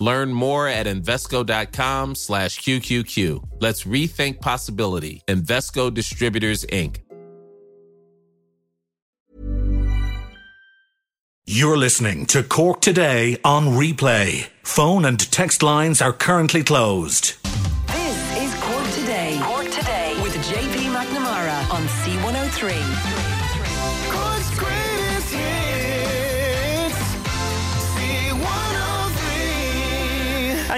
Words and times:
Learn 0.00 0.32
more 0.32 0.68
at 0.68 0.86
Invesco.com 0.86 2.14
slash 2.14 2.60
QQQ. 2.60 3.42
Let's 3.60 3.84
rethink 3.84 4.40
possibility. 4.40 5.22
Invesco 5.26 5.92
Distributors, 5.92 6.64
Inc. 6.66 7.00
You're 11.50 11.78
listening 11.78 12.26
to 12.26 12.42
Cork 12.42 12.82
Today 12.82 13.38
on 13.42 13.68
replay. 13.68 14.48
Phone 14.64 15.06
and 15.06 15.18
text 15.18 15.62
lines 15.62 16.02
are 16.02 16.12
currently 16.12 16.62
closed. 16.62 17.32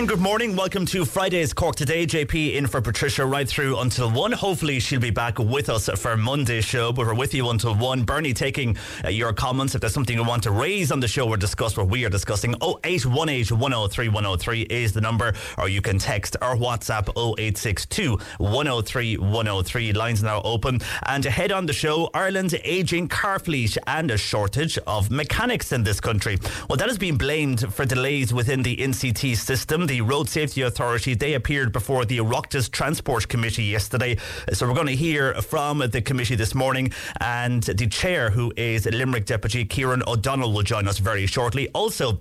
And 0.01 0.09
good 0.09 0.19
morning. 0.19 0.57
Welcome 0.57 0.87
to 0.87 1.05
Friday's 1.05 1.53
Cork 1.53 1.77
Today. 1.77 2.07
JP 2.07 2.55
in 2.55 2.67
for 2.67 2.81
Patricia 2.81 3.27
right 3.27 3.47
through 3.47 3.81
until 3.81 4.11
1. 4.11 4.33
Hopefully, 4.33 4.81
she'll 4.81 4.99
be 4.99 5.11
back 5.11 5.39
with 5.39 5.69
us 5.69 5.91
for 5.91 6.17
Monday's 6.17 6.65
show, 6.65 6.91
but 6.91 7.07
we're 7.07 7.13
with 7.13 7.35
you 7.35 7.51
until 7.51 7.75
1. 7.75 8.05
Bernie 8.05 8.33
taking 8.33 8.79
uh, 9.05 9.11
your 9.11 9.35
comments. 9.35 9.75
If 9.75 9.83
there's 9.83 9.93
something 9.93 10.17
you 10.17 10.25
want 10.25 10.45
to 10.45 10.53
raise 10.53 10.91
on 10.91 11.01
the 11.01 11.07
show 11.07 11.29
or 11.29 11.37
discuss 11.37 11.77
what 11.77 11.89
we 11.89 12.07
are 12.07 12.09
discussing, 12.09 12.55
0818 12.63 13.59
103 13.59 14.09
103 14.09 14.63
is 14.63 14.95
the 14.95 15.03
number, 15.03 15.35
or 15.59 15.69
you 15.69 15.83
can 15.83 15.99
text 15.99 16.35
or 16.41 16.57
WhatsApp 16.57 17.11
0862 17.11 18.19
103 18.39 19.19
103. 19.19 19.93
Lines 19.93 20.23
now 20.23 20.41
open. 20.45 20.81
And 21.05 21.27
ahead 21.27 21.53
on 21.53 21.67
the 21.67 21.75
show, 21.75 22.09
Ireland's 22.15 22.55
ageing 22.65 23.07
car 23.07 23.39
fleet 23.39 23.77
and 23.87 24.11
a 24.11 24.17
shortage 24.17 24.79
of 24.87 25.11
mechanics 25.11 25.73
in 25.73 25.83
this 25.83 26.01
country. 26.01 26.39
Well, 26.71 26.79
that 26.79 26.89
has 26.89 26.97
been 26.97 27.19
blamed 27.19 27.71
for 27.75 27.85
delays 27.85 28.33
within 28.33 28.63
the 28.63 28.79
NCT 28.79 29.37
system. 29.37 29.90
The 29.91 30.03
Road 30.03 30.29
Safety 30.29 30.63
Authority, 30.63 31.15
they 31.15 31.35
appeared 31.35 31.73
before 31.73 32.05
the 32.05 32.19
Oireachtas 32.19 32.71
Transport 32.71 33.27
Committee 33.27 33.65
yesterday. 33.65 34.19
So 34.53 34.69
we're 34.69 34.75
going 34.75 34.87
to 34.87 34.95
hear 34.95 35.35
from 35.43 35.79
the 35.81 36.01
committee 36.01 36.37
this 36.37 36.55
morning. 36.55 36.93
And 37.21 37.65
the 37.65 37.89
chair, 37.89 38.31
who 38.31 38.53
is 38.57 38.87
Limerick 38.87 39.27
Deputy 39.27 39.65
Kieran 39.65 40.05
O'Donnell, 40.07 40.53
will 40.53 40.63
join 40.63 40.87
us 40.87 40.99
very 40.99 41.27
shortly. 41.27 41.71
Also, 41.71 42.21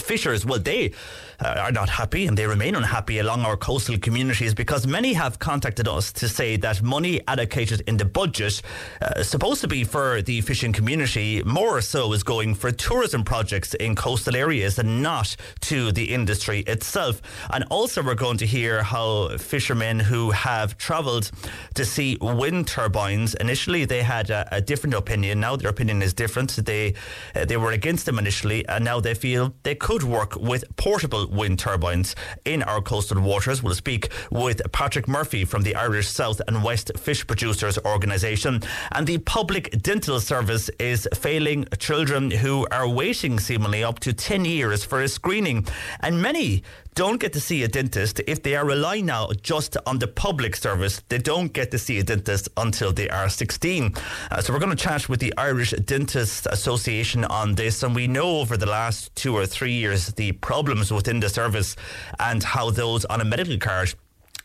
Fishers, 0.00 0.44
well, 0.46 0.58
they 0.58 0.92
uh, 1.40 1.48
are 1.58 1.72
not 1.72 1.88
happy 1.88 2.26
and 2.26 2.36
they 2.36 2.46
remain 2.46 2.74
unhappy 2.74 3.18
along 3.18 3.42
our 3.42 3.56
coastal 3.56 3.98
communities 3.98 4.54
because 4.54 4.86
many 4.86 5.12
have 5.12 5.38
contacted 5.38 5.86
us 5.86 6.12
to 6.12 6.28
say 6.28 6.56
that 6.56 6.82
money 6.82 7.20
allocated 7.28 7.82
in 7.86 7.96
the 7.96 8.04
budget, 8.04 8.60
uh, 9.00 9.22
supposed 9.22 9.60
to 9.60 9.68
be 9.68 9.84
for 9.84 10.22
the 10.22 10.40
fishing 10.40 10.72
community, 10.72 11.42
more 11.44 11.80
so 11.80 12.12
is 12.12 12.22
going 12.22 12.54
for 12.54 12.72
tourism 12.72 13.22
projects 13.22 13.74
in 13.74 13.94
coastal 13.94 14.34
areas 14.34 14.78
and 14.78 15.02
not 15.02 15.36
to 15.60 15.92
the 15.92 16.12
industry 16.12 16.60
itself. 16.60 17.22
And 17.50 17.64
also, 17.70 18.02
we're 18.02 18.14
going 18.14 18.38
to 18.38 18.46
hear 18.46 18.82
how 18.82 19.36
fishermen 19.38 20.00
who 20.00 20.30
have 20.30 20.76
travelled 20.76 21.30
to 21.74 21.84
see 21.84 22.16
wind 22.20 22.66
turbines, 22.66 23.34
initially 23.34 23.84
they 23.84 24.02
had 24.02 24.30
a, 24.30 24.48
a 24.52 24.60
different 24.60 24.94
opinion. 24.94 25.40
Now 25.40 25.56
their 25.56 25.70
opinion 25.70 26.02
is 26.02 26.14
different. 26.14 26.50
They, 26.50 26.94
uh, 27.34 27.44
they 27.44 27.56
were 27.56 27.72
against 27.72 28.06
them 28.06 28.18
initially, 28.18 28.66
and 28.68 28.84
now 28.84 29.00
they 29.00 29.14
feel 29.14 29.54
they 29.62 29.74
could 29.88 30.02
work 30.02 30.36
with 30.36 30.64
portable 30.76 31.26
wind 31.28 31.58
turbines 31.58 32.14
in 32.44 32.62
our 32.62 32.82
coastal 32.82 33.18
waters. 33.22 33.62
We'll 33.62 33.74
speak 33.74 34.10
with 34.30 34.60
Patrick 34.70 35.08
Murphy 35.08 35.46
from 35.46 35.62
the 35.62 35.74
Irish 35.74 36.08
South 36.08 36.42
and 36.46 36.62
West 36.62 36.90
Fish 36.98 37.26
Producers 37.26 37.78
Organisation. 37.86 38.60
And 38.92 39.06
the 39.06 39.16
public 39.16 39.70
dental 39.80 40.20
service 40.20 40.68
is 40.78 41.08
failing 41.14 41.64
children 41.78 42.30
who 42.30 42.66
are 42.70 42.86
waiting 42.86 43.40
seemingly 43.40 43.82
up 43.82 43.98
to 44.00 44.12
10 44.12 44.44
years 44.44 44.84
for 44.84 45.00
a 45.00 45.08
screening. 45.08 45.66
And 46.00 46.20
many 46.20 46.64
don't 46.98 47.20
get 47.20 47.32
to 47.32 47.40
see 47.40 47.62
a 47.62 47.68
dentist 47.68 48.20
if 48.26 48.42
they 48.42 48.56
are 48.56 48.66
relying 48.66 49.06
now 49.06 49.28
just 49.40 49.76
on 49.86 50.00
the 50.00 50.08
public 50.08 50.56
service. 50.56 51.00
They 51.08 51.18
don't 51.18 51.52
get 51.52 51.70
to 51.70 51.78
see 51.78 52.00
a 52.00 52.02
dentist 52.02 52.48
until 52.56 52.92
they 52.92 53.08
are 53.08 53.28
16. 53.28 53.94
Uh, 54.32 54.42
so 54.42 54.52
we're 54.52 54.58
going 54.58 54.76
to 54.76 54.84
chat 54.84 55.08
with 55.08 55.20
the 55.20 55.32
Irish 55.38 55.70
Dentists 55.70 56.48
Association 56.50 57.24
on 57.26 57.54
this. 57.54 57.84
And 57.84 57.94
we 57.94 58.08
know 58.08 58.40
over 58.40 58.56
the 58.56 58.66
last 58.66 59.14
two 59.14 59.36
or 59.36 59.46
three 59.46 59.74
years 59.74 60.08
the 60.14 60.32
problems 60.32 60.90
within 60.90 61.20
the 61.20 61.28
service 61.28 61.76
and 62.18 62.42
how 62.42 62.70
those 62.70 63.04
on 63.04 63.20
a 63.20 63.24
medical 63.24 63.58
card 63.58 63.94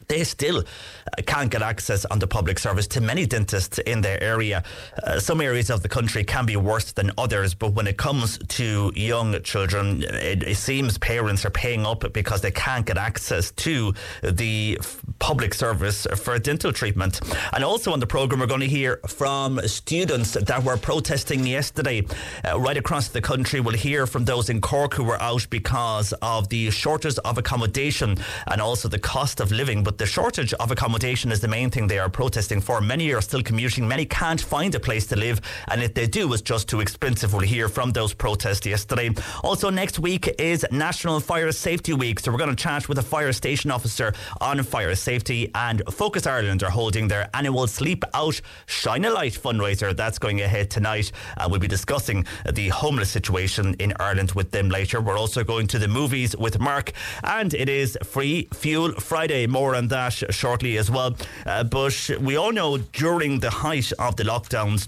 they 0.08 0.24
still 0.24 0.60
uh, 0.60 1.22
can't 1.26 1.52
get 1.52 1.62
access 1.62 2.06
on 2.06 2.20
the 2.20 2.28
public 2.28 2.60
service 2.60 2.88
to 2.88 3.02
many 3.02 3.26
dentists 3.26 3.80
in 3.80 4.02
their 4.02 4.22
area. 4.24 4.64
Uh, 5.04 5.20
some 5.20 5.42
areas 5.42 5.70
of 5.70 5.82
the 5.82 5.90
country 5.90 6.24
can 6.24 6.46
be 6.46 6.56
worse 6.56 6.92
than 6.94 7.12
others, 7.18 7.54
but 7.54 7.74
when 7.74 7.88
it 7.88 7.98
comes 7.98 8.38
to 8.48 8.92
young 8.96 9.42
children, 9.44 10.04
it, 10.04 10.44
it 10.44 10.56
seems 10.56 10.98
parents 10.98 11.46
are 11.46 11.50
paying 11.50 11.86
up 11.86 12.12
because 12.14 12.42
they 12.42 12.52
can't 12.52 12.86
get 12.86 12.98
access 12.98 13.52
to 13.52 13.94
the 14.22 14.78
f- 14.80 15.02
public 15.20 15.54
service 15.54 16.08
for 16.16 16.38
dental 16.40 16.72
treatment. 16.72 17.22
And 17.54 17.64
also 17.64 17.92
on 17.92 18.00
the 18.00 18.08
programme, 18.08 18.40
we're 18.40 18.48
going 18.48 18.60
to 18.62 18.68
hear 18.68 19.00
from 19.08 19.60
students 19.68 20.34
that 20.34 20.64
were 20.64 20.78
protesting 20.78 21.46
yesterday 21.46 22.06
uh, 22.46 22.60
right 22.60 22.78
across 22.78 23.10
the 23.10 23.22
country. 23.22 23.60
We'll 23.60 23.76
hear 23.76 24.08
from 24.08 24.26
those 24.26 24.50
in 24.50 24.62
Cork 24.62 24.94
who 24.94 25.04
were 25.04 25.22
out 25.22 25.48
because 25.50 26.14
of 26.22 26.50
the 26.50 26.70
shortage 26.72 27.18
of 27.20 27.38
accommodation 27.38 28.18
and 28.48 28.62
also 28.62 28.88
the 28.88 29.00
cost 29.00 29.40
of 29.40 29.52
living. 29.52 29.84
But 29.84 29.93
the 29.98 30.06
shortage 30.06 30.54
of 30.54 30.72
accommodation 30.72 31.32
is 31.32 31.40
the 31.40 31.48
main 31.48 31.70
thing 31.70 31.88
they 31.88 32.00
are 32.00 32.10
protesting 32.10 32.62
for. 32.62 32.82
Many 32.82 33.14
are 33.14 33.22
still 33.22 33.44
commuting. 33.44 33.88
Many 33.88 34.06
can't 34.06 34.42
find 34.42 34.74
a 34.76 34.80
place 34.80 35.08
to 35.08 35.16
live. 35.16 35.42
And 35.68 35.82
if 35.82 35.94
they 35.94 36.08
do, 36.08 36.32
it's 36.34 36.42
just 36.42 36.68
too 36.68 36.80
expensive. 36.80 37.34
We'll 37.34 37.42
hear 37.42 37.70
from 37.70 37.92
those 37.92 38.14
protests 38.14 38.66
yesterday. 38.66 39.12
Also, 39.44 39.70
next 39.70 40.00
week 40.00 40.34
is 40.40 40.66
National 40.72 41.20
Fire 41.20 41.52
Safety 41.52 41.94
Week. 41.94 42.20
So 42.20 42.32
we're 42.32 42.38
going 42.38 42.56
to 42.56 42.56
chat 42.56 42.90
with 42.90 42.98
a 42.98 43.04
fire 43.04 43.34
station 43.34 43.72
officer 43.72 44.14
on 44.42 44.62
fire 44.64 44.96
safety. 44.96 45.52
And 45.56 45.82
Focus 45.92 46.28
Ireland 46.28 46.64
are 46.64 46.70
holding 46.70 47.08
their 47.08 47.30
annual 47.34 47.68
Sleep 47.68 48.04
Out 48.14 48.40
Shine 48.66 49.06
a 49.06 49.12
Light 49.12 49.34
fundraiser. 49.34 49.96
That's 49.96 50.20
going 50.20 50.42
ahead 50.42 50.70
tonight. 50.70 51.12
We'll 51.50 51.60
be 51.60 51.68
discussing 51.68 52.26
the 52.52 52.70
homeless 52.70 53.10
situation 53.10 53.76
in 53.80 53.94
Ireland 54.00 54.32
with 54.32 54.52
them 54.52 54.70
later. 54.70 55.02
We're 55.02 55.18
also 55.18 55.44
going 55.44 55.68
to 55.68 55.80
the 55.80 55.88
movies 55.88 56.36
with 56.36 56.60
Mark. 56.60 56.92
And 57.24 57.54
it 57.54 57.70
is 57.70 57.98
Free 58.04 58.48
Fuel 58.54 58.94
Friday. 58.94 59.48
More 59.48 59.76
on 59.76 59.83
that 59.90 60.14
shortly 60.34 60.78
as 60.78 60.90
well. 60.90 61.16
Uh, 61.46 61.64
but 61.64 62.10
we 62.20 62.36
all 62.36 62.52
know 62.52 62.78
during 62.78 63.40
the 63.40 63.50
height 63.50 63.92
of 64.00 64.16
the 64.16 64.24
lockdowns, 64.24 64.88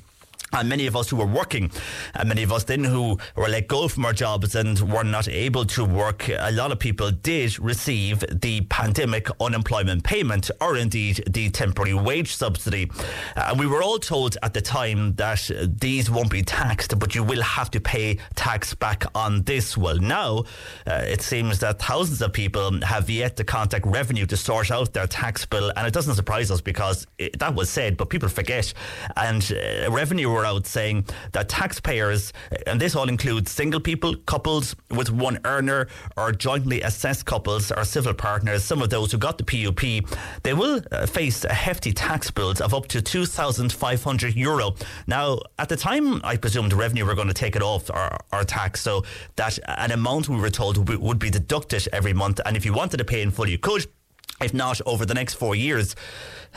and 0.54 0.70
many 0.70 0.88
of 0.88 0.96
us 0.96 1.10
who 1.10 1.18
were 1.18 1.26
working, 1.26 1.72
and 2.14 2.30
many 2.30 2.44
of 2.44 2.52
us 2.52 2.64
then 2.64 2.84
who 2.84 3.18
were 3.36 3.50
let 3.50 3.68
go 3.68 3.88
from 3.88 4.06
our 4.06 4.14
jobs 4.14 4.56
and 4.56 4.80
were 4.92 5.04
not 5.04 5.28
able 5.28 5.66
to 5.66 5.84
work, 5.84 6.30
a 6.30 6.52
lot 6.52 6.72
of 6.72 6.80
people 6.80 7.12
did 7.12 7.60
receive 7.60 8.24
the 8.32 8.62
pandemic 8.70 9.28
unemployment 9.42 10.04
payment 10.04 10.50
or 10.62 10.78
indeed 10.78 11.24
the 11.30 11.50
temporary 11.50 11.94
wage 11.94 12.36
subsidy. 12.36 12.90
Uh, 13.36 13.48
and 13.50 13.60
we 13.60 13.68
were 13.68 13.84
all 13.84 14.00
told 14.00 14.38
at 14.44 14.54
the 14.54 14.62
time 14.62 15.14
that 15.16 15.50
these 15.80 16.10
won't 16.10 16.30
be 16.30 16.42
taxed, 16.42 16.98
but 17.00 17.16
you 17.16 17.24
will 17.24 17.42
have 17.42 17.70
to 17.72 17.80
pay 17.80 18.18
tax 18.36 18.74
back 18.74 19.04
on 19.14 19.42
this. 19.44 19.78
Well, 19.78 19.98
now 19.98 20.44
uh, 20.88 21.04
it 21.06 21.22
seems 21.22 21.60
that 21.60 21.80
thousands 21.80 22.22
of 22.22 22.34
people 22.34 22.82
have 22.82 23.10
yet 23.10 23.36
to 23.38 23.44
contact 23.44 23.86
revenue 23.86 24.26
to 24.28 24.38
sort 24.38 24.72
out 24.72 24.94
their 24.94 25.08
tax 25.08 25.46
bill. 25.46 25.72
And 25.76 25.88
it 25.88 25.94
doesn't 25.94 26.16
surprise 26.16 26.52
us 26.52 26.62
because 26.62 27.08
it, 27.18 27.38
that 27.40 27.56
was 27.56 27.70
said, 27.70 27.98
but 27.98 28.10
people 28.10 28.30
forget. 28.30 28.74
And 29.16 29.44
uh, 29.52 29.92
revenue 29.92 30.30
were 30.30 30.45
out 30.46 30.66
saying 30.66 31.06
that 31.34 31.50
taxpayers, 31.50 32.32
and 32.68 32.80
this 32.80 32.96
all 32.96 33.10
includes 33.10 33.52
single 33.52 33.80
people, 33.80 34.16
couples 34.26 34.76
with 34.90 35.12
one 35.12 35.40
earner, 35.44 35.88
or 36.16 36.32
jointly 36.32 36.82
assessed 36.82 37.26
couples 37.26 37.72
or 37.72 37.84
civil 37.84 38.14
partners, 38.14 38.64
some 38.64 38.82
of 38.82 38.90
those 38.90 39.12
who 39.12 39.18
got 39.18 39.38
the 39.38 39.44
PUP, 39.44 40.10
they 40.44 40.54
will 40.54 40.82
uh, 40.92 41.06
face 41.06 41.44
a 41.44 41.54
hefty 41.54 41.92
tax 41.92 42.32
bills 42.32 42.62
of 42.62 42.74
up 42.74 42.88
to 42.88 43.02
2,500 43.02 44.36
euro. 44.36 44.76
Now, 45.08 45.40
at 45.60 45.70
the 45.70 45.76
time, 45.76 46.22
I 46.24 46.38
presumed 46.38 46.74
revenue 46.74 47.06
were 47.06 47.16
going 47.16 47.28
to 47.28 47.34
take 47.34 47.56
it 47.56 47.62
off 47.62 47.90
our, 47.92 48.18
our 48.32 48.44
tax, 48.44 48.82
so 48.82 49.04
that 49.36 49.60
an 49.68 49.92
amount 49.92 50.30
we 50.30 50.38
were 50.38 50.50
told 50.50 50.90
would 50.90 51.20
be 51.20 51.30
deducted 51.30 51.88
every 51.92 52.14
month, 52.14 52.40
and 52.46 52.56
if 52.56 52.66
you 52.66 52.74
wanted 52.74 52.98
to 52.98 53.06
pay 53.06 53.22
in 53.22 53.32
full, 53.32 53.50
you 53.50 53.58
could. 53.58 53.88
If 54.42 54.54
not, 54.54 54.82
over 54.86 55.06
the 55.06 55.14
next 55.14 55.36
four 55.36 55.56
years, 55.56 55.96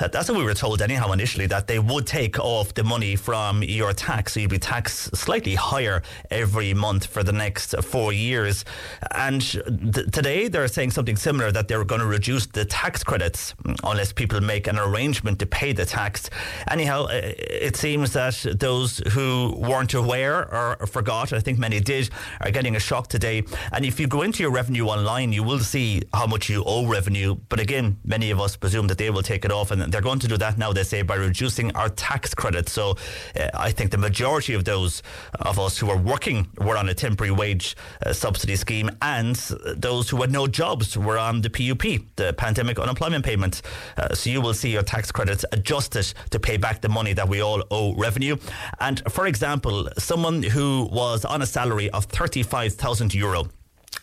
uh, 0.01 0.07
that's 0.09 0.29
what 0.29 0.39
we 0.39 0.45
were 0.45 0.55
told 0.55 0.81
anyhow 0.81 1.13
initially, 1.13 1.47
that 1.47 1.67
they 1.67 1.79
would 1.79 2.07
take 2.07 2.39
off 2.39 2.75
the 2.75 2.85
money 2.85 3.17
from 3.17 3.63
your 3.63 3.93
tax. 3.93 4.33
So 4.33 4.41
you'd 4.41 4.51
be 4.51 4.59
taxed 4.59 5.17
slightly 5.17 5.55
higher 5.55 6.03
every 6.31 6.75
month 6.75 7.07
for 7.07 7.23
the 7.23 7.33
next 7.33 7.75
four 7.83 8.13
years. 8.13 8.65
And 9.13 9.41
th- 9.41 10.11
today 10.11 10.49
they're 10.49 10.69
saying 10.69 10.93
something 10.93 11.17
similar, 11.17 11.51
that 11.53 11.69
they're 11.69 11.85
going 11.85 12.01
to 12.01 12.07
reduce 12.07 12.47
the 12.47 12.65
tax 12.65 13.03
credits 13.03 13.55
unless 13.83 14.13
people 14.13 14.41
make 14.41 14.67
an 14.67 14.79
arrangement 14.79 15.39
to 15.41 15.47
pay 15.47 15.73
the 15.73 15.85
tax. 15.85 16.31
Anyhow, 16.71 17.05
uh, 17.05 17.21
it 17.39 17.77
seems 17.77 18.13
that 18.13 18.35
those 18.59 18.99
who 19.13 19.55
weren't 19.57 19.95
aware 19.95 20.53
or 20.53 20.87
forgot, 20.87 21.33
I 21.33 21.41
think 21.41 21.59
many 21.59 21.81
did, 21.81 22.11
are 22.41 22.51
getting 22.51 22.77
a 22.77 22.81
shock 22.81 23.09
today. 23.09 23.45
And 23.73 23.85
if 23.85 23.99
you 23.99 24.07
go 24.07 24.23
into 24.23 24.43
your 24.43 24.53
revenue 24.53 24.87
online, 24.87 25.33
you 25.33 25.43
will 25.43 25.61
see 25.61 26.03
how 26.13 26.27
much 26.27 26.49
you 26.49 26.63
owe 26.65 26.87
revenue. 26.87 27.37
But 27.49 27.59
again, 27.69 27.99
many 28.03 28.31
of 28.31 28.41
us 28.41 28.57
presume 28.57 28.87
that 28.87 28.97
they 28.97 29.11
will 29.11 29.23
take 29.23 29.45
it 29.45 29.53
off, 29.53 29.71
and 29.71 29.93
they're 29.93 30.01
going 30.11 30.19
to 30.21 30.29
do 30.29 30.39
that 30.39 30.57
now. 30.57 30.73
They 30.73 30.85
say 30.85 31.03
by 31.03 31.17
reducing 31.17 31.71
our 31.77 31.91
tax 31.91 32.35
credits. 32.35 32.73
So 32.73 32.97
uh, 33.37 33.51
I 33.53 33.73
think 33.73 33.91
the 33.91 33.99
majority 33.99 34.55
of 34.55 34.65
those 34.65 35.03
of 35.41 35.59
us 35.59 35.77
who 35.77 35.91
are 35.91 35.99
working 35.99 36.49
were 36.67 36.79
on 36.79 36.89
a 36.89 36.95
temporary 36.95 37.31
wage 37.31 37.77
uh, 38.07 38.15
subsidy 38.15 38.57
scheme, 38.57 38.89
and 39.03 39.37
those 39.77 40.09
who 40.09 40.17
had 40.23 40.33
no 40.33 40.47
jobs 40.47 40.97
were 40.97 41.19
on 41.19 41.43
the 41.43 41.51
PUP, 41.51 41.85
the 42.17 42.33
pandemic 42.33 42.79
unemployment 42.79 43.23
payment. 43.23 43.61
Uh, 43.99 44.15
so 44.15 44.31
you 44.31 44.41
will 44.41 44.55
see 44.55 44.71
your 44.71 44.83
tax 44.83 45.13
credits 45.13 45.45
adjusted 45.53 46.07
to 46.31 46.41
pay 46.41 46.57
back 46.57 46.81
the 46.81 46.89
money 46.89 47.13
that 47.13 47.29
we 47.29 47.43
all 47.43 47.63
owe 47.71 47.95
revenue. 47.97 48.37
And 48.81 49.03
for 49.11 49.27
example, 49.27 49.91
someone 49.99 50.43
who 50.43 50.89
was 50.91 51.27
on 51.27 51.43
a 51.43 51.47
salary 51.47 51.91
of 51.91 52.07
thirty-five 52.07 52.73
thousand 52.75 53.13
euro 53.15 53.49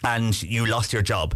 and 0.06 0.42
you 0.44 0.66
lost 0.66 0.94
your 0.94 1.02
job. 1.02 1.36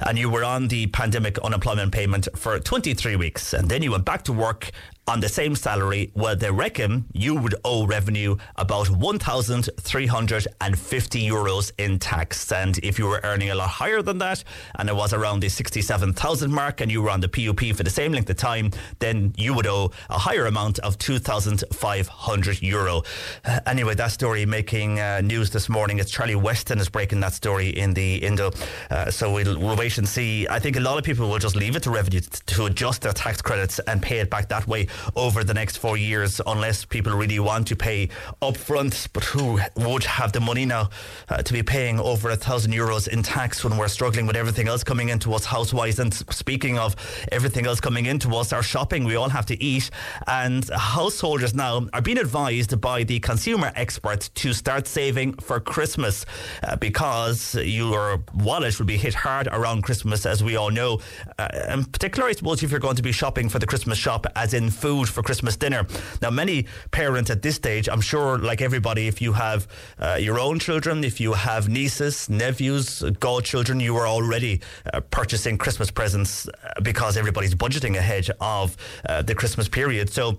And 0.00 0.18
you 0.18 0.28
were 0.28 0.44
on 0.44 0.68
the 0.68 0.86
pandemic 0.88 1.38
unemployment 1.38 1.92
payment 1.92 2.28
for 2.34 2.58
23 2.58 3.16
weeks 3.16 3.52
and 3.52 3.68
then 3.68 3.82
you 3.82 3.92
went 3.92 4.04
back 4.04 4.24
to 4.24 4.32
work 4.32 4.70
on 5.08 5.20
the 5.20 5.28
same 5.28 5.54
salary, 5.54 6.10
well, 6.14 6.34
they 6.34 6.50
reckon 6.50 7.04
you 7.12 7.36
would 7.36 7.54
owe 7.64 7.86
revenue 7.86 8.36
about 8.56 8.90
1,350 8.90 11.28
euros 11.28 11.70
in 11.78 12.00
tax. 12.00 12.50
And 12.50 12.76
if 12.78 12.98
you 12.98 13.06
were 13.06 13.20
earning 13.22 13.50
a 13.50 13.54
lot 13.54 13.68
higher 13.68 14.02
than 14.02 14.18
that, 14.18 14.42
and 14.74 14.88
it 14.88 14.96
was 14.96 15.12
around 15.12 15.38
the 15.40 15.48
67,000 15.48 16.50
mark, 16.50 16.80
and 16.80 16.90
you 16.90 17.02
were 17.02 17.10
on 17.10 17.20
the 17.20 17.28
PUP 17.28 17.60
for 17.76 17.84
the 17.84 17.90
same 17.90 18.10
length 18.12 18.28
of 18.30 18.36
time, 18.36 18.72
then 18.98 19.32
you 19.36 19.54
would 19.54 19.68
owe 19.68 19.92
a 20.10 20.18
higher 20.18 20.46
amount 20.46 20.80
of 20.80 20.98
2,500 20.98 22.62
euro. 22.62 23.04
Uh, 23.44 23.60
anyway, 23.66 23.94
that 23.94 24.10
story 24.10 24.44
making 24.44 24.98
uh, 24.98 25.20
news 25.20 25.50
this 25.50 25.68
morning. 25.68 26.00
It's 26.00 26.10
Charlie 26.10 26.34
Weston 26.34 26.80
is 26.80 26.88
breaking 26.88 27.20
that 27.20 27.32
story 27.32 27.68
in 27.68 27.94
the 27.94 28.16
Indo. 28.16 28.50
Uh, 28.90 29.12
so 29.12 29.32
we'll, 29.32 29.56
we'll 29.56 29.76
wait 29.76 29.98
and 29.98 30.08
see. 30.08 30.48
I 30.48 30.58
think 30.58 30.74
a 30.76 30.80
lot 30.80 30.98
of 30.98 31.04
people 31.04 31.28
will 31.28 31.38
just 31.38 31.54
leave 31.54 31.76
it 31.76 31.84
to 31.84 31.90
revenue 31.90 32.18
to 32.20 32.64
adjust 32.64 33.02
their 33.02 33.12
tax 33.12 33.40
credits 33.40 33.78
and 33.86 34.02
pay 34.02 34.18
it 34.18 34.30
back 34.30 34.48
that 34.48 34.66
way 34.66 34.88
over 35.14 35.44
the 35.44 35.54
next 35.54 35.78
four 35.78 35.96
years, 35.96 36.40
unless 36.46 36.84
people 36.84 37.12
really 37.12 37.38
want 37.38 37.66
to 37.68 37.76
pay 37.76 38.08
upfront. 38.42 39.08
But 39.12 39.24
who 39.24 39.60
would 39.76 40.04
have 40.04 40.32
the 40.32 40.40
money 40.40 40.64
now 40.64 40.90
uh, 41.28 41.42
to 41.42 41.52
be 41.52 41.62
paying 41.62 41.98
over 42.00 42.30
a 42.30 42.36
thousand 42.36 42.72
euros 42.72 43.08
in 43.08 43.22
tax 43.22 43.64
when 43.64 43.76
we're 43.76 43.88
struggling 43.88 44.26
with 44.26 44.36
everything 44.36 44.68
else 44.68 44.84
coming 44.84 45.08
into 45.08 45.32
us 45.34 45.46
housewise? 45.46 45.98
And 45.98 46.12
speaking 46.14 46.78
of 46.78 46.96
everything 47.32 47.66
else 47.66 47.80
coming 47.80 48.06
into 48.06 48.34
us, 48.34 48.52
our 48.52 48.62
shopping, 48.62 49.04
we 49.04 49.16
all 49.16 49.28
have 49.28 49.46
to 49.46 49.62
eat. 49.62 49.90
And 50.26 50.68
householders 50.70 51.54
now 51.54 51.86
are 51.92 52.02
being 52.02 52.18
advised 52.18 52.80
by 52.80 53.04
the 53.04 53.20
consumer 53.20 53.72
experts 53.74 54.28
to 54.30 54.52
start 54.52 54.86
saving 54.86 55.34
for 55.34 55.60
Christmas 55.60 56.24
uh, 56.62 56.76
because 56.76 57.54
your 57.54 58.22
wallet 58.34 58.78
will 58.78 58.86
be 58.86 58.96
hit 58.96 59.14
hard 59.14 59.48
around 59.48 59.82
Christmas, 59.82 60.26
as 60.26 60.42
we 60.42 60.56
all 60.56 60.70
know. 60.70 61.00
Uh, 61.38 61.48
and 61.68 61.92
particularly, 61.92 62.30
I 62.30 62.36
suppose, 62.36 62.62
if 62.62 62.70
you're 62.70 62.80
going 62.80 62.96
to 62.96 63.02
be 63.02 63.12
shopping 63.12 63.48
for 63.48 63.58
the 63.58 63.66
Christmas 63.66 63.98
shop, 63.98 64.26
as 64.36 64.54
in 64.54 64.70
food 64.70 64.85
for 64.94 65.22
Christmas 65.22 65.56
dinner. 65.56 65.86
Now, 66.22 66.30
many 66.30 66.66
parents 66.90 67.30
at 67.30 67.42
this 67.42 67.56
stage, 67.56 67.88
I'm 67.88 68.00
sure, 68.00 68.38
like 68.38 68.60
everybody, 68.60 69.08
if 69.08 69.20
you 69.20 69.32
have 69.32 69.66
uh, 69.98 70.18
your 70.20 70.38
own 70.38 70.58
children, 70.58 71.04
if 71.04 71.20
you 71.20 71.32
have 71.32 71.68
nieces, 71.68 72.28
nephews, 72.30 73.02
godchildren, 73.20 73.80
you 73.80 73.96
are 73.96 74.06
already 74.06 74.60
uh, 74.92 75.00
purchasing 75.00 75.58
Christmas 75.58 75.90
presents 75.90 76.48
uh, 76.48 76.80
because 76.82 77.16
everybody's 77.16 77.54
budgeting 77.54 77.96
ahead 77.96 78.28
of 78.40 78.76
uh, 79.08 79.22
the 79.22 79.34
Christmas 79.34 79.68
period. 79.68 80.10
So, 80.10 80.38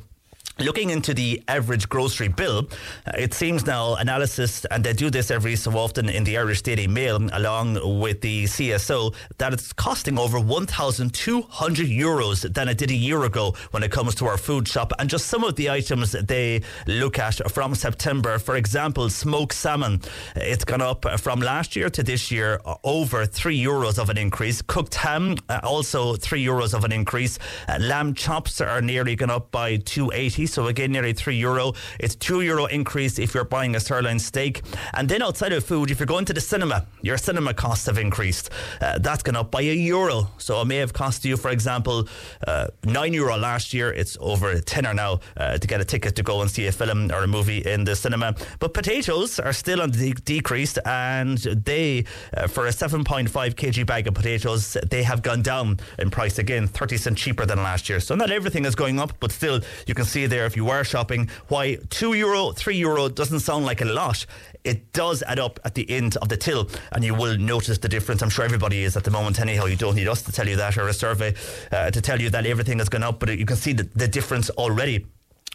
Looking 0.60 0.90
into 0.90 1.14
the 1.14 1.44
average 1.48 1.88
grocery 1.88 2.30
bill, 2.30 2.68
uh, 3.06 3.12
it 3.16 3.36
seems 3.36 3.68
now 3.68 3.94
analysis, 3.94 4.66
and 4.72 4.84
they 4.84 4.94
do 4.94 5.12
this 5.12 5.30
every 5.30 5.56
so 5.56 5.72
often 5.78 6.10
in 6.10 6.24
the 6.24 6.36
Irish 6.36 6.64
Daily 6.64 6.88
Mail, 6.88 7.20
along 7.34 8.00
with 8.00 8.22
the 8.22 8.46
CSO, 8.46 9.14
that 9.38 9.54
it's 9.54 9.72
costing 9.72 10.18
over 10.18 10.40
1,200 10.40 11.86
euros 11.86 12.52
than 12.52 12.70
it 12.70 12.80
did 12.80 12.90
a 12.90 12.96
year 12.96 13.24
ago 13.24 13.54
when 13.70 13.84
it 13.84 13.92
comes 13.92 14.16
to 14.16 14.26
our 14.26 14.38
food 14.38 14.68
shop. 14.68 14.94
And 14.98 15.12
just 15.12 15.28
some 15.28 15.44
of 15.44 15.56
the 15.58 15.70
items 15.70 16.14
they 16.14 16.64
look 16.88 17.20
at 17.20 17.40
from 17.52 17.76
September, 17.76 18.40
for 18.40 18.56
example, 18.56 19.12
smoked 19.12 19.54
salmon, 19.54 20.02
it's 20.36 20.66
gone 20.66 20.82
up 20.82 21.06
from 21.20 21.40
last 21.40 21.76
year 21.76 21.92
to 21.92 22.02
this 22.02 22.32
year 22.32 22.60
uh, 22.66 22.74
over 22.84 23.28
three 23.28 23.64
euros 23.64 24.00
of 24.00 24.10
an 24.10 24.18
increase. 24.18 24.64
Cooked 24.64 24.96
ham, 24.96 25.38
uh, 25.50 25.60
also 25.62 26.16
three 26.16 26.44
euros 26.44 26.74
of 26.74 26.84
an 26.84 26.92
increase. 26.92 27.38
Lamb 27.80 28.16
chops 28.16 28.60
are 28.60 28.82
nearly 28.82 29.16
gone 29.16 29.30
up 29.30 29.52
by 29.52 29.78
280 29.78 30.47
so 30.48 30.68
again 30.68 30.92
nearly 30.92 31.14
three 31.14 31.36
euro. 31.36 31.74
It's 32.00 32.16
two 32.16 32.42
euro 32.42 32.66
increase 32.66 33.20
if 33.20 33.34
you're 33.34 33.44
buying 33.44 33.76
a 33.76 33.80
sirloin 33.80 34.20
steak. 34.20 34.62
And 34.94 35.08
then 35.08 35.22
outside 35.22 35.54
of 35.54 35.64
food, 35.64 35.92
if 35.92 36.00
you're 36.00 36.08
going 36.08 36.26
to 36.26 36.34
the 36.34 36.42
cinema, 36.42 36.88
your 37.02 37.18
cinema 37.18 37.54
costs 37.54 37.86
have 37.86 37.98
increased. 37.98 38.50
Uh, 38.82 38.98
that's 39.00 39.24
gone 39.24 39.36
up 39.36 39.52
by 39.52 39.62
a 39.62 39.74
euro. 39.74 40.30
So 40.38 40.62
it 40.62 40.66
may 40.66 40.78
have 40.78 40.94
cost 40.94 41.26
you, 41.26 41.38
for 41.38 41.52
example, 41.52 42.08
uh, 42.48 42.68
nine 42.84 43.14
euro 43.14 43.38
last 43.38 43.74
year. 43.74 43.92
It's 43.92 44.18
over 44.20 44.52
a 44.52 44.62
tenner 44.62 44.94
now 44.94 45.20
uh, 45.36 45.58
to 45.58 45.68
get 45.68 45.82
a 45.82 45.86
ticket 45.86 46.16
to 46.16 46.24
go 46.24 46.42
and 46.42 46.50
see 46.50 46.68
a 46.68 46.72
film 46.72 47.12
or 47.12 47.24
a 47.24 47.28
movie 47.28 47.60
in 47.60 47.84
the 47.84 47.96
cinema. 47.96 48.36
But 48.60 48.74
potatoes 48.74 49.40
are 49.40 49.54
still 49.54 49.82
on 49.82 49.92
the 49.92 50.14
de- 50.14 50.38
decrease, 50.38 50.78
and 50.86 51.38
they, 51.40 52.06
uh, 52.36 52.48
for 52.48 52.68
a 52.68 52.70
7.5 52.70 53.30
kg 53.30 53.86
bag 53.86 54.08
of 54.08 54.14
potatoes, 54.14 54.78
they 54.90 55.04
have 55.04 55.22
gone 55.22 55.42
down 55.42 55.80
in 55.98 56.10
price 56.10 56.38
again, 56.38 56.68
30 56.68 56.98
cent 56.98 57.18
cheaper 57.18 57.46
than 57.46 57.58
last 57.64 57.90
year. 57.90 58.00
So 58.00 58.16
not 58.16 58.30
everything 58.30 58.66
is 58.66 58.76
going 58.76 59.00
up, 59.00 59.14
but 59.20 59.32
still, 59.32 59.62
you 59.88 59.96
can 59.96 60.06
see 60.06 60.28
there 60.28 60.37
if 60.46 60.56
you 60.56 60.66
were 60.66 60.84
shopping 60.84 61.30
why 61.48 61.78
two 61.90 62.14
euro, 62.14 62.52
three 62.52 62.78
euro 62.78 63.10
doesn't 63.10 63.42
sound 63.42 63.66
like 63.66 63.82
a 63.82 63.86
lot. 63.86 64.26
It 64.64 64.92
does 64.92 65.24
add 65.24 65.40
up 65.40 65.60
at 65.64 65.76
the 65.76 65.90
end 65.90 66.18
of 66.18 66.30
the 66.30 66.38
till, 66.38 66.70
and 66.92 67.04
you 67.04 67.16
will 67.16 67.38
notice 67.38 67.78
the 67.78 67.88
difference. 67.88 68.22
I'm 68.22 68.30
sure 68.30 68.44
everybody 68.44 68.84
is 68.84 68.98
at 68.98 69.04
the 69.04 69.12
moment, 69.12 69.40
anyhow. 69.40 69.66
You 69.66 69.78
don't 69.78 69.96
need 69.96 70.08
us 70.08 70.22
to 70.24 70.32
tell 70.32 70.48
you 70.48 70.58
that 70.58 70.78
or 70.78 70.88
a 70.88 70.94
survey 70.94 71.34
uh, 71.72 71.92
to 71.92 72.02
tell 72.02 72.22
you 72.22 72.30
that 72.32 72.46
everything 72.46 72.80
has 72.80 72.90
gone 72.90 73.04
up, 73.04 73.20
but 73.20 73.38
you 73.38 73.46
can 73.46 73.56
see 73.56 73.74
the, 73.74 73.84
the 73.96 74.08
difference 74.08 74.50
already 74.52 75.06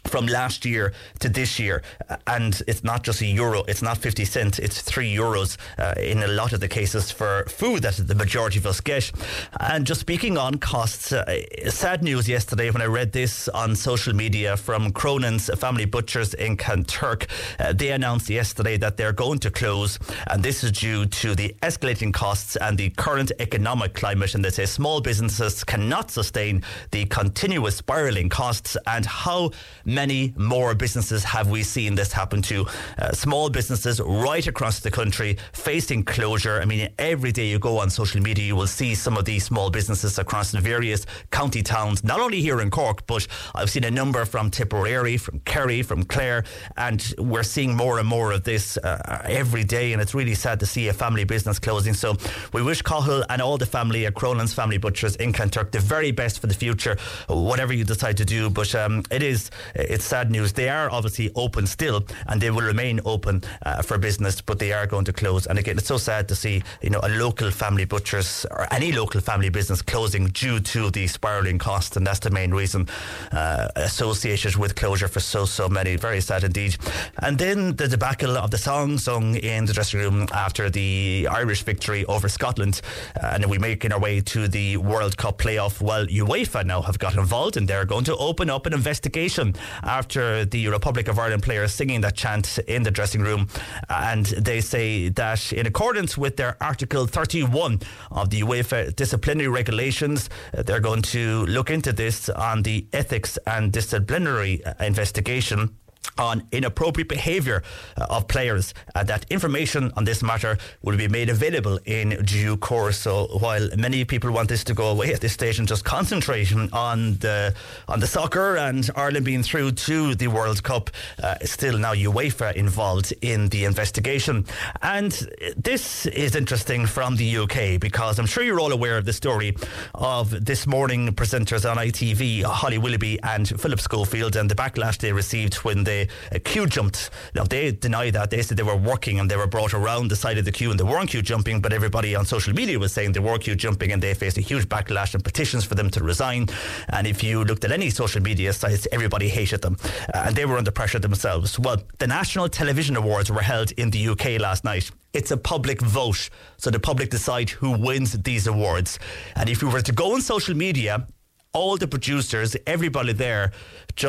from 0.05 0.27
last 0.27 0.65
year 0.65 0.93
to 1.19 1.29
this 1.29 1.59
year, 1.59 1.81
and 2.27 2.61
it's 2.67 2.83
not 2.83 3.03
just 3.03 3.21
a 3.21 3.25
euro, 3.25 3.63
it's 3.67 3.81
not 3.81 3.97
50 3.97 4.25
cents, 4.25 4.59
it's 4.59 4.81
three 4.81 5.13
euros 5.13 5.57
uh, 5.77 5.93
in 5.99 6.23
a 6.23 6.27
lot 6.27 6.53
of 6.53 6.59
the 6.59 6.67
cases 6.67 7.11
for 7.11 7.45
food 7.45 7.83
that 7.83 7.95
the 7.95 8.15
majority 8.15 8.59
of 8.59 8.65
us 8.65 8.81
get. 8.81 9.11
And 9.59 9.85
just 9.85 10.01
speaking 10.01 10.37
on 10.37 10.55
costs, 10.55 11.11
uh, 11.11 11.39
sad 11.69 12.03
news 12.03 12.27
yesterday 12.27 12.69
when 12.69 12.81
I 12.81 12.85
read 12.85 13.11
this 13.11 13.47
on 13.49 13.75
social 13.75 14.13
media 14.13 14.57
from 14.57 14.91
Cronin's 14.91 15.49
Family 15.57 15.85
Butchers 15.85 16.33
in 16.33 16.57
Kanturk. 16.57 17.27
Uh, 17.59 17.73
they 17.73 17.91
announced 17.91 18.29
yesterday 18.29 18.77
that 18.77 18.97
they're 18.97 19.13
going 19.13 19.39
to 19.39 19.51
close, 19.51 19.99
and 20.27 20.43
this 20.43 20.63
is 20.63 20.71
due 20.71 21.05
to 21.05 21.35
the 21.35 21.55
escalating 21.61 22.13
costs 22.13 22.55
and 22.57 22.77
the 22.77 22.89
current 22.91 23.31
economic 23.39 23.93
climate. 23.93 24.35
And 24.35 24.43
they 24.43 24.49
say 24.49 24.65
small 24.65 25.01
businesses 25.01 25.63
cannot 25.63 26.11
sustain 26.11 26.63
the 26.91 27.05
continuous 27.05 27.77
spiraling 27.77 28.29
costs 28.29 28.77
and 28.87 29.05
how 29.05 29.51
many 29.93 30.33
more 30.37 30.73
businesses 30.75 31.23
have 31.23 31.49
we 31.49 31.63
seen 31.63 31.95
this 31.95 32.11
happen 32.11 32.41
to? 32.43 32.65
Uh, 32.97 33.11
small 33.11 33.49
businesses 33.49 34.01
right 34.01 34.45
across 34.47 34.79
the 34.79 34.91
country 34.91 35.37
facing 35.53 36.03
closure. 36.03 36.59
I 36.61 36.65
mean, 36.65 36.89
every 36.97 37.31
day 37.31 37.47
you 37.47 37.59
go 37.59 37.79
on 37.79 37.89
social 37.89 38.21
media, 38.21 38.45
you 38.45 38.55
will 38.55 38.67
see 38.67 38.95
some 38.95 39.17
of 39.17 39.25
these 39.25 39.43
small 39.45 39.69
businesses 39.69 40.17
across 40.19 40.51
the 40.51 40.61
various 40.61 41.05
county 41.31 41.61
towns, 41.61 42.03
not 42.03 42.19
only 42.19 42.41
here 42.41 42.61
in 42.61 42.69
Cork, 42.69 43.05
but 43.07 43.27
I've 43.55 43.69
seen 43.69 43.83
a 43.83 43.91
number 43.91 44.25
from 44.25 44.49
Tipperary, 44.49 45.17
from 45.17 45.39
Kerry, 45.39 45.81
from 45.81 46.03
Clare, 46.03 46.43
and 46.77 47.13
we're 47.17 47.43
seeing 47.43 47.75
more 47.75 47.99
and 47.99 48.07
more 48.07 48.31
of 48.31 48.43
this 48.43 48.77
uh, 48.77 49.21
every 49.25 49.63
day. 49.63 49.93
And 49.93 50.01
it's 50.01 50.13
really 50.13 50.35
sad 50.35 50.59
to 50.61 50.65
see 50.65 50.87
a 50.87 50.93
family 50.93 51.23
business 51.23 51.59
closing. 51.59 51.93
So 51.93 52.15
we 52.53 52.61
wish 52.61 52.81
Cahill 52.81 53.23
and 53.29 53.41
all 53.41 53.57
the 53.57 53.65
family 53.65 54.05
at 54.05 54.13
Cronin's 54.13 54.53
Family 54.53 54.77
Butchers 54.77 55.15
in 55.17 55.33
Kanturk 55.33 55.71
the 55.71 55.79
very 55.79 56.11
best 56.11 56.39
for 56.39 56.47
the 56.47 56.53
future, 56.53 56.97
whatever 57.27 57.73
you 57.73 57.83
decide 57.83 58.17
to 58.17 58.25
do. 58.25 58.49
But 58.49 58.73
um, 58.75 59.03
it 59.11 59.23
is 59.23 59.49
it's 59.89 60.05
sad 60.05 60.31
news. 60.31 60.53
They 60.53 60.69
are 60.69 60.89
obviously 60.89 61.31
open 61.35 61.67
still, 61.67 62.05
and 62.27 62.41
they 62.41 62.51
will 62.51 62.61
remain 62.61 62.99
open 63.05 63.43
uh, 63.65 63.81
for 63.81 63.97
business, 63.97 64.41
but 64.41 64.59
they 64.59 64.71
are 64.73 64.87
going 64.87 65.05
to 65.05 65.13
close. 65.13 65.45
And 65.47 65.59
again, 65.59 65.77
it's 65.77 65.87
so 65.87 65.97
sad 65.97 66.27
to 66.29 66.35
see 66.35 66.63
you 66.81 66.89
know 66.89 66.99
a 67.03 67.09
local 67.09 67.51
family 67.51 67.85
butchers 67.85 68.45
or 68.51 68.67
any 68.71 68.91
local 68.91 69.21
family 69.21 69.49
business 69.49 69.81
closing 69.81 70.27
due 70.27 70.59
to 70.59 70.89
the 70.91 71.07
spiralling 71.07 71.59
costs, 71.59 71.97
and 71.97 72.05
that's 72.05 72.19
the 72.19 72.31
main 72.31 72.51
reason 72.51 72.87
uh, 73.31 73.69
associated 73.75 74.55
with 74.55 74.75
closure 74.75 75.07
for 75.07 75.19
so 75.19 75.45
so 75.45 75.69
many. 75.69 75.95
Very 75.95 76.21
sad 76.21 76.43
indeed. 76.43 76.77
And 77.19 77.37
then 77.37 77.75
the 77.75 77.87
debacle 77.87 78.37
of 78.37 78.51
the 78.51 78.57
song 78.57 78.97
sung 78.97 79.35
in 79.35 79.65
the 79.65 79.73
dressing 79.73 79.99
room 79.99 80.27
after 80.33 80.69
the 80.69 81.27
Irish 81.29 81.63
victory 81.63 82.05
over 82.05 82.29
Scotland, 82.29 82.81
uh, 83.21 83.31
and 83.33 83.45
we 83.49 83.57
making 83.57 83.91
our 83.91 83.99
way 83.99 84.21
to 84.21 84.47
the 84.47 84.77
World 84.77 85.17
Cup 85.17 85.37
playoff. 85.37 85.81
Well, 85.81 86.05
UEFA 86.07 86.65
now 86.65 86.81
have 86.81 86.99
got 86.99 87.15
involved, 87.15 87.57
and 87.57 87.67
they're 87.67 87.85
going 87.85 88.05
to 88.05 88.15
open 88.17 88.49
up 88.49 88.65
an 88.65 88.73
investigation 88.73 89.55
after 89.81 90.45
the 90.45 90.67
Republic 90.67 91.07
of 91.07 91.17
Ireland 91.17 91.43
players 91.43 91.73
singing 91.73 92.01
that 92.01 92.15
chant 92.15 92.59
in 92.67 92.83
the 92.83 92.91
dressing 92.91 93.21
room, 93.21 93.47
and 93.89 94.25
they 94.25 94.61
say 94.61 95.09
that 95.09 95.51
in 95.53 95.65
accordance 95.65 96.17
with 96.17 96.37
their 96.37 96.57
Article 96.61 97.07
31 97.07 97.81
of 98.11 98.29
the 98.29 98.41
UEFA 98.41 98.95
disciplinary 98.95 99.49
regulations, 99.49 100.29
uh, 100.57 100.63
they're 100.63 100.79
going 100.79 101.01
to 101.01 101.45
look 101.45 101.69
into 101.69 101.91
this 101.93 102.29
on 102.29 102.63
the 102.63 102.85
ethics 102.93 103.37
and 103.47 103.71
disciplinary 103.71 104.63
uh, 104.65 104.73
investigation 104.79 105.75
on 106.17 106.47
inappropriate 106.51 107.09
behaviour 107.09 107.63
uh, 107.97 108.05
of 108.09 108.27
players. 108.27 108.73
Uh, 108.95 109.03
that 109.03 109.25
information 109.29 109.91
on 109.97 110.03
this 110.05 110.21
matter 110.21 110.57
will 110.83 110.97
be 110.97 111.07
made 111.07 111.29
available 111.29 111.79
in 111.85 112.23
due 112.23 112.57
course. 112.57 112.99
So 112.99 113.27
while 113.39 113.67
many 113.77 114.05
people 114.05 114.31
want 114.31 114.49
this 114.49 114.63
to 114.65 114.73
go 114.73 114.89
away 114.89 115.13
at 115.13 115.21
this 115.21 115.33
stage 115.33 115.59
and 115.59 115.67
just 115.67 115.83
concentrate 115.85 116.53
on 116.73 117.15
the 117.15 117.55
on 117.87 117.99
the 117.99 118.07
soccer 118.07 118.57
and 118.57 118.89
Ireland 118.95 119.25
being 119.25 119.43
through 119.43 119.71
to 119.71 120.15
the 120.15 120.27
World 120.27 120.63
Cup, 120.63 120.89
uh, 121.21 121.35
still 121.43 121.77
now 121.77 121.93
UEFA 121.93 122.53
involved 122.55 123.13
in 123.21 123.49
the 123.49 123.65
investigation. 123.65 124.45
And 124.81 125.11
this 125.57 126.05
is 126.07 126.35
interesting 126.35 126.85
from 126.85 127.15
the 127.15 127.37
UK 127.37 127.79
because 127.79 128.19
I'm 128.19 128.25
sure 128.25 128.43
you're 128.43 128.59
all 128.59 128.71
aware 128.71 128.97
of 128.97 129.05
the 129.05 129.13
story 129.13 129.55
of 129.95 130.45
this 130.45 130.67
morning 130.67 131.09
presenters 131.09 131.69
on 131.69 131.77
ITV, 131.77 132.43
Holly 132.43 132.77
Willoughby 132.77 133.19
and 133.23 133.47
Philip 133.47 133.79
Schofield, 133.79 134.35
and 134.35 134.49
the 134.49 134.55
backlash 134.55 134.97
they 134.97 135.11
received 135.11 135.55
when 135.55 135.83
they 135.83 135.92
uh, 136.01 136.39
queue 136.43 136.67
jumped. 136.67 137.09
Now 137.35 137.43
they 137.43 137.71
deny 137.71 138.11
that. 138.11 138.29
They 138.29 138.41
said 138.41 138.57
they 138.57 138.63
were 138.63 138.75
working 138.75 139.19
and 139.19 139.29
they 139.29 139.37
were 139.37 139.47
brought 139.47 139.73
around 139.73 140.09
the 140.09 140.15
side 140.15 140.37
of 140.37 140.45
the 140.45 140.51
queue 140.51 140.71
and 140.71 140.79
they 140.79 140.83
weren't 140.83 141.09
queue 141.09 141.21
jumping, 141.21 141.61
but 141.61 141.73
everybody 141.73 142.15
on 142.15 142.25
social 142.25 142.53
media 142.53 142.77
was 142.79 142.93
saying 142.93 143.13
they 143.13 143.19
were 143.19 143.37
queue 143.37 143.55
jumping 143.55 143.91
and 143.91 144.01
they 144.01 144.13
faced 144.13 144.37
a 144.37 144.41
huge 144.41 144.67
backlash 144.67 145.13
and 145.13 145.23
petitions 145.23 145.63
for 145.63 145.75
them 145.75 145.89
to 145.91 146.03
resign. 146.03 146.47
And 146.89 147.07
if 147.07 147.23
you 147.23 147.43
looked 147.43 147.63
at 147.63 147.71
any 147.71 147.89
social 147.89 148.21
media 148.21 148.53
sites, 148.53 148.87
everybody 148.91 149.29
hated 149.29 149.61
them. 149.61 149.77
Uh, 150.13 150.25
and 150.27 150.35
they 150.35 150.45
were 150.45 150.57
under 150.57 150.71
pressure 150.71 150.99
themselves. 150.99 151.59
Well, 151.59 151.77
the 151.99 152.07
National 152.07 152.49
Television 152.49 152.95
Awards 152.95 153.31
were 153.31 153.41
held 153.41 153.71
in 153.73 153.89
the 153.91 154.07
UK 154.09 154.39
last 154.39 154.63
night. 154.63 154.91
It's 155.13 155.31
a 155.31 155.37
public 155.37 155.79
vote, 155.81 156.29
so 156.57 156.71
the 156.71 156.79
public 156.79 157.11
decide 157.11 157.51
who 157.51 157.77
wins 157.77 158.13
these 158.23 158.47
awards. 158.47 158.97
And 159.35 159.47
if 159.47 159.61
you 159.61 159.69
were 159.69 159.81
to 159.81 159.91
go 159.91 160.13
on 160.13 160.21
social 160.21 160.55
media 160.55 161.07
all 161.53 161.77
the 161.77 161.87
producers, 161.87 162.55
everybody 162.65 163.13
there, 163.13 163.51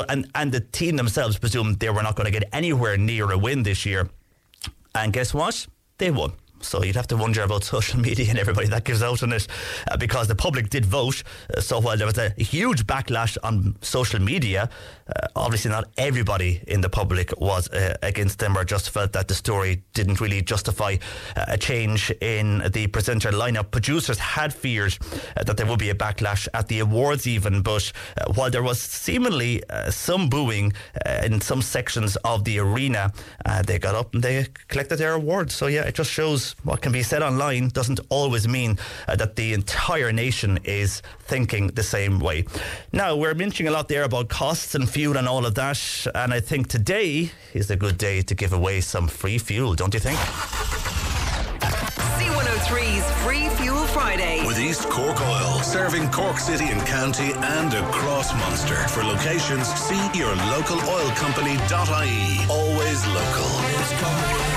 and, 0.08 0.30
and 0.34 0.52
the 0.52 0.60
team 0.60 0.96
themselves 0.96 1.38
presumed 1.38 1.78
they 1.78 1.90
were 1.90 2.02
not 2.02 2.16
going 2.16 2.24
to 2.24 2.30
get 2.30 2.48
anywhere 2.52 2.96
near 2.96 3.30
a 3.30 3.38
win 3.38 3.62
this 3.62 3.84
year. 3.84 4.08
And 4.94 5.12
guess 5.12 5.34
what? 5.34 5.66
They 5.98 6.10
won. 6.10 6.32
So 6.64 6.82
you'd 6.82 6.96
have 6.96 7.06
to 7.08 7.16
wonder 7.16 7.42
about 7.42 7.64
social 7.76 8.00
media 8.00 8.26
and 8.30 8.38
everybody 8.38 8.68
that 8.68 8.84
gives 8.84 9.02
out 9.02 9.22
on 9.22 9.32
it 9.32 9.46
uh, 9.90 9.96
because 9.96 10.28
the 10.28 10.34
public 10.34 10.70
did 10.70 10.84
vote. 10.84 11.22
Uh, 11.56 11.60
so 11.60 11.80
while 11.80 11.96
there 11.96 12.06
was 12.06 12.18
a 12.18 12.30
huge 12.30 12.86
backlash 12.86 13.36
on 13.42 13.76
social 13.80 14.20
media, 14.20 14.68
uh, 15.08 15.26
obviously 15.36 15.70
not 15.70 15.88
everybody 15.98 16.62
in 16.66 16.80
the 16.80 16.88
public 16.88 17.32
was 17.40 17.68
uh, 17.70 17.96
against 18.02 18.38
them 18.38 18.56
or 18.56 18.64
just 18.64 18.90
felt 18.90 19.12
that 19.12 19.28
the 19.28 19.34
story 19.34 19.82
didn't 19.92 20.20
really 20.20 20.42
justify 20.42 20.96
uh, 21.36 21.44
a 21.48 21.58
change 21.58 22.10
in 22.20 22.62
the 22.72 22.86
presenter 22.88 23.30
lineup. 23.30 23.70
Producers 23.70 24.18
had 24.18 24.52
feared 24.52 24.96
uh, 25.36 25.44
that 25.44 25.56
there 25.56 25.66
would 25.66 25.78
be 25.78 25.90
a 25.90 25.94
backlash 25.94 26.48
at 26.54 26.68
the 26.68 26.80
awards 26.80 27.26
even, 27.26 27.62
but 27.62 27.92
while 28.34 28.50
there 28.50 28.62
was 28.62 28.80
seemingly 28.80 29.62
some 29.90 30.28
booing 30.28 30.72
in 31.22 31.40
some 31.40 31.62
sections 31.62 32.16
of 32.24 32.44
the 32.44 32.58
arena, 32.58 33.12
they 33.64 33.78
got 33.78 33.94
up 33.94 34.14
and 34.14 34.22
they 34.22 34.46
collected 34.68 34.96
their 34.96 35.14
awards. 35.14 35.54
So 35.54 35.66
yeah, 35.66 35.82
it 35.82 35.94
just 35.94 36.10
shows 36.10 36.53
what 36.62 36.80
can 36.80 36.92
be 36.92 37.02
said 37.02 37.22
online 37.22 37.68
doesn't 37.68 38.00
always 38.08 38.48
mean 38.48 38.78
uh, 39.08 39.16
that 39.16 39.36
the 39.36 39.52
entire 39.52 40.12
nation 40.12 40.58
is 40.64 41.02
thinking 41.20 41.68
the 41.68 41.82
same 41.82 42.20
way. 42.20 42.44
Now, 42.92 43.16
we're 43.16 43.34
mentioning 43.34 43.68
a 43.68 43.72
lot 43.72 43.88
there 43.88 44.04
about 44.04 44.28
costs 44.28 44.74
and 44.74 44.88
fuel 44.88 45.16
and 45.16 45.28
all 45.28 45.44
of 45.44 45.54
that, 45.56 46.06
and 46.14 46.32
I 46.32 46.40
think 46.40 46.68
today 46.68 47.30
is 47.52 47.70
a 47.70 47.76
good 47.76 47.98
day 47.98 48.22
to 48.22 48.34
give 48.34 48.52
away 48.52 48.80
some 48.80 49.08
free 49.08 49.38
fuel, 49.38 49.74
don't 49.74 49.92
you 49.94 50.00
think? 50.00 50.18
C103's 52.18 53.24
Free 53.24 53.48
Fuel 53.62 53.84
Friday. 53.88 54.46
With 54.46 54.58
East 54.58 54.88
Cork 54.88 55.20
Oil, 55.20 55.60
serving 55.62 56.10
Cork 56.10 56.38
City 56.38 56.66
and 56.66 56.80
County 56.86 57.32
and 57.34 57.74
across 57.74 58.32
Munster. 58.34 58.76
For 58.88 59.02
locations, 59.02 59.66
see 59.74 60.00
your 60.14 60.34
local 60.54 60.80
oil 60.88 61.08
company.ie. 61.10 62.46
Always 62.48 63.06
local. 63.08 64.53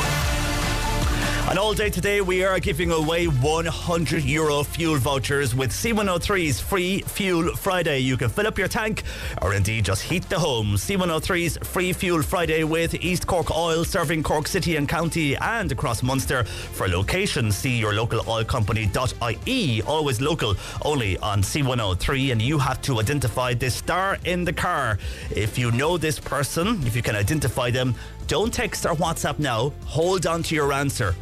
And 1.49 1.57
all 1.57 1.73
day 1.73 1.89
today, 1.89 2.19
we 2.19 2.43
are 2.43 2.59
giving 2.59 2.91
away 2.91 3.27
100 3.27 4.23
euro 4.25 4.63
fuel 4.63 4.97
vouchers 4.97 5.55
with 5.55 5.71
C103's 5.71 6.59
Free 6.59 6.99
Fuel 6.99 7.55
Friday. 7.55 7.99
You 7.99 8.17
can 8.17 8.27
fill 8.27 8.47
up 8.47 8.57
your 8.57 8.67
tank 8.67 9.03
or 9.41 9.53
indeed 9.53 9.85
just 9.85 10.01
heat 10.01 10.27
the 10.27 10.37
home. 10.37 10.75
C103's 10.75 11.57
Free 11.65 11.93
Fuel 11.93 12.21
Friday 12.21 12.65
with 12.65 12.95
East 12.95 13.27
Cork 13.27 13.49
Oil 13.55 13.85
serving 13.85 14.23
Cork 14.23 14.45
City 14.45 14.75
and 14.75 14.89
County 14.89 15.37
and 15.37 15.71
across 15.71 16.03
Munster. 16.03 16.43
For 16.43 16.89
location, 16.89 17.49
see 17.53 17.77
your 17.77 17.93
local 17.93 18.29
oil 18.29 18.43
company.ie. 18.43 19.81
Always 19.83 20.19
local, 20.19 20.55
only 20.83 21.17
on 21.19 21.41
C103. 21.41 22.33
And 22.33 22.41
you 22.41 22.57
have 22.57 22.81
to 22.81 22.99
identify 22.99 23.53
this 23.53 23.73
star 23.73 24.17
in 24.25 24.43
the 24.43 24.53
car. 24.53 24.99
If 25.31 25.57
you 25.57 25.71
know 25.71 25.97
this 25.97 26.19
person, 26.19 26.85
if 26.85 26.93
you 26.93 27.01
can 27.01 27.15
identify 27.15 27.71
them, 27.71 27.95
don't 28.27 28.53
text 28.53 28.85
or 28.85 28.95
WhatsApp 28.95 29.39
now. 29.39 29.71
Hold 29.85 30.27
on 30.27 30.43
to 30.43 30.53
your 30.53 30.73
answer. 30.73 31.15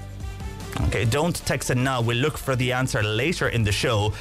Okay, 0.81 1.05
don't 1.05 1.35
text 1.45 1.69
it 1.69 1.77
now. 1.77 2.01
We'll 2.01 2.17
look 2.17 2.37
for 2.37 2.55
the 2.55 2.71
answer 2.73 3.01
later 3.01 3.49
in 3.49 3.63
the 3.63 3.71
show. 3.71 4.13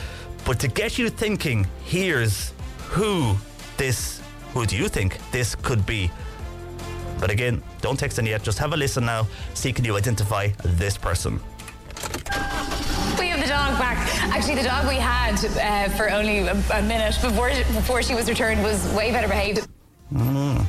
But 0.45 0.61
to 0.61 0.69
get 0.69 0.99
you 0.99 1.09
thinking, 1.09 1.67
here's 1.85 2.53
who 2.89 3.37
this, 3.77 4.23
who 4.53 4.67
do 4.67 4.77
you 4.77 4.89
think 4.89 5.19
this 5.31 5.55
could 5.55 5.85
be? 5.85 6.11
But 7.19 7.31
again, 7.31 7.63
don't 7.81 7.99
text 7.99 8.19
in 8.19 8.27
yet. 8.27 8.43
Just 8.43 8.59
have 8.59 8.73
a 8.73 8.77
listen 8.77 9.05
now. 9.05 9.27
See 9.55 9.73
can 9.73 9.85
you 9.85 9.97
identify 9.97 10.49
this 10.65 10.97
person. 10.97 11.41
We 13.19 13.29
have 13.29 13.41
the 13.41 13.49
dog 13.49 13.79
back. 13.79 13.97
Actually, 14.35 14.57
the 14.57 14.65
dog 14.65 14.87
we 14.87 14.97
had 14.97 15.35
uh, 15.45 15.89
for 15.97 16.11
only 16.11 16.39
a, 16.39 16.53
a, 16.73 16.83
minute 16.83 17.17
before 17.23 17.49
before 17.49 18.03
she 18.03 18.15
was 18.15 18.29
returned 18.29 18.63
was 18.63 18.87
way 18.93 19.11
better 19.11 19.29
behaved. 19.29 19.67
Mm. 20.13 20.67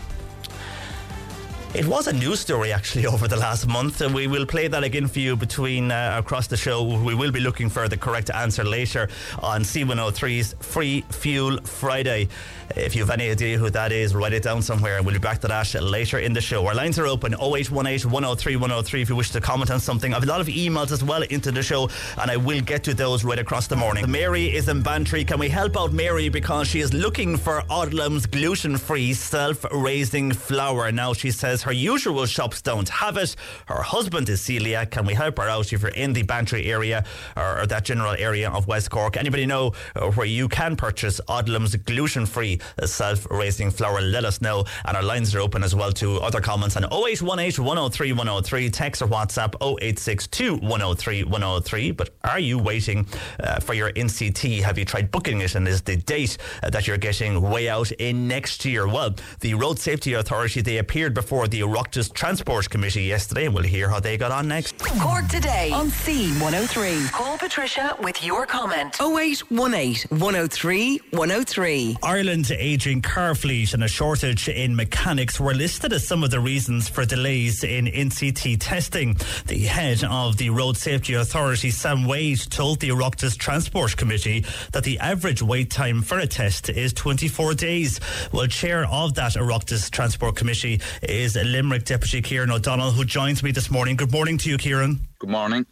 It 1.75 1.87
was 1.87 2.07
a 2.07 2.13
news 2.13 2.39
story 2.39 2.71
actually 2.71 3.05
over 3.13 3.27
the 3.27 3.35
last 3.35 3.67
month. 3.67 3.99
and 3.99 4.15
we 4.15 4.27
will 4.27 4.45
play 4.45 4.69
that 4.69 4.85
again 4.85 5.07
for 5.07 5.19
you 5.19 5.35
between 5.35 5.91
uh, 5.91 6.15
across 6.17 6.47
the 6.47 6.55
show. 6.55 6.81
We 6.81 7.13
will 7.13 7.33
be 7.33 7.41
looking 7.41 7.69
for 7.69 7.89
the 7.89 7.97
correct 7.97 8.29
answer 8.29 8.63
later 8.63 9.09
on 9.39 9.63
C103's 9.63 10.55
Free 10.61 11.01
Fuel 11.09 11.57
Friday. 11.63 12.29
If 12.77 12.95
you 12.95 13.01
have 13.01 13.09
any 13.09 13.29
idea 13.29 13.57
who 13.57 13.69
that 13.69 13.91
is, 13.91 14.15
write 14.15 14.31
it 14.31 14.43
down 14.43 14.61
somewhere 14.61 15.03
we'll 15.03 15.13
be 15.13 15.19
back 15.19 15.41
to 15.41 15.47
that 15.49 15.73
later 15.83 16.19
in 16.19 16.31
the 16.31 16.39
show. 16.39 16.65
Our 16.65 16.73
lines 16.73 16.97
are 16.97 17.07
open 17.07 17.33
0818 17.33 18.09
103 18.09 18.55
103 18.55 19.01
if 19.01 19.09
you 19.09 19.15
wish 19.17 19.31
to 19.31 19.41
comment 19.41 19.69
on 19.69 19.81
something. 19.81 20.13
I 20.13 20.15
have 20.15 20.23
a 20.23 20.27
lot 20.27 20.39
of 20.39 20.47
emails 20.47 20.93
as 20.93 21.03
well 21.03 21.23
into 21.23 21.51
the 21.51 21.61
show 21.61 21.89
and 22.17 22.31
I 22.31 22.37
will 22.37 22.61
get 22.61 22.85
to 22.85 22.93
those 22.93 23.25
right 23.25 23.37
across 23.37 23.67
the 23.67 23.75
morning. 23.75 24.09
Mary 24.09 24.45
is 24.45 24.69
in 24.69 24.81
Bantry. 24.81 25.25
Can 25.25 25.39
we 25.39 25.49
help 25.49 25.77
out 25.77 25.91
Mary 25.91 26.29
because 26.29 26.69
she 26.69 26.79
is 26.79 26.93
looking 26.93 27.35
for 27.35 27.61
Odlum's 27.69 28.25
gluten 28.25 28.77
free 28.77 29.13
self 29.13 29.65
raising 29.73 30.31
flour? 30.31 30.89
Now 30.93 31.11
she 31.11 31.31
says 31.31 31.64
her 31.65 31.73
usual 31.73 32.25
shops 32.27 32.61
don't 32.61 32.87
have 32.89 33.17
it. 33.17 33.35
Her 33.65 33.81
husband 33.81 34.29
is 34.29 34.41
celiac. 34.41 34.91
Can 34.91 35.05
we 35.05 35.15
help 35.15 35.39
her 35.39 35.49
out 35.49 35.73
if 35.73 35.81
you're 35.81 35.89
in 35.91 36.13
the 36.13 36.21
Bantry 36.21 36.65
area 36.65 37.03
or, 37.35 37.61
or 37.61 37.65
that 37.65 37.85
general 37.85 38.15
area 38.19 38.51
of 38.51 38.67
West 38.67 38.91
Cork? 38.91 39.17
Anybody 39.17 39.47
know 39.47 39.73
uh, 39.95 40.11
where 40.11 40.27
you 40.27 40.47
can 40.47 40.75
purchase 40.75 41.19
Odlum's 41.27 41.75
gluten 41.75 42.27
free 42.27 42.59
self 42.85 43.25
raising 43.31 43.71
flour, 43.71 43.99
let 43.99 44.25
us 44.25 44.41
know. 44.41 44.65
And 44.85 44.95
our 44.95 45.01
lines 45.01 45.33
are 45.33 45.39
open 45.39 45.63
as 45.63 45.73
well 45.73 45.91
to 45.93 46.19
other 46.21 46.39
comments 46.39 46.77
on 46.77 46.83
0818 46.83 47.65
103 47.65 48.11
103, 48.13 48.69
text 48.69 49.01
or 49.01 49.07
WhatsApp 49.07 49.55
0862 49.55 50.57
103 50.57 51.23
103. 51.23 51.91
But 51.91 52.09
are 52.23 52.39
you 52.39 52.59
waiting 52.59 53.07
uh, 53.39 53.59
for 53.59 53.73
your 53.73 53.91
NCT? 53.91 54.61
Have 54.61 54.77
you 54.77 54.85
tried 54.85 55.09
booking 55.09 55.41
it? 55.41 55.55
And 55.55 55.67
is 55.67 55.81
the 55.81 55.95
date 55.95 56.37
uh, 56.61 56.69
that 56.69 56.85
you're 56.85 56.97
getting 56.97 57.41
way 57.41 57.69
out 57.69 57.91
in 57.93 58.27
next 58.27 58.65
year? 58.65 58.87
Well, 58.87 59.15
the 59.39 59.55
Road 59.55 59.79
Safety 59.79 60.13
Authority, 60.13 60.61
they 60.61 60.77
appeared 60.77 61.15
before 61.15 61.47
the 61.47 61.54
the 61.55 61.61
Oireachtas 61.61 62.11
Transport 62.11 62.69
Committee 62.69 63.03
yesterday, 63.03 63.45
and 63.45 63.55
we'll 63.55 63.63
hear 63.63 63.87
how 63.87 64.01
they 64.01 64.17
got 64.17 64.29
on 64.29 64.49
next. 64.49 64.77
Cork 64.99 65.25
today 65.29 65.71
on 65.71 65.87
C103. 65.87 67.09
Call 67.13 67.37
Patricia 67.37 67.95
with 68.01 68.21
your 68.25 68.45
comment. 68.45 68.93
0818 68.99 70.17
103 70.17 70.99
103. 71.11 71.97
Ireland's 72.03 72.51
ageing 72.51 73.01
car 73.01 73.35
fleet 73.35 73.73
and 73.73 73.85
a 73.85 73.87
shortage 73.87 74.49
in 74.49 74.75
mechanics 74.75 75.39
were 75.39 75.53
listed 75.53 75.93
as 75.93 76.05
some 76.05 76.25
of 76.25 76.31
the 76.31 76.41
reasons 76.41 76.89
for 76.89 77.05
delays 77.05 77.63
in 77.63 77.85
NCT 77.85 78.57
testing. 78.59 79.15
The 79.47 79.59
head 79.59 80.03
of 80.03 80.35
the 80.35 80.49
Road 80.49 80.75
Safety 80.75 81.13
Authority, 81.13 81.71
Sam 81.71 82.03
Waide, 82.03 82.51
told 82.51 82.81
the 82.81 82.89
Oireachtas 82.89 83.37
Transport 83.37 83.95
Committee 83.95 84.43
that 84.73 84.83
the 84.83 84.99
average 84.99 85.41
wait 85.41 85.69
time 85.69 86.01
for 86.01 86.19
a 86.19 86.27
test 86.27 86.67
is 86.67 86.91
24 86.91 87.53
days. 87.53 88.01
Well, 88.33 88.47
chair 88.47 88.85
of 88.87 89.13
that 89.13 89.35
Oireachtas 89.35 89.89
Transport 89.89 90.35
Committee 90.35 90.81
is 91.01 91.37
Limerick 91.45 91.85
Deputy 91.85 92.21
Kieran 92.21 92.51
O'Donnell, 92.51 92.91
who 92.91 93.05
joins 93.05 93.43
me 93.43 93.51
this 93.51 93.71
morning. 93.71 93.95
Good 93.95 94.11
morning 94.11 94.37
to 94.39 94.49
you, 94.49 94.57
Kieran. 94.57 94.99
Good 95.19 95.29
morning. 95.29 95.65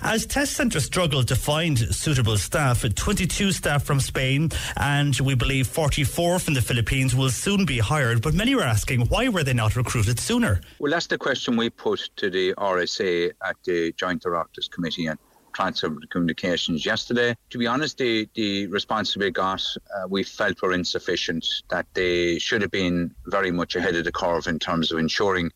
As 0.00 0.24
test 0.26 0.54
centres 0.54 0.86
struggle 0.86 1.22
to 1.24 1.36
find 1.36 1.78
suitable 1.78 2.38
staff, 2.38 2.82
22 2.82 3.52
staff 3.52 3.84
from 3.84 4.00
Spain 4.00 4.50
and 4.76 5.18
we 5.20 5.34
believe 5.34 5.66
44 5.66 6.38
from 6.38 6.54
the 6.54 6.62
Philippines 6.62 7.14
will 7.14 7.28
soon 7.28 7.66
be 7.66 7.78
hired. 7.78 8.22
But 8.22 8.34
many 8.34 8.54
were 8.54 8.62
asking 8.62 9.02
why 9.08 9.28
were 9.28 9.44
they 9.44 9.52
not 9.52 9.76
recruited 9.76 10.18
sooner? 10.18 10.60
Well, 10.78 10.90
that's 10.90 11.06
the 11.06 11.18
question 11.18 11.56
we 11.56 11.70
put 11.70 12.08
to 12.16 12.30
the 12.30 12.54
RSA 12.54 13.32
at 13.44 13.56
the 13.64 13.92
Joint 13.92 14.22
Oireachtas 14.24 14.70
Committee 14.70 15.08
on 15.08 15.18
Transport 15.56 16.10
Communications 16.10 16.84
yesterday. 16.84 17.34
To 17.48 17.58
be 17.58 17.66
honest, 17.66 17.96
the, 17.96 18.28
the 18.34 18.66
response 18.66 19.16
we 19.16 19.30
got, 19.30 19.62
uh, 19.94 20.06
we 20.06 20.22
felt 20.22 20.60
were 20.60 20.74
insufficient, 20.74 21.46
that 21.70 21.86
they 21.94 22.38
should 22.38 22.60
have 22.60 22.70
been 22.70 23.14
very 23.26 23.50
much 23.50 23.74
ahead 23.74 23.96
of 23.96 24.04
the 24.04 24.12
curve 24.12 24.46
in 24.48 24.58
terms 24.58 24.92
of 24.92 24.98
ensuring 24.98 25.50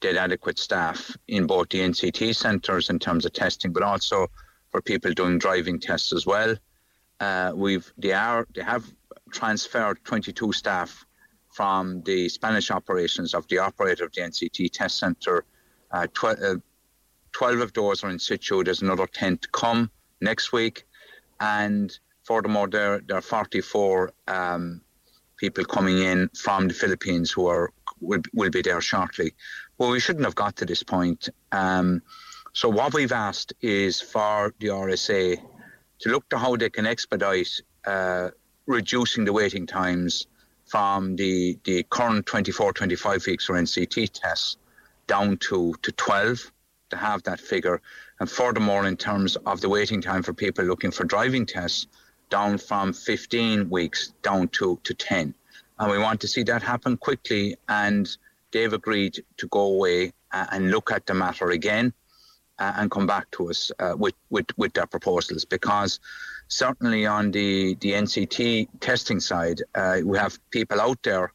they 0.00 0.08
had 0.08 0.16
adequate 0.16 0.58
staff 0.58 1.14
in 1.28 1.46
both 1.46 1.68
the 1.68 1.80
NCT 1.80 2.34
centres 2.34 2.88
in 2.88 2.98
terms 2.98 3.26
of 3.26 3.34
testing, 3.34 3.72
but 3.74 3.82
also 3.82 4.26
for 4.70 4.80
people 4.80 5.12
doing 5.12 5.38
driving 5.38 5.78
tests 5.78 6.14
as 6.14 6.24
well. 6.24 6.56
Uh, 7.20 7.52
we've 7.54 7.92
they 7.98 8.12
are 8.12 8.46
they 8.54 8.62
have 8.62 8.84
transferred 9.30 10.02
22 10.04 10.52
staff 10.52 11.04
from 11.50 12.02
the 12.04 12.28
Spanish 12.30 12.70
operations 12.70 13.34
of 13.34 13.46
the 13.48 13.58
operator 13.58 14.04
of 14.04 14.12
the 14.12 14.22
NCT 14.22 14.72
test 14.72 14.98
centre. 14.98 15.44
Uh, 15.90 16.06
tw- 16.14 16.40
uh, 16.42 16.56
12 17.32 17.60
of 17.60 17.72
those 17.72 18.04
are 18.04 18.10
in 18.10 18.18
situ. 18.18 18.62
There's 18.62 18.82
another 18.82 19.06
10 19.06 19.38
to 19.38 19.48
come 19.48 19.90
next 20.20 20.52
week. 20.52 20.84
And 21.40 21.96
furthermore, 22.24 22.68
there, 22.68 23.00
there 23.00 23.18
are 23.18 23.22
44 23.22 24.12
um, 24.28 24.80
people 25.36 25.64
coming 25.64 25.98
in 25.98 26.30
from 26.36 26.68
the 26.68 26.74
Philippines 26.74 27.30
who 27.30 27.46
are 27.46 27.72
will, 28.00 28.22
will 28.32 28.50
be 28.50 28.62
there 28.62 28.80
shortly. 28.80 29.34
Well, 29.78 29.90
we 29.90 30.00
shouldn't 30.00 30.24
have 30.24 30.34
got 30.34 30.56
to 30.56 30.66
this 30.66 30.82
point. 30.82 31.28
Um, 31.50 32.02
so 32.52 32.68
what 32.68 32.92
we've 32.92 33.12
asked 33.12 33.54
is 33.60 34.00
for 34.00 34.54
the 34.60 34.68
RSA 34.68 35.40
to 36.00 36.08
look 36.10 36.28
to 36.28 36.38
how 36.38 36.56
they 36.56 36.68
can 36.68 36.86
expedite 36.86 37.60
uh, 37.86 38.30
reducing 38.66 39.24
the 39.24 39.32
waiting 39.32 39.66
times 39.66 40.26
from 40.66 41.16
the, 41.16 41.58
the 41.64 41.82
current 41.84 42.26
24, 42.26 42.72
25 42.72 43.26
weeks 43.26 43.46
for 43.46 43.54
NCT 43.54 44.10
tests 44.12 44.56
down 45.06 45.36
to, 45.38 45.74
to 45.82 45.92
12 45.92 46.51
to 46.92 46.96
have 46.96 47.22
that 47.24 47.40
figure. 47.40 47.80
And 48.20 48.30
furthermore, 48.30 48.86
in 48.86 48.96
terms 48.96 49.36
of 49.50 49.60
the 49.60 49.68
waiting 49.68 50.00
time 50.00 50.22
for 50.22 50.32
people 50.32 50.64
looking 50.64 50.92
for 50.92 51.04
driving 51.04 51.44
tests, 51.44 51.86
down 52.32 52.56
from 52.56 52.94
15 52.94 53.68
weeks 53.68 54.14
down 54.22 54.48
to, 54.48 54.80
to 54.84 54.94
10. 54.94 55.34
And 55.78 55.90
we 55.90 55.98
want 55.98 56.18
to 56.22 56.28
see 56.28 56.42
that 56.44 56.62
happen 56.62 56.96
quickly. 56.96 57.56
And 57.68 58.08
they've 58.52 58.72
agreed 58.72 59.22
to 59.36 59.48
go 59.48 59.60
away 59.74 60.12
uh, 60.32 60.46
and 60.50 60.70
look 60.70 60.90
at 60.90 61.04
the 61.04 61.12
matter 61.12 61.50
again 61.50 61.92
uh, 62.58 62.72
and 62.76 62.90
come 62.90 63.06
back 63.06 63.30
to 63.32 63.50
us 63.50 63.70
uh, 63.80 63.94
with, 63.98 64.14
with, 64.30 64.46
with 64.56 64.72
their 64.72 64.86
proposals 64.86 65.44
because 65.44 66.00
certainly 66.48 67.04
on 67.04 67.30
the, 67.32 67.74
the 67.80 67.92
NCT 67.92 68.68
testing 68.80 69.20
side, 69.20 69.60
uh, 69.74 69.98
we 70.02 70.16
have 70.16 70.38
people 70.50 70.80
out 70.80 71.02
there 71.02 71.32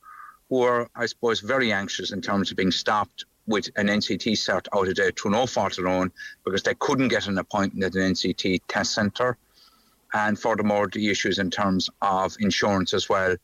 who 0.50 0.64
are, 0.64 0.90
I 0.96 1.06
suppose, 1.06 1.42
very 1.42 1.72
anxious 1.72 2.12
in 2.12 2.22
terms 2.22 2.50
of 2.50 2.58
being 2.58 2.72
stopped 2.72 3.26
with 3.48 3.70
an 3.77 3.88
NCT 3.88 4.34
cert 4.34 4.68
out 4.75 4.88
of 4.88 4.96
there 4.96 5.12
to 5.12 5.30
no 5.30 5.46
fault 5.46 5.75
their 5.75 5.88
own 5.88 6.12
because 6.44 6.63
they 6.63 6.75
couldn't 6.75 7.08
get 7.08 7.27
an 7.27 7.38
appointment 7.38 7.84
at 7.84 7.96
an 7.96 8.13
NCT 8.13 8.62
test 8.68 8.94
centre. 8.94 9.38
And 10.13 10.39
furthermore, 10.39 10.88
the 10.92 11.10
issues 11.10 11.39
in 11.39 11.50
terms 11.50 11.89
of 12.01 12.36
insurance 12.39 12.94
as 12.94 13.10
well. 13.10 13.36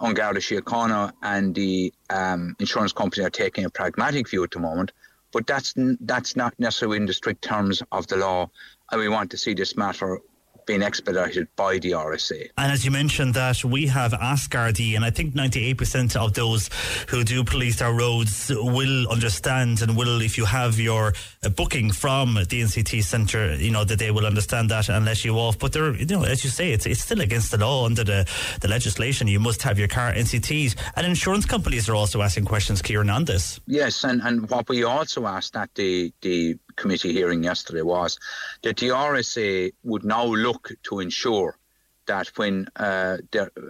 An 0.00 0.14
Garda 0.14 0.40
Síochána 0.40 1.12
and 1.22 1.54
the 1.54 1.92
um, 2.10 2.54
insurance 2.60 2.92
company 2.92 3.24
are 3.24 3.30
taking 3.30 3.64
a 3.64 3.70
pragmatic 3.70 4.28
view 4.28 4.44
at 4.44 4.50
the 4.50 4.58
moment, 4.58 4.92
but 5.32 5.46
that's 5.46 5.72
that's 6.00 6.36
not 6.36 6.54
necessarily 6.58 6.98
in 6.98 7.06
the 7.06 7.14
strict 7.14 7.42
terms 7.42 7.82
of 7.92 8.06
the 8.08 8.16
law. 8.16 8.50
And 8.90 9.00
we 9.00 9.08
want 9.08 9.30
to 9.30 9.38
see 9.38 9.54
this 9.54 9.76
matter 9.76 10.20
being 10.66 10.82
expedited 10.82 11.48
by 11.56 11.78
the 11.78 11.92
RSA. 11.92 12.50
And 12.58 12.72
as 12.72 12.84
you 12.84 12.90
mentioned 12.90 13.34
that 13.34 13.64
we 13.64 13.86
have 13.86 14.12
asked 14.14 14.50
Gardaí, 14.50 14.96
and 14.96 15.04
I 15.04 15.10
think 15.10 15.34
98% 15.34 16.16
of 16.16 16.34
those 16.34 16.68
who 17.08 17.24
do 17.24 17.44
police 17.44 17.80
our 17.80 17.94
roads 17.94 18.50
will 18.54 19.08
understand 19.08 19.82
and 19.82 19.96
will, 19.96 20.20
if 20.20 20.36
you 20.36 20.44
have 20.44 20.78
your 20.78 21.14
uh, 21.44 21.48
booking 21.48 21.92
from 21.92 22.34
the 22.34 22.62
NCT 22.62 23.02
centre, 23.04 23.54
you 23.54 23.70
know, 23.70 23.84
that 23.84 23.98
they 23.98 24.10
will 24.10 24.26
understand 24.26 24.70
that 24.70 24.88
and 24.88 25.04
let 25.04 25.24
you 25.24 25.36
off. 25.36 25.58
But 25.58 25.72
they're, 25.72 25.94
you 25.94 26.06
know, 26.06 26.24
as 26.24 26.44
you 26.44 26.50
say, 26.50 26.72
it's, 26.72 26.86
it's 26.86 27.00
still 27.00 27.20
against 27.20 27.52
the 27.52 27.58
law 27.58 27.86
under 27.86 28.04
the, 28.04 28.28
the 28.60 28.68
legislation. 28.68 29.28
You 29.28 29.40
must 29.40 29.62
have 29.62 29.78
your 29.78 29.88
car 29.88 30.12
NCTs. 30.12 30.76
And 30.96 31.06
insurance 31.06 31.46
companies 31.46 31.88
are 31.88 31.94
also 31.94 32.22
asking 32.22 32.46
questions, 32.46 32.82
Kieran, 32.82 33.10
on 33.10 33.24
this. 33.24 33.60
Yes, 33.66 34.04
and, 34.04 34.20
and 34.22 34.48
what 34.50 34.68
we 34.68 34.84
also 34.84 35.26
asked 35.26 35.54
that 35.54 35.70
the, 35.74 36.12
the 36.22 36.58
committee 36.76 37.12
hearing 37.12 37.42
yesterday 37.42 37.82
was 37.82 38.18
that 38.62 38.76
the 38.76 38.88
RSA 38.88 39.72
would 39.82 40.04
now 40.04 40.24
look 40.24 40.70
to 40.84 41.00
ensure 41.00 41.58
that 42.06 42.28
when 42.36 42.68
uh, 42.76 43.18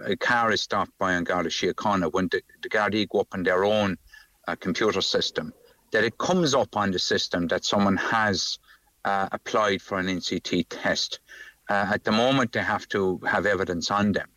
a 0.05 0.15
car 0.17 0.51
is 0.51 0.61
stopped 0.61 0.97
by 0.97 1.13
an 1.13 1.23
Garda 1.23 1.49
Síochána, 1.49 2.11
when 2.11 2.27
the, 2.29 2.41
the 2.61 2.69
Gardaí 2.69 3.09
go 3.09 3.21
up 3.21 3.29
on 3.33 3.43
their 3.43 3.65
own 3.65 3.97
uh, 4.47 4.55
computer 4.55 5.01
system, 5.01 5.53
that 5.91 6.03
it 6.03 6.17
comes 6.17 6.53
up 6.53 6.75
on 6.77 6.91
the 6.91 6.99
system 6.99 7.47
that 7.47 7.65
someone 7.65 7.97
has 7.97 8.59
uh, 9.05 9.27
applied 9.31 9.81
for 9.81 9.97
an 9.99 10.07
NCT 10.07 10.65
test. 10.69 11.19
Uh, 11.69 11.89
at 11.93 12.03
the 12.03 12.11
moment, 12.11 12.51
they 12.51 12.61
have 12.61 12.87
to 12.89 13.19
have 13.27 13.45
evidence 13.45 13.91
on 13.91 14.11
them. 14.11 14.27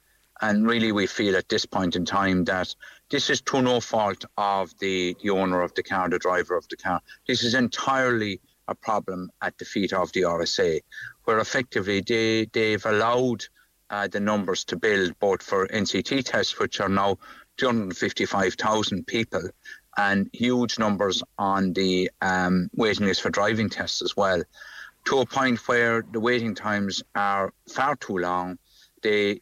And 0.42 0.66
really, 0.66 0.90
we 0.90 1.06
feel 1.06 1.36
at 1.36 1.48
this 1.48 1.66
point 1.66 1.96
in 1.96 2.04
time 2.06 2.44
that 2.44 2.74
this 3.10 3.28
is 3.28 3.42
to 3.42 3.60
no 3.60 3.80
fault 3.80 4.24
of 4.38 4.72
the, 4.78 5.14
the 5.22 5.30
owner 5.30 5.60
of 5.60 5.74
the 5.74 5.82
car, 5.82 6.08
the 6.08 6.18
driver 6.18 6.56
of 6.56 6.66
the 6.68 6.76
car. 6.76 7.02
This 7.26 7.44
is 7.44 7.54
entirely 7.54 8.40
a 8.70 8.74
problem 8.74 9.30
at 9.42 9.58
the 9.58 9.64
feet 9.64 9.92
of 9.92 10.10
the 10.12 10.22
RSA, 10.22 10.80
where 11.24 11.40
effectively 11.40 12.00
they, 12.00 12.46
they've 12.52 12.86
allowed 12.86 13.44
uh, 13.90 14.06
the 14.06 14.20
numbers 14.20 14.64
to 14.64 14.76
build 14.76 15.18
both 15.18 15.42
for 15.42 15.66
NCT 15.66 16.24
tests, 16.24 16.58
which 16.58 16.80
are 16.80 16.88
now 16.88 17.18
255,000 17.58 19.06
people, 19.06 19.42
and 19.96 20.30
huge 20.32 20.78
numbers 20.78 21.22
on 21.36 21.72
the 21.72 22.10
um, 22.22 22.70
waiting 22.76 23.06
list 23.06 23.20
for 23.22 23.30
driving 23.30 23.68
tests 23.68 24.00
as 24.00 24.16
well, 24.16 24.42
to 25.04 25.18
a 25.18 25.26
point 25.26 25.58
where 25.68 26.04
the 26.12 26.20
waiting 26.20 26.54
times 26.54 27.02
are 27.14 27.52
far 27.68 27.96
too 27.96 28.18
long. 28.18 28.56
They 29.02 29.40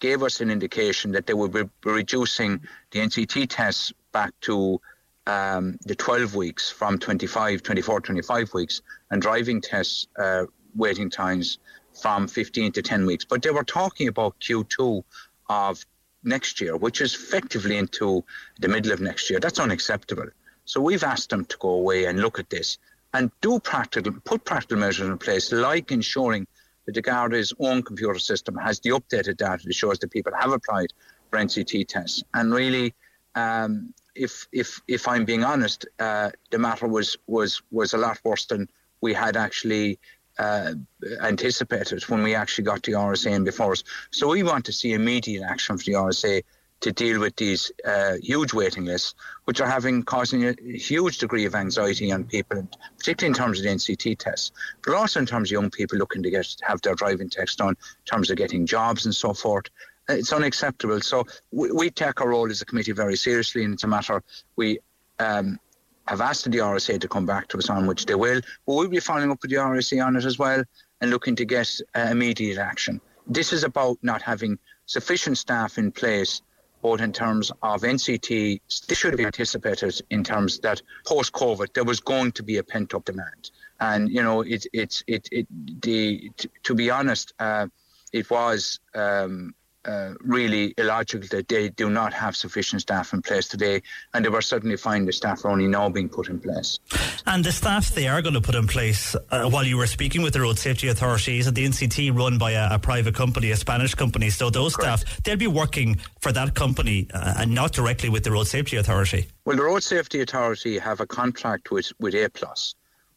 gave 0.00 0.22
us 0.22 0.40
an 0.40 0.50
indication 0.50 1.12
that 1.12 1.26
they 1.26 1.34
would 1.34 1.52
be 1.52 1.62
reducing 1.84 2.60
the 2.90 2.98
NCT 2.98 3.46
tests 3.48 3.92
back 4.12 4.32
to 4.42 4.80
um, 5.26 5.78
the 5.84 5.94
12 5.94 6.34
weeks 6.34 6.70
from 6.70 6.98
25, 6.98 7.62
24, 7.62 8.00
25 8.00 8.54
weeks, 8.54 8.82
and 9.10 9.22
driving 9.22 9.60
tests 9.60 10.06
uh, 10.18 10.44
waiting 10.74 11.10
times 11.10 11.58
from 12.00 12.26
15 12.26 12.72
to 12.72 12.82
10 12.82 13.06
weeks. 13.06 13.24
But 13.24 13.42
they 13.42 13.50
were 13.50 13.64
talking 13.64 14.08
about 14.08 14.38
Q2 14.40 15.02
of 15.48 15.84
next 16.22 16.60
year, 16.60 16.76
which 16.76 17.00
is 17.00 17.14
effectively 17.14 17.76
into 17.76 18.24
the 18.60 18.68
middle 18.68 18.92
of 18.92 19.00
next 19.00 19.30
year. 19.30 19.40
That's 19.40 19.58
unacceptable. 19.58 20.28
So 20.64 20.80
we've 20.80 21.04
asked 21.04 21.30
them 21.30 21.44
to 21.44 21.56
go 21.58 21.70
away 21.70 22.06
and 22.06 22.20
look 22.20 22.38
at 22.38 22.50
this 22.50 22.78
and 23.12 23.30
do 23.40 23.60
practical, 23.60 24.12
put 24.24 24.44
practical 24.44 24.78
measures 24.78 25.08
in 25.08 25.18
place, 25.18 25.52
like 25.52 25.92
ensuring 25.92 26.46
that 26.86 26.94
the 26.94 27.02
Garda's 27.02 27.52
own 27.58 27.82
computer 27.82 28.18
system 28.18 28.56
has 28.56 28.80
the 28.80 28.90
updated 28.90 29.36
data 29.36 29.62
that 29.64 29.74
shows 29.74 29.98
that 30.00 30.10
people 30.10 30.32
have 30.38 30.52
applied 30.52 30.92
for 31.30 31.38
NCT 31.38 31.86
tests. 31.88 32.24
And 32.34 32.52
really, 32.52 32.94
um, 33.34 33.94
if 34.14 34.48
if 34.52 34.80
if 34.88 35.08
I'm 35.08 35.24
being 35.24 35.44
honest, 35.44 35.86
uh, 35.98 36.30
the 36.50 36.58
matter 36.58 36.86
was 36.86 37.16
was 37.26 37.62
was 37.70 37.94
a 37.94 37.98
lot 37.98 38.18
worse 38.24 38.46
than 38.46 38.68
we 39.00 39.12
had 39.12 39.36
actually 39.36 39.98
uh, 40.38 40.74
anticipated 41.20 42.02
when 42.04 42.22
we 42.22 42.34
actually 42.34 42.64
got 42.64 42.82
the 42.82 42.92
RSA 42.92 43.32
in 43.32 43.44
before 43.44 43.72
us. 43.72 43.84
So 44.10 44.28
we 44.28 44.42
want 44.42 44.64
to 44.66 44.72
see 44.72 44.92
immediate 44.92 45.42
action 45.42 45.78
for 45.78 45.84
the 45.84 45.92
RSA 45.92 46.42
to 46.80 46.92
deal 46.92 47.20
with 47.20 47.34
these 47.36 47.72
uh, 47.86 48.14
huge 48.22 48.52
waiting 48.52 48.84
lists, 48.84 49.14
which 49.44 49.60
are 49.60 49.68
having 49.68 50.02
causing 50.02 50.44
a 50.44 50.54
huge 50.76 51.18
degree 51.18 51.46
of 51.46 51.54
anxiety 51.54 52.12
on 52.12 52.24
people, 52.24 52.66
particularly 52.98 53.30
in 53.30 53.34
terms 53.34 53.58
of 53.58 53.64
the 53.64 53.70
NCT 53.70 54.18
tests, 54.18 54.52
but 54.84 54.94
also 54.94 55.20
in 55.20 55.26
terms 55.26 55.48
of 55.48 55.52
young 55.52 55.70
people 55.70 55.96
looking 55.98 56.22
to 56.22 56.30
get 56.30 56.46
have 56.62 56.82
their 56.82 56.94
driving 56.94 57.30
tests 57.30 57.56
done, 57.56 57.70
in 57.70 58.04
terms 58.04 58.30
of 58.30 58.36
getting 58.36 58.66
jobs 58.66 59.06
and 59.06 59.14
so 59.14 59.32
forth. 59.32 59.66
It's 60.08 60.32
unacceptable. 60.32 61.00
So 61.00 61.24
we, 61.50 61.72
we 61.72 61.90
take 61.90 62.20
our 62.20 62.28
role 62.28 62.50
as 62.50 62.60
a 62.60 62.64
committee 62.64 62.92
very 62.92 63.16
seriously, 63.16 63.64
and 63.64 63.74
it's 63.74 63.84
a 63.84 63.88
matter 63.88 64.22
we 64.56 64.78
um, 65.18 65.58
have 66.06 66.20
asked 66.20 66.50
the 66.50 66.58
RSA 66.58 67.00
to 67.00 67.08
come 67.08 67.26
back 67.26 67.48
to 67.48 67.58
us 67.58 67.70
on, 67.70 67.86
which 67.86 68.06
they 68.06 68.14
will. 68.14 68.40
But 68.66 68.74
we'll 68.74 68.88
be 68.88 69.00
following 69.00 69.30
up 69.30 69.40
with 69.42 69.50
the 69.50 69.56
RSA 69.56 70.04
on 70.04 70.16
it 70.16 70.24
as 70.24 70.38
well 70.38 70.62
and 71.00 71.10
looking 71.10 71.36
to 71.36 71.44
get 71.44 71.70
uh, 71.94 72.08
immediate 72.10 72.58
action. 72.58 73.00
This 73.26 73.52
is 73.52 73.64
about 73.64 73.98
not 74.02 74.20
having 74.20 74.58
sufficient 74.86 75.38
staff 75.38 75.78
in 75.78 75.90
place, 75.92 76.42
both 76.82 77.00
in 77.00 77.12
terms 77.12 77.50
of 77.62 77.82
NCT. 77.82 78.60
This 78.86 78.98
should 78.98 79.16
be 79.16 79.24
anticipated 79.24 80.00
in 80.10 80.22
terms 80.22 80.58
that 80.60 80.82
post 81.06 81.32
COVID 81.32 81.72
there 81.72 81.84
was 81.84 82.00
going 82.00 82.32
to 82.32 82.42
be 82.42 82.58
a 82.58 82.62
pent 82.62 82.94
up 82.94 83.06
demand, 83.06 83.50
and 83.80 84.10
you 84.10 84.22
know 84.22 84.42
it 84.42 84.66
it's 84.74 85.02
it 85.06 85.26
it 85.32 85.46
the 85.82 86.30
to 86.64 86.74
be 86.74 86.90
honest, 86.90 87.32
uh, 87.38 87.66
it 88.12 88.28
was. 88.30 88.80
Um, 88.94 89.54
uh, 89.86 90.14
really 90.20 90.74
illogical 90.78 91.28
that 91.30 91.48
they 91.48 91.68
do 91.68 91.90
not 91.90 92.12
have 92.12 92.36
sufficient 92.36 92.82
staff 92.82 93.12
in 93.12 93.22
place 93.22 93.48
today, 93.48 93.82
and 94.12 94.24
they 94.24 94.28
were 94.28 94.42
suddenly 94.42 94.76
finding 94.76 95.06
the 95.06 95.12
staff 95.12 95.44
are 95.44 95.50
only 95.50 95.66
now 95.66 95.88
being 95.88 96.08
put 96.08 96.28
in 96.28 96.40
place. 96.40 96.78
And 97.26 97.44
the 97.44 97.52
staff 97.52 97.90
they 97.90 98.08
are 98.08 98.22
going 98.22 98.34
to 98.34 98.40
put 98.40 98.54
in 98.54 98.66
place 98.66 99.14
uh, 99.30 99.48
while 99.48 99.64
you 99.64 99.76
were 99.76 99.86
speaking 99.86 100.22
with 100.22 100.32
the 100.32 100.40
road 100.40 100.58
safety 100.58 100.88
authorities 100.88 101.46
at 101.46 101.54
the 101.54 101.64
NCT 101.64 102.16
run 102.16 102.38
by 102.38 102.52
a, 102.52 102.74
a 102.74 102.78
private 102.78 103.14
company, 103.14 103.50
a 103.50 103.56
Spanish 103.56 103.94
company. 103.94 104.30
So 104.30 104.50
those 104.50 104.76
Correct. 104.76 105.00
staff 105.00 105.22
they'll 105.22 105.36
be 105.36 105.46
working 105.46 106.00
for 106.20 106.32
that 106.32 106.54
company 106.54 107.08
uh, 107.12 107.34
and 107.38 107.54
not 107.54 107.72
directly 107.72 108.08
with 108.08 108.24
the 108.24 108.30
road 108.30 108.46
safety 108.46 108.76
authority. 108.76 109.28
Well, 109.44 109.56
the 109.56 109.64
road 109.64 109.82
safety 109.82 110.20
authority 110.20 110.78
have 110.78 111.00
a 111.00 111.06
contract 111.06 111.70
with 111.70 111.92
with 111.98 112.14
Applus 112.14 112.74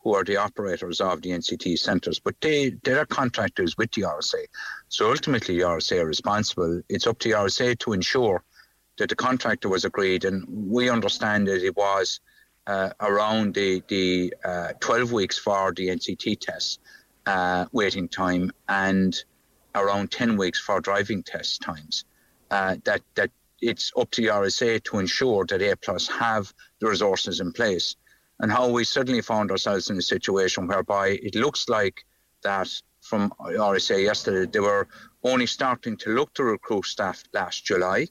who 0.07 0.13
are 0.13 0.23
the 0.23 0.37
operators 0.37 1.01
of 1.01 1.21
the 1.21 1.31
NCT 1.31 1.77
centres, 1.77 2.17
but 2.17 2.33
they, 2.39 2.69
they're 2.83 3.05
contractors 3.05 3.77
with 3.77 3.91
the 3.91 4.03
RSA. 4.03 4.45
So 4.87 5.09
ultimately, 5.09 5.57
the 5.57 5.65
RSA 5.65 5.99
are 5.99 6.05
responsible. 6.05 6.81
It's 6.87 7.05
up 7.05 7.19
to 7.19 7.27
the 7.27 7.35
RSA 7.35 7.77
to 7.79 7.91
ensure 7.91 8.41
that 8.99 9.09
the 9.09 9.17
contractor 9.17 9.67
was 9.67 9.83
agreed, 9.83 10.23
and 10.23 10.45
we 10.47 10.89
understand 10.89 11.49
that 11.49 11.61
it 11.61 11.75
was 11.75 12.21
uh, 12.67 12.91
around 13.01 13.53
the, 13.53 13.83
the 13.89 14.33
uh, 14.45 14.71
12 14.79 15.11
weeks 15.11 15.37
for 15.37 15.73
the 15.73 15.89
NCT 15.89 16.39
test 16.39 16.79
uh, 17.25 17.65
waiting 17.73 18.07
time 18.07 18.49
and 18.69 19.25
around 19.75 20.09
10 20.09 20.37
weeks 20.37 20.57
for 20.57 20.79
driving 20.79 21.21
test 21.21 21.61
times. 21.61 22.05
Uh, 22.49 22.77
that, 22.85 23.01
that 23.15 23.29
it's 23.59 23.91
up 23.97 24.09
to 24.11 24.21
the 24.21 24.29
RSA 24.29 24.81
to 24.85 24.99
ensure 24.99 25.45
that 25.47 25.59
Applus 25.59 26.07
have 26.07 26.53
the 26.79 26.87
resources 26.87 27.41
in 27.41 27.51
place 27.51 27.97
and 28.39 28.51
how 28.51 28.69
we 28.69 28.83
suddenly 28.83 29.21
found 29.21 29.51
ourselves 29.51 29.89
in 29.89 29.97
a 29.97 30.01
situation 30.01 30.67
whereby 30.67 31.07
it 31.09 31.35
looks 31.35 31.69
like 31.69 32.05
that 32.43 32.69
from 33.01 33.33
RSA 33.39 34.03
yesterday, 34.03 34.49
they 34.51 34.59
were 34.59 34.87
only 35.23 35.45
starting 35.45 35.97
to 35.97 36.11
look 36.11 36.33
to 36.35 36.43
recruit 36.43 36.85
staff 36.85 37.23
last 37.33 37.65
July. 37.65 38.07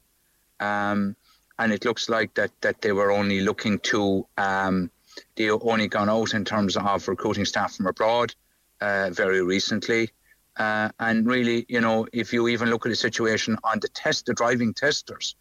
Um, 0.59 1.17
and 1.59 1.73
it 1.73 1.85
looks 1.85 2.09
like 2.09 2.35
that, 2.35 2.51
that 2.61 2.81
they 2.83 2.93
were 2.93 3.13
only 3.13 3.41
looking 3.41 3.79
to, 3.81 4.27
um, 4.37 4.91
they 5.37 5.51
only 5.51 5.89
gone 5.89 6.11
out 6.11 6.35
in 6.35 6.45
terms 6.45 6.77
of 6.77 7.09
recruiting 7.09 7.45
staff 7.45 7.77
from 7.77 7.87
abroad 7.87 8.35
uh, 8.81 9.11
very 9.13 9.43
recently. 9.43 10.11
Uh, 10.57 10.89
and 10.99 11.27
really, 11.27 11.67
you 11.69 11.81
know, 11.81 12.07
if 12.13 12.33
you 12.33 12.49
even 12.49 12.71
look 12.71 12.87
at 12.87 12.89
the 12.89 12.97
situation 12.97 13.59
on 13.63 13.79
the 13.81 13.89
test, 13.89 14.27
the 14.27 14.35
driving 14.35 14.73
testers, 14.73 15.37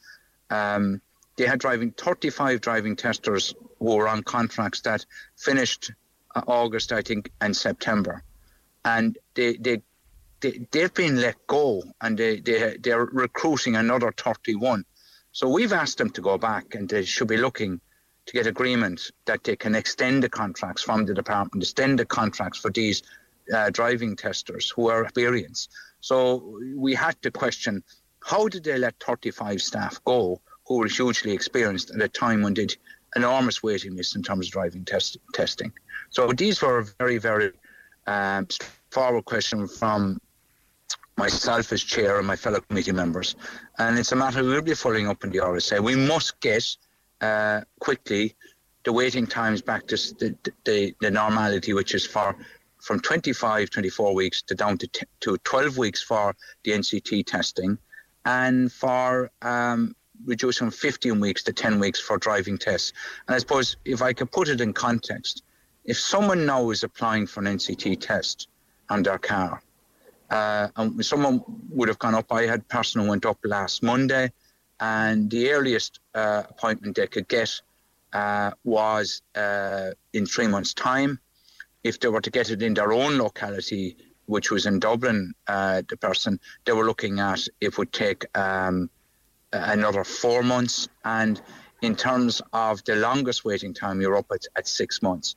um, 0.50 1.02
they 1.38 1.46
had 1.46 1.60
driving 1.60 1.92
35 1.92 2.62
driving 2.62 2.96
testers 2.96 3.54
were 3.80 4.08
on 4.08 4.24
contracts 4.24 4.82
that 4.82 5.06
finished 5.38 5.92
uh, 6.36 6.42
August, 6.48 6.92
I 6.92 7.02
think, 7.02 7.32
and 7.42 7.56
September, 7.56 8.24
and 8.84 9.18
they 9.34 9.58
they. 9.58 9.82
They, 10.42 10.68
they've 10.70 10.94
been 10.94 11.22
let 11.22 11.48
go 11.48 11.82
and 12.02 12.20
they, 12.20 12.40
they, 12.40 12.78
they're 12.80 13.06
recruiting 13.06 13.78
another 13.78 14.12
31. 14.12 14.86
So 15.32 15.50
we've 15.50 15.74
asked 15.74 15.98
them 15.98 16.10
to 16.12 16.22
go 16.22 16.38
back 16.38 16.76
and 16.76 16.88
they 16.88 17.04
should 17.04 17.30
be 17.30 17.38
looking 17.38 17.80
to 18.26 18.34
get 18.34 18.48
agreement 18.48 19.12
that 19.26 19.44
they 19.44 19.56
can 19.56 19.76
extend 19.76 20.24
the 20.24 20.30
contracts 20.30 20.84
from 20.84 21.06
the 21.06 21.14
department, 21.14 21.64
extend 21.64 22.00
the 22.00 22.06
contracts 22.06 22.60
for 22.60 22.70
these 22.70 23.04
uh, 23.54 23.70
driving 23.70 24.16
testers 24.16 24.70
who 24.70 24.90
are 24.90 25.04
experienced. 25.04 25.72
So 26.02 26.60
we 26.76 26.94
had 26.94 27.22
to 27.22 27.32
question 27.32 27.84
how 28.24 28.48
did 28.48 28.64
they 28.64 28.78
let 28.78 28.96
35 29.00 29.62
staff 29.62 30.04
go 30.04 30.42
who 30.66 30.78
were 30.78 30.88
hugely 30.88 31.32
experienced 31.32 31.92
at 31.92 32.02
a 32.02 32.08
time 32.08 32.42
when 32.42 32.56
did 32.56 32.76
enormous 33.16 33.64
waiting 33.64 33.96
lists 33.96 34.16
in 34.16 34.24
terms 34.24 34.48
of 34.48 34.52
driving 34.52 34.86
test, 34.86 35.18
testing. 35.34 35.72
So 36.10 36.32
these 36.32 36.62
were 36.62 36.80
a 36.80 36.86
very, 37.00 37.18
very 37.18 37.52
um, 38.08 38.48
straightforward 38.50 39.26
questions 39.26 39.78
from 39.78 40.20
myself 41.18 41.72
as 41.72 41.84
chair 41.84 42.18
and 42.18 42.28
my 42.28 42.36
fellow 42.36 42.60
committee 42.60 42.92
members. 42.92 43.36
And 43.78 43.98
it's 43.98 44.12
a 44.12 44.16
matter 44.16 44.44
we'll 44.44 44.62
be 44.62 44.74
following 44.76 45.08
up 45.08 45.24
in 45.24 45.30
the 45.30 45.40
RSA. 45.40 45.80
We 45.82 45.96
must 45.96 46.40
get 46.42 46.66
uh, 47.22 47.62
quickly 47.80 48.36
the 48.84 48.92
waiting 48.92 49.26
times 49.26 49.62
back 49.62 49.88
to 49.88 49.96
the, 49.96 50.36
the, 50.66 50.94
the, 51.02 51.10
normality, 51.10 51.74
which 51.74 51.96
is 51.96 52.06
for 52.06 52.36
from 52.82 53.00
25, 53.00 53.70
24 53.72 54.14
weeks 54.14 54.42
to 54.44 54.54
down 54.54 54.78
to, 54.78 54.88
t- 54.88 55.08
to 55.22 55.38
12 55.40 55.78
weeks 55.78 56.04
for 56.04 56.36
the 56.64 56.72
NCT 56.72 57.26
testing 57.26 57.80
and 58.26 58.72
for 58.72 59.32
um, 59.42 59.96
reduced 60.26 60.60
from 60.60 60.72
15 60.72 61.20
weeks 61.20 61.44
to 61.44 61.54
10 61.54 61.80
weeks 61.80 62.00
for 62.00 62.18
driving 62.18 62.58
tests. 62.58 62.94
And 63.28 63.36
I 63.36 63.40
suppose 63.40 63.78
if 63.86 64.02
I 64.02 64.14
could 64.14 64.32
put 64.32 64.50
it 64.50 64.62
in 64.62 64.74
context, 64.74 65.44
if 65.84 66.00
someone 66.00 66.46
now 66.46 66.70
is 66.72 66.84
applying 66.84 67.28
for 67.28 67.42
an 67.42 67.58
NCT 67.58 68.00
test 68.00 68.48
on 68.90 69.04
their 69.04 69.18
car, 69.18 69.62
uh, 70.30 70.68
and 70.76 71.06
someone 71.06 71.44
would 71.70 71.88
have 71.88 72.00
gone 72.00 72.16
up, 72.16 72.32
I 72.32 72.44
had 72.44 72.68
person 72.68 73.02
who 73.02 73.10
went 73.10 73.26
up 73.26 73.38
last 73.44 73.84
Monday, 73.84 74.32
and 74.80 75.30
the 75.30 75.52
earliest 75.52 76.00
uh, 76.14 76.44
appointment 76.50 76.96
they 76.96 77.08
could 77.08 77.28
get 77.28 77.62
uh, 78.14 78.52
was 78.64 79.22
uh, 79.36 79.92
in 80.14 80.26
three 80.26 80.48
months' 80.48 80.74
time. 80.74 81.20
If 81.84 82.00
they 82.00 82.08
were 82.08 82.22
to 82.22 82.32
get 82.32 82.50
it 82.50 82.64
in 82.64 82.74
their 82.74 82.92
own 82.92 83.18
locality, 83.18 83.98
which 84.26 84.50
was 84.50 84.66
in 84.66 84.80
Dublin, 84.80 85.34
uh, 85.48 85.84
the 85.88 85.98
person 85.98 86.40
they 86.66 86.72
were 86.72 86.86
looking 86.86 87.20
at, 87.20 87.48
it 87.62 87.78
would 87.78 87.94
take 87.94 88.26
um, 88.38 88.90
another 89.64 90.04
four 90.04 90.44
months. 90.44 90.88
And 91.04 91.42
in 91.82 91.96
terms 91.96 92.42
of 92.54 92.84
the 92.86 92.96
longest 92.96 93.46
waiting 93.46 93.74
time, 93.74 94.02
you're 94.02 94.18
up 94.18 94.28
at, 94.32 94.46
at 94.56 94.68
six 94.68 95.02
months. 95.02 95.36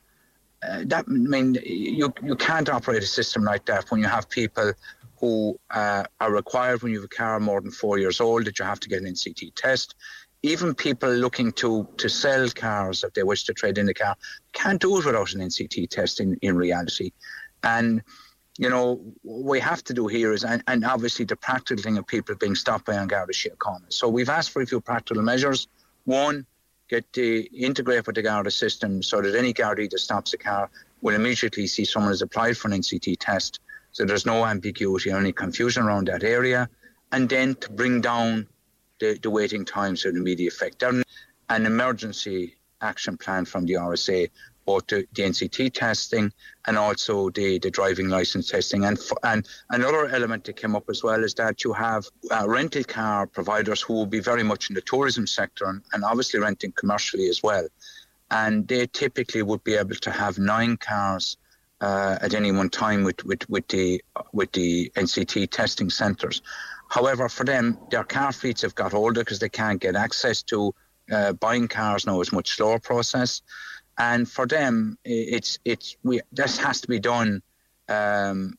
Uh, 0.61 0.83
that 0.87 1.05
I 1.07 1.11
mean, 1.11 1.57
you 1.63 2.13
you 2.21 2.35
can't 2.35 2.67
operate 2.69 3.01
a 3.01 3.07
system 3.07 3.43
like 3.43 3.65
that 3.65 3.89
when 3.89 4.01
you 4.01 4.07
have 4.07 4.29
people 4.29 4.73
who 5.17 5.57
uh, 5.71 6.03
are 6.19 6.31
required 6.31 6.81
when 6.81 6.91
you 6.91 6.99
have 6.99 7.05
a 7.05 7.15
car 7.15 7.39
more 7.39 7.61
than 7.61 7.71
four 7.71 7.97
years 7.97 8.19
old 8.19 8.45
that 8.45 8.59
you 8.59 8.65
have 8.65 8.79
to 8.79 8.89
get 8.89 9.01
an 9.01 9.07
NCT 9.07 9.53
test. 9.55 9.95
Even 10.41 10.73
people 10.73 11.09
looking 11.09 11.51
to 11.53 11.87
to 11.97 12.09
sell 12.09 12.49
cars 12.49 13.03
if 13.03 13.13
they 13.13 13.23
wish 13.23 13.43
to 13.45 13.53
trade 13.53 13.77
in 13.77 13.85
the 13.85 13.93
car 13.93 14.15
can't 14.53 14.81
do 14.81 14.97
it 14.97 15.05
without 15.05 15.33
an 15.33 15.41
NCT 15.41 15.89
test 15.89 16.19
in, 16.19 16.37
in 16.41 16.55
reality. 16.55 17.11
And 17.63 18.01
you 18.59 18.69
know, 18.69 18.99
what 19.21 19.51
we 19.51 19.59
have 19.61 19.81
to 19.85 19.93
do 19.93 20.07
here 20.07 20.33
is, 20.33 20.43
and, 20.43 20.61
and 20.67 20.83
obviously 20.83 21.23
the 21.23 21.37
practical 21.37 21.81
thing 21.81 21.97
of 21.97 22.05
people 22.05 22.35
being 22.35 22.55
stopped 22.55 22.85
by 22.85 22.95
An 22.95 23.07
Garda 23.07 23.31
Síochána. 23.31 23.85
So 23.87 24.09
we've 24.09 24.27
asked 24.27 24.51
for 24.51 24.61
a 24.61 24.65
few 24.65 24.81
practical 24.81 25.23
measures. 25.23 25.69
One, 26.03 26.45
get 26.89 27.05
the 27.13 27.43
integrate 27.53 28.05
with 28.05 28.17
the 28.17 28.21
Garda 28.21 28.51
system 28.51 29.01
so 29.01 29.21
that 29.21 29.33
any 29.33 29.53
Garda 29.53 29.87
that 29.87 29.99
stops 29.99 30.33
a 30.33 30.37
car 30.37 30.69
will 31.01 31.15
immediately 31.15 31.67
see 31.67 31.85
someone 31.85 32.11
has 32.11 32.21
applied 32.21 32.57
for 32.57 32.67
an 32.67 32.73
NCT 32.73 33.15
test. 33.21 33.61
So 33.93 34.03
there's 34.03 34.25
no 34.25 34.45
ambiguity 34.45 35.09
or 35.09 35.17
any 35.17 35.31
confusion 35.31 35.83
around 35.83 36.09
that 36.09 36.25
area. 36.25 36.67
And 37.13 37.29
then 37.29 37.55
to 37.55 37.71
bring 37.71 38.01
down 38.01 38.45
the, 38.99 39.17
the 39.23 39.29
waiting 39.29 39.63
times 39.63 40.01
so 40.01 40.09
an 40.09 40.17
immediate 40.17 40.51
effect. 40.53 40.83
An 40.83 41.65
emergency 41.65 42.57
action 42.81 43.15
plan 43.15 43.45
from 43.45 43.65
the 43.65 43.75
RSA 43.75 44.29
both 44.69 44.85
the, 44.85 45.07
the 45.15 45.23
NCT 45.23 45.73
testing 45.73 46.31
and 46.67 46.77
also 46.77 47.31
the, 47.31 47.57
the 47.57 47.71
driving 47.71 48.07
license 48.07 48.51
testing. 48.51 48.85
And, 48.85 48.99
and 49.23 49.47
another 49.71 50.07
element 50.09 50.43
that 50.43 50.57
came 50.57 50.75
up 50.75 50.87
as 50.91 51.01
well 51.01 51.23
is 51.23 51.33
that 51.35 51.63
you 51.63 51.73
have 51.73 52.05
uh, 52.29 52.47
rental 52.47 52.83
car 52.83 53.25
providers 53.25 53.81
who 53.81 53.93
will 53.95 54.11
be 54.17 54.19
very 54.19 54.43
much 54.43 54.69
in 54.69 54.75
the 54.75 54.81
tourism 54.81 55.25
sector 55.25 55.65
and, 55.65 55.81
and 55.93 56.03
obviously 56.03 56.39
renting 56.39 56.71
commercially 56.73 57.29
as 57.29 57.41
well. 57.41 57.67
And 58.29 58.67
they 58.67 58.85
typically 58.85 59.41
would 59.41 59.63
be 59.63 59.73
able 59.73 59.95
to 59.95 60.11
have 60.11 60.37
nine 60.37 60.77
cars 60.77 61.37
uh, 61.81 62.19
at 62.21 62.35
any 62.35 62.51
one 62.51 62.69
time 62.69 63.03
with, 63.03 63.25
with, 63.25 63.49
with 63.49 63.67
the 63.69 64.03
with 64.33 64.51
the 64.51 64.91
NCT 64.95 65.49
testing 65.49 65.89
centres. 65.89 66.43
However, 66.89 67.27
for 67.27 67.43
them, 67.43 67.79
their 67.89 68.03
car 68.03 68.31
fleets 68.31 68.61
have 68.61 68.75
got 68.75 68.93
older 68.93 69.21
because 69.21 69.39
they 69.39 69.49
can't 69.49 69.81
get 69.81 69.95
access 69.95 70.43
to 70.43 70.75
uh, 71.11 71.33
buying 71.33 71.67
cars 71.67 72.05
now 72.05 72.21
is 72.21 72.31
much 72.31 72.49
slower 72.51 72.79
process 72.79 73.41
and 73.99 74.29
for 74.29 74.47
them, 74.47 74.97
it's 75.03 75.59
it's 75.65 75.97
we 76.03 76.21
this 76.31 76.57
has 76.57 76.81
to 76.81 76.87
be 76.87 76.99
done 76.99 77.43
um, 77.89 78.57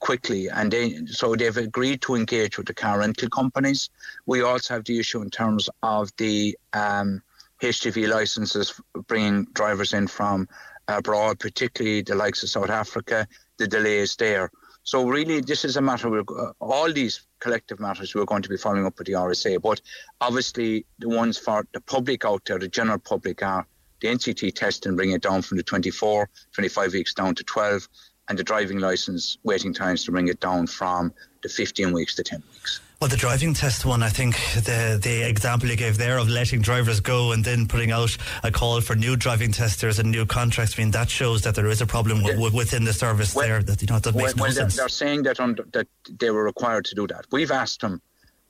quickly, 0.00 0.48
and 0.48 0.72
they 0.72 1.04
so 1.06 1.36
they've 1.36 1.56
agreed 1.56 2.00
to 2.02 2.14
engage 2.14 2.56
with 2.56 2.66
the 2.66 2.74
car 2.74 2.98
rental 2.98 3.28
companies. 3.28 3.90
We 4.24 4.42
also 4.42 4.74
have 4.74 4.84
the 4.84 4.98
issue 4.98 5.20
in 5.20 5.30
terms 5.30 5.68
of 5.82 6.10
the 6.16 6.58
um, 6.72 7.22
HGV 7.60 8.08
licenses 8.08 8.80
bringing 9.06 9.44
drivers 9.52 9.92
in 9.92 10.06
from 10.06 10.48
abroad, 10.88 11.38
particularly 11.38 12.00
the 12.00 12.14
likes 12.14 12.42
of 12.42 12.48
South 12.48 12.70
Africa. 12.70 13.28
The 13.58 13.68
delays 13.68 14.16
there. 14.16 14.50
So 14.84 15.06
really, 15.06 15.40
this 15.40 15.64
is 15.64 15.76
a 15.76 15.82
matter 15.82 16.18
uh, 16.18 16.52
all 16.58 16.92
these 16.92 17.26
collective 17.38 17.78
matters 17.78 18.14
we're 18.14 18.24
going 18.24 18.42
to 18.42 18.48
be 18.48 18.56
following 18.56 18.86
up 18.86 18.98
with 18.98 19.06
the 19.06 19.12
RSA. 19.12 19.60
But 19.62 19.80
obviously, 20.20 20.86
the 20.98 21.08
ones 21.08 21.38
for 21.38 21.64
the 21.72 21.80
public 21.80 22.24
out 22.24 22.44
there, 22.46 22.58
the 22.58 22.66
general 22.66 22.98
public, 22.98 23.42
are 23.42 23.66
the 24.02 24.08
NCT 24.08 24.54
test 24.54 24.84
and 24.84 24.96
bring 24.96 25.12
it 25.12 25.22
down 25.22 25.40
from 25.40 25.56
the 25.56 25.62
24, 25.62 26.28
25 26.52 26.92
weeks 26.92 27.14
down 27.14 27.34
to 27.36 27.44
12, 27.44 27.88
and 28.28 28.38
the 28.38 28.44
driving 28.44 28.78
license 28.78 29.38
waiting 29.44 29.72
times 29.72 30.04
to 30.04 30.10
bring 30.10 30.28
it 30.28 30.40
down 30.40 30.66
from 30.66 31.12
the 31.42 31.48
15 31.48 31.92
weeks 31.92 32.14
to 32.16 32.22
10 32.22 32.42
weeks. 32.52 32.80
Well, 33.00 33.08
the 33.08 33.16
driving 33.16 33.52
test 33.52 33.84
one, 33.84 34.00
I 34.00 34.10
think 34.10 34.36
the 34.54 34.96
the 35.02 35.28
example 35.28 35.68
you 35.68 35.76
gave 35.76 35.98
there 35.98 36.18
of 36.18 36.28
letting 36.28 36.60
drivers 36.60 37.00
go 37.00 37.32
and 37.32 37.44
then 37.44 37.66
putting 37.66 37.90
out 37.90 38.16
a 38.44 38.52
call 38.52 38.80
for 38.80 38.94
new 38.94 39.16
driving 39.16 39.50
testers 39.50 39.98
and 39.98 40.08
new 40.12 40.24
contracts, 40.24 40.78
I 40.78 40.82
mean, 40.82 40.92
that 40.92 41.10
shows 41.10 41.42
that 41.42 41.56
there 41.56 41.66
is 41.66 41.80
a 41.80 41.86
problem 41.86 42.18
w- 42.18 42.34
w- 42.36 42.56
within 42.56 42.84
the 42.84 42.92
service 42.92 43.34
Well- 43.34 43.48
there 43.48 43.62
that, 43.64 43.82
you 43.82 43.88
know, 43.88 43.98
that 43.98 44.14
Well, 44.14 44.26
makes 44.26 44.36
no 44.36 44.42
well, 44.42 44.52
they're, 44.52 44.62
sense. 44.70 44.76
they're 44.76 44.88
saying 44.88 45.24
that 45.24 45.40
under, 45.40 45.64
that 45.72 45.88
they 46.20 46.30
were 46.30 46.44
required 46.44 46.84
to 46.86 46.94
do 46.94 47.08
that. 47.08 47.26
We've 47.32 47.50
asked 47.50 47.80
them 47.80 48.00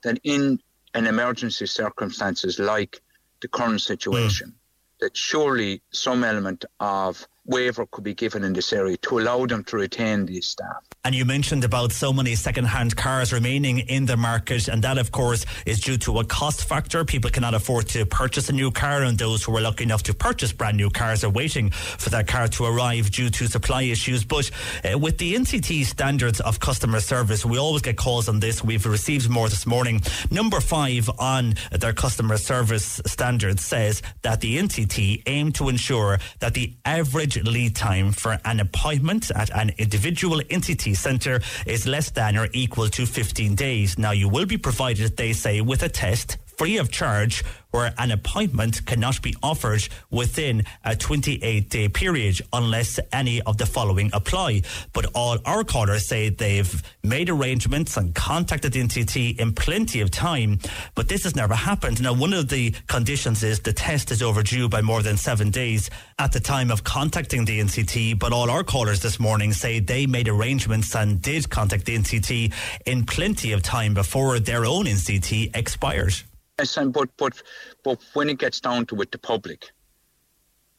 that 0.03 0.19
in 0.23 0.61
an 0.93 1.07
emergency 1.07 1.65
circumstances 1.65 2.59
like 2.59 3.01
the 3.41 3.49
current 3.49 3.81
situation, 3.81 4.49
mm. 4.51 4.55
That 5.03 5.17
surely 5.17 5.83
some 5.91 6.23
element 6.23 6.65
of 6.79 7.27
waiver 7.45 7.87
could 7.87 8.05
be 8.05 8.15
given 8.15 8.45
in 8.45 8.53
this 8.53 8.73
area 8.73 8.97
to 8.99 9.19
allow 9.19 9.45
them 9.47 9.65
to 9.65 9.77
retain 9.77 10.27
these 10.27 10.47
staff. 10.47 10.83
And 11.05 11.15
you 11.15 11.25
mentioned 11.25 11.65
about 11.65 11.91
so 11.91 12.13
many 12.13 12.37
second-hand 12.37 12.97
cars 12.97 13.33
remaining 13.33 13.81
in 13.81 14.07
the 14.07 14.17
market, 14.17 14.69
and 14.69 14.83
that, 14.85 14.99
of 14.99 15.11
course, 15.11 15.45
is 15.67 15.81
due 15.81 15.97
to 15.99 16.21
a 16.21 16.25
cost 16.25 16.65
factor. 16.65 17.05
People 17.05 17.31
cannot 17.31 17.55
afford 17.55 17.89
to 17.89 18.07
purchase 18.07 18.49
a 18.49 18.53
new 18.53 18.71
car, 18.71 19.03
and 19.03 19.19
those 19.19 19.43
who 19.43 19.57
are 19.57 19.61
lucky 19.61 19.83
enough 19.83 20.05
to 20.05 20.15
purchase 20.15 20.53
brand 20.53 20.77
new 20.77 20.91
cars 20.91 21.25
are 21.25 21.31
waiting 21.31 21.71
for 21.71 22.11
that 22.11 22.29
car 22.29 22.47
to 22.47 22.65
arrive 22.65 23.11
due 23.11 23.31
to 23.31 23.49
supply 23.49 23.83
issues. 23.83 24.25
But 24.25 24.49
uh, 24.85 24.97
with 24.97 25.19
the 25.19 25.35
NCT 25.35 25.87
standards 25.87 26.39
of 26.41 26.61
customer 26.61 27.01
service, 27.01 27.45
we 27.45 27.59
always 27.59 27.83
get 27.83 27.97
calls 27.97 28.29
on 28.29 28.39
this. 28.39 28.63
We've 28.63 28.87
received 28.87 29.29
more 29.29 29.49
this 29.49 29.67
morning. 29.67 30.03
Number 30.31 30.61
five 30.61 31.11
on 31.19 31.55
their 31.73 31.93
customer 31.93 32.37
service 32.37 33.01
standards 33.07 33.65
says 33.65 34.03
that 34.23 34.41
the 34.41 34.59
NCT 34.59 35.25
aim 35.27 35.51
to 35.53 35.69
ensure 35.69 36.21
that 36.39 36.55
the 36.55 36.75
average 36.85 37.42
lead 37.47 37.77
time 37.77 38.13
for 38.13 38.39
an 38.45 38.61
appointment 38.61 39.31
at 39.33 39.51
an 39.51 39.73
individual 39.79 40.41
NCT 40.41 40.97
centre 40.97 41.41
is 41.67 41.87
less 41.87 42.11
than 42.11 42.37
or 42.37 42.49
equal 42.53 42.89
to 42.89 43.07
15 43.07 43.55
days. 43.55 43.99
Now, 43.99 44.13
you 44.13 44.29
will 44.29 44.47
be 44.47 44.59
provided, 44.59 45.17
they 45.17 45.33
say, 45.33 45.61
with 45.61 45.83
a 45.83 45.89
test 45.89 46.39
free 46.57 46.79
of 46.79 46.91
charge 46.91 47.45
where 47.73 47.93
an 47.99 48.13
appointment 48.13 48.87
cannot 48.87 49.21
be 49.21 49.35
offered 49.43 49.87
within 50.11 50.63
a 50.85 50.95
28 50.95 51.69
day 51.69 51.89
period 51.89 52.41
unless 52.53 53.01
any 53.13 53.43
of 53.43 53.59
the 53.59 53.67
following 53.67 54.11
apply. 54.13 54.63
But 54.93 55.07
all 55.15 55.39
our 55.45 55.65
callers 55.65 56.07
say 56.07 56.29
they've 56.29 56.83
made 57.03 57.29
arrangements 57.29 57.97
and 57.97 58.15
contacted 58.15 58.73
the 58.73 58.83
NCT 58.83 59.41
in 59.41 59.53
plenty 59.55 60.01
of 60.01 60.11
time, 60.11 60.61
but 60.95 61.09
this 61.09 61.25
has 61.25 61.35
never 61.35 61.55
happened. 61.55 62.01
Now, 62.01 62.13
one 62.13 62.33
of 62.33 62.49
the 62.49 62.75
conditions 62.87 63.43
is 63.43 63.61
the 63.61 63.73
test 63.73 64.11
is 64.11 64.23
overdue 64.23 64.69
by 64.69 64.83
more 64.83 65.03
than 65.03 65.17
seven 65.17 65.51
days 65.51 65.91
at 66.19 66.33
the 66.33 66.41
time 66.41 66.71
of 66.71 66.85
contacting 66.85 67.45
the 67.45 67.59
NCT, 67.61 68.19
but 68.19 68.33
all 68.33 68.51
our 68.51 68.63
callers 68.63 69.01
this 69.01 69.19
morning 69.19 69.53
say 69.53 69.81
they 69.81 70.07
made 70.07 70.29
arrangements 70.29 70.95
and 70.95 71.21
did 71.21 71.49
contact 71.51 71.87
the 71.87 71.97
NCT 71.97 72.53
in 72.87 73.05
plenty 73.05 73.53
of 73.53 73.63
time 73.63 73.95
before 73.95 74.39
their 74.39 74.65
own 74.65 74.85
NCT 74.85 75.57
expired. 75.57 76.15
Yes, 76.59 76.77
and 76.77 76.93
but 76.93 77.09
but 77.17 77.43
but 77.83 77.99
when 78.13 78.29
it 78.29 78.39
gets 78.39 78.61
down 78.61 78.87
to 78.87 79.01
it, 79.01 79.11
the 79.11 79.19
public, 79.19 79.71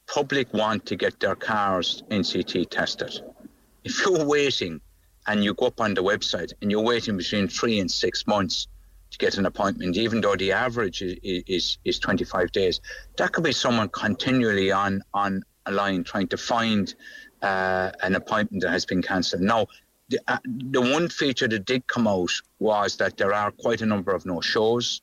public 0.08 0.54
want 0.54 0.86
to 0.86 0.96
get 0.96 1.20
their 1.20 1.36
cars 1.36 2.04
NCT 2.10 2.70
tested. 2.70 3.22
If 3.84 4.06
you're 4.06 4.26
waiting 4.26 4.80
and 5.28 5.44
you 5.44 5.54
go 5.54 5.68
up 5.68 5.82
on 5.82 5.94
the 5.94 6.04
website 6.04 6.54
and 6.62 6.70
you're 6.70 6.84
waiting 6.84 7.18
between 7.18 7.48
three 7.48 7.80
and 7.80 7.90
six 7.90 8.28
months 8.28 8.68
to 9.12 9.18
get 9.18 9.38
an 9.38 9.46
appointment, 9.46 9.98
even 9.98 10.22
though 10.22 10.36
the 10.36 10.52
average 10.52 11.02
is 11.02 11.18
is, 11.24 11.78
is 11.84 12.00
25 12.00 12.52
days, 12.52 12.80
that 13.18 13.32
could 13.32 13.44
be 13.44 13.52
someone 13.52 13.90
continually 13.90 14.72
on 14.72 15.02
on 15.14 15.44
a 15.66 15.72
line 15.72 16.04
trying 16.04 16.28
to 16.28 16.38
find 16.38 16.94
uh, 17.42 17.92
an 18.02 18.16
appointment 18.16 18.64
that 18.64 18.72
has 18.72 18.86
been 18.86 19.02
cancelled. 19.02 19.42
Now, 19.42 19.68
the, 20.10 20.20
uh, 20.28 20.38
the 20.46 20.82
one 20.82 21.10
feature 21.10 21.48
that 21.48 21.66
did 21.66 21.88
come 21.88 22.08
out 22.08 22.32
was 22.60 22.98
that 22.98 23.18
there 23.18 23.34
are 23.34 23.52
quite 23.52 23.82
a 23.82 23.86
number 23.86 24.12
of 24.14 24.26
no 24.26 24.42
shows. 24.42 25.02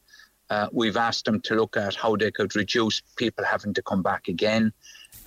Uh, 0.51 0.69
we've 0.73 0.97
asked 0.97 1.25
them 1.25 1.41
to 1.41 1.55
look 1.55 1.77
at 1.77 1.95
how 1.95 2.17
they 2.17 2.31
could 2.31 2.55
reduce 2.57 3.01
people 3.17 3.45
having 3.45 3.73
to 3.73 3.83
come 3.83 4.03
back 4.03 4.27
again 4.29 4.73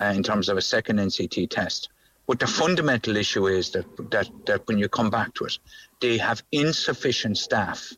uh, 0.00 0.06
in 0.06 0.22
terms 0.22 0.48
of 0.50 0.58
a 0.58 0.62
second 0.62 0.98
NCT 0.98 1.48
test. 1.50 1.88
But 2.26 2.38
the 2.38 2.46
fundamental 2.46 3.16
issue 3.16 3.46
is 3.46 3.70
that, 3.70 3.84
that, 4.10 4.28
that 4.46 4.66
when 4.68 4.78
you 4.78 4.88
come 4.88 5.10
back 5.10 5.34
to 5.34 5.44
it, 5.44 5.58
they 6.00 6.18
have 6.18 6.42
insufficient 6.52 7.38
staff 7.38 7.92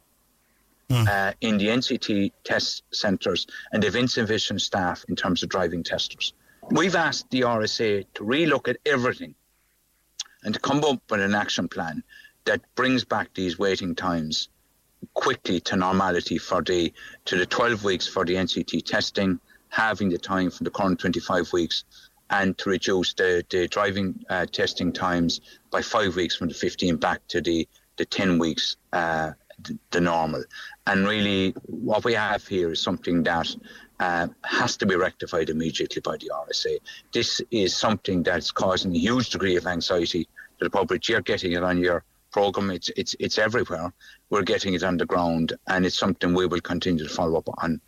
uh, 0.91 1.33
in 1.41 1.59
the 1.59 1.67
NCT 1.67 2.33
test 2.45 2.85
centres 2.93 3.47
and 3.73 3.83
they've 3.83 3.95
insufficient 3.95 4.63
staff 4.63 5.05
in 5.09 5.17
terms 5.17 5.43
of 5.43 5.49
driving 5.49 5.83
testers. 5.83 6.33
We've 6.71 6.97
asked 6.97 7.31
the 7.31 7.43
RSA 7.43 8.07
to 8.15 8.25
relook 8.25 8.69
at 8.69 8.77
everything 8.87 9.35
and 10.45 10.55
to 10.55 10.61
come 10.61 10.85
up 10.85 11.03
with 11.11 11.21
an 11.21 11.35
action 11.35 11.69
plan 11.69 12.03
that 12.45 12.61
brings 12.77 13.05
back 13.05 13.35
these 13.35 13.59
waiting 13.59 13.95
times 13.95 14.49
quickly 15.15 15.61
to 15.61 15.77
normality 15.77 16.39
for 16.39 16.63
the 16.63 16.93
to 17.25 17.37
the 17.37 17.47
12 17.47 17.85
weeks 17.85 18.07
for 18.07 18.25
the 18.25 18.35
NCT 18.35 18.85
testing, 18.85 19.41
having 19.69 20.09
the 20.09 20.19
time 20.19 20.51
from 20.51 20.65
the 20.65 20.71
current 20.71 20.99
25 20.99 21.53
weeks, 21.53 21.85
and 22.31 22.57
to 22.59 22.71
reduce 22.71 23.15
the, 23.15 23.45
the 23.51 23.69
driving 23.69 24.25
uh, 24.31 24.47
testing 24.47 24.93
times 24.93 25.41
by 25.71 25.83
five 25.83 26.17
weeks 26.17 26.37
from 26.37 26.49
the 26.49 26.55
15 26.55 26.97
back 26.97 27.27
to 27.29 27.41
the, 27.41 27.69
the 27.97 28.05
10 28.05 28.39
weeks, 28.39 28.77
uh, 28.93 29.33
the, 29.63 29.79
the 29.91 30.01
normal. 30.01 30.43
And 30.87 31.07
really, 31.07 31.55
what 31.67 32.05
we 32.05 32.15
have 32.15 32.47
here 32.47 32.73
is 32.73 32.83
something 32.83 33.23
that 33.25 33.55
uh, 34.01 34.29
has 34.45 34.77
to 34.79 34.87
be 34.87 34.97
rectified 34.97 35.51
immediately 35.51 36.03
by 36.03 36.17
the 36.17 36.31
RSA. 36.35 36.79
This 37.13 37.41
is 37.51 37.77
something 37.77 38.23
that's 38.23 38.51
causing 38.51 38.95
a 38.95 38.99
huge 38.99 39.31
degree 39.31 39.57
of 39.57 39.67
anxiety 39.67 40.25
to 40.59 40.65
the 40.65 40.71
public. 40.71 41.09
You're 41.09 41.23
getting 41.23 41.53
it 41.53 41.63
on 41.63 41.79
your 41.79 42.05
program. 42.37 42.71
It's 42.71 42.91
it's 43.01 43.17
it's 43.19 43.39
everywhere. 43.39 43.91
We're 44.29 44.49
getting 44.53 44.75
it 44.75 44.83
on 44.83 44.99
the 44.99 45.07
ground, 45.07 45.55
and 45.69 45.87
it's 45.87 45.99
something 46.05 46.35
we 46.35 46.47
will 46.47 46.61
continue 46.61 47.05
to 47.09 47.15
follow 47.19 47.39
up 47.39 47.49
on. 47.65 47.81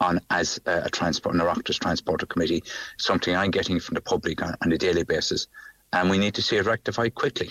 On 0.00 0.20
as 0.28 0.60
a, 0.66 0.82
a 0.88 0.90
transport, 0.90 1.34
an 1.34 1.40
Oireachtas 1.40 1.78
Transporter 1.78 2.26
Committee, 2.26 2.62
something 2.98 3.34
I'm 3.34 3.50
getting 3.50 3.80
from 3.80 3.94
the 3.94 4.02
public 4.02 4.42
on, 4.42 4.54
on 4.62 4.72
a 4.72 4.76
daily 4.76 5.04
basis, 5.04 5.46
and 5.92 6.10
we 6.10 6.18
need 6.18 6.34
to 6.34 6.42
see 6.42 6.56
it 6.56 6.66
rectified 6.66 7.14
quickly. 7.14 7.48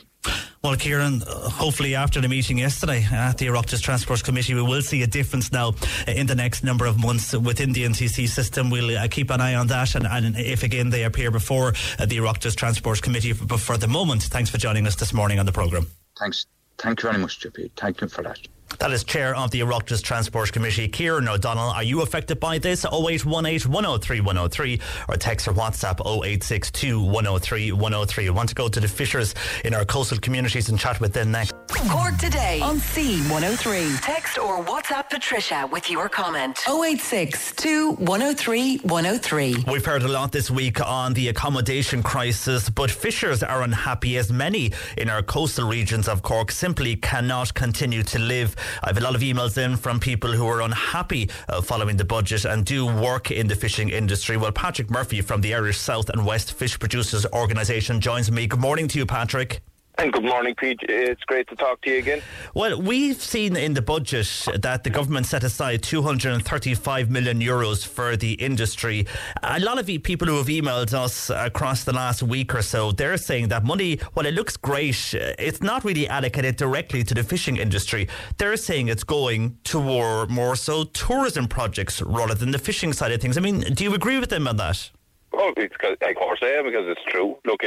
Well, 0.64 0.76
Kieran, 0.76 1.24
uh, 1.24 1.50
hopefully 1.50 1.96
after 1.96 2.22
the 2.22 2.30
meeting 2.30 2.60
yesterday 2.60 3.02
at 3.12 3.38
the 3.38 3.48
Oireachtas 3.48 3.82
Transport 3.82 4.24
Committee, 4.24 4.54
we 4.54 4.62
will 4.62 4.82
see 4.82 5.02
a 5.02 5.08
difference 5.08 5.52
now 5.52 5.70
uh, 5.70 6.12
in 6.12 6.28
the 6.28 6.36
next 6.36 6.64
number 6.64 6.86
of 6.86 6.98
months 7.00 7.34
within 7.34 7.74
the 7.74 7.84
NCC 7.84 8.28
system. 8.28 8.70
We'll 8.70 8.96
uh, 8.96 9.08
keep 9.08 9.32
an 9.32 9.42
eye 9.42 9.56
on 9.56 9.68
that, 9.68 9.96
and, 9.96 10.06
and 10.06 10.38
if 10.38 10.64
again 10.64 10.92
they 10.92 11.04
appear 11.04 11.32
before 11.32 11.70
uh, 11.98 12.06
the 12.06 12.18
Oireachtas 12.18 12.56
Transport 12.56 13.02
Committee. 13.02 13.34
But 13.34 13.60
for 13.60 13.78
the 13.78 13.88
moment, 13.88 14.24
thanks 14.24 14.50
for 14.52 14.60
joining 14.60 14.86
us 14.86 14.96
this 14.96 15.14
morning 15.14 15.40
on 15.40 15.48
the 15.48 15.52
programme. 15.52 15.88
Thanks, 16.18 16.46
thank 16.78 17.02
you 17.02 17.10
very 17.10 17.22
much, 17.22 17.40
JP. 17.40 17.72
Thank 17.76 18.02
you 18.02 18.08
for 18.08 18.24
that. 18.24 18.40
That 18.80 18.92
is 18.92 19.04
Chair 19.04 19.36
of 19.36 19.52
the 19.52 19.62
Oireachtas 19.62 20.02
Transport 20.02 20.52
Committee, 20.52 20.88
Kieran 20.88 21.28
O'Donnell. 21.28 21.70
Are 21.70 21.84
you 21.84 22.02
affected 22.02 22.40
by 22.40 22.58
this? 22.58 22.86
0818 22.86 23.72
103 23.72 24.20
103 24.22 24.80
or 25.08 25.16
text 25.18 25.48
or 25.48 25.54
WhatsApp 25.54 26.00
0862 26.06 27.02
103 27.02 27.72
103. 27.72 28.28
I 28.28 28.32
want 28.32 28.50
to 28.50 28.56
go 28.56 28.68
to 28.68 28.80
the 28.80 28.88
fishers 28.88 29.36
in 29.64 29.74
our 29.74 29.86
coastal 29.86 30.18
communities 30.18 30.70
and 30.70 30.80
chat 30.80 31.00
with 31.00 31.14
them 31.14 31.32
next. 31.32 31.54
Cork 31.90 32.18
today 32.18 32.62
on 32.62 32.78
C103. 32.78 34.02
Text 34.02 34.38
or 34.38 34.64
WhatsApp 34.64 35.10
Patricia 35.10 35.68
with 35.72 35.90
your 35.90 36.08
comment. 36.10 36.60
086 36.68 37.54
103 37.98 38.78
103. 38.78 39.56
We've 39.68 39.86
heard 39.86 40.04
a 40.04 40.08
lot 40.08 40.32
this 40.32 40.50
week 40.50 40.80
on 40.86 41.14
the 41.14 41.30
accommodation 41.30 42.04
crisis, 42.04 42.70
but 42.70 42.90
fishers 42.90 43.44
are 43.44 43.64
unhappy 43.64 44.18
as 44.18 44.32
many 44.32 44.72
in 44.98 45.10
our 45.10 45.22
coastal 45.22 45.68
regions 45.68 46.08
of 46.08 46.22
Cork 46.22 46.52
simply 46.52 46.96
cannot 46.96 47.54
continue 47.54 48.04
to 48.04 48.20
live. 48.20 48.56
I 48.84 48.88
have 48.88 48.98
a 48.98 49.02
lot 49.02 49.16
of 49.16 49.22
emails 49.22 49.58
in 49.58 49.78
from 49.78 50.00
people 50.00 50.32
who 50.32 50.48
are 50.48 50.62
unhappy 50.62 51.30
uh, 51.50 51.62
following 51.62 51.98
the 51.98 52.06
budget 52.06 52.46
and 52.46 52.66
do 52.66 52.86
work 52.86 53.32
in 53.32 53.48
the 53.48 53.56
fishing 53.56 53.90
industry. 53.90 54.38
Well, 54.38 54.52
Patrick 54.52 54.90
Murphy 54.90 55.22
from 55.22 55.42
the 55.42 55.54
Irish 55.54 55.78
South 55.78 56.10
and 56.10 56.26
West 56.26 56.54
Fish 56.54 56.78
Producers 56.80 57.26
Organisation 57.34 58.00
joins 58.02 58.32
me. 58.32 58.48
Good 58.48 58.60
morning 58.60 58.88
to 58.90 59.00
you, 59.00 59.06
Patrick. 59.06 59.62
And 60.00 60.12
good 60.12 60.24
morning, 60.24 60.56
Pete. 60.56 60.80
It's 60.82 61.24
great 61.26 61.48
to 61.50 61.56
talk 61.56 61.82
to 61.82 61.92
you 61.92 62.00
again. 62.00 62.22
Well, 62.56 62.82
we've 62.82 63.22
seen 63.22 63.56
in 63.56 63.76
the 63.76 63.82
budget 63.82 64.48
that 64.60 64.84
the 64.84 64.90
government 64.90 65.28
set 65.28 65.44
aside 65.44 65.84
235 65.84 67.12
million 67.12 67.40
euros 67.40 67.86
for 67.86 68.18
the 68.18 68.34
industry. 68.34 69.06
A 69.44 69.60
lot 69.60 69.78
of 69.78 69.86
people 69.86 70.28
who 70.28 70.38
have 70.38 70.48
emailed 70.48 70.96
us 70.96 71.30
across 71.30 71.84
the 71.84 71.94
last 71.94 72.24
week 72.24 72.56
or 72.56 72.64
so, 72.64 72.92
they're 72.92 73.18
saying 73.18 73.50
that 73.50 73.64
money, 73.64 73.98
while 74.14 74.26
it 74.26 74.34
looks 74.34 74.58
great, 74.58 75.14
it's 75.14 75.62
not 75.62 75.86
really 75.86 76.08
allocated 76.08 76.56
directly 76.56 77.04
to 77.04 77.14
the 77.14 77.24
fishing 77.24 77.58
industry. 77.58 78.08
They're 78.40 78.58
saying 78.58 78.88
it's 78.88 79.04
going 79.04 79.58
toward 79.64 80.32
more 80.32 80.56
so 80.56 80.86
tourism 80.86 81.48
projects 81.48 82.02
rather 82.02 82.34
than 82.34 82.50
the 82.50 82.60
fishing 82.60 82.94
side 82.94 83.12
of 83.12 83.22
things. 83.22 83.38
I 83.38 83.42
mean, 83.42 83.60
do 83.60 83.84
you 83.84 83.94
agree 83.94 84.20
with 84.20 84.32
them 84.32 84.48
on 84.48 84.58
that? 84.58 84.90
Oh, 85.36 85.52
it's 85.58 85.76
of 85.82 86.16
course 86.16 86.40
I 86.44 86.48
am 86.48 86.66
because 86.66 86.86
it's 86.88 87.02
true. 87.08 87.38
Look, 87.44 87.62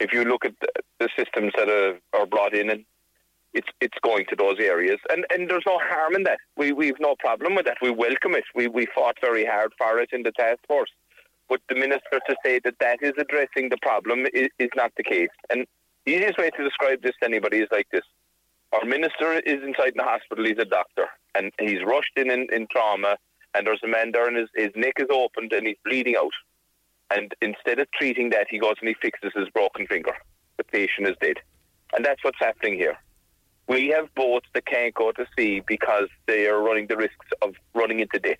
if 0.00 0.12
you 0.12 0.24
look 0.24 0.44
at 0.44 0.54
the, 0.60 1.08
systems 1.18 1.52
that 1.56 1.68
are, 1.68 1.98
are 2.18 2.26
brought 2.26 2.54
in, 2.54 2.70
and 2.70 2.84
it's 3.52 3.68
it's 3.80 3.98
going 4.02 4.24
to 4.30 4.36
those 4.36 4.56
areas, 4.58 4.98
and 5.10 5.24
and 5.30 5.50
there's 5.50 5.64
no 5.66 5.78
harm 5.78 6.14
in 6.14 6.22
that. 6.24 6.38
We 6.56 6.72
we've 6.72 6.98
no 6.98 7.14
problem 7.18 7.54
with 7.54 7.66
that. 7.66 7.76
We 7.82 7.90
welcome 7.90 8.34
it. 8.34 8.44
We 8.54 8.68
we 8.68 8.86
fought 8.94 9.16
very 9.20 9.44
hard 9.44 9.72
for 9.78 9.98
it 10.00 10.10
in 10.12 10.22
the 10.22 10.32
task 10.32 10.60
force. 10.66 10.90
but 11.48 11.60
the 11.68 11.74
minister 11.74 12.20
to 12.28 12.36
say 12.44 12.60
that 12.64 12.76
that 12.80 12.98
is 13.02 13.12
addressing 13.18 13.68
the 13.68 13.76
problem 13.82 14.26
is, 14.32 14.48
is 14.58 14.70
not 14.74 14.92
the 14.96 15.02
case. 15.02 15.34
And 15.50 15.66
the 16.04 16.12
easiest 16.14 16.38
way 16.38 16.50
to 16.50 16.64
describe 16.64 17.02
this 17.02 17.12
to 17.20 17.26
anybody 17.26 17.58
is 17.58 17.68
like 17.70 17.88
this. 17.92 18.02
Our 18.72 18.84
minister 18.84 19.34
is 19.34 19.62
inside 19.62 19.92
the 19.94 20.02
hospital, 20.02 20.44
he's 20.44 20.58
a 20.58 20.64
doctor, 20.64 21.06
and 21.34 21.52
he's 21.60 21.82
rushed 21.84 22.16
in 22.16 22.30
in, 22.30 22.48
in 22.52 22.66
trauma, 22.70 23.16
and 23.54 23.66
there's 23.66 23.82
a 23.84 23.88
man 23.88 24.10
there 24.12 24.26
and 24.26 24.36
his, 24.36 24.48
his 24.54 24.70
neck 24.74 24.94
is 24.98 25.06
opened 25.10 25.52
and 25.52 25.66
he's 25.66 25.76
bleeding 25.84 26.16
out. 26.16 26.32
And 27.10 27.34
instead 27.42 27.78
of 27.78 27.90
treating 27.92 28.30
that, 28.30 28.46
he 28.48 28.58
goes 28.58 28.74
and 28.80 28.88
he 28.88 28.94
fixes 29.00 29.32
his 29.34 29.48
broken 29.50 29.86
finger. 29.86 30.12
The 30.56 30.64
patient 30.64 31.08
is 31.08 31.16
dead. 31.20 31.36
And 31.94 32.04
that's 32.04 32.22
what's 32.24 32.38
happening 32.38 32.74
here. 32.74 32.96
We 33.68 33.88
have 33.88 34.14
boats 34.14 34.46
that 34.54 34.66
can't 34.66 34.94
go 34.94 35.12
to 35.12 35.26
sea 35.36 35.62
because 35.66 36.08
they 36.26 36.46
are 36.48 36.62
running 36.62 36.86
the 36.86 36.96
risks 36.96 37.26
of 37.40 37.54
running 37.74 38.00
into 38.00 38.18
debt 38.18 38.38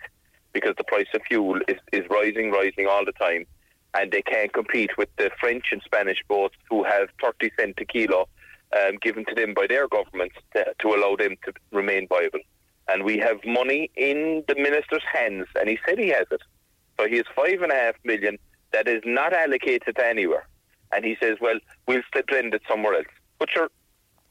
because 0.53 0.74
the 0.77 0.85
price 0.85 1.07
of 1.14 1.22
fuel 1.29 1.61
is, 1.68 1.77
is 1.92 2.03
rising, 2.11 2.50
rising 2.50 2.87
all 2.87 3.05
the 3.05 3.12
time. 3.12 3.46
And 3.94 4.11
they 4.11 4.22
can't 4.22 4.53
compete 4.53 4.90
with 4.98 5.09
the 5.16 5.31
French 5.38 5.66
and 5.70 5.81
Spanish 5.85 6.18
boats 6.29 6.57
who 6.68 6.85
have 6.85 7.09
30 7.22 7.50
cent 7.59 7.74
a 7.79 7.85
kilo 7.85 8.29
um, 8.77 8.96
given 9.00 9.24
to 9.27 9.35
them 9.35 9.55
by 9.55 9.66
their 9.68 9.88
governments 9.88 10.37
to, 10.55 10.64
to 10.81 10.88
allow 10.88 11.16
them 11.16 11.37
to 11.44 11.53
remain 11.70 12.09
viable. 12.09 12.40
And 12.88 13.05
we 13.05 13.18
have 13.18 13.38
money 13.46 13.90
in 13.96 14.44
the 14.48 14.57
minister's 14.57 15.05
hands, 15.12 15.46
and 15.59 15.68
he 15.68 15.79
said 15.87 15.98
he 15.98 16.09
has 16.09 16.27
it. 16.31 16.42
So 16.98 17.09
he 17.09 17.16
has 17.16 17.24
five 17.35 17.62
and 17.62 17.72
a 17.72 17.74
half 17.74 17.94
million 18.05 18.38
that 18.74 18.88
is 18.88 19.02
not 19.04 19.32
allocated 19.32 19.96
to 19.96 20.06
anywhere. 20.06 20.46
And 20.92 21.04
he 21.04 21.16
says, 21.20 21.38
well, 21.40 21.58
we'll 21.87 22.02
spend 22.08 22.54
it 22.54 22.62
somewhere 22.68 22.94
else. 22.94 23.06
But 23.38 23.48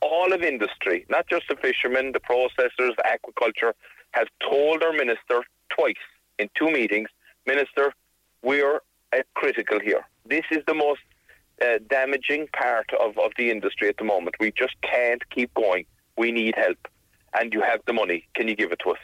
all 0.01 0.33
of 0.33 0.41
industry, 0.41 1.05
not 1.09 1.27
just 1.27 1.45
the 1.49 1.55
fishermen, 1.55 2.11
the 2.11 2.19
processors, 2.19 2.95
the 2.99 3.03
aquaculture, 3.13 3.73
have 4.11 4.27
told 4.47 4.83
our 4.83 4.93
minister 4.93 5.43
twice 5.69 5.95
in 6.39 6.49
two 6.55 6.69
meetings, 6.71 7.09
Minister, 7.45 7.93
we're 8.41 8.79
critical 9.35 9.79
here. 9.79 10.05
This 10.25 10.45
is 10.51 10.63
the 10.65 10.73
most 10.73 11.01
uh, 11.61 11.79
damaging 11.89 12.47
part 12.53 12.89
of, 12.99 13.17
of 13.17 13.31
the 13.37 13.51
industry 13.51 13.89
at 13.89 13.97
the 13.97 14.05
moment. 14.05 14.35
We 14.39 14.51
just 14.51 14.75
can't 14.81 15.21
keep 15.29 15.53
going. 15.53 15.85
We 16.17 16.31
need 16.31 16.55
help. 16.55 16.87
And 17.37 17.51
you 17.53 17.61
have 17.61 17.81
the 17.85 17.93
money. 17.93 18.27
Can 18.35 18.47
you 18.47 18.55
give 18.55 18.71
it 18.71 18.79
to 18.85 18.91
us? 18.91 18.99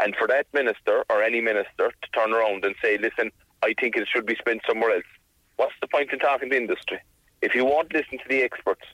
And 0.00 0.16
for 0.16 0.26
that 0.26 0.46
minister 0.52 1.04
or 1.08 1.22
any 1.22 1.40
minister 1.40 1.92
to 2.02 2.10
turn 2.14 2.32
around 2.32 2.64
and 2.64 2.74
say, 2.82 2.98
listen, 2.98 3.30
I 3.64 3.72
think 3.80 3.96
it 3.96 4.06
should 4.12 4.26
be 4.26 4.36
spent 4.36 4.60
somewhere 4.68 4.96
else. 4.96 5.10
What's 5.56 5.72
the 5.80 5.88
point 5.88 6.12
in 6.12 6.18
talking 6.18 6.50
to 6.50 6.56
industry? 6.56 6.98
If 7.40 7.54
you 7.54 7.64
won't 7.64 7.94
listen 7.94 8.18
to 8.18 8.28
the 8.28 8.42
experts, 8.42 8.84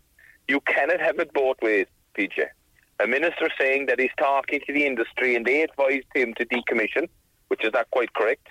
you 0.46 0.60
cannot 0.60 1.00
have 1.00 1.18
it 1.18 1.32
both 1.32 1.56
ways, 1.60 1.86
PJ. 2.16 2.44
A 3.00 3.06
minister 3.08 3.48
saying 3.60 3.86
that 3.86 3.98
he's 3.98 4.14
talking 4.16 4.60
to 4.64 4.72
the 4.72 4.86
industry 4.86 5.34
and 5.34 5.44
they 5.44 5.62
advised 5.62 6.06
him 6.14 6.34
to 6.34 6.46
decommission, 6.46 7.08
which 7.48 7.64
is 7.64 7.70
not 7.72 7.90
quite 7.90 8.12
correct, 8.12 8.46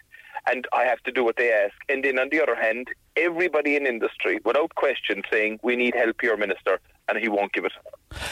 and 0.50 0.68
I 0.74 0.84
have 0.84 1.02
to 1.04 1.12
do 1.12 1.24
what 1.24 1.38
they 1.38 1.52
ask. 1.52 1.76
And 1.90 2.04
then 2.04 2.20
on 2.20 2.30
the 2.30 2.42
other 2.42 2.56
hand, 2.56 2.88
everybody 3.16 3.76
in 3.76 3.86
industry, 3.86 4.40
without 4.46 4.76
question, 4.76 5.24
saying 5.32 5.60
we 5.64 5.76
need 5.76 5.96
help 5.96 6.22
here, 6.22 6.38
minister, 6.38 6.80
and 7.08 7.18
he 7.18 7.28
won't 7.28 7.52
give 7.54 7.66
it. 7.66 7.72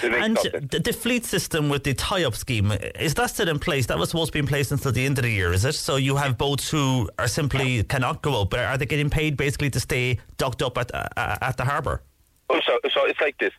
And 0.01 0.37
the, 0.37 0.79
the 0.83 0.93
fleet 0.93 1.25
system 1.25 1.69
with 1.69 1.83
the 1.83 1.93
tie-up 1.93 2.35
scheme 2.35 2.71
is 2.99 3.13
that 3.15 3.31
still 3.31 3.49
in 3.49 3.59
place? 3.59 3.87
That 3.87 3.97
was 3.97 4.09
supposed 4.09 4.29
to 4.29 4.33
be 4.33 4.39
in 4.39 4.47
place 4.47 4.71
until 4.71 4.91
the 4.91 5.05
end 5.05 5.17
of 5.17 5.23
the 5.23 5.31
year, 5.31 5.51
is 5.51 5.65
it? 5.65 5.73
So 5.73 5.95
you 5.95 6.15
have 6.15 6.37
boats 6.37 6.69
who 6.69 7.09
are 7.17 7.27
simply 7.27 7.83
cannot 7.83 8.21
go 8.21 8.41
out, 8.41 8.49
but 8.49 8.59
are 8.59 8.77
they 8.77 8.85
getting 8.85 9.09
paid 9.09 9.37
basically 9.37 9.69
to 9.71 9.79
stay 9.79 10.19
docked 10.37 10.61
up 10.61 10.77
at 10.77 10.93
uh, 10.93 11.37
at 11.41 11.57
the 11.57 11.65
harbour? 11.65 12.01
Oh, 12.49 12.59
so, 12.65 12.79
so 12.93 13.05
it's 13.05 13.19
like 13.19 13.37
this. 13.39 13.53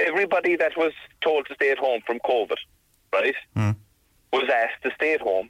Everybody 0.00 0.56
that 0.56 0.76
was 0.76 0.92
told 1.20 1.46
to 1.46 1.54
stay 1.54 1.70
at 1.70 1.78
home 1.78 2.00
from 2.06 2.18
COVID, 2.20 2.58
right, 3.12 3.34
was 4.32 4.50
asked 4.52 4.82
to 4.82 4.90
stay 4.96 5.14
at 5.14 5.20
home 5.20 5.48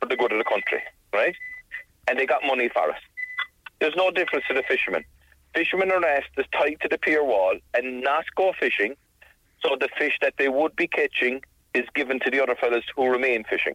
for 0.00 0.06
the 0.06 0.16
good 0.16 0.32
of 0.32 0.38
the 0.38 0.44
country, 0.44 0.82
right? 1.12 1.34
And 2.08 2.18
they 2.18 2.26
got 2.26 2.42
money 2.44 2.68
for 2.68 2.90
it. 2.90 2.96
There's 3.80 3.96
no 3.96 4.10
difference 4.10 4.44
to 4.48 4.54
the 4.54 4.62
fishermen. 4.68 5.04
Fishermen 5.54 5.90
are 5.90 6.04
asked 6.04 6.34
to 6.36 6.44
tie 6.52 6.74
to 6.80 6.88
the 6.88 6.98
pier 6.98 7.24
wall 7.24 7.56
and 7.74 8.02
not 8.02 8.24
go 8.36 8.52
fishing, 8.58 8.94
so 9.62 9.76
the 9.80 9.88
fish 9.98 10.18
that 10.22 10.34
they 10.38 10.48
would 10.48 10.76
be 10.76 10.86
catching 10.86 11.42
is 11.74 11.84
given 11.94 12.20
to 12.20 12.30
the 12.30 12.42
other 12.42 12.54
fellas 12.54 12.84
who 12.94 13.08
remain 13.08 13.44
fishing. 13.44 13.74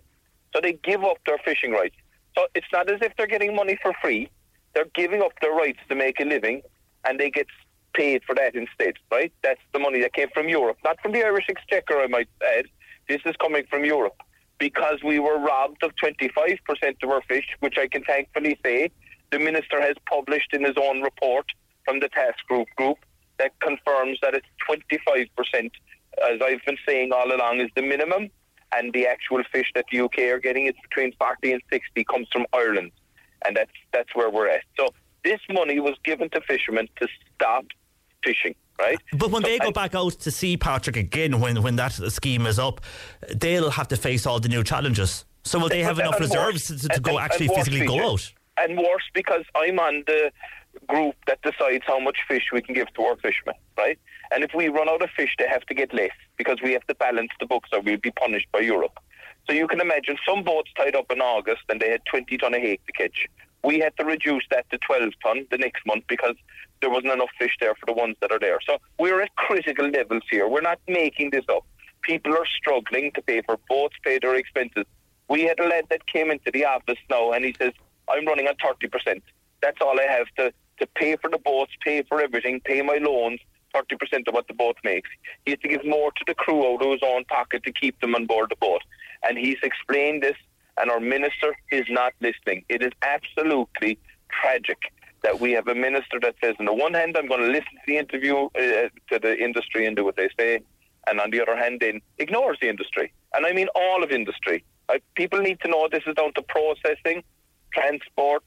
So 0.53 0.61
they 0.61 0.73
give 0.73 1.03
up 1.03 1.17
their 1.25 1.37
fishing 1.43 1.71
rights. 1.71 1.95
So 2.35 2.47
it's 2.55 2.67
not 2.71 2.89
as 2.89 2.99
if 3.01 3.13
they're 3.17 3.27
getting 3.27 3.55
money 3.55 3.77
for 3.81 3.93
free. 4.01 4.29
They're 4.73 4.89
giving 4.95 5.21
up 5.21 5.33
their 5.41 5.51
rights 5.51 5.79
to 5.89 5.95
make 5.95 6.19
a 6.19 6.25
living, 6.25 6.61
and 7.05 7.19
they 7.19 7.29
get 7.29 7.47
paid 7.93 8.23
for 8.25 8.33
that 8.35 8.55
instead, 8.55 8.93
right? 9.11 9.33
That's 9.43 9.59
the 9.73 9.79
money 9.79 10.01
that 10.01 10.13
came 10.13 10.29
from 10.33 10.47
Europe, 10.47 10.77
not 10.83 10.99
from 11.01 11.11
the 11.11 11.23
Irish 11.23 11.45
Exchequer, 11.49 11.99
I 11.99 12.07
might 12.07 12.29
add. 12.57 12.65
This 13.09 13.21
is 13.25 13.35
coming 13.37 13.65
from 13.69 13.83
Europe 13.83 14.15
because 14.61 14.99
we 15.03 15.17
were 15.17 15.39
robbed 15.39 15.81
of 15.83 15.91
25% 15.95 16.59
of 17.01 17.09
our 17.09 17.23
fish, 17.23 17.47
which 17.61 17.79
I 17.79 17.87
can 17.87 18.03
thankfully 18.03 18.59
say 18.63 18.91
the 19.31 19.39
minister 19.39 19.81
has 19.81 19.95
published 20.07 20.53
in 20.53 20.63
his 20.63 20.75
own 20.79 21.01
report 21.01 21.47
from 21.83 21.99
the 21.99 22.09
task 22.09 22.37
group 22.47 22.67
group 22.75 22.99
that 23.39 23.59
confirms 23.59 24.19
that 24.21 24.35
it's 24.35 24.45
25%, 24.69 25.71
as 26.29 26.39
I've 26.43 26.63
been 26.63 26.77
saying 26.87 27.11
all 27.11 27.35
along, 27.35 27.59
is 27.59 27.71
the 27.75 27.81
minimum. 27.81 28.29
And 28.71 28.93
the 28.93 29.07
actual 29.07 29.41
fish 29.51 29.71
that 29.73 29.85
the 29.91 30.01
UK 30.01 30.19
are 30.29 30.39
getting 30.39 30.67
is 30.67 30.75
between 30.83 31.11
40 31.17 31.53
and 31.53 31.61
60 31.73 32.03
comes 32.03 32.27
from 32.31 32.45
Ireland. 32.53 32.91
And 33.43 33.57
that's, 33.57 33.71
that's 33.91 34.15
where 34.15 34.29
we're 34.29 34.47
at. 34.47 34.61
So 34.79 34.89
this 35.23 35.39
money 35.49 35.79
was 35.79 35.95
given 36.05 36.29
to 36.29 36.41
fishermen 36.41 36.87
to 37.01 37.07
stop 37.33 37.65
fishing, 38.23 38.53
right? 38.81 38.99
But 39.13 39.29
when 39.31 39.41
So- 39.43 39.47
they 39.49 39.59
go 39.59 39.67
and- 39.67 39.73
back 39.73 39.93
out 39.95 40.13
to 40.25 40.31
sea, 40.31 40.57
Patrick, 40.57 40.97
again, 40.97 41.39
when, 41.39 41.61
when 41.61 41.75
that 41.77 41.93
scheme 41.93 42.45
is 42.45 42.59
up, 42.59 42.81
they'll 43.43 43.69
have 43.71 43.87
to 43.89 43.97
face 43.97 44.25
all 44.25 44.39
the 44.39 44.49
new 44.49 44.63
challenges. 44.63 45.25
So 45.43 45.57
will 45.59 45.69
they 45.69 45.83
have 45.83 45.99
enough 45.99 46.19
reserves 46.19 46.69
worse- 46.69 46.81
to, 46.81 46.87
to 46.89 46.99
go 46.99 47.19
actually 47.19 47.47
physically 47.47 47.85
go 47.85 47.99
out? 48.11 48.31
And 48.57 48.77
worse 48.77 49.07
because 49.13 49.43
I'm 49.55 49.79
on 49.79 50.03
the 50.05 50.31
group 50.87 51.15
that 51.27 51.41
decides 51.41 51.83
how 51.85 51.99
much 51.99 52.17
fish 52.27 52.45
we 52.53 52.61
can 52.61 52.75
give 52.75 52.93
to 52.93 53.01
our 53.03 53.15
fishermen, 53.17 53.55
right? 53.77 53.97
And 54.33 54.43
if 54.43 54.51
we 54.53 54.67
run 54.69 54.87
out 54.87 55.01
of 55.01 55.09
fish, 55.11 55.33
they 55.39 55.47
have 55.47 55.65
to 55.65 55.73
get 55.73 55.93
less 55.93 56.11
because 56.37 56.57
we 56.63 56.71
have 56.73 56.85
to 56.87 56.95
balance 56.95 57.31
the 57.39 57.45
books 57.45 57.69
or 57.73 57.81
we'll 57.81 57.97
be 57.97 58.11
punished 58.11 58.47
by 58.51 58.59
Europe. 58.59 58.97
So 59.47 59.53
you 59.53 59.67
can 59.67 59.81
imagine 59.81 60.17
some 60.27 60.43
boats 60.43 60.69
tied 60.77 60.95
up 60.95 61.11
in 61.11 61.19
August 61.21 61.63
and 61.69 61.81
they 61.81 61.89
had 61.89 62.01
20 62.05 62.37
ton 62.37 62.53
of 62.53 62.61
hake 62.61 62.85
to 62.85 62.91
catch. 62.93 63.25
We 63.63 63.79
had 63.79 63.95
to 63.97 64.05
reduce 64.05 64.43
that 64.51 64.69
to 64.71 64.77
12 64.77 65.13
ton 65.23 65.47
the 65.51 65.57
next 65.57 65.85
month 65.85 66.03
because 66.07 66.35
there 66.81 66.89
wasn't 66.89 67.13
enough 67.13 67.29
fish 67.37 67.55
there 67.59 67.75
for 67.75 67.85
the 67.85 67.93
ones 67.93 68.15
that 68.21 68.31
are 68.31 68.39
there. 68.39 68.59
So 68.67 68.77
we're 68.99 69.21
at 69.21 69.35
critical 69.35 69.87
levels 69.87 70.23
here. 70.29 70.47
We're 70.47 70.61
not 70.61 70.79
making 70.87 71.29
this 71.31 71.45
up. 71.49 71.65
People 72.01 72.33
are 72.33 72.45
struggling 72.45 73.11
to 73.13 73.21
pay 73.21 73.41
for 73.41 73.57
boats, 73.69 73.95
pay 74.03 74.19
their 74.19 74.35
expenses. 74.35 74.85
We 75.29 75.43
had 75.43 75.59
a 75.59 75.67
lad 75.67 75.85
that 75.89 76.07
came 76.07 76.31
into 76.31 76.51
the 76.51 76.65
office 76.65 76.97
now 77.09 77.31
and 77.31 77.45
he 77.45 77.55
says, 77.59 77.71
I'm 78.09 78.25
running 78.25 78.47
on 78.47 78.55
30%. 78.55 79.21
That's 79.61 79.77
all 79.81 79.99
I 79.99 80.11
have 80.11 80.27
to, 80.37 80.51
to 80.79 80.87
pay 80.95 81.15
for 81.15 81.29
the 81.29 81.37
boats, 81.37 81.71
pay 81.83 82.01
for 82.03 82.19
everything, 82.19 82.59
pay 82.61 82.81
my 82.81 82.97
loans, 82.97 83.39
30% 83.75 84.27
of 84.27 84.33
what 84.33 84.47
the 84.47 84.53
boat 84.53 84.77
makes. 84.83 85.09
He 85.45 85.51
has 85.51 85.59
to 85.59 85.67
give 85.67 85.85
more 85.85 86.11
to 86.11 86.23
the 86.27 86.33
crew 86.33 86.65
out 86.65 86.83
of 86.83 86.91
his 86.91 87.01
own 87.03 87.23
pocket 87.25 87.63
to 87.63 87.71
keep 87.71 87.99
them 88.01 88.15
on 88.15 88.25
board 88.25 88.49
the 88.49 88.55
boat. 88.55 88.81
And 89.23 89.37
he's 89.37 89.57
explained 89.63 90.23
this, 90.23 90.35
and 90.77 90.89
our 90.89 90.99
minister 90.99 91.55
is 91.71 91.85
not 91.89 92.13
listening. 92.19 92.65
It 92.69 92.81
is 92.81 92.91
absolutely 93.03 93.99
tragic 94.41 94.79
that 95.23 95.39
we 95.39 95.51
have 95.51 95.67
a 95.67 95.75
minister 95.75 96.19
that 96.21 96.35
says, 96.43 96.55
on 96.59 96.65
the 96.65 96.73
one 96.73 96.93
hand, 96.93 97.15
I'm 97.17 97.27
going 97.27 97.41
to 97.41 97.47
listen 97.47 97.73
to 97.73 97.85
the 97.87 97.97
interview 97.97 98.35
uh, 98.35 98.89
to 99.11 99.19
the 99.21 99.37
industry 99.37 99.85
and 99.85 99.95
do 99.95 100.03
what 100.03 100.15
they 100.15 100.29
say, 100.39 100.59
and 101.07 101.19
on 101.19 101.31
the 101.31 101.41
other 101.41 101.55
hand, 101.55 101.79
then 101.81 102.01
ignores 102.17 102.57
the 102.61 102.69
industry. 102.69 103.13
And 103.33 103.45
I 103.45 103.53
mean 103.53 103.67
all 103.75 104.03
of 104.03 104.11
industry. 104.11 104.63
I, 104.89 104.99
people 105.15 105.39
need 105.39 105.59
to 105.61 105.67
know 105.67 105.87
this 105.91 106.03
is 106.05 106.15
down 106.15 106.33
to 106.33 106.41
processing, 106.41 107.23
transport, 107.73 108.43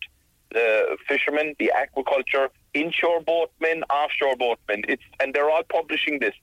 the 0.50 0.96
fishermen, 1.08 1.54
the 1.58 1.72
aquaculture, 1.74 2.48
inshore 2.74 3.20
boatmen, 3.22 3.82
offshore 3.84 4.36
boatmen. 4.36 4.84
It's 4.88 5.02
and 5.20 5.34
they're 5.34 5.50
all 5.50 5.62
publishing 5.68 6.18
this. 6.20 6.34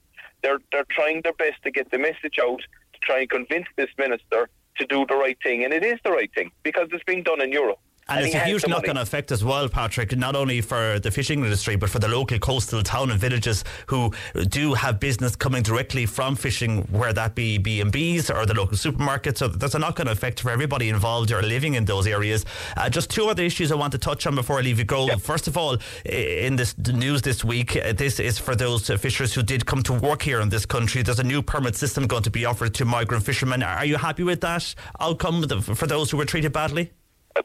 They're 0.42 0.58
they're 0.70 0.86
trying 0.90 1.22
their 1.22 1.34
best 1.34 1.62
to 1.64 1.70
get 1.70 1.90
the 1.90 1.98
message 1.98 2.38
out 2.42 2.60
to 2.92 3.00
try 3.00 3.20
and 3.20 3.30
convince 3.30 3.66
this 3.76 3.90
minister 3.98 4.48
to 4.78 4.86
do 4.86 5.06
the 5.06 5.16
right 5.16 5.38
thing, 5.42 5.64
and 5.64 5.72
it 5.72 5.84
is 5.84 5.98
the 6.04 6.10
right 6.10 6.32
thing 6.34 6.50
because 6.62 6.88
it's 6.92 7.04
being 7.04 7.22
done 7.22 7.40
in 7.40 7.52
Europe. 7.52 7.78
And, 8.08 8.26
it's 8.26 8.34
a 8.34 8.40
huge 8.40 8.66
knock-on 8.66 8.96
effect 8.96 9.30
as 9.30 9.44
well, 9.44 9.68
Patrick, 9.68 10.16
not 10.16 10.34
only 10.34 10.60
for 10.60 10.98
the 10.98 11.10
fishing 11.10 11.44
industry, 11.44 11.76
but 11.76 11.88
for 11.88 11.98
the 11.98 12.08
local 12.08 12.38
coastal 12.38 12.82
town 12.82 13.10
and 13.10 13.20
villages 13.20 13.64
who 13.86 14.12
do 14.48 14.74
have 14.74 14.98
business 14.98 15.36
coming 15.36 15.62
directly 15.62 16.04
from 16.06 16.34
fishing, 16.34 16.82
where 16.90 17.12
that 17.12 17.34
be 17.34 17.58
B&Bs 17.58 18.34
or 18.34 18.44
the 18.44 18.54
local 18.54 18.76
supermarkets. 18.76 19.38
So 19.38 19.48
there's 19.48 19.74
a 19.74 19.78
knock-on 19.78 20.08
effect 20.08 20.40
for 20.40 20.50
everybody 20.50 20.88
involved 20.88 21.30
or 21.30 21.42
living 21.42 21.74
in 21.74 21.84
those 21.84 22.06
areas. 22.06 22.44
Uh, 22.76 22.90
just 22.90 23.08
two 23.08 23.28
other 23.28 23.44
issues 23.44 23.70
I 23.70 23.76
want 23.76 23.92
to 23.92 23.98
touch 23.98 24.26
on 24.26 24.34
before 24.34 24.58
I 24.58 24.62
leave 24.62 24.78
you 24.78 24.84
go. 24.84 25.16
First 25.18 25.46
of 25.46 25.56
all, 25.56 25.78
in 26.04 26.56
this 26.56 26.74
the 26.74 26.92
news 26.92 27.22
this 27.22 27.44
week, 27.44 27.76
uh, 27.76 27.92
this 27.92 28.18
is 28.18 28.38
for 28.38 28.56
those 28.56 28.90
uh, 28.90 28.96
fishers 28.96 29.32
who 29.32 29.42
did 29.42 29.64
come 29.64 29.82
to 29.84 29.92
work 29.92 30.22
here 30.22 30.40
in 30.40 30.48
this 30.48 30.66
country. 30.66 31.02
There's 31.02 31.20
a 31.20 31.24
new 31.24 31.42
permit 31.42 31.76
system 31.76 32.06
going 32.06 32.24
to 32.24 32.30
be 32.30 32.44
offered 32.44 32.74
to 32.74 32.84
migrant 32.84 33.24
fishermen. 33.24 33.62
Are 33.62 33.84
you 33.84 33.96
happy 33.96 34.24
with 34.24 34.40
that 34.40 34.74
outcome 35.00 35.46
for 35.62 35.86
those 35.86 36.10
who 36.10 36.16
were 36.16 36.24
treated 36.24 36.52
badly? 36.52 36.90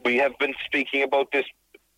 We 0.04 0.16
have 0.16 0.38
been 0.38 0.54
speaking 0.64 1.02
about 1.02 1.28
this, 1.32 1.44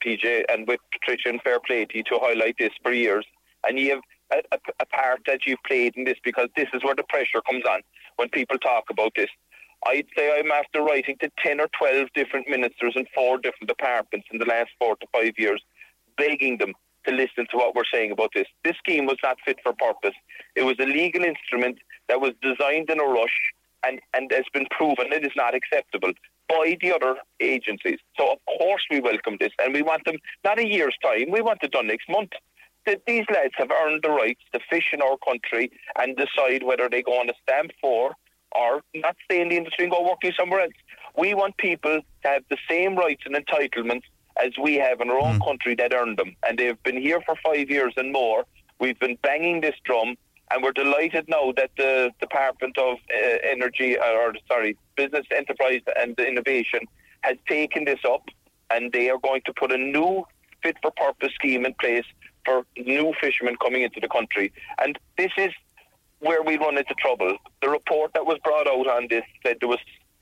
PJ, 0.04 0.44
and 0.48 0.66
with 0.66 0.80
Patricia 0.92 1.28
and 1.28 1.42
Fair 1.42 1.60
Play 1.60 1.84
to 1.86 2.02
to 2.02 2.18
highlight 2.20 2.56
this 2.58 2.72
for 2.82 2.92
years. 2.92 3.26
And 3.66 3.78
you 3.78 3.90
have 3.90 4.00
a, 4.32 4.56
a, 4.56 4.58
a 4.80 4.86
part 4.86 5.20
that 5.26 5.40
you've 5.46 5.62
played 5.66 5.94
in 5.96 6.04
this 6.04 6.18
because 6.24 6.48
this 6.56 6.68
is 6.72 6.82
where 6.84 6.94
the 6.94 7.04
pressure 7.08 7.40
comes 7.48 7.64
on 7.68 7.80
when 8.16 8.28
people 8.30 8.58
talk 8.58 8.84
about 8.90 9.12
this. 9.16 9.28
I'd 9.86 10.06
say 10.16 10.38
I'm 10.38 10.50
after 10.52 10.82
writing 10.82 11.16
to 11.22 11.30
10 11.42 11.60
or 11.60 11.68
12 11.78 12.08
different 12.14 12.48
ministers 12.48 12.92
in 12.96 13.06
four 13.14 13.38
different 13.38 13.68
departments 13.68 14.28
in 14.30 14.38
the 14.38 14.44
last 14.44 14.70
four 14.78 14.96
to 14.96 15.06
five 15.12 15.32
years, 15.38 15.62
begging 16.18 16.58
them 16.58 16.74
to 17.06 17.14
listen 17.14 17.46
to 17.50 17.56
what 17.56 17.74
we're 17.74 17.88
saying 17.92 18.10
about 18.10 18.30
this. 18.34 18.46
This 18.62 18.76
scheme 18.76 19.06
was 19.06 19.16
not 19.22 19.38
fit 19.44 19.58
for 19.62 19.72
purpose. 19.72 20.14
It 20.54 20.64
was 20.64 20.76
a 20.80 20.84
legal 20.84 21.24
instrument 21.24 21.78
that 22.08 22.20
was 22.20 22.32
designed 22.42 22.90
in 22.90 23.00
a 23.00 23.04
rush 23.04 23.52
and, 23.84 24.00
and 24.12 24.30
has 24.32 24.44
been 24.52 24.66
proven 24.70 25.12
it 25.12 25.24
is 25.24 25.32
not 25.36 25.54
acceptable 25.54 26.12
by 26.50 26.76
the 26.80 26.92
other 26.92 27.14
agencies. 27.38 27.98
So, 28.18 28.32
of 28.32 28.38
course, 28.58 28.82
we 28.90 29.00
welcome 29.00 29.36
this 29.40 29.52
and 29.62 29.72
we 29.72 29.82
want 29.82 30.04
them 30.04 30.16
not 30.44 30.58
a 30.58 30.66
year's 30.66 30.96
time, 31.02 31.30
we 31.30 31.40
want 31.40 31.60
it 31.62 31.72
done 31.72 31.86
next 31.86 32.08
month. 32.08 32.32
That 32.86 33.02
these 33.06 33.24
lads 33.32 33.54
have 33.58 33.70
earned 33.70 34.02
the 34.02 34.10
rights 34.10 34.40
to 34.52 34.60
fish 34.70 34.88
in 34.92 35.02
our 35.02 35.16
country 35.18 35.70
and 35.98 36.16
decide 36.16 36.62
whether 36.62 36.88
they 36.88 37.02
go 37.02 37.20
on 37.20 37.28
a 37.28 37.34
stamp 37.42 37.70
for 37.80 38.12
or 38.52 38.82
not 38.94 39.16
stay 39.24 39.40
in 39.40 39.50
the 39.50 39.56
industry 39.56 39.84
and 39.84 39.92
go 39.92 40.02
working 40.02 40.32
somewhere 40.36 40.62
else. 40.62 40.72
We 41.16 41.34
want 41.34 41.56
people 41.58 42.00
to 42.00 42.28
have 42.28 42.42
the 42.50 42.56
same 42.68 42.96
rights 42.96 43.22
and 43.26 43.36
entitlements 43.36 44.04
as 44.42 44.52
we 44.60 44.74
have 44.76 45.00
in 45.00 45.10
our 45.10 45.20
own 45.20 45.36
hmm. 45.36 45.42
country 45.42 45.74
that 45.76 45.94
earned 45.94 46.18
them. 46.18 46.34
And 46.48 46.58
they've 46.58 46.82
been 46.82 47.00
here 47.00 47.20
for 47.20 47.36
five 47.44 47.70
years 47.70 47.92
and 47.96 48.12
more. 48.12 48.44
We've 48.80 48.98
been 48.98 49.18
banging 49.22 49.60
this 49.60 49.74
drum, 49.84 50.16
and 50.50 50.62
we're 50.62 50.72
delighted 50.72 51.28
now 51.28 51.52
that 51.56 51.70
the 51.76 52.10
Department 52.20 52.76
of 52.78 52.98
uh, 53.14 53.38
Energy, 53.44 53.96
or 53.96 54.34
sorry, 54.48 54.76
Business 54.96 55.26
Enterprise 55.34 55.80
and 55.96 56.18
Innovation 56.18 56.80
has 57.22 57.36
taken 57.48 57.84
this 57.84 58.00
up, 58.04 58.24
and 58.70 58.92
they 58.92 59.10
are 59.10 59.18
going 59.18 59.42
to 59.46 59.52
put 59.52 59.70
a 59.72 59.78
new 59.78 60.24
fit 60.62 60.76
for 60.82 60.90
purpose 60.92 61.32
scheme 61.34 61.64
in 61.64 61.74
place 61.74 62.04
for 62.44 62.64
new 62.76 63.12
fishermen 63.20 63.56
coming 63.62 63.82
into 63.82 64.00
the 64.00 64.08
country. 64.08 64.52
And 64.82 64.98
this 65.16 65.30
is 65.36 65.52
where 66.20 66.42
we 66.42 66.56
run 66.56 66.78
into 66.78 66.94
trouble. 66.94 67.36
The 67.62 67.68
report 67.68 68.12
that 68.14 68.26
was 68.26 68.38
brought 68.44 68.66
out 68.66 68.86
on 68.86 69.08
this 69.08 69.24
said 69.44 69.58
there 69.60 69.68
was 69.68 69.78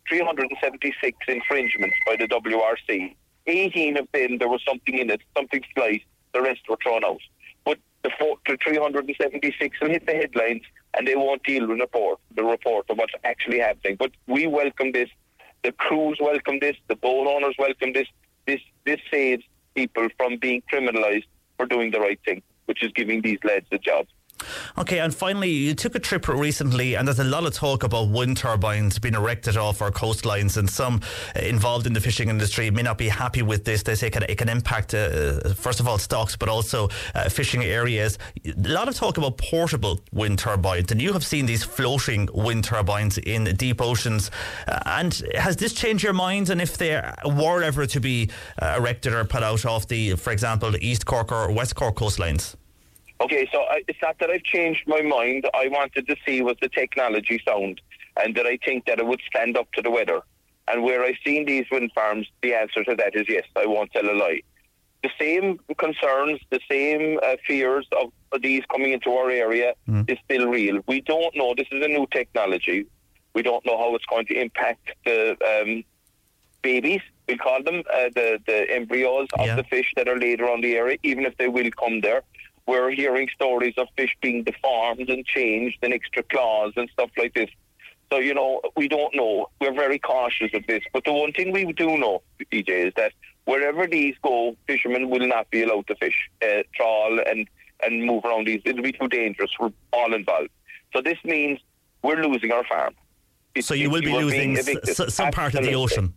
376 0.09 1.17
infringements 1.29 1.97
by 2.07 2.17
the 2.17 2.27
WRC. 2.27 3.15
18 3.47 3.97
of 3.97 4.09
them, 4.13 4.39
there 4.39 4.49
was 4.49 4.63
something 4.67 4.99
in 4.99 5.11
it, 5.11 5.21
something 5.37 5.63
slight. 5.75 6.03
The 6.35 6.43
rest 6.43 6.61
were 6.69 6.79
thrown 6.83 7.05
out. 7.05 7.21
The, 8.09 8.15
four, 8.19 8.37
the 8.47 8.57
376 8.65 9.81
will 9.83 9.89
hit 9.91 10.07
the 10.07 10.15
headlines 10.15 10.63
and 10.97 11.07
they 11.07 11.15
won't 11.15 11.43
deal 11.43 11.67
with 11.67 11.77
the 11.77 11.83
report, 11.83 12.19
the 12.35 12.43
report 12.43 12.87
of 12.89 12.97
what's 12.97 13.13
actually 13.23 13.59
happening. 13.59 13.97
But 13.99 14.13
we 14.27 14.47
welcome 14.47 14.93
this. 14.93 15.11
The 15.63 15.73
crews 15.73 16.17
welcome 16.19 16.59
this. 16.59 16.75
The 16.89 16.97
boat 16.97 17.27
owners 17.27 17.55
welcome 17.59 17.93
this. 17.93 18.09
This 18.47 18.61
this 18.87 18.99
saves 19.13 19.45
people 19.75 20.09
from 20.17 20.39
being 20.39 20.63
criminalised 20.73 21.27
for 21.59 21.67
doing 21.67 21.91
the 21.91 22.01
right 22.01 22.19
thing, 22.25 22.43
which 22.65 22.83
is 22.83 22.93
giving 22.93 23.21
these 23.21 23.41
lads 23.45 23.67
a 23.73 23.79
job. 23.79 24.07
Okay, 24.79 25.01
and 25.01 25.15
finally, 25.15 25.51
you 25.51 25.75
took 25.75 25.95
a 25.95 25.99
trip 25.99 26.29
recently, 26.29 26.95
and 26.95 27.07
there's 27.07 27.19
a 27.19 27.25
lot 27.25 27.45
of 27.45 27.55
talk 27.55 27.83
about 27.83 28.09
wind 28.09 28.37
turbines 28.37 28.99
being 28.99 29.15
erected 29.15 29.57
off 29.57 29.83
our 29.83 29.91
coastlines, 29.91 30.57
and 30.57 30.71
some 30.71 31.01
uh, 31.35 31.41
involved 31.41 31.87
in 31.87 31.93
the 31.93 32.01
fishing 32.01 32.29
industry 32.29 32.71
may 32.71 32.83
not 32.83 32.99
be 32.99 33.09
happy 33.09 33.43
with 33.43 33.65
this. 33.65 33.83
They 33.83 33.95
say 33.95 34.09
it 34.09 34.39
can, 34.39 34.49
impact, 34.49 34.95
uh, 34.95 35.53
first 35.55 35.81
of 35.81 35.89
all, 35.89 35.99
stocks, 35.99 36.37
but 36.37 36.49
also 36.49 36.89
uh, 37.15 37.29
fishing 37.29 37.65
areas. 37.65 38.19
A 38.47 38.53
lot 38.69 38.89
of 38.89 38.95
talk 38.95 39.19
about 39.19 39.37
portable 39.39 40.01
wind 40.13 40.39
turbines, 40.39 40.93
and 40.93 41.01
you 41.03 41.13
have 41.13 41.25
seen 41.25 41.47
these 41.47 41.65
floating 41.65 42.29
wind 42.33 42.65
turbines 42.65 43.19
in 43.19 43.45
deep 43.57 43.81
oceans. 43.81 44.31
Uh, 44.67 44.79
and 44.87 45.23
has 45.35 45.57
this 45.57 45.73
changed 45.73 46.05
your 46.05 46.13
mind? 46.13 46.51
And 46.51 46.61
if 46.61 46.79
they 46.79 47.03
were 47.25 47.63
ever 47.63 47.87
to 47.87 48.01
be 48.01 48.31
uh, 48.63 48.77
erected 48.79 49.13
or 49.13 49.25
put 49.25 49.43
out 49.43 49.67
off 49.67 49.89
the, 49.89 50.15
for 50.15 50.33
example, 50.33 50.71
the 50.71 50.87
East 50.87 51.07
Cork 51.07 51.33
or 51.33 51.51
West 51.53 51.75
Cork 51.75 51.97
coastlines? 51.97 52.55
Okay, 53.21 53.49
so 53.53 53.63
I, 53.63 53.83
it's 53.89 53.99
not 54.01 54.19
that 54.21 54.31
I've 54.31 54.45
changed 54.45 54.85
my 54.87 55.03
mind. 55.03 55.49
I 55.55 55.69
wanted 55.69 56.07
to 56.07 56.17
see 56.27 56.41
was 56.43 56.57
the 56.63 56.69
technology 56.69 57.41
sound, 57.47 57.81
and 58.23 58.35
that 58.37 58.47
I 58.47 58.59
think 58.65 58.87
that 58.87 58.99
it 59.01 59.07
would 59.07 59.21
stand 59.27 59.57
up 59.57 59.71
to 59.73 59.83
the 59.83 59.91
weather. 59.91 60.21
And 60.71 60.83
where 60.83 61.03
I've 61.03 61.17
seen 61.25 61.45
these 61.47 61.65
wind 61.73 61.91
farms, 61.95 62.27
the 62.43 62.55
answer 62.55 62.85
to 62.85 62.95
that 62.95 63.17
is 63.17 63.25
yes. 63.29 63.45
I 63.57 63.67
won't 63.67 63.91
tell 63.93 64.09
a 64.09 64.13
lie. 64.13 64.43
The 65.03 65.11
same 65.19 65.59
concerns, 65.79 66.41
the 66.51 66.61
same 66.71 67.19
uh, 67.25 67.37
fears 67.47 67.87
of 68.01 68.13
these 68.43 68.63
coming 68.71 68.93
into 68.93 69.11
our 69.13 69.31
area 69.31 69.75
is 70.09 70.19
still 70.25 70.49
real. 70.49 70.81
We 70.87 71.01
don't 71.01 71.35
know. 71.37 71.55
This 71.57 71.69
is 71.73 71.85
a 71.85 71.89
new 71.89 72.07
technology. 72.13 72.85
We 73.35 73.43
don't 73.43 73.65
know 73.65 73.79
how 73.79 73.95
it's 73.95 74.05
going 74.07 74.27
to 74.27 74.35
impact 74.41 74.91
the 75.05 75.37
um, 75.53 75.85
babies. 76.63 77.01
We 77.29 77.37
call 77.37 77.63
them 77.63 77.83
uh, 77.93 78.09
the 78.15 78.39
the 78.47 78.67
embryos 78.75 79.29
of 79.39 79.47
Yeah. 79.47 79.57
the 79.57 79.65
fish 79.65 79.93
that 79.97 80.09
are 80.09 80.19
laid 80.19 80.41
around 80.41 80.63
the 80.65 80.75
area, 80.77 80.99
even 81.03 81.25
if 81.27 81.37
they 81.37 81.49
will 81.49 81.71
come 81.83 82.01
there. 82.01 82.23
We're 82.69 82.91
hearing 82.91 83.29
stories 83.35 83.73
of 83.79 83.89
fish 83.97 84.15
being 84.21 84.45
deformed 84.45 85.09
and 85.09 85.25
changed 85.25 85.79
and 85.83 85.93
extra 85.95 86.23
claws 86.23 86.75
and 86.77 86.87
stuff 86.91 87.11
like 87.17 87.33
this. 87.33 87.49
So, 88.13 88.19
you 88.19 88.35
know, 88.35 88.61
we 88.77 88.89
don't 88.89 89.15
know. 89.17 89.49
We're 89.59 89.73
very 89.73 89.99
cautious 89.99 90.51
of 90.53 90.67
this. 90.67 90.83
But 90.93 91.05
the 91.05 91.13
one 91.15 91.33
thing 91.33 91.51
we 91.51 91.73
do 91.73 91.97
know, 91.97 92.21
DJ, 92.53 92.89
is 92.89 92.93
that 92.97 93.13
wherever 93.47 93.87
these 93.87 94.17
go, 94.23 94.55
fishermen 94.67 95.09
will 95.09 95.27
not 95.27 95.51
be 95.51 95.63
allowed 95.63 95.87
to 95.87 95.95
fish, 95.97 96.29
uh, 96.43 96.63
trawl 96.75 97.19
and, 97.27 97.49
and 97.83 98.05
move 98.05 98.23
around 98.27 98.47
these. 98.47 98.61
It'll 98.67 98.83
be 98.83 98.93
too 98.93 99.09
dangerous 99.09 99.51
for 99.57 99.73
all 99.95 100.13
involved. 100.13 100.51
So 100.95 101.01
this 101.01 101.19
means 101.25 101.59
we're 102.03 102.23
losing 102.23 102.53
our 102.53 102.65
farm. 102.65 102.95
It's- 103.55 103.65
So 103.67 103.73
you 103.75 103.89
will 103.89 104.03
be 104.03 104.13
losing 104.13 104.59
s- 104.59 104.69
s- 105.01 105.15
some 105.15 105.31
part 105.31 105.55
of 105.55 105.65
the 105.65 105.75
ocean. 105.75 106.13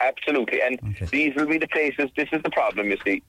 Absolutely. 0.00 0.62
And 0.62 0.78
these 1.10 1.34
will 1.34 1.46
be 1.46 1.58
the 1.58 1.68
places, 1.68 2.10
this 2.16 2.28
is 2.32 2.42
the 2.42 2.50
problem, 2.50 2.90
you 2.92 2.98
see, 3.04 3.24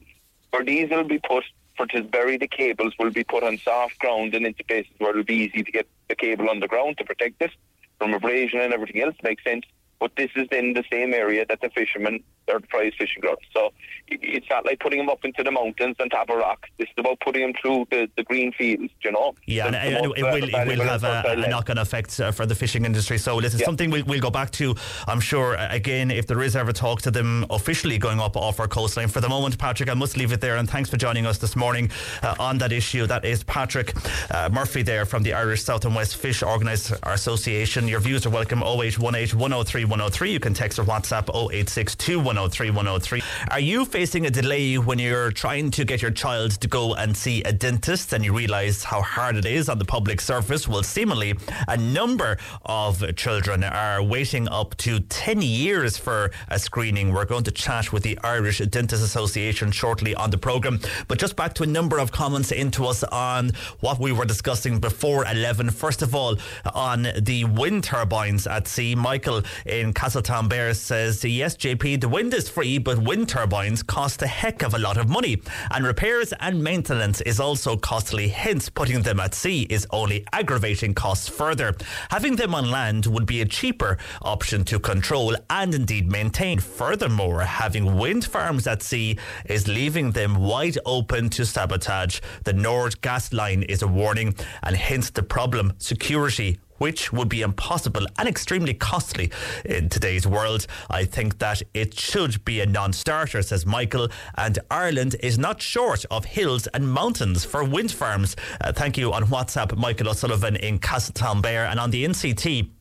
where 0.51 0.63
these 0.63 0.89
will 0.91 1.03
be 1.05 1.19
put, 1.19 1.43
for 1.77 1.85
to 1.87 2.03
bury 2.03 2.37
the 2.37 2.47
cables, 2.47 2.93
will 2.99 3.11
be 3.11 3.23
put 3.23 3.43
on 3.43 3.57
soft 3.59 3.99
ground 3.99 4.33
and 4.33 4.45
into 4.45 4.63
places 4.63 4.91
where 4.97 5.11
it'll 5.11 5.23
be 5.23 5.35
easy 5.35 5.63
to 5.63 5.71
get 5.71 5.87
the 6.09 6.15
cable 6.15 6.49
underground 6.49 6.97
to 6.97 7.05
protect 7.05 7.41
it 7.41 7.51
from 7.99 8.13
abrasion 8.13 8.59
and 8.59 8.73
everything 8.73 9.01
else. 9.01 9.15
Makes 9.23 9.43
sense. 9.43 9.63
But 9.99 10.11
this 10.15 10.29
is 10.35 10.47
in 10.51 10.73
the 10.73 10.83
same 10.91 11.13
area 11.13 11.45
that 11.47 11.61
the 11.61 11.69
fishermen 11.69 12.23
are 12.51 12.59
prize 12.59 12.93
fishing 12.97 13.21
grounds. 13.21 13.39
So 13.51 13.73
it's 14.09 14.49
not 14.49 14.65
like 14.65 14.79
putting 14.79 14.99
them 14.99 15.09
up 15.09 15.23
into 15.23 15.43
the 15.43 15.51
mountains 15.51 15.95
on 15.99 16.09
top 16.09 16.29
of 16.29 16.37
rocks. 16.37 16.69
This 16.77 16.87
is 16.87 16.93
about 16.97 17.19
putting 17.19 17.41
them 17.41 17.53
through 17.61 17.87
the, 17.91 18.09
the 18.15 18.23
green 18.23 18.51
fields, 18.53 18.91
you 19.03 19.11
know? 19.11 19.33
Yeah, 19.45 19.67
and, 19.67 19.75
and 19.75 19.95
it 19.95 20.01
will, 20.01 20.13
it 20.13 20.67
will 20.77 20.83
have 20.83 21.03
a, 21.03 21.23
a 21.27 21.47
knock-on 21.49 21.77
effect 21.77 22.19
uh, 22.19 22.31
for 22.31 22.45
the 22.45 22.55
fishing 22.55 22.85
industry. 22.85 23.17
So 23.17 23.39
this 23.41 23.53
is 23.53 23.59
Yeah. 23.61 23.65
something 23.65 23.89
we'll, 23.89 24.05
we'll 24.05 24.19
go 24.21 24.29
back 24.29 24.51
to. 24.51 24.75
I'm 25.07 25.19
sure 25.19 25.57
uh, 25.57 25.67
again 25.71 26.11
if 26.11 26.27
there 26.27 26.41
is 26.41 26.55
ever 26.55 26.71
talk 26.73 27.01
to 27.03 27.11
them 27.11 27.45
officially 27.49 27.97
going 27.97 28.19
up 28.19 28.37
off 28.37 28.59
our 28.59 28.67
coastline. 28.67 29.07
For 29.09 29.21
the 29.21 29.29
moment, 29.29 29.57
Patrick, 29.57 29.89
I 29.89 29.93
must 29.93 30.17
leave 30.17 30.31
it 30.31 30.41
there. 30.41 30.57
And 30.57 30.69
thanks 30.69 30.89
for 30.89 30.97
joining 30.97 31.25
us 31.25 31.37
this 31.37 31.55
morning 31.55 31.89
uh, 32.23 32.35
on 32.39 32.57
that 32.59 32.71
issue. 32.71 33.07
That 33.07 33.25
is 33.25 33.43
Patrick 33.43 33.93
uh, 34.33 34.49
Murphy 34.51 34.81
there 34.83 35.05
from 35.05 35.23
the 35.23 35.33
Irish 35.33 35.63
South 35.63 35.85
and 35.85 35.95
West 35.95 36.15
Fish 36.17 36.41
Organiser 36.43 36.97
Association. 37.03 37.87
Your 37.87 37.99
views 37.99 38.25
are 38.25 38.29
welcome. 38.29 38.63
0818 38.63 39.37
103 39.39 39.85
103. 39.85 40.31
You 40.31 40.39
can 40.39 40.53
text 40.53 40.79
or 40.79 40.83
WhatsApp 40.83 41.29
0862 41.29 42.17
103 42.19 42.69
103. 42.71 43.21
Are 43.51 43.59
you 43.59 43.85
facing 43.97 44.27
a 44.27 44.29
delay 44.29 44.77
when 44.77 44.99
you're 44.99 45.31
trying 45.31 45.71
to 45.71 45.83
get 45.83 46.03
your 46.03 46.11
child 46.11 46.51
to 46.51 46.67
go 46.67 46.93
and 46.93 47.17
see 47.17 47.41
a 47.45 47.51
dentist 47.51 48.13
and 48.13 48.23
you 48.23 48.31
realise 48.31 48.83
how 48.83 49.01
hard 49.01 49.35
it 49.35 49.43
is 49.43 49.69
on 49.69 49.79
the 49.79 49.85
public 49.85 50.21
surface? 50.21 50.67
Well, 50.67 50.83
seemingly 50.83 51.33
a 51.67 51.75
number 51.75 52.37
of 52.63 53.15
children 53.15 53.63
are 53.63 54.03
waiting 54.03 54.47
up 54.49 54.77
to 54.77 54.99
10 54.99 55.41
years 55.41 55.97
for 55.97 56.29
a 56.49 56.59
screening. 56.59 57.11
We're 57.11 57.25
going 57.25 57.43
to 57.45 57.51
chat 57.51 57.91
with 57.91 58.03
the 58.03 58.19
Irish 58.23 58.59
Dentists 58.59 59.03
Association 59.03 59.71
shortly 59.71 60.13
on 60.13 60.29
the 60.29 60.37
programme. 60.37 60.79
But 61.07 61.17
just 61.17 61.35
back 61.35 61.55
to 61.55 61.63
a 61.63 61.65
number 61.65 61.97
of 61.97 62.11
comments 62.11 62.51
into 62.51 62.85
us 62.85 63.03
on 63.05 63.49
what 63.79 63.99
we 63.99 64.11
were 64.11 64.25
discussing 64.25 64.77
before 64.79 65.25
11. 65.25 65.71
First 65.71 66.03
of 66.03 66.13
all, 66.13 66.37
on 66.75 67.07
the 67.19 67.45
wind 67.45 67.83
turbines 67.83 68.45
at 68.45 68.67
sea, 68.67 68.93
Michael 68.93 69.41
in 69.65 69.91
Castletownbere 69.91 70.75
says, 70.75 71.25
Yes, 71.25 71.57
JP, 71.57 72.01
the 72.01 72.09
wind 72.09 72.35
is 72.35 72.47
free, 72.47 72.77
but 72.77 72.99
wind 72.99 73.27
turbines 73.27 73.81
cost 73.87 74.21
a 74.21 74.27
heck 74.27 74.61
of 74.63 74.73
a 74.73 74.79
lot 74.79 74.97
of 74.97 75.09
money. 75.09 75.41
And 75.71 75.85
repairs 75.85 76.33
and 76.39 76.63
maintenance 76.63 77.21
is 77.21 77.39
also 77.39 77.77
costly, 77.77 78.27
hence, 78.27 78.69
putting 78.69 79.01
them 79.01 79.19
at 79.19 79.33
sea 79.33 79.63
is 79.69 79.87
only 79.91 80.25
aggravating 80.33 80.93
costs 80.93 81.27
further. 81.27 81.73
Having 82.11 82.35
them 82.35 82.53
on 82.53 82.69
land 82.69 83.05
would 83.07 83.25
be 83.25 83.41
a 83.41 83.45
cheaper 83.45 83.97
option 84.21 84.63
to 84.65 84.79
control 84.79 85.35
and 85.49 85.73
indeed 85.73 86.11
maintain. 86.11 86.59
Furthermore, 86.59 87.41
having 87.41 87.97
wind 87.97 88.25
farms 88.25 88.67
at 88.67 88.83
sea 88.83 89.17
is 89.45 89.67
leaving 89.67 90.11
them 90.11 90.35
wide 90.35 90.77
open 90.85 91.29
to 91.29 91.45
sabotage. 91.45 92.19
The 92.43 92.53
Nord 92.53 93.01
gas 93.01 93.33
line 93.33 93.63
is 93.63 93.81
a 93.81 93.87
warning, 93.87 94.35
and 94.63 94.75
hence 94.75 95.09
the 95.09 95.23
problem 95.23 95.73
security 95.77 96.59
which 96.77 97.11
would 97.13 97.29
be 97.29 97.41
impossible 97.41 98.05
and 98.17 98.27
extremely 98.27 98.73
costly 98.73 99.31
in 99.65 99.89
today's 99.89 100.27
world. 100.27 100.67
I 100.89 101.05
think 101.05 101.39
that 101.39 101.61
it 101.73 101.99
should 101.99 102.43
be 102.45 102.61
a 102.61 102.65
non 102.65 102.93
starter, 102.93 103.41
says 103.41 103.65
Michael, 103.65 104.09
and 104.35 104.59
Ireland 104.69 105.15
is 105.19 105.37
not 105.37 105.61
short 105.61 106.05
of 106.11 106.25
hills 106.25 106.67
and 106.67 106.91
mountains 106.91 107.45
for 107.45 107.63
wind 107.63 107.91
farms. 107.91 108.35
Uh, 108.61 108.71
thank 108.71 108.97
you 108.97 109.13
on 109.13 109.25
WhatsApp, 109.25 109.75
Michael 109.77 110.09
O'Sullivan 110.09 110.55
in 110.55 110.79
Castletownbere, 110.79 111.69
and 111.69 111.79
on 111.79 111.91
the 111.91 112.05
NCT. 112.05 112.76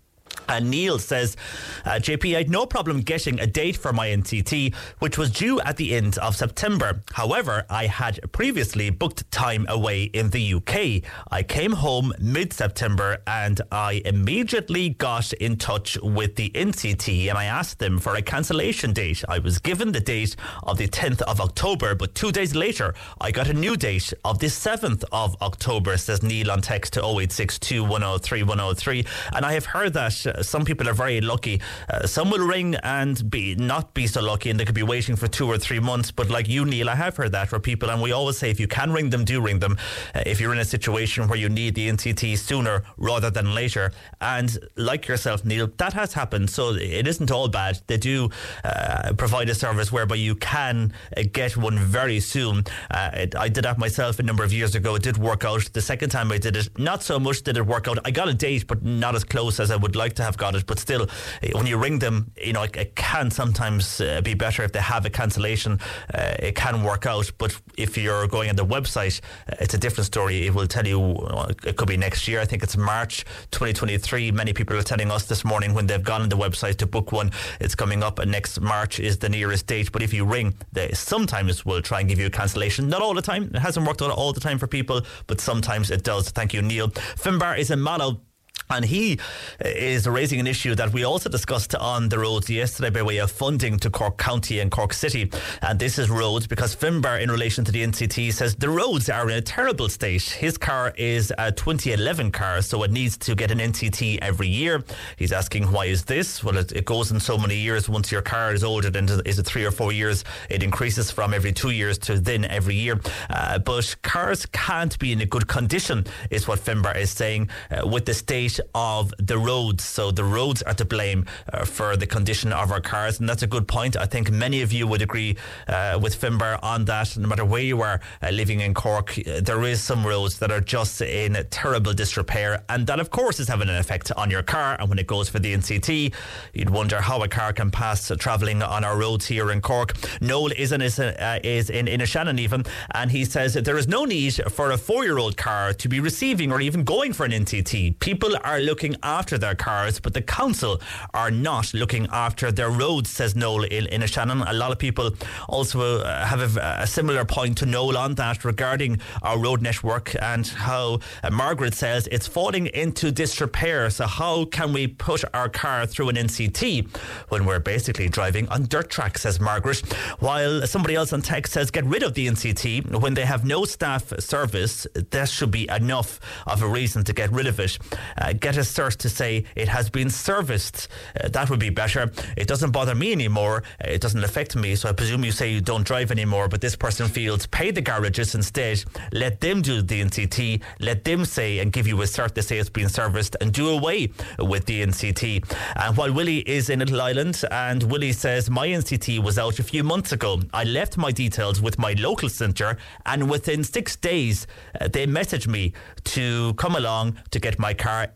And 0.49 0.71
Neil 0.71 0.99
says, 0.99 1.37
uh, 1.85 1.93
JP, 1.93 2.35
I 2.35 2.39
had 2.39 2.51
no 2.51 2.67
problem 2.67 3.01
getting 3.01 3.41
a 3.41 3.47
date 3.47 3.77
for 3.77 3.93
my 3.93 4.09
NCT, 4.09 4.75
which 4.99 5.19
was 5.19 5.31
due 5.31 5.61
at 5.61 5.77
the 5.77 5.95
end 5.95 6.19
of 6.19 6.37
September. 6.37 7.03
However, 7.13 7.65
I 7.71 7.87
had 7.87 8.21
previously 8.33 8.91
booked 8.91 9.31
time 9.31 9.67
away 9.69 10.05
in 10.05 10.31
the 10.31 10.55
UK. 10.55 11.03
I 11.31 11.43
came 11.43 11.73
home 11.73 12.13
mid 12.19 12.53
September 12.53 13.19
and 13.27 13.61
I 13.73 14.03
immediately 14.05 14.91
got 14.91 15.33
in 15.35 15.57
touch 15.57 15.99
with 16.03 16.37
the 16.37 16.51
NCT 16.51 17.29
and 17.29 17.39
I 17.39 17.45
asked 17.45 17.79
them 17.79 17.99
for 17.99 18.15
a 18.15 18.23
cancellation 18.23 18.93
date. 18.93 19.25
I 19.29 19.39
was 19.39 19.59
given 19.59 19.93
the 19.93 20.01
date 20.01 20.37
of 20.63 20.79
the 20.79 20.89
10th 20.89 21.23
of 21.23 21.41
October, 21.41 21.95
but 21.95 22.15
two 22.15 22.33
days 22.33 22.55
later, 22.55 22.95
I 23.21 23.31
got 23.31 23.49
a 23.49 23.55
new 23.55 23.77
date 23.77 24.13
of 24.25 24.39
the 24.39 24.47
7th 24.47 25.05
of 25.13 25.37
October, 25.43 25.97
says 25.97 26.23
Neil 26.23 26.51
on 26.51 26.61
text 26.61 26.95
to 26.95 27.01
0862 27.01 27.83
103 27.83 28.43
103. 28.43 29.07
And 29.35 29.45
I 29.45 29.53
have 29.53 29.67
heard 29.67 29.93
that. 29.95 30.26
Uh, 30.27 30.43
some 30.43 30.65
people 30.65 30.89
are 30.89 30.95
very 30.95 31.21
lucky. 31.21 31.61
Uh, 31.89 32.07
some 32.07 32.31
will 32.31 32.47
ring 32.47 32.75
and 32.83 33.31
be 33.31 33.55
not 33.55 33.95
be 33.95 34.07
so 34.07 34.21
lucky, 34.21 34.51
and 34.51 34.59
they 34.59 34.65
could 34.65 34.75
be 34.75 34.83
waiting 34.83 35.17
for 35.17 35.29
two 35.29 35.47
or 35.47 35.59
three 35.59 35.81
months. 35.81 36.11
But 36.11 36.31
like 36.31 36.49
you, 36.49 36.65
Neil, 36.65 36.91
I 36.91 36.95
have 36.95 37.17
heard 37.17 37.33
that 37.33 37.49
for 37.49 37.61
people, 37.61 37.91
and 37.91 38.01
we 38.03 38.13
always 38.13 38.39
say 38.39 38.51
if 38.51 38.61
you 38.61 38.69
can 38.69 38.93
ring 38.93 39.11
them, 39.11 39.25
do 39.25 39.41
ring 39.41 39.59
them. 39.59 39.77
Uh, 40.15 40.23
if 40.27 40.41
you're 40.41 40.53
in 40.53 40.59
a 40.59 40.65
situation 40.65 41.29
where 41.29 41.39
you 41.39 41.49
need 41.49 41.75
the 41.75 41.89
NCT 41.89 42.39
sooner 42.39 42.83
rather 42.97 43.31
than 43.31 43.55
later, 43.55 43.93
and 44.21 44.59
like 44.77 45.07
yourself, 45.09 45.45
Neil, 45.45 45.69
that 45.77 45.93
has 45.93 46.15
happened. 46.15 46.51
So 46.51 46.75
it 46.75 47.07
isn't 47.07 47.31
all 47.31 47.49
bad. 47.49 47.81
They 47.87 47.97
do 47.97 48.31
uh, 48.65 49.13
provide 49.17 49.49
a 49.49 49.55
service 49.55 49.93
whereby 49.93 50.17
you 50.17 50.35
can 50.35 50.93
uh, 51.17 51.23
get 51.33 51.57
one 51.57 51.79
very 51.79 52.21
soon. 52.21 52.65
It, 52.91 53.35
I 53.37 53.49
did 53.49 53.65
that 53.65 53.79
myself 53.79 54.19
a 54.19 54.23
number 54.23 54.45
of 54.45 54.53
years 54.53 54.75
ago. 54.75 54.95
It 54.95 55.03
did 55.03 55.19
work 55.19 55.45
out. 55.45 55.73
The 55.73 55.81
second 55.81 56.11
time 56.11 56.33
I 56.33 56.39
did 56.39 56.57
it, 56.57 56.69
not 56.79 57.03
so 57.03 57.19
much 57.19 57.43
did 57.43 57.57
it 57.57 57.67
work 57.67 57.89
out. 57.89 57.99
I 58.05 58.11
got 58.11 58.29
a 58.29 58.35
date, 58.35 58.67
but 58.67 58.83
not 58.83 59.15
as 59.15 59.25
close 59.25 59.61
as 59.61 59.71
I 59.71 59.77
would 59.77 59.97
like 59.97 60.15
to 60.17 60.23
have 60.23 60.37
got 60.37 60.55
it. 60.55 60.67
But 60.67 60.79
still, 60.79 61.09
eh, 61.43 61.51
when 61.53 61.67
you 61.67 61.77
ring 61.77 61.99
them, 61.99 62.33
you 62.43 62.53
know, 62.53 62.63
it, 62.63 62.77
it 62.77 62.97
can 62.97 63.31
sometimes 63.31 64.01
uh, 64.01 64.21
be 64.23 64.35
better 64.35 64.63
if 64.63 64.73
they 64.73 64.81
have 64.81 65.07
a 65.07 65.11
cancellation. 65.11 65.81
Uh, 66.13 66.35
it 66.39 66.55
can 66.55 66.83
work 66.83 67.07
out. 67.07 67.31
But 67.39 67.59
if 67.77 67.97
you're 67.97 68.27
going 68.27 68.51
on 68.51 68.57
the 68.57 68.67
website, 68.67 69.21
it's 69.61 69.75
a 69.75 69.79
different 69.79 70.07
story. 70.07 70.47
It 70.47 70.55
will 70.55 70.67
tell 70.67 70.87
you 70.87 71.17
it 71.65 71.77
could 71.77 71.89
be 71.89 71.97
next 71.97 72.29
year. 72.29 72.41
I 72.41 72.45
think 72.45 72.63
it's 72.63 72.77
March 72.77 73.25
2023. 73.51 74.33
Many 74.33 74.53
people 74.53 74.77
are 74.77 74.83
telling 74.83 75.11
us 75.11 75.27
this 75.27 75.45
morning 75.45 75.75
when 75.75 75.87
they've 75.87 76.03
gone 76.03 76.23
on 76.23 76.29
the 76.29 76.37
website 76.37 76.77
to 76.77 76.87
book 76.87 77.13
one, 77.13 77.31
it's 77.61 77.75
coming 77.75 78.03
up. 78.03 78.19
And 78.19 78.31
next 78.31 78.61
March 78.61 79.01
is 79.01 79.19
the 79.19 79.29
nearest 79.29 79.67
date. 79.67 79.93
But 79.93 80.03
if 80.03 80.13
you 80.13 80.25
ring, 80.25 80.55
they 80.73 80.91
sometimes 80.93 81.65
will 81.65 81.83
try 81.83 82.01
and 82.01 82.09
give 82.09 82.19
you 82.19 82.27
a 82.27 82.31
cancellation. 82.31 82.89
Not 82.89 83.03
all 83.03 83.15
the 83.15 83.23
time. 83.23 83.51
It 83.55 83.59
hasn't 83.59 83.87
worked 83.87 84.03
out 84.03 84.11
all 84.11 84.33
the 84.33 84.41
time 84.41 84.59
for 84.59 84.67
people, 84.67 85.03
but 85.27 85.41
sometimes 85.41 85.91
it 85.91 86.03
does. 86.03 86.31
Thank 86.31 86.55
you, 86.55 86.63
Neil. 86.63 86.89
Finbar 86.89 87.59
is 87.59 87.71
in 87.71 87.83
Mallow. 87.83 88.21
And 88.69 88.85
he 88.85 89.19
is 89.61 90.09
raising 90.09 90.41
an 90.41 90.47
issue 90.47 90.75
that 90.75 90.93
we 90.93 91.05
also 91.05 91.29
discussed 91.29 91.75
on 91.75 92.09
the 92.09 92.19
roads 92.19 92.51
yesterday 92.51 92.91
by 92.91 93.03
way 93.03 93.19
of 93.19 93.31
funding 93.31 93.79
to 93.79 93.91
Cork 93.91 94.19
County 94.19 94.59
and 94.61 94.71
Cork 94.71 94.93
City. 94.93 95.31
And 95.63 95.79
this 95.79 95.99
is 95.99 96.11
roads 96.11 96.47
because 96.47 96.75
Finbar, 96.75 97.21
in 97.21 97.31
relation 97.31 97.65
to 97.65 97.73
the 97.73 97.85
NCT, 97.85 98.33
says 98.33 98.57
the 98.57 98.69
roads 98.69 99.09
are 99.09 99.31
in 99.31 99.37
a 99.37 99.41
terrible 99.41 99.89
state. 99.89 100.23
His 100.23 100.59
car 100.59 100.93
is 100.97 101.33
a 101.39 101.53
2011 101.53 102.33
car, 102.33 102.61
so 102.61 102.83
it 102.83 102.91
needs 102.91 103.17
to 103.19 103.35
get 103.37 103.51
an 103.51 103.59
NCT 103.59 104.19
every 104.21 104.49
year. 104.49 104.83
He's 105.17 105.33
asking, 105.33 105.71
why 105.71 105.87
is 105.87 106.05
this? 106.05 106.43
Well, 106.43 106.57
it, 106.57 106.73
it 106.73 106.85
goes 106.85 107.13
in 107.13 107.21
so 107.21 107.39
many 107.39 107.57
years. 107.57 107.89
Once 107.89 108.11
your 108.11 108.23
car 108.23 108.53
is 108.53 108.65
older 108.65 108.91
than 108.91 109.09
is 109.25 109.39
it 109.39 109.47
three 109.47 109.65
or 109.65 109.71
four 109.71 109.93
years, 109.93 110.25
it 110.51 110.63
increases 110.63 111.11
from 111.11 111.33
every 111.33 111.53
two 111.53 111.71
years 111.71 111.99
to 111.99 112.19
then 112.19 112.45
every 112.47 112.75
year. 112.75 113.01
Uh, 113.31 113.59
but 113.61 113.95
cars 114.03 114.45
can't 114.47 114.99
be 114.99 115.13
in 115.13 115.21
a 115.21 115.27
good 115.27 115.47
condition, 115.47 116.05
is 116.31 116.49
what 116.49 116.59
Finbar 116.59 116.97
is 116.97 117.11
saying, 117.11 117.49
uh, 117.71 117.87
with 117.87 118.07
the 118.07 118.15
state 118.15 118.56
of 118.75 119.13
the 119.19 119.39
roads. 119.39 119.85
So 119.85 120.11
the 120.11 120.25
roads 120.25 120.63
are 120.63 120.75
to 120.75 120.85
blame 120.85 121.27
uh, 121.53 121.65
for 121.65 121.97
the 121.97 122.07
condition 122.07 122.53
of 122.53 122.73
our 122.73 122.81
cars, 122.81 123.21
and 123.21 123.29
that's 123.29 123.43
a 123.43 123.47
good 123.47 123.67
point. 123.69 123.97
I 123.97 124.07
think 124.07 124.31
many 124.31 124.63
of 124.63 124.73
you 124.73 124.87
would 124.87 125.03
agree 125.03 125.37
uh, 125.69 125.99
with 126.01 126.21
Finbar 126.21 126.59
on 126.63 126.85
that. 126.87 127.17
No 127.17 127.29
matter 127.29 127.45
where 127.45 127.63
you 127.63 127.83
are 127.83 128.01
uh, 128.23 128.31
living 128.31 128.61
in 128.61 128.75
Cork, 128.75 129.19
there 129.43 129.63
is 129.63 129.83
some 129.83 130.07
roads 130.07 130.39
that 130.39 130.51
are 130.51 130.61
just 130.61 131.01
in 131.03 131.37
terrible 131.51 131.93
disrepair, 131.93 132.65
and 132.69 132.87
that, 132.87 133.01
of 133.01 133.11
course, 133.11 133.41
is 133.41 133.49
having 133.49 133.69
an 133.69 133.77
effect 133.77 134.13
on 134.17 134.31
your 134.31 134.43
car. 134.43 134.77
And 134.79 134.89
when 134.89 134.99
it 134.99 135.07
goes 135.07 135.29
for 135.29 135.39
the 135.39 135.55
NCT, 135.55 136.15
you'd 136.53 136.71
wonder 136.71 137.01
how 137.01 137.23
a 137.23 137.29
car 137.29 137.53
can 137.53 137.71
pass 137.71 138.11
travelling 138.19 138.63
on 138.63 138.85
our 138.85 138.99
roads 138.99 139.27
here 139.27 139.51
in 139.51 139.61
Cork. 139.61 139.95
Noel 140.21 140.53
is 140.57 140.73
in, 140.73 140.83
is, 140.83 140.99
uh, 140.99 141.41
is 141.43 141.71
in, 141.71 141.89
in 141.89 142.01
a 142.01 142.07
Shannon 142.07 142.39
even, 142.39 142.65
and 142.95 143.11
he 143.11 143.25
says 143.25 143.55
there 143.55 143.79
is 143.79 143.89
no 143.89 144.05
need 144.05 144.35
for 144.51 144.71
a 144.71 144.79
four-year-old 144.79 145.37
car 145.37 145.73
to 145.73 145.89
be 145.89 146.01
receiving 146.01 146.53
or 146.53 146.61
even 146.61 146.85
going 146.85 147.13
for 147.13 147.25
an 147.25 147.33
NCT. 147.33 147.99
People 148.01 148.37
are 148.47 148.61
looking 148.61 148.97
after 149.03 149.37
their 149.37 149.55
cars, 149.55 149.99
but 149.99 150.15
the 150.15 150.23
council 150.23 150.81
are 151.13 151.31
not 151.31 151.75
looking 151.75 152.07
after 152.13 152.53
their 152.53 152.71
roads, 152.71 153.11
says 153.11 153.35
Noel 153.35 153.65
in, 153.65 153.87
in 153.87 154.03
a 154.03 154.07
Shannon. 154.07 154.43
A 154.43 154.53
lot 154.53 154.71
of 154.71 154.79
people 154.79 155.11
also 155.49 156.01
uh, 156.01 156.25
have 156.25 156.57
a, 156.57 156.77
a, 156.81 156.87
similar 156.87 157.25
point 157.25 157.59
to 157.59 157.67
Noel 157.67 157.97
on 157.97 158.15
that 158.15 158.45
regarding 158.45 159.01
our 159.23 159.39
road 159.39 159.61
network 159.61 160.15
and 160.23 160.47
how 160.47 161.01
uh, 161.25 161.31
Margaret 161.31 161.75
says 161.75 162.09
it's 162.13 162.27
falling 162.27 162.69
into 162.69 163.11
disrepair. 163.11 163.91
So, 163.91 164.07
how 164.07 164.45
can 164.45 164.73
we 164.73 164.87
put 164.87 165.25
our 165.35 165.49
car 165.49 165.85
through 165.87 166.11
an 166.11 166.17
NCT 166.17 166.97
when 167.29 167.45
we're 167.45 167.59
basically 167.59 168.09
driving 168.09 168.49
on 168.49 168.67
dirt 168.67 168.91
tracks, 168.91 169.23
says 169.23 169.41
Margaret? 169.41 169.81
While 170.21 170.67
somebody 170.67 170.95
else 170.95 171.13
on 171.13 171.21
text 171.21 171.53
says 171.53 171.71
get 171.71 171.85
rid 171.85 172.05
of 172.05 172.15
the 172.15 172.29
NCT 172.29 173.01
when 173.01 173.15
they 173.15 173.25
have 173.25 173.45
no 173.45 173.65
staff 173.65 174.13
service, 174.21 174.87
that 174.95 175.29
should 175.29 175.51
be 175.51 175.69
enough 175.69 176.21
of 176.47 176.63
a 176.63 176.69
reason 176.69 177.03
to 177.05 177.13
get 177.13 177.33
rid 177.33 177.49
of 177.49 177.59
it. 177.59 177.79
Uh, 178.17 178.33
get 178.41 178.57
a 178.57 178.61
cert 178.61 178.97
to 178.99 179.09
say 179.09 179.45
it 179.55 179.69
has 179.69 179.91
been 179.91 180.11
serviced. 180.11 180.89
Uh, 181.23 181.29
that 181.29 181.51
would 181.51 181.61
be 181.61 181.71
better. 181.71 182.11
It 182.37 182.47
doesn't 182.47 182.71
bother 182.71 182.95
me 182.95 183.13
anymore. 183.13 183.63
Uh, 183.85 183.89
it 183.91 184.01
doesn't 184.01 184.23
affect 184.23 184.57
me. 184.57 184.75
So 184.75 184.89
I 184.89 184.93
presume 184.93 185.25
you 185.25 185.33
say 185.33 185.51
you 185.51 185.61
don't 185.61 185.87
drive 185.87 186.11
anymore, 186.11 186.49
but 186.49 186.61
this 186.61 186.77
person 186.77 187.09
feels 187.09 187.47
pay 187.47 187.71
the 187.71 187.81
garages 187.81 188.35
instead. 188.35 188.85
Let 189.13 189.41
them 189.41 189.63
do 189.63 189.83
the 189.83 190.03
NCT. 190.03 190.63
Let 190.81 191.05
them 191.05 191.25
say 191.25 191.59
and 191.59 191.73
give 191.73 191.87
you 191.87 192.01
a 192.03 192.05
cert 192.05 192.35
to 192.35 192.43
say 192.43 192.59
it's 192.59 192.71
been 192.71 192.89
serviced 192.89 193.37
and 193.41 193.53
do 193.53 193.71
away 193.71 194.11
with 194.39 194.67
the 194.67 194.83
NCT. 194.85 195.45
And 195.77 195.97
while 195.97 196.13
Willie 196.13 196.49
is 196.49 196.71
in 196.71 196.81
Little 196.81 197.01
Island, 197.01 197.43
and 197.51 197.83
Willie 197.85 198.13
says 198.13 198.51
my 198.51 198.69
NCT 198.69 199.23
was 199.23 199.39
out 199.39 199.59
a 199.59 199.63
few 199.63 199.83
months 199.83 200.13
ago, 200.13 200.41
I 200.53 200.65
left 200.65 200.97
my 200.97 201.11
details 201.11 201.61
with 201.61 201.79
my 201.79 201.93
local 201.99 202.29
centre, 202.29 202.77
and 203.05 203.31
within 203.31 203.65
six 203.65 203.97
days 203.97 204.47
uh, 204.81 204.89
they 204.89 205.07
messaged 205.07 205.49
me 205.49 205.73
to 206.05 206.55
come 206.55 206.77
along 206.77 207.19
to 207.31 207.39
get 207.39 207.59
my 207.59 207.75
car 207.75 208.09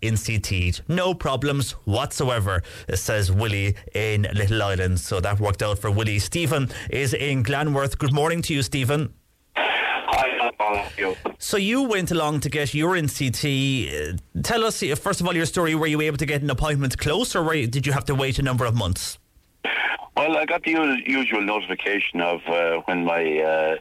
No 0.88 1.14
problems 1.14 1.72
whatsoever, 1.84 2.62
says 2.94 3.30
Willie 3.30 3.76
in 3.94 4.26
Little 4.34 4.62
Island. 4.62 5.00
So 5.00 5.20
that 5.20 5.40
worked 5.40 5.62
out 5.62 5.78
for 5.78 5.90
Willie. 5.90 6.18
Stephen 6.18 6.70
is 6.90 7.14
in 7.14 7.42
Glanworth. 7.42 7.98
Good 7.98 8.12
morning 8.12 8.42
to 8.42 8.54
you, 8.54 8.62
Stephen. 8.62 9.14
Hi. 9.56 11.16
So 11.38 11.56
you 11.56 11.82
went 11.82 12.10
along 12.10 12.40
to 12.40 12.50
get 12.50 12.74
your 12.74 12.94
NCT. 12.94 14.14
Uh, 14.14 14.16
tell 14.42 14.64
us, 14.64 14.82
uh, 14.82 14.94
first 14.94 15.20
of 15.20 15.26
all, 15.26 15.34
your 15.34 15.46
story. 15.46 15.74
Were 15.74 15.86
you 15.86 16.00
able 16.00 16.18
to 16.18 16.26
get 16.26 16.42
an 16.42 16.50
appointment 16.50 16.98
close, 16.98 17.34
or 17.34 17.54
you, 17.54 17.66
did 17.66 17.86
you 17.86 17.92
have 17.92 18.04
to 18.06 18.14
wait 18.14 18.38
a 18.38 18.42
number 18.42 18.64
of 18.64 18.74
months? 18.74 19.18
Well, 20.16 20.36
I 20.36 20.44
got 20.44 20.62
the 20.64 20.72
usual 21.06 21.42
notification 21.42 22.20
of 22.20 22.40
uh, 22.46 22.82
when 22.84 23.04
my 23.04 23.38
uh, 23.38 23.76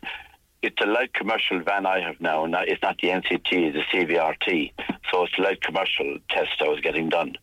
it's 0.62 0.78
a 0.82 0.86
light 0.86 1.14
commercial 1.14 1.62
van 1.62 1.86
I 1.86 2.02
have 2.02 2.20
now. 2.20 2.46
It's 2.46 2.82
not 2.82 2.98
the 3.02 3.10
NCT, 3.10 3.52
it's 3.52 3.78
the 3.78 3.98
CVRT. 3.98 4.74
So 5.12 5.24
it's 5.24 5.38
a 5.38 5.42
light 5.42 5.62
commercial 5.62 6.18
test 6.30 6.62
I 6.62 6.68
was 6.68 6.82
getting 6.82 7.10
done. 7.10 7.36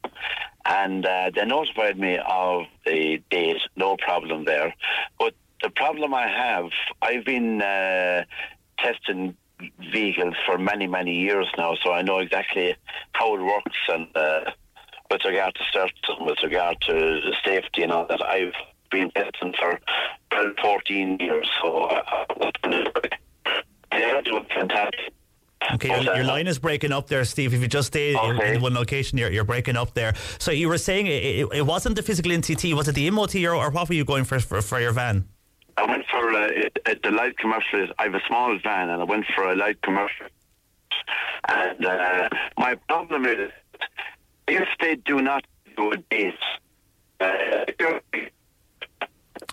And 0.66 1.06
uh, 1.06 1.30
they 1.34 1.44
notified 1.44 1.98
me 1.98 2.18
of 2.18 2.62
the 2.84 3.22
date, 3.30 3.62
no 3.76 3.96
problem 3.96 4.44
there. 4.44 4.74
But 5.18 5.34
the 5.62 5.70
problem 5.70 6.12
I 6.12 6.28
have, 6.28 6.70
I've 7.00 7.24
been 7.24 7.62
uh, 7.62 8.24
testing 8.78 9.36
vehicles 9.92 10.34
for 10.44 10.58
many, 10.58 10.86
many 10.86 11.14
years 11.14 11.46
now, 11.56 11.76
so 11.82 11.92
I 11.92 12.02
know 12.02 12.18
exactly 12.18 12.76
how 13.12 13.34
it 13.36 13.40
works 13.40 13.78
and 13.88 14.08
uh, 14.14 14.50
with 15.10 15.24
regard 15.24 15.54
to 15.54 15.64
certain, 15.72 16.26
with 16.26 16.42
regard 16.42 16.80
to 16.82 17.20
safety 17.44 17.82
and 17.82 17.92
all 17.92 18.06
that. 18.08 18.22
I've 18.22 18.52
been 18.90 19.10
testing 19.12 19.54
for 19.58 19.80
12, 20.36 20.56
14 20.62 21.18
years, 21.20 21.48
so 21.62 21.84
uh, 21.84 22.50
they're 23.90 24.22
doing 24.22 24.46
fantastic. 24.54 25.12
Okay, 25.74 25.88
your, 25.88 26.16
your, 26.16 26.24
line 26.24 26.46
is 26.46 26.58
breaking 26.58 26.92
up 26.92 27.08
there, 27.08 27.24
Steve. 27.24 27.54
If 27.54 27.60
you 27.60 27.66
just 27.66 27.88
stay 27.88 28.14
okay. 28.14 28.50
in, 28.50 28.56
in, 28.56 28.62
one 28.62 28.74
location, 28.74 29.18
you're, 29.18 29.32
you're 29.32 29.44
breaking 29.44 29.76
up 29.76 29.94
there. 29.94 30.14
So 30.38 30.52
you 30.52 30.68
were 30.68 30.78
saying 30.78 31.06
it, 31.06 31.48
it 31.52 31.66
wasn't 31.66 31.96
the 31.96 32.02
physical 32.02 32.30
NCT, 32.30 32.74
was 32.74 32.86
it 32.88 32.94
the 32.94 33.10
MOT 33.10 33.34
or, 33.36 33.54
or 33.54 33.70
what 33.70 33.88
were 33.88 33.94
you 33.94 34.04
going 34.04 34.24
for 34.24 34.38
for, 34.38 34.62
for 34.62 34.80
your 34.80 34.92
van? 34.92 35.26
I 35.76 35.86
went 35.86 36.04
for 36.10 36.32
uh, 36.32 36.94
the 37.02 37.10
light 37.10 37.36
commercial. 37.38 37.88
I 37.98 38.04
have 38.04 38.14
a 38.14 38.20
small 38.28 38.56
van 38.62 38.90
and 38.90 39.00
I 39.00 39.04
went 39.04 39.24
for 39.34 39.50
a 39.50 39.56
light 39.56 39.80
commercial. 39.82 40.26
And 41.48 41.84
uh, 41.84 42.28
my 42.58 42.76
problem 42.88 43.24
is 43.24 43.50
if 44.46 44.68
they 44.80 44.96
do 44.96 45.20
not 45.20 45.44
do 45.76 45.92
a 45.92 45.96
date, 45.96 46.34
uh, 47.20 47.64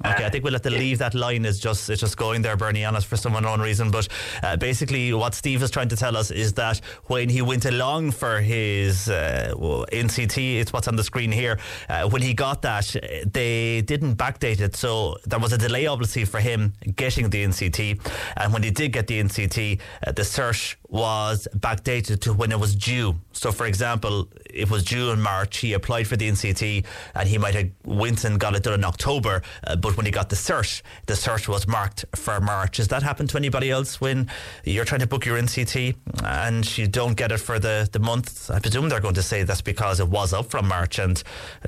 Okay, 0.05 0.25
I 0.25 0.29
think 0.29 0.43
we'll 0.43 0.53
have 0.53 0.63
to 0.63 0.71
leave 0.71 0.97
that 0.99 1.13
line 1.13 1.45
as 1.45 1.59
just 1.59 1.89
it's 1.89 2.01
just 2.01 2.17
going 2.17 2.41
there, 2.41 2.57
Bernie, 2.57 2.83
honest 2.83 3.05
for 3.05 3.15
some 3.15 3.35
unknown 3.35 3.61
reason. 3.61 3.91
But 3.91 4.07
uh, 4.41 4.57
basically, 4.57 5.13
what 5.13 5.35
Steve 5.35 5.61
is 5.61 5.69
trying 5.69 5.89
to 5.89 5.95
tell 5.95 6.17
us 6.17 6.31
is 6.31 6.53
that 6.53 6.79
when 7.05 7.29
he 7.29 7.41
went 7.41 7.65
along 7.65 8.11
for 8.11 8.41
his 8.41 9.07
uh, 9.07 9.53
NCT, 9.55 10.59
it's 10.59 10.73
what's 10.73 10.87
on 10.87 10.95
the 10.95 11.03
screen 11.03 11.31
here. 11.31 11.59
Uh, 11.87 12.09
when 12.09 12.23
he 12.23 12.33
got 12.33 12.63
that, 12.63 12.95
they 13.31 13.81
didn't 13.81 14.15
backdate 14.15 14.61
it, 14.61 14.75
so 14.75 15.17
there 15.25 15.39
was 15.39 15.53
a 15.53 15.57
delay, 15.57 15.85
obviously, 15.85 16.25
for 16.25 16.39
him 16.39 16.73
getting 16.95 17.29
the 17.29 17.45
NCT. 17.45 17.99
And 18.37 18.51
when 18.51 18.63
he 18.63 18.71
did 18.71 18.93
get 18.93 19.05
the 19.07 19.21
NCT, 19.21 19.79
uh, 20.07 20.11
the 20.11 20.23
search 20.23 20.77
was 20.93 21.47
backdated 21.57 22.19
to 22.21 22.31
when 22.31 22.51
it 22.51 22.59
was 22.59 22.75
due. 22.75 23.15
So, 23.31 23.51
for 23.51 23.65
example, 23.65 24.29
it 24.45 24.69
was 24.69 24.83
due 24.83 25.09
in 25.09 25.19
March. 25.19 25.57
He 25.57 25.73
applied 25.73 26.07
for 26.07 26.15
the 26.15 26.29
NCT, 26.29 26.85
and 27.15 27.27
he 27.27 27.39
might 27.39 27.55
have 27.55 27.71
went 27.83 28.23
and 28.23 28.39
got 28.39 28.55
it 28.55 28.61
done 28.61 28.75
in 28.75 28.83
October. 28.83 29.41
Uh, 29.65 29.75
but 29.75 29.97
when 29.97 30.05
he 30.05 30.11
got 30.11 30.29
the 30.29 30.35
search, 30.35 30.83
the 31.07 31.15
search 31.15 31.47
was 31.47 31.67
marked 31.67 32.05
for 32.15 32.39
March. 32.39 32.77
Has 32.77 32.89
that 32.89 33.01
happened 33.01 33.31
to 33.31 33.37
anybody 33.37 33.71
else 33.71 33.99
when 33.99 34.29
you're 34.65 34.85
trying 34.85 35.01
to 35.01 35.07
book 35.07 35.25
your 35.25 35.35
NCT 35.41 35.95
and 36.23 36.77
you 36.77 36.87
don't 36.87 37.15
get 37.15 37.31
it 37.31 37.39
for 37.39 37.57
the, 37.57 37.89
the 37.91 37.99
month? 37.99 38.51
I 38.51 38.59
presume 38.59 38.87
they're 38.87 38.99
going 38.99 39.15
to 39.15 39.23
say 39.23 39.41
that's 39.41 39.61
because 39.61 39.99
it 39.99 40.07
was 40.07 40.31
up 40.31 40.51
from 40.51 40.67
March, 40.67 40.99
and 40.99 41.21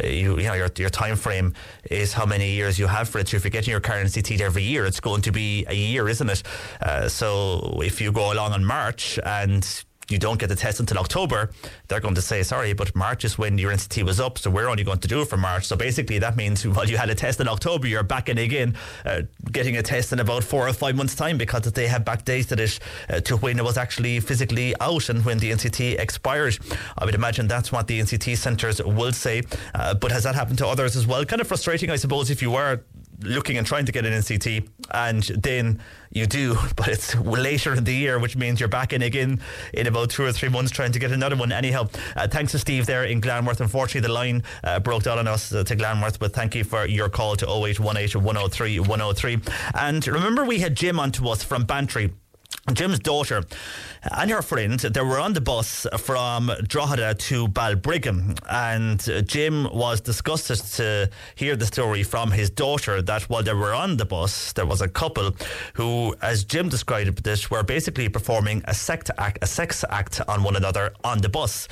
uh, 0.03 0.05
you, 0.05 0.37
you 0.37 0.43
know 0.43 0.53
your 0.53 0.69
your 0.77 0.89
time 0.91 1.15
frame 1.15 1.55
is 1.89 2.13
how 2.13 2.27
many 2.27 2.51
years 2.51 2.77
you 2.77 2.85
have 2.85 3.09
for 3.09 3.17
it. 3.17 3.29
So 3.29 3.37
if 3.37 3.43
you're 3.43 3.49
getting 3.49 3.71
your 3.71 3.79
car 3.79 3.97
NCT 3.97 4.39
every 4.39 4.61
year, 4.61 4.85
it's 4.85 4.99
going 4.99 5.23
to 5.23 5.31
be 5.31 5.65
a 5.67 5.73
year, 5.73 6.07
isn't 6.07 6.29
it? 6.29 6.43
Uh, 6.79 7.09
so 7.09 7.81
if 7.83 7.99
you 7.99 8.11
go 8.11 8.31
along 8.31 8.53
in 8.53 8.63
March 8.63 9.14
and 9.23 9.85
you 10.09 10.19
don't 10.19 10.39
get 10.39 10.49
the 10.49 10.55
test 10.55 10.79
until 10.79 10.97
October, 10.99 11.49
they're 11.87 11.99
going 11.99 12.15
to 12.15 12.21
say, 12.21 12.43
sorry, 12.43 12.73
but 12.73 12.95
March 12.95 13.25
is 13.25 13.37
when 13.37 13.57
your 13.57 13.71
NCT 13.71 14.03
was 14.03 14.19
up, 14.19 14.37
so 14.37 14.49
we're 14.49 14.69
only 14.69 14.83
going 14.83 14.99
to 14.99 15.07
do 15.07 15.21
it 15.21 15.27
for 15.27 15.37
March. 15.37 15.65
So 15.65 15.75
basically, 15.75 16.19
that 16.19 16.35
means 16.35 16.65
while 16.67 16.87
you 16.87 16.97
had 16.97 17.09
a 17.09 17.15
test 17.15 17.39
in 17.39 17.47
October, 17.47 17.87
you're 17.87 18.03
back 18.03 18.29
in 18.29 18.37
again, 18.37 18.75
uh, 19.05 19.21
getting 19.51 19.77
a 19.77 19.83
test 19.83 20.13
in 20.13 20.19
about 20.19 20.43
four 20.43 20.67
or 20.67 20.73
five 20.73 20.95
months' 20.95 21.15
time 21.15 21.37
because 21.37 21.63
they 21.71 21.87
have 21.87 22.03
backdated 22.03 22.59
it 22.59 22.79
uh, 23.09 23.19
to 23.21 23.37
when 23.37 23.57
it 23.57 23.63
was 23.63 23.77
actually 23.77 24.19
physically 24.19 24.75
out 24.79 25.09
and 25.09 25.25
when 25.25 25.39
the 25.39 25.51
NCT 25.51 25.99
expired. 25.99 26.57
I 26.97 27.05
would 27.05 27.15
imagine 27.15 27.47
that's 27.47 27.71
what 27.71 27.87
the 27.87 27.99
NCT 27.99 28.37
centres 28.37 28.81
will 28.83 29.13
say. 29.13 29.43
Uh, 29.73 29.95
but 29.95 30.11
has 30.11 30.23
that 30.23 30.35
happened 30.35 30.59
to 30.59 30.67
others 30.67 30.95
as 30.95 31.07
well? 31.07 31.25
Kind 31.25 31.41
of 31.41 31.47
frustrating, 31.47 31.89
I 31.89 31.95
suppose, 31.95 32.29
if 32.29 32.41
you 32.41 32.51
were 32.51 32.81
looking 33.21 33.57
and 33.57 33.65
trying 33.65 33.85
to 33.85 33.91
get 33.91 34.05
an 34.05 34.13
NCT, 34.13 34.67
and 34.91 35.23
then 35.23 35.81
you 36.11 36.25
do, 36.25 36.55
but 36.75 36.87
it's 36.87 37.15
later 37.15 37.73
in 37.73 37.83
the 37.83 37.93
year, 37.93 38.19
which 38.19 38.35
means 38.35 38.59
you're 38.59 38.69
back 38.69 38.93
in 38.93 39.01
again 39.01 39.41
in 39.73 39.87
about 39.87 40.09
two 40.09 40.23
or 40.23 40.31
three 40.31 40.49
months 40.49 40.71
trying 40.71 40.91
to 40.91 40.99
get 40.99 41.11
another 41.11 41.35
one. 41.35 41.51
Anyhow, 41.51 41.87
uh, 42.15 42.27
thanks 42.27 42.51
to 42.53 42.59
Steve 42.59 42.85
there 42.85 43.03
in 43.03 43.19
Glanworth. 43.19 43.61
Unfortunately, 43.61 44.07
the 44.07 44.13
line 44.13 44.43
uh, 44.63 44.79
broke 44.79 45.03
down 45.03 45.19
on 45.19 45.27
us 45.27 45.53
uh, 45.53 45.63
to 45.63 45.75
Glanworth, 45.75 46.19
but 46.19 46.33
thank 46.33 46.55
you 46.55 46.63
for 46.63 46.85
your 46.85 47.09
call 47.09 47.35
to 47.35 47.45
0818 47.45 48.23
103 48.23 48.79
103. 48.79 49.39
And 49.73 50.07
remember, 50.07 50.45
we 50.45 50.59
had 50.59 50.75
Jim 50.75 50.99
on 50.99 51.11
to 51.13 51.29
us 51.29 51.43
from 51.43 51.63
Bantry. 51.63 52.13
Jim's 52.73 52.97
daughter 52.97 53.43
and 54.11 54.31
her 54.31 54.41
friend, 54.41 54.79
they 54.79 55.01
were 55.01 55.19
on 55.19 55.33
the 55.33 55.41
bus 55.41 55.85
from 55.99 56.51
Drogheda 56.67 57.13
to 57.13 57.47
Balbriggan, 57.47 58.39
and 58.49 59.27
Jim 59.27 59.65
was 59.71 60.01
disgusted 60.01 60.57
to 60.73 61.09
hear 61.35 61.55
the 61.55 61.67
story 61.67 62.01
from 62.01 62.31
his 62.31 62.49
daughter 62.49 63.03
that 63.03 63.23
while 63.23 63.43
they 63.43 63.53
were 63.53 63.73
on 63.73 63.97
the 63.97 64.05
bus, 64.05 64.51
there 64.53 64.65
was 64.65 64.81
a 64.81 64.87
couple 64.87 65.35
who, 65.75 66.15
as 66.23 66.43
Jim 66.43 66.67
described 66.69 67.27
it, 67.27 67.51
were 67.51 67.61
basically 67.61 68.09
performing 68.09 68.63
a 68.65 68.75
act, 69.17 69.37
a 69.43 69.47
sex 69.47 69.85
act 69.89 70.21
on 70.27 70.41
one 70.41 70.55
another 70.55 70.91
on 71.03 71.19
the 71.19 71.29
bus, 71.29 71.67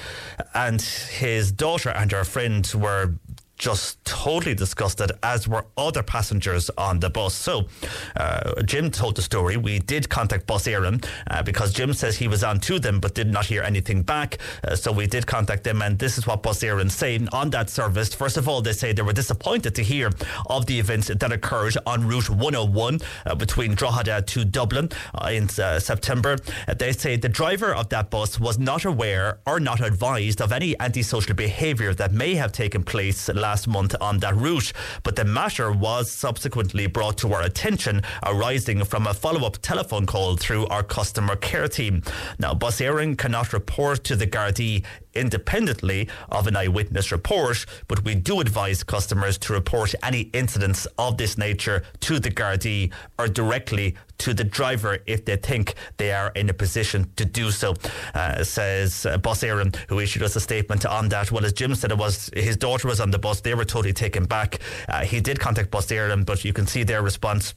and 0.53 0.79
his 0.81 1.51
daughter 1.51 1.89
and 1.89 2.11
her 2.11 2.23
friend 2.23 2.71
were 2.75 3.15
just 3.63 4.03
totally 4.03 4.53
disgusted, 4.53 5.09
as 5.23 5.47
were 5.47 5.65
other 5.77 6.03
passengers 6.03 6.69
on 6.77 6.99
the 6.99 7.09
bus. 7.09 7.33
So, 7.33 7.69
uh, 8.17 8.61
Jim 8.63 8.91
told 8.91 9.15
the 9.15 9.21
story. 9.21 9.55
We 9.55 9.79
did 9.79 10.09
contact 10.09 10.45
Bus 10.45 10.67
Éireann 10.67 11.05
uh, 11.31 11.43
because 11.43 11.71
Jim 11.71 11.93
says 11.93 12.17
he 12.17 12.27
was 12.27 12.43
on 12.43 12.59
to 12.59 12.77
them 12.77 12.99
but 12.99 13.15
did 13.15 13.31
not 13.31 13.45
hear 13.45 13.63
anything 13.63 14.01
back. 14.03 14.37
Uh, 14.67 14.75
so, 14.75 14.91
we 14.91 15.07
did 15.07 15.25
contact 15.25 15.63
them, 15.63 15.81
and 15.81 15.97
this 15.97 16.17
is 16.17 16.27
what 16.27 16.43
Bus 16.43 16.59
Éireann 16.61 16.91
saying 16.91 17.29
on 17.31 17.51
that 17.51 17.69
service. 17.69 18.13
First 18.13 18.35
of 18.35 18.49
all, 18.49 18.61
they 18.61 18.73
say 18.73 18.91
they 18.91 19.01
were 19.01 19.13
disappointed 19.13 19.75
to 19.75 19.81
hear 19.81 20.09
of 20.47 20.65
the 20.65 20.77
events 20.77 21.07
that 21.07 21.31
occurred 21.31 21.77
on 21.85 22.05
Route 22.05 22.29
101 22.29 22.99
uh, 23.25 23.35
between 23.35 23.75
Drogheda 23.75 24.23
to 24.23 24.43
Dublin 24.43 24.89
uh, 25.15 25.29
in 25.31 25.47
uh, 25.57 25.79
September. 25.79 26.35
they 26.77 26.91
say 26.91 27.15
the 27.15 27.29
driver 27.29 27.73
of 27.73 27.87
that 27.89 28.09
bus 28.09 28.41
was 28.41 28.59
not 28.59 28.83
aware 28.83 29.39
or 29.47 29.61
not 29.61 29.79
advised 29.79 30.41
of 30.41 30.51
any 30.51 30.77
antisocial 30.81 31.33
behaviour 31.33 31.93
that 31.93 32.11
may 32.11 32.35
have 32.35 32.51
taken 32.51 32.83
place 32.83 33.29
last 33.29 33.52
last 33.53 33.67
month 33.67 33.95
on 34.01 34.17
that 34.17 34.35
route. 34.35 34.73
But 35.03 35.15
the 35.15 35.25
matter 35.25 35.71
was 35.71 36.09
subsequently 36.09 36.87
brought 36.87 37.19
to 37.19 37.31
our 37.33 37.43
attention, 37.43 38.01
arising 38.23 38.83
from 38.83 39.05
a 39.05 39.13
follow 39.13 39.45
up 39.45 39.59
telephone 39.61 40.07
call 40.07 40.37
through 40.37 40.65
our 40.67 40.81
customer 40.81 41.35
care 41.35 41.67
team. 41.67 42.01
Now, 42.39 42.55
Bus 42.55 42.81
Éireann 42.81 43.15
cannot 43.15 43.53
report 43.53 44.03
to 44.05 44.15
the 44.15 44.25
Gardaí 44.25 44.83
independently 45.15 46.07
of 46.29 46.47
an 46.47 46.55
eyewitness 46.55 47.11
report, 47.11 47.65
but 47.87 48.03
we 48.03 48.15
do 48.15 48.39
advise 48.39 48.83
customers 48.83 49.37
to 49.39 49.53
report 49.53 49.93
any 50.03 50.21
incidents 50.33 50.85
of 50.97 51.17
this 51.17 51.37
nature 51.37 51.83
to 52.01 52.19
the 52.19 52.29
Gardaí 52.29 52.91
or 53.17 53.27
directly 53.27 53.95
to 54.19 54.33
the 54.33 54.43
driver 54.43 54.99
if 55.05 55.25
they 55.25 55.35
think 55.35 55.75
they 55.97 56.11
are 56.11 56.31
in 56.35 56.49
a 56.49 56.53
position 56.53 57.11
to 57.15 57.25
do 57.25 57.51
so, 57.51 57.73
uh, 58.13 58.43
says 58.43 59.05
uh, 59.05 59.17
Bus 59.17 59.43
Éireann, 59.43 59.75
who 59.89 59.99
issued 59.99 60.23
us 60.23 60.35
a 60.35 60.39
statement 60.39 60.85
on 60.85 61.09
that. 61.09 61.31
Well, 61.31 61.45
as 61.45 61.53
Jim 61.53 61.75
said, 61.75 61.91
it 61.91 61.97
was 61.97 62.29
his 62.33 62.57
daughter 62.57 62.87
was 62.87 62.99
on 62.99 63.11
the 63.11 63.19
bus. 63.19 63.41
They 63.41 63.55
were 63.55 63.65
totally 63.65 63.93
taken 63.93 64.25
back. 64.25 64.59
Uh, 64.87 65.01
he 65.01 65.19
did 65.19 65.39
contact 65.39 65.71
Bus 65.71 65.87
Éireann, 65.87 66.25
but 66.25 66.45
you 66.45 66.53
can 66.53 66.67
see 66.67 66.83
their 66.83 67.01
response 67.01 67.53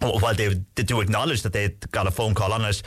while 0.00 0.34
they, 0.34 0.48
they 0.74 0.82
do 0.82 1.00
acknowledge 1.00 1.42
that 1.42 1.52
they 1.52 1.70
got 1.90 2.06
a 2.06 2.10
phone 2.10 2.34
call 2.34 2.52
on 2.52 2.62
it, 2.64 2.82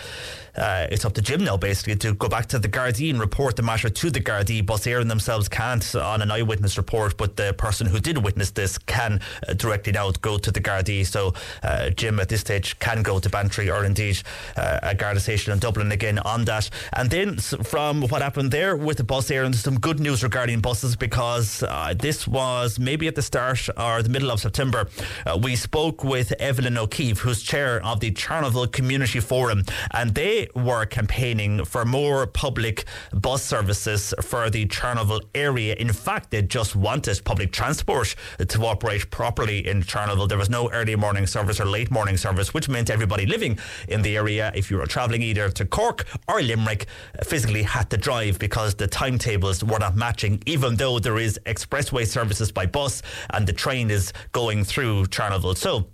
uh, 0.60 0.88
it's 0.92 1.06
up 1.06 1.14
to 1.14 1.22
Jim 1.22 1.44
now 1.44 1.58
basically 1.58 1.96
to 1.96 2.14
go 2.14 2.28
back 2.28 2.48
to 2.48 2.60
the 2.60 2.68
Gardaí 2.70 3.10
and 3.10 3.20
report 3.20 3.56
the 3.56 3.64
matter 3.64 3.90
to 3.90 4.10
the 4.10 4.20
Gardaí. 4.20 4.66
Bus 4.66 4.86
Éireann 4.86 5.08
themselves 5.08 5.48
can't 5.48 5.96
on 5.96 6.22
an 6.22 6.32
eyewitness 6.32 6.78
report, 6.78 7.18
but 7.18 7.36
the 7.36 7.54
person 7.54 7.88
who 7.88 8.00
did 8.00 8.18
witness 8.18 8.52
this 8.52 8.78
can 8.78 9.22
uh, 9.48 9.54
directly 9.54 9.94
now 9.94 10.12
go 10.12 10.38
to 10.38 10.52
the 10.52 10.60
Gardaí. 10.60 11.06
So 11.06 11.34
uh, 11.64 11.90
Jim 11.92 12.20
at 12.20 12.30
this 12.30 12.42
stage 12.42 12.78
can 12.80 13.04
go 13.04 13.20
to 13.20 13.30
Bantry 13.30 13.70
or 13.70 13.86
indeed 13.86 14.22
uh, 14.58 14.80
a 14.84 14.96
Garda 14.96 15.20
station 15.20 15.54
in 15.54 15.60
Dublin 15.60 15.92
again 15.92 16.20
on 16.20 16.46
that. 16.46 16.70
And 16.94 17.10
then 17.10 17.38
from 17.38 18.02
what 18.02 18.22
happened 18.22 18.52
there 18.52 18.76
with 18.76 18.98
the 18.98 19.04
Bus 19.04 19.30
Éireann, 19.30 19.56
some 19.56 19.80
good 19.80 20.00
news 20.00 20.24
regarding 20.24 20.60
buses 20.60 20.96
because 20.96 21.64
uh, 21.64 21.94
this 21.98 22.28
was 22.28 22.80
maybe 22.80 23.08
at 23.08 23.16
the 23.16 23.22
start 23.22 23.70
or 23.78 24.04
the 24.04 24.10
middle 24.10 24.32
of 24.32 24.40
September. 24.40 24.88
Uh, 25.26 25.38
we 25.42 25.56
spoke 25.56 26.04
with 26.04 26.34
Evelyn 26.40 26.78
O'Keefe, 26.78 27.20
who's 27.20 27.42
chair 27.42 27.84
of 27.86 28.00
the 28.00 28.12
Charleville 28.12 28.68
Community 28.68 29.20
Forum, 29.20 29.64
and 29.92 30.16
they 30.16 30.49
were 30.56 30.86
campaigning 30.86 31.66
for 31.66 31.86
more 31.86 32.28
public 32.28 32.86
bus 33.14 33.44
services 33.44 34.14
for 34.22 34.50
the 34.50 34.66
Charleville 34.68 35.22
area. 35.36 35.76
In 35.76 35.94
fact, 35.94 36.32
they 36.32 36.42
just 36.42 36.76
wanted 36.76 37.22
public 37.24 37.52
transport 37.52 38.16
to 38.48 38.66
operate 38.66 39.10
properly 39.12 39.68
in 39.68 39.82
Charleville. 39.82 40.28
There 40.28 40.38
was 40.38 40.50
no 40.50 40.70
early 40.72 40.96
morning 40.96 41.28
service 41.28 41.60
or 41.60 41.66
late 41.66 41.92
morning 41.92 42.18
service, 42.18 42.54
which 42.54 42.70
meant 42.70 42.90
everybody 42.90 43.26
living 43.26 43.60
in 43.88 44.02
the 44.02 44.16
area, 44.18 44.52
if 44.56 44.70
you 44.72 44.78
were 44.78 44.86
travelling 44.86 45.22
either 45.22 45.50
to 45.50 45.66
Cork 45.66 46.06
or 46.28 46.42
Limerick, 46.42 46.88
physically 47.24 47.64
had 47.64 47.90
to 47.90 47.98
drive 47.98 48.40
because 48.40 48.76
the 48.76 48.88
timetables 48.88 49.64
were 49.64 49.80
not 49.80 49.96
matching, 49.96 50.42
even 50.46 50.76
though 50.76 51.00
there 51.00 51.18
is 51.18 51.40
expressway 51.46 52.06
services 52.06 52.52
by 52.52 52.66
bus 52.66 53.02
and 53.32 53.48
the 53.48 53.54
train 53.54 53.90
is 53.92 54.14
going 54.32 54.64
through 54.64 55.06
Charleville. 55.06 55.58
So, 55.58 55.88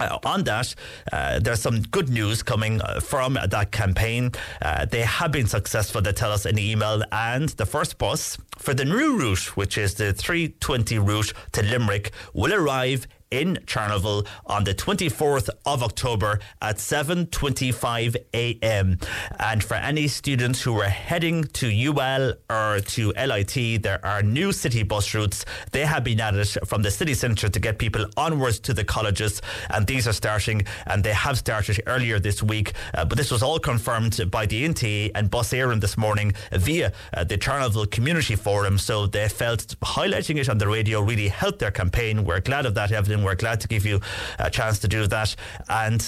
uh, 0.00 0.18
on 0.24 0.44
that, 0.44 0.74
uh, 1.12 1.38
there's 1.40 1.60
some 1.60 1.80
good 1.82 2.08
news 2.08 2.42
coming 2.42 2.80
uh, 2.82 3.00
from 3.00 3.38
that 3.48 3.72
campaign. 3.72 4.32
Uh, 4.62 4.84
they 4.84 5.02
have 5.02 5.32
been 5.32 5.46
successful, 5.46 6.00
they 6.00 6.12
tell 6.12 6.32
us 6.32 6.46
in 6.46 6.54
the 6.54 6.70
email, 6.70 7.02
and 7.12 7.50
the 7.50 7.66
first 7.66 7.98
bus 7.98 8.38
for 8.56 8.74
the 8.74 8.84
new 8.84 9.18
route, 9.18 9.56
which 9.56 9.78
is 9.78 9.94
the 9.94 10.12
320 10.12 10.98
route 10.98 11.32
to 11.52 11.62
Limerick, 11.62 12.12
will 12.32 12.52
arrive 12.52 13.06
in 13.30 13.58
Charleville 13.66 14.26
on 14.46 14.64
the 14.64 14.74
24th 14.74 15.50
of 15.66 15.82
October 15.82 16.40
at 16.62 16.76
7:25 16.76 18.16
a.m. 18.34 18.98
And 19.38 19.62
for 19.62 19.74
any 19.74 20.08
students 20.08 20.62
who 20.62 20.80
are 20.80 20.88
heading 20.88 21.44
to 21.44 21.68
UL 21.68 22.34
or 22.50 22.80
to 22.80 23.12
LIT, 23.12 23.82
there 23.82 24.04
are 24.04 24.22
new 24.22 24.52
city 24.52 24.82
bus 24.82 25.14
routes. 25.14 25.44
They 25.72 25.84
have 25.84 26.04
been 26.04 26.20
added 26.20 26.48
from 26.66 26.82
the 26.82 26.90
city 26.90 27.14
centre 27.14 27.48
to 27.48 27.60
get 27.60 27.78
people 27.78 28.06
onwards 28.16 28.60
to 28.60 28.74
the 28.74 28.84
colleges, 28.84 29.42
and 29.70 29.86
these 29.86 30.08
are 30.08 30.12
starting, 30.12 30.62
and 30.86 31.04
they 31.04 31.12
have 31.12 31.38
started 31.38 31.80
earlier 31.86 32.18
this 32.18 32.42
week. 32.42 32.72
Uh, 32.94 33.04
but 33.04 33.18
this 33.18 33.30
was 33.30 33.42
all 33.42 33.58
confirmed 33.58 34.30
by 34.30 34.46
the 34.46 34.64
NTA 34.64 35.10
and 35.14 35.30
Bus 35.30 35.52
Éireann 35.52 35.80
this 35.80 35.96
morning 35.96 36.32
via 36.52 36.92
uh, 37.14 37.24
the 37.24 37.36
Charleville 37.36 37.86
Community 37.86 38.36
Forum. 38.36 38.78
So 38.78 39.06
they 39.06 39.28
felt 39.28 39.78
highlighting 39.80 40.38
it 40.38 40.48
on 40.48 40.58
the 40.58 40.68
radio 40.68 41.00
really 41.00 41.28
helped 41.28 41.58
their 41.58 41.70
campaign. 41.70 42.24
We're 42.24 42.40
glad 42.40 42.66
of 42.66 42.74
that, 42.74 42.92
Evelyn. 42.92 43.17
We're 43.22 43.34
glad 43.34 43.60
to 43.60 43.68
give 43.68 43.86
you 43.86 44.00
a 44.38 44.50
chance 44.50 44.78
to 44.80 44.88
do 44.88 45.06
that. 45.06 45.34
And 45.68 46.02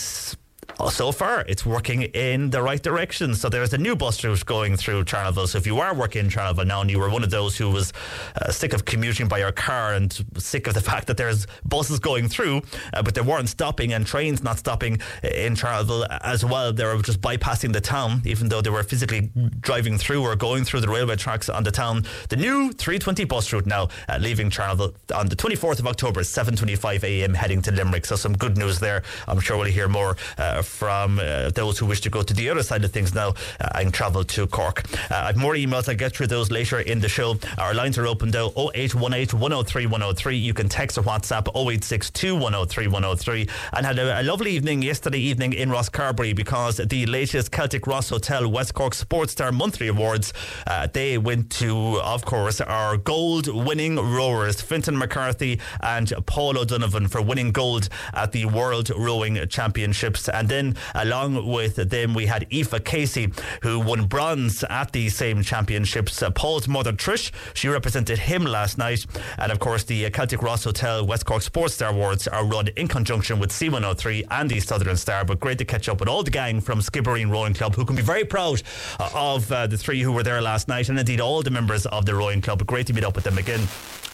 so 0.90 1.12
far, 1.12 1.44
it's 1.46 1.64
working 1.64 2.02
in 2.02 2.50
the 2.50 2.62
right 2.62 2.82
direction. 2.82 3.34
So 3.34 3.48
there's 3.48 3.72
a 3.72 3.78
new 3.78 3.96
bus 3.96 4.22
route 4.24 4.44
going 4.46 4.76
through 4.76 5.04
Charleville. 5.04 5.46
So 5.46 5.58
if 5.58 5.66
you 5.66 5.78
are 5.78 5.94
working 5.94 6.24
in 6.24 6.30
Charleville 6.30 6.66
now 6.66 6.80
and 6.80 6.90
you 6.90 6.98
were 6.98 7.10
one 7.10 7.22
of 7.22 7.30
those 7.30 7.56
who 7.56 7.70
was 7.70 7.92
uh, 8.40 8.50
sick 8.50 8.72
of 8.72 8.84
commuting 8.84 9.28
by 9.28 9.38
your 9.38 9.52
car 9.52 9.94
and 9.94 10.12
sick 10.38 10.66
of 10.66 10.74
the 10.74 10.80
fact 10.90 11.06
that 11.06 11.16
there's 11.16 11.46
buses 11.64 11.98
going 11.98 12.28
through, 12.28 12.62
uh, 12.92 13.02
but 13.02 13.14
they 13.14 13.20
weren't 13.20 13.48
stopping 13.48 13.92
and 13.92 14.06
trains 14.06 14.42
not 14.42 14.58
stopping 14.58 14.98
in 15.22 15.54
Charleville 15.54 16.06
as 16.22 16.44
well, 16.44 16.72
they 16.72 16.84
were 16.84 17.00
just 17.02 17.20
bypassing 17.20 17.72
the 17.72 17.80
town, 17.80 18.22
even 18.24 18.48
though 18.48 18.60
they 18.60 18.70
were 18.70 18.82
physically 18.82 19.30
driving 19.60 19.98
through 19.98 20.22
or 20.22 20.36
going 20.36 20.64
through 20.64 20.80
the 20.80 20.88
railway 20.88 21.16
tracks 21.16 21.48
on 21.48 21.62
the 21.62 21.70
town. 21.70 22.04
The 22.28 22.36
new 22.36 22.72
320 22.72 23.24
bus 23.24 23.52
route 23.52 23.66
now 23.66 23.88
uh, 24.08 24.18
leaving 24.20 24.50
Charleville 24.50 24.94
on 25.14 25.28
the 25.28 25.36
24th 25.36 25.78
of 25.78 25.86
October, 25.86 26.20
7:25 26.20 27.04
a.m. 27.04 27.34
heading 27.34 27.62
to 27.62 27.72
Limerick. 27.72 28.06
So 28.06 28.16
some 28.16 28.34
good 28.34 28.56
news 28.56 28.78
there. 28.78 29.02
I'm 29.28 29.40
sure 29.40 29.56
we'll 29.56 29.66
hear 29.66 29.88
more 29.88 30.16
uh, 30.38 30.59
from 30.62 31.18
uh, 31.18 31.50
those 31.50 31.78
who 31.78 31.86
wish 31.86 32.00
to 32.02 32.10
go 32.10 32.22
to 32.22 32.34
the 32.34 32.48
other 32.50 32.62
side 32.62 32.84
of 32.84 32.92
things 32.92 33.14
now 33.14 33.34
uh, 33.60 33.68
and 33.74 33.92
travel 33.92 34.24
to 34.24 34.46
Cork. 34.46 34.84
Uh, 35.10 35.14
I 35.14 35.26
have 35.26 35.36
more 35.36 35.54
emails. 35.54 35.88
I'll 35.88 35.96
get 35.96 36.14
through 36.14 36.28
those 36.28 36.50
later 36.50 36.80
in 36.80 37.00
the 37.00 37.08
show. 37.08 37.36
Our 37.58 37.74
lines 37.74 37.98
are 37.98 38.06
open 38.06 38.30
though 38.30 38.48
0818 38.56 39.40
103 39.40 39.86
103. 39.86 40.36
You 40.36 40.54
can 40.54 40.68
text 40.68 40.98
or 40.98 41.02
WhatsApp 41.02 41.48
0862 41.48 42.34
103 42.34 42.86
103. 42.86 43.48
And 43.72 43.86
had 43.86 43.98
a, 43.98 44.20
a 44.20 44.22
lovely 44.22 44.52
evening 44.52 44.82
yesterday 44.82 45.18
evening 45.18 45.52
in 45.52 45.70
Rosscarbery 45.70 46.34
because 46.34 46.76
the 46.76 47.06
latest 47.06 47.50
Celtic 47.50 47.86
Ross 47.86 48.10
Hotel 48.10 48.48
West 48.48 48.74
Cork 48.74 48.94
Sports 48.94 49.32
Star 49.32 49.52
Monthly 49.52 49.88
Awards, 49.88 50.32
uh, 50.66 50.86
they 50.92 51.18
went 51.18 51.50
to, 51.52 52.00
of 52.00 52.24
course, 52.24 52.60
our 52.60 52.96
gold 52.96 53.48
winning 53.48 53.96
rowers, 53.96 54.60
Fintan 54.60 54.98
McCarthy 54.98 55.60
and 55.82 56.12
Paul 56.26 56.58
O'Donovan, 56.58 57.08
for 57.08 57.22
winning 57.22 57.52
gold 57.52 57.88
at 58.12 58.32
the 58.32 58.46
World 58.46 58.90
Rowing 58.96 59.38
Championships. 59.48 60.28
And 60.28 60.48
then 60.50 60.76
along 60.94 61.46
with 61.46 61.76
them, 61.76 62.14
we 62.14 62.26
had 62.26 62.46
Aoife 62.52 62.84
Casey, 62.84 63.32
who 63.62 63.78
won 63.80 64.06
bronze 64.06 64.64
at 64.64 64.92
the 64.92 65.08
same 65.08 65.42
championships. 65.42 66.22
Uh, 66.22 66.30
Paul's 66.30 66.68
mother, 66.68 66.92
Trish, 66.92 67.30
she 67.54 67.68
represented 67.68 68.18
him 68.18 68.44
last 68.44 68.76
night. 68.78 69.06
And 69.38 69.52
of 69.52 69.60
course, 69.60 69.84
the 69.84 70.06
uh, 70.06 70.10
Celtic 70.10 70.42
Ross 70.42 70.64
Hotel 70.64 71.06
West 71.06 71.24
Cork 71.24 71.42
Sports 71.42 71.74
Star 71.74 71.90
Awards 71.90 72.26
are 72.28 72.44
run 72.44 72.68
in 72.76 72.88
conjunction 72.88 73.38
with 73.38 73.50
C103 73.50 74.26
and 74.30 74.50
the 74.50 74.60
Southern 74.60 74.96
Star. 74.96 75.24
But 75.24 75.40
great 75.40 75.58
to 75.58 75.64
catch 75.64 75.88
up 75.88 76.00
with 76.00 76.08
all 76.08 76.22
the 76.22 76.30
gang 76.30 76.60
from 76.60 76.80
Skibbereen 76.80 77.30
Rowing 77.30 77.54
Club, 77.54 77.74
who 77.74 77.84
can 77.84 77.96
be 77.96 78.02
very 78.02 78.24
proud 78.24 78.62
uh, 78.98 79.10
of 79.14 79.50
uh, 79.52 79.66
the 79.66 79.78
three 79.78 80.00
who 80.00 80.12
were 80.12 80.22
there 80.22 80.42
last 80.42 80.68
night, 80.68 80.88
and 80.88 80.98
indeed 80.98 81.20
all 81.20 81.42
the 81.42 81.50
members 81.50 81.86
of 81.86 82.06
the 82.06 82.14
rowing 82.14 82.40
club. 82.40 82.66
Great 82.66 82.86
to 82.88 82.92
meet 82.92 83.04
up 83.04 83.14
with 83.14 83.24
them 83.24 83.38
again. 83.38 83.66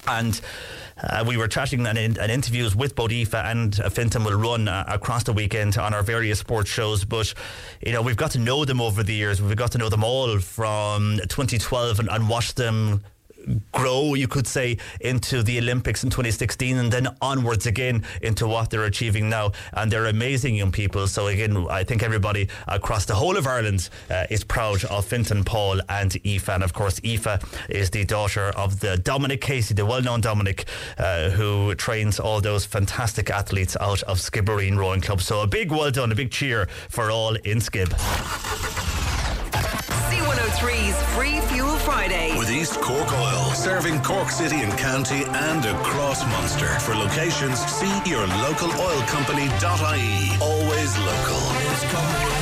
And 0.08 0.40
uh, 1.02 1.24
we 1.26 1.36
were 1.36 1.48
chatting 1.48 1.86
and, 1.86 1.98
in, 1.98 2.18
and 2.18 2.32
interviews 2.32 2.74
with 2.74 2.98
Aoife 2.98 3.34
and 3.34 3.74
Fintan 3.92 4.24
will 4.24 4.38
run 4.38 4.68
uh, 4.68 4.84
across 4.88 5.24
the 5.24 5.32
weekend 5.32 5.76
on 5.76 5.92
our 5.92 6.02
various 6.02 6.38
sports 6.38 6.70
shows. 6.70 7.04
But, 7.04 7.34
you 7.84 7.92
know, 7.92 8.02
we've 8.02 8.16
got 8.16 8.30
to 8.32 8.38
know 8.38 8.64
them 8.64 8.80
over 8.80 9.02
the 9.02 9.14
years. 9.14 9.42
We've 9.42 9.56
got 9.56 9.72
to 9.72 9.78
know 9.78 9.88
them 9.88 10.04
all 10.04 10.38
from 10.38 11.18
2012 11.28 12.00
and, 12.00 12.08
and 12.08 12.28
watch 12.28 12.54
them 12.54 13.02
grow, 13.72 14.14
you 14.14 14.28
could 14.28 14.46
say, 14.46 14.78
into 15.00 15.42
the 15.42 15.58
Olympics 15.58 16.04
in 16.04 16.10
2016 16.10 16.78
and 16.78 16.92
then 16.92 17.08
onwards 17.20 17.66
again 17.66 18.04
into 18.22 18.46
what 18.46 18.70
they're 18.70 18.84
achieving 18.84 19.28
now. 19.28 19.52
And 19.72 19.90
they're 19.90 20.06
amazing 20.06 20.54
young 20.54 20.72
people. 20.72 21.06
So, 21.06 21.26
again, 21.28 21.66
I 21.70 21.84
think 21.84 22.02
everybody 22.02 22.48
across 22.68 23.04
the 23.04 23.14
whole 23.14 23.36
of 23.36 23.46
Ireland 23.46 23.88
uh, 24.10 24.26
is 24.30 24.44
proud 24.44 24.84
of 24.84 25.04
Fintan, 25.04 25.44
Paul, 25.44 25.80
and 25.88 26.16
Aoife. 26.24 26.48
And 26.48 26.62
of 26.62 26.72
course, 26.72 27.00
Aoife 27.04 27.68
is 27.68 27.90
the 27.90 28.04
daughter 28.04 28.48
of 28.56 28.80
the 28.80 28.96
Dominic 28.98 29.40
Casey, 29.40 29.74
the 29.74 29.86
well 29.86 30.02
known 30.02 30.20
Dominic, 30.20 30.66
uh, 30.98 31.30
who 31.30 31.74
trains 31.74 32.18
all 32.20 32.40
those 32.40 32.64
fantastic 32.64 33.30
athletes 33.30 33.76
out 33.80 34.02
of 34.04 34.18
Skibbereen 34.18 34.76
Rowing 34.76 35.00
Club. 35.00 35.20
So, 35.20 35.40
a 35.40 35.46
big 35.46 35.70
well 35.70 35.90
done, 35.90 36.12
a 36.12 36.14
big 36.14 36.30
cheer 36.30 36.66
for 36.88 37.10
all 37.10 37.34
in 37.36 37.58
Skib. 37.58 39.15
C103's 40.10 41.02
Free 41.14 41.40
Fuel 41.52 41.76
Friday. 41.78 42.36
With 42.38 42.50
East 42.50 42.80
Cork 42.80 43.12
Oil, 43.12 43.52
serving 43.54 44.02
Cork 44.02 44.30
City 44.30 44.56
and 44.56 44.72
County 44.78 45.24
and 45.24 45.64
across 45.64 46.24
Munster. 46.26 46.78
For 46.80 46.94
locations, 46.94 47.58
see 47.66 47.94
your 48.04 48.26
local 48.42 48.70
oil 48.80 49.00
company.ie. 49.02 50.38
Always 50.40 50.98
local. 50.98 52.35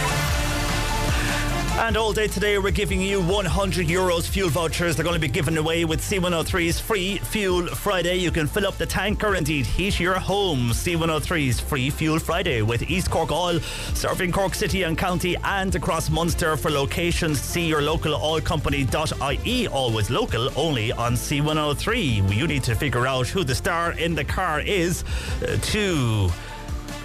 And 1.76 1.96
all 1.96 2.12
day 2.12 2.28
today, 2.28 2.56
we're 2.56 2.70
giving 2.70 3.00
you 3.00 3.20
100 3.20 3.88
euros 3.88 4.28
fuel 4.28 4.48
vouchers. 4.48 4.94
They're 4.94 5.04
going 5.04 5.14
to 5.14 5.20
be 5.20 5.26
given 5.26 5.58
away 5.58 5.84
with 5.84 6.00
C103's 6.00 6.78
Free 6.78 7.18
Fuel 7.18 7.66
Friday. 7.66 8.14
You 8.14 8.30
can 8.30 8.46
fill 8.46 8.66
up 8.66 8.78
the 8.78 8.86
tank 8.86 9.24
or 9.24 9.34
indeed 9.34 9.66
heat 9.66 9.98
your 9.98 10.14
home. 10.14 10.70
C103's 10.70 11.58
Free 11.58 11.90
Fuel 11.90 12.20
Friday 12.20 12.62
with 12.62 12.88
East 12.88 13.10
Cork 13.10 13.32
Oil, 13.32 13.58
serving 13.92 14.30
Cork 14.30 14.54
City 14.54 14.84
and 14.84 14.96
County 14.96 15.36
and 15.42 15.74
across 15.74 16.08
Munster. 16.10 16.56
For 16.56 16.70
locations, 16.70 17.40
see 17.40 17.66
your 17.66 17.82
local 17.82 18.14
oil 18.14 18.40
company.ie. 18.40 19.66
Always 19.66 20.10
local, 20.10 20.50
only 20.56 20.92
on 20.92 21.14
C103. 21.14 22.34
You 22.34 22.46
need 22.46 22.62
to 22.62 22.76
figure 22.76 23.06
out 23.06 23.26
who 23.26 23.42
the 23.42 23.54
star 23.54 23.92
in 23.92 24.14
the 24.14 24.24
car 24.24 24.60
is 24.60 25.02
uh, 25.42 25.58
to 25.60 26.30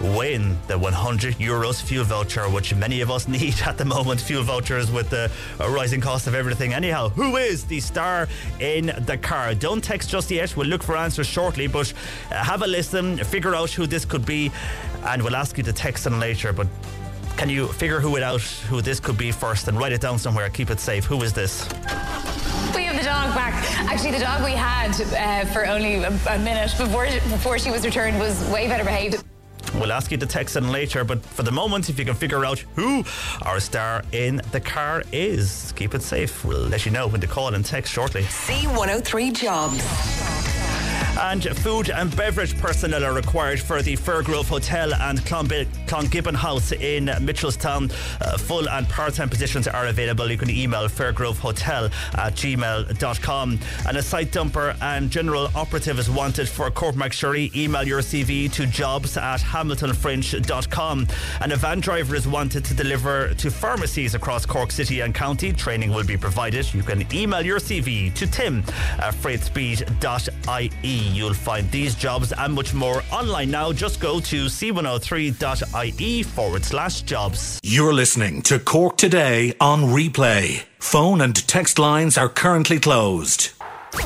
win 0.02 0.58
the 0.68 0.78
100 0.78 1.36
euros 1.36 1.82
fuel 1.82 2.04
voucher, 2.04 2.50
which 2.50 2.74
many 2.76 3.02
of 3.02 3.12
us 3.12 3.28
need 3.38 3.60
at 3.66 3.78
the 3.78 3.86
moment. 3.86 4.22
Fuel 4.22 4.44
vouchers 4.44 4.92
with 4.92 5.10
the 5.10 5.32
rising 5.60 6.02
cost 6.02 6.28
of 6.28 6.36
everything. 6.36 6.74
Anyhow, 6.74 7.10
who 7.10 7.38
is 7.38 7.66
the 7.66 7.80
star 7.80 8.28
in 8.60 8.88
the 9.06 9.18
car? 9.18 9.54
Don't 9.54 9.84
text 9.84 10.10
just 10.10 10.32
yet. 10.32 10.56
We'll 10.56 10.68
look 10.68 10.84
for 10.84 10.96
answers 10.96 11.28
shortly, 11.28 11.68
but 11.68 11.94
uh, 12.32 12.44
have 12.44 12.62
a 12.62 12.68
listen, 12.68 13.18
figure 13.18 13.56
out 13.56 13.72
who 13.72 13.86
this 13.86 14.06
could 14.06 14.26
be, 14.26 14.52
and 15.06 15.22
we'll 15.22 15.36
ask 15.36 15.58
you 15.58 15.64
to 15.64 15.74
text 15.74 16.04
them 16.04 16.20
later. 16.20 16.54
But 16.54 16.68
can 17.38 17.50
you 17.50 17.68
figure 17.68 18.00
who 18.00 18.16
it 18.18 18.24
out, 18.24 18.42
who 18.42 18.82
this 18.82 19.00
could 19.00 19.18
be 19.18 19.32
first, 19.32 19.68
and 19.68 19.78
write 19.78 19.92
it 19.92 20.02
down 20.02 20.20
somewhere? 20.20 20.50
Keep 20.50 20.72
it 20.72 20.80
safe. 20.80 21.06
Who 21.06 21.22
is 21.24 21.34
this? 21.34 21.68
We 22.76 22.84
have 22.84 22.98
the 22.98 23.04
dog 23.04 23.34
back. 23.34 23.54
Actually, 23.90 24.12
the 24.12 24.20
dog 24.20 24.44
we 24.44 24.52
had 24.52 24.92
uh, 24.92 25.46
for 25.52 25.66
only 25.66 25.96
a, 25.96 26.10
a 26.30 26.40
minute 26.40 26.74
before 26.78 27.06
before 27.06 27.58
she 27.58 27.72
was 27.72 27.86
returned 27.86 28.20
was 28.20 28.48
way 28.50 28.68
better 28.68 28.84
behaved. 28.84 29.24
We'll 29.76 29.92
ask 29.92 30.12
you 30.12 30.18
to 30.18 30.26
text 30.26 30.56
in 30.56 30.72
later, 30.72 31.04
but 31.04 31.24
for 31.24 31.44
the 31.44 31.52
moment, 31.52 31.90
if 31.90 32.00
you 32.00 32.06
can 32.06 32.16
figure 32.16 32.46
out 32.46 32.60
who 32.76 33.04
our 33.44 33.60
star 33.60 34.04
in 34.12 34.42
the 34.52 34.60
car 34.60 35.04
is, 35.12 35.74
keep 35.76 35.94
it 35.94 36.02
safe. 36.02 36.44
We'll 36.44 36.68
let 36.68 36.86
you 36.86 36.92
know 36.92 37.08
when 37.08 37.22
to 37.22 37.28
call 37.28 37.54
and 37.54 37.64
text 37.64 37.94
shortly. 37.94 38.24
C103 38.24 39.34
Jobs. 39.34 40.59
And 41.22 41.44
food 41.60 41.90
and 41.90 42.16
beverage 42.16 42.58
personnel 42.58 43.04
are 43.04 43.14
required 43.14 43.60
for 43.60 43.82
the 43.82 43.98
Firgrove 43.98 44.48
Hotel 44.48 44.94
and 44.94 45.20
Clongibbon 45.20 46.34
House 46.36 46.72
in 46.72 47.08
Mitchelstown. 47.08 47.92
Uh, 48.22 48.38
full 48.38 48.70
and 48.70 48.88
part 48.88 49.16
time 49.16 49.30
positions 49.30 49.68
are 49.68 49.88
available. 49.88 50.32
You 50.32 50.38
can 50.38 50.50
email 50.50 50.88
firgrovehotel 50.88 51.92
at 52.18 52.36
gmail.com. 52.36 53.60
And 53.88 53.98
a 53.98 54.02
site 54.02 54.32
dumper 54.32 54.78
and 54.82 55.12
general 55.12 55.50
operative 55.56 56.00
is 56.00 56.10
wanted 56.10 56.48
for 56.48 56.72
Cormac 56.72 57.12
Sherry. 57.12 57.52
Email 57.54 57.86
your 57.86 58.00
CV 58.00 58.50
to 58.54 58.66
jobs 58.66 59.18
at 59.18 59.42
hamiltonfringe.com. 59.42 61.08
And 61.42 61.52
a 61.52 61.58
van 61.58 61.82
driver 61.82 62.16
is 62.16 62.30
wanted 62.30 62.64
to 62.64 62.74
deliver 62.74 63.34
to 63.34 63.52
pharmacies 63.52 64.16
across 64.16 64.46
Cork 64.46 64.72
City 64.72 65.02
and 65.02 65.14
County. 65.14 65.52
Training 65.52 65.92
will 65.92 66.06
be 66.06 66.18
provided. 66.18 66.74
You 66.74 66.84
can 66.84 67.06
email 67.14 67.46
your 67.46 67.60
CV 67.60 68.14
to 68.16 68.26
tim 68.26 68.60
at 69.00 69.14
freightspeed.ie. 69.16 71.09
You'll 71.14 71.34
find 71.34 71.70
these 71.72 71.96
jobs 71.96 72.32
and 72.32 72.54
much 72.54 72.74
more 72.74 73.04
online 73.12 73.52
now. 73.52 73.72
Just 73.72 74.00
go 74.00 74.20
to 74.20 74.46
c103.ie 74.46 76.24
forward 76.24 76.64
slash 76.66 77.02
jobs. 77.02 77.60
You're 77.64 77.94
listening 77.94 78.42
to 78.44 78.60
Cork 78.60 78.98
Today 78.98 79.54
on 79.60 79.84
replay. 79.84 80.64
Phone 80.80 81.22
and 81.22 81.36
text 81.48 81.80
lines 81.80 82.18
are 82.18 82.30
currently 82.30 82.80
closed. 82.80 83.52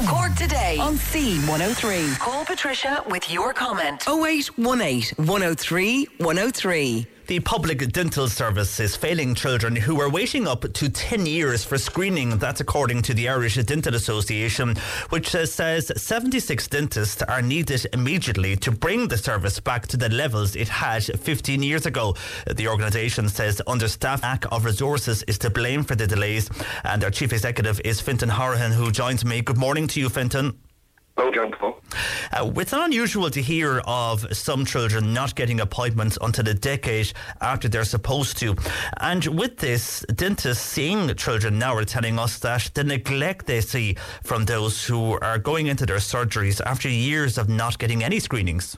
Cork 0.07 0.33
today 0.35 0.77
on 0.79 0.95
C103. 0.95 2.17
Call 2.19 2.45
Patricia 2.45 3.03
with 3.09 3.29
your 3.31 3.53
comment. 3.53 4.01
0818 4.07 5.25
103 5.25 6.07
103. 6.19 7.07
The 7.25 7.39
public 7.39 7.89
dental 7.93 8.27
service 8.27 8.81
is 8.81 8.97
failing 8.97 9.33
children 9.33 9.77
who 9.77 10.01
are 10.01 10.09
waiting 10.09 10.45
up 10.45 10.61
to 10.73 10.89
10 10.89 11.25
years 11.25 11.63
for 11.63 11.77
screening. 11.77 12.37
That's 12.37 12.59
according 12.59 13.03
to 13.03 13.13
the 13.13 13.29
Irish 13.29 13.55
Dental 13.55 13.95
Association, 13.95 14.75
which 15.09 15.29
says 15.29 15.89
76 15.95 16.67
dentists 16.67 17.21
are 17.21 17.41
needed 17.41 17.87
immediately 17.93 18.57
to 18.57 18.71
bring 18.71 19.07
the 19.07 19.17
service 19.17 19.61
back 19.61 19.87
to 19.87 19.97
the 19.97 20.09
levels 20.09 20.57
it 20.57 20.67
had 20.67 21.03
15 21.03 21.63
years 21.63 21.85
ago. 21.85 22.13
The 22.45 22.67
organisation 22.67 23.29
says 23.29 23.61
understaffed 23.67 24.23
lack 24.23 24.45
of 24.51 24.65
resources 24.65 25.23
is 25.23 25.37
to 25.39 25.49
blame 25.49 25.83
for 25.83 25.95
the 25.95 26.07
delays. 26.07 26.49
And 26.83 27.01
their 27.01 27.11
chief 27.11 27.31
executive 27.31 27.79
is 27.85 28.01
Fintan 28.01 28.31
Hourihan, 28.31 28.73
who 28.73 28.91
joins 28.91 29.23
me. 29.23 29.41
Good 29.41 29.57
morning 29.57 29.87
to 29.87 30.01
you, 30.01 30.09
Fintan. 30.09 30.59
Hello, 31.15 31.31
John 31.31 31.51
Paul. 31.51 31.79
Uh, 32.31 32.51
it's 32.55 32.71
not 32.71 32.87
unusual 32.87 33.29
to 33.29 33.39
hear 33.39 33.83
of 33.85 34.25
some 34.35 34.65
children 34.65 35.13
not 35.13 35.35
getting 35.35 35.59
appointments 35.59 36.17
until 36.21 36.47
a 36.47 36.55
decade 36.55 37.13
after 37.39 37.69
they're 37.69 37.83
supposed 37.83 38.37
to. 38.39 38.55
And 38.99 39.23
with 39.27 39.57
this, 39.57 40.03
dentists 40.15 40.63
seeing 40.63 41.13
children 41.15 41.59
now 41.59 41.75
are 41.75 41.85
telling 41.85 42.17
us 42.17 42.39
that 42.39 42.71
the 42.73 42.83
neglect 42.83 43.45
they 43.45 43.61
see 43.61 43.95
from 44.23 44.45
those 44.45 44.87
who 44.87 45.19
are 45.19 45.37
going 45.37 45.67
into 45.67 45.85
their 45.85 45.97
surgeries 45.97 46.59
after 46.65 46.89
years 46.89 47.37
of 47.37 47.47
not 47.47 47.77
getting 47.77 48.03
any 48.03 48.19
screenings. 48.19 48.75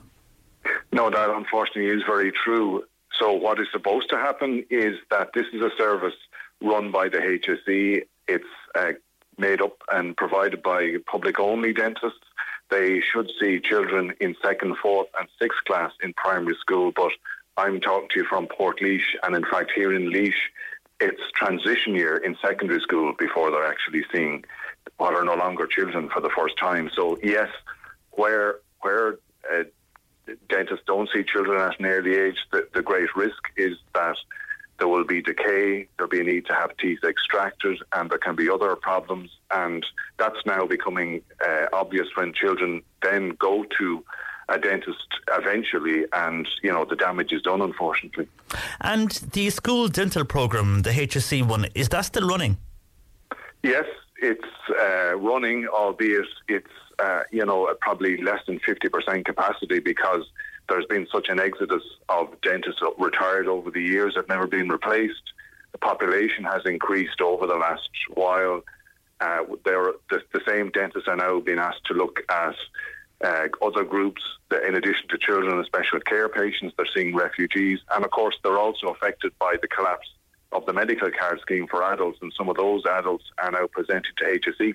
No, 0.92 1.08
that 1.08 1.30
unfortunately 1.30 1.90
is 1.90 2.02
very 2.06 2.32
true. 2.32 2.84
So 3.18 3.32
what 3.32 3.58
is 3.58 3.66
supposed 3.72 4.10
to 4.10 4.18
happen 4.18 4.62
is 4.68 4.96
that 5.10 5.30
this 5.34 5.46
is 5.54 5.62
a 5.62 5.70
service 5.78 6.14
run 6.60 6.92
by 6.92 7.08
the 7.08 7.18
HSE. 7.18 8.02
It's 8.28 8.44
uh, 8.74 8.92
made 9.38 9.62
up 9.62 9.82
and 9.90 10.16
provided 10.16 10.62
by 10.62 10.96
public-only 11.06 11.72
dentists. 11.72 12.25
They 12.70 13.00
should 13.00 13.30
see 13.40 13.60
children 13.60 14.12
in 14.20 14.34
second, 14.44 14.76
fourth, 14.78 15.08
and 15.18 15.28
sixth 15.40 15.60
class 15.66 15.92
in 16.02 16.12
primary 16.14 16.56
school. 16.60 16.92
But 16.94 17.12
I'm 17.56 17.80
talking 17.80 18.08
to 18.10 18.20
you 18.20 18.26
from 18.26 18.48
Port 18.48 18.80
and 18.80 19.36
in 19.36 19.44
fact 19.44 19.72
here 19.74 19.92
in 19.92 20.10
Laois, 20.10 20.34
it's 21.00 21.20
transition 21.34 21.94
year 21.94 22.16
in 22.16 22.36
secondary 22.42 22.80
school 22.80 23.12
before 23.18 23.50
they're 23.50 23.66
actually 23.66 24.04
seeing 24.12 24.44
what 24.96 25.14
are 25.14 25.24
no 25.24 25.34
longer 25.34 25.66
children 25.66 26.08
for 26.08 26.20
the 26.20 26.30
first 26.30 26.56
time. 26.58 26.90
So 26.94 27.18
yes, 27.22 27.48
where 28.12 28.56
where 28.80 29.18
uh, 29.52 29.64
dentists 30.48 30.84
don't 30.86 31.08
see 31.14 31.22
children 31.22 31.60
at 31.60 31.78
an 31.78 31.86
early 31.86 32.16
age, 32.16 32.38
the, 32.50 32.66
the 32.74 32.82
great 32.82 33.14
risk 33.14 33.42
is 33.56 33.76
that 33.94 34.16
there 34.78 34.88
will 34.88 35.04
be 35.04 35.22
decay, 35.22 35.88
there'll 35.96 36.10
be 36.10 36.20
a 36.20 36.24
need 36.24 36.46
to 36.46 36.54
have 36.54 36.76
teeth 36.76 37.00
extracted, 37.04 37.78
and 37.92 38.10
there 38.10 38.18
can 38.18 38.36
be 38.36 38.50
other 38.50 38.76
problems. 38.76 39.30
And 39.50 39.84
that's 40.18 40.44
now 40.44 40.66
becoming 40.66 41.22
uh, 41.46 41.66
obvious 41.72 42.08
when 42.14 42.32
children 42.32 42.82
then 43.02 43.30
go 43.38 43.64
to 43.78 44.04
a 44.48 44.58
dentist 44.58 45.06
eventually, 45.32 46.04
and 46.12 46.48
you 46.62 46.72
know 46.72 46.84
the 46.84 46.96
damage 46.96 47.32
is 47.32 47.42
done, 47.42 47.60
unfortunately. 47.60 48.28
And 48.80 49.10
the 49.32 49.50
school 49.50 49.88
dental 49.88 50.24
program, 50.24 50.82
the 50.82 50.90
HSC 50.90 51.46
one, 51.46 51.66
is 51.74 51.88
that 51.88 52.02
still 52.02 52.28
running? 52.28 52.56
Yes, 53.62 53.86
it's 54.22 54.44
uh, 54.80 55.16
running, 55.16 55.66
albeit 55.66 56.26
it's 56.48 56.70
uh, 56.98 57.22
you 57.32 57.44
know 57.44 57.74
probably 57.80 58.22
less 58.22 58.40
than 58.46 58.60
fifty 58.60 58.88
percent 58.88 59.26
capacity 59.26 59.80
because 59.80 60.22
there's 60.68 60.86
been 60.86 61.06
such 61.12 61.28
an 61.28 61.40
exodus 61.40 61.82
of 62.08 62.40
dentists 62.40 62.80
retired 62.98 63.46
over 63.46 63.70
the 63.70 63.82
years 63.82 64.14
that 64.14 64.22
have 64.22 64.28
never 64.28 64.46
been 64.46 64.68
replaced. 64.68 65.22
The 65.72 65.78
population 65.78 66.44
has 66.44 66.62
increased 66.64 67.20
over 67.20 67.46
the 67.46 67.56
last 67.56 67.88
while. 68.14 68.62
Uh, 69.20 69.44
there, 69.64 69.92
the, 70.10 70.22
the, 70.32 70.40
same 70.46 70.70
dentists 70.70 71.08
are 71.08 71.16
now 71.16 71.40
being 71.40 71.58
asked 71.58 71.84
to 71.86 71.94
look 71.94 72.20
at 72.28 72.54
uh, 73.24 73.48
other 73.62 73.82
groups, 73.82 74.22
that 74.50 74.62
in 74.64 74.74
addition 74.74 75.08
to 75.08 75.16
children 75.16 75.56
and 75.56 75.64
special 75.64 76.00
care 76.00 76.28
patients, 76.28 76.74
they're 76.76 76.86
seeing 76.94 77.16
refugees. 77.16 77.78
And 77.94 78.04
of 78.04 78.10
course, 78.10 78.36
they're 78.42 78.58
also 78.58 78.88
affected 78.88 79.32
by 79.38 79.56
the 79.60 79.68
collapse 79.68 80.08
of 80.52 80.66
the 80.66 80.72
medical 80.72 81.10
card 81.10 81.40
scheme 81.40 81.66
for 81.66 81.82
adults, 81.82 82.18
and 82.20 82.32
some 82.36 82.48
of 82.48 82.56
those 82.56 82.84
adults 82.84 83.24
are 83.38 83.50
now 83.50 83.66
presented 83.66 84.16
to 84.18 84.24
HSE. 84.24 84.74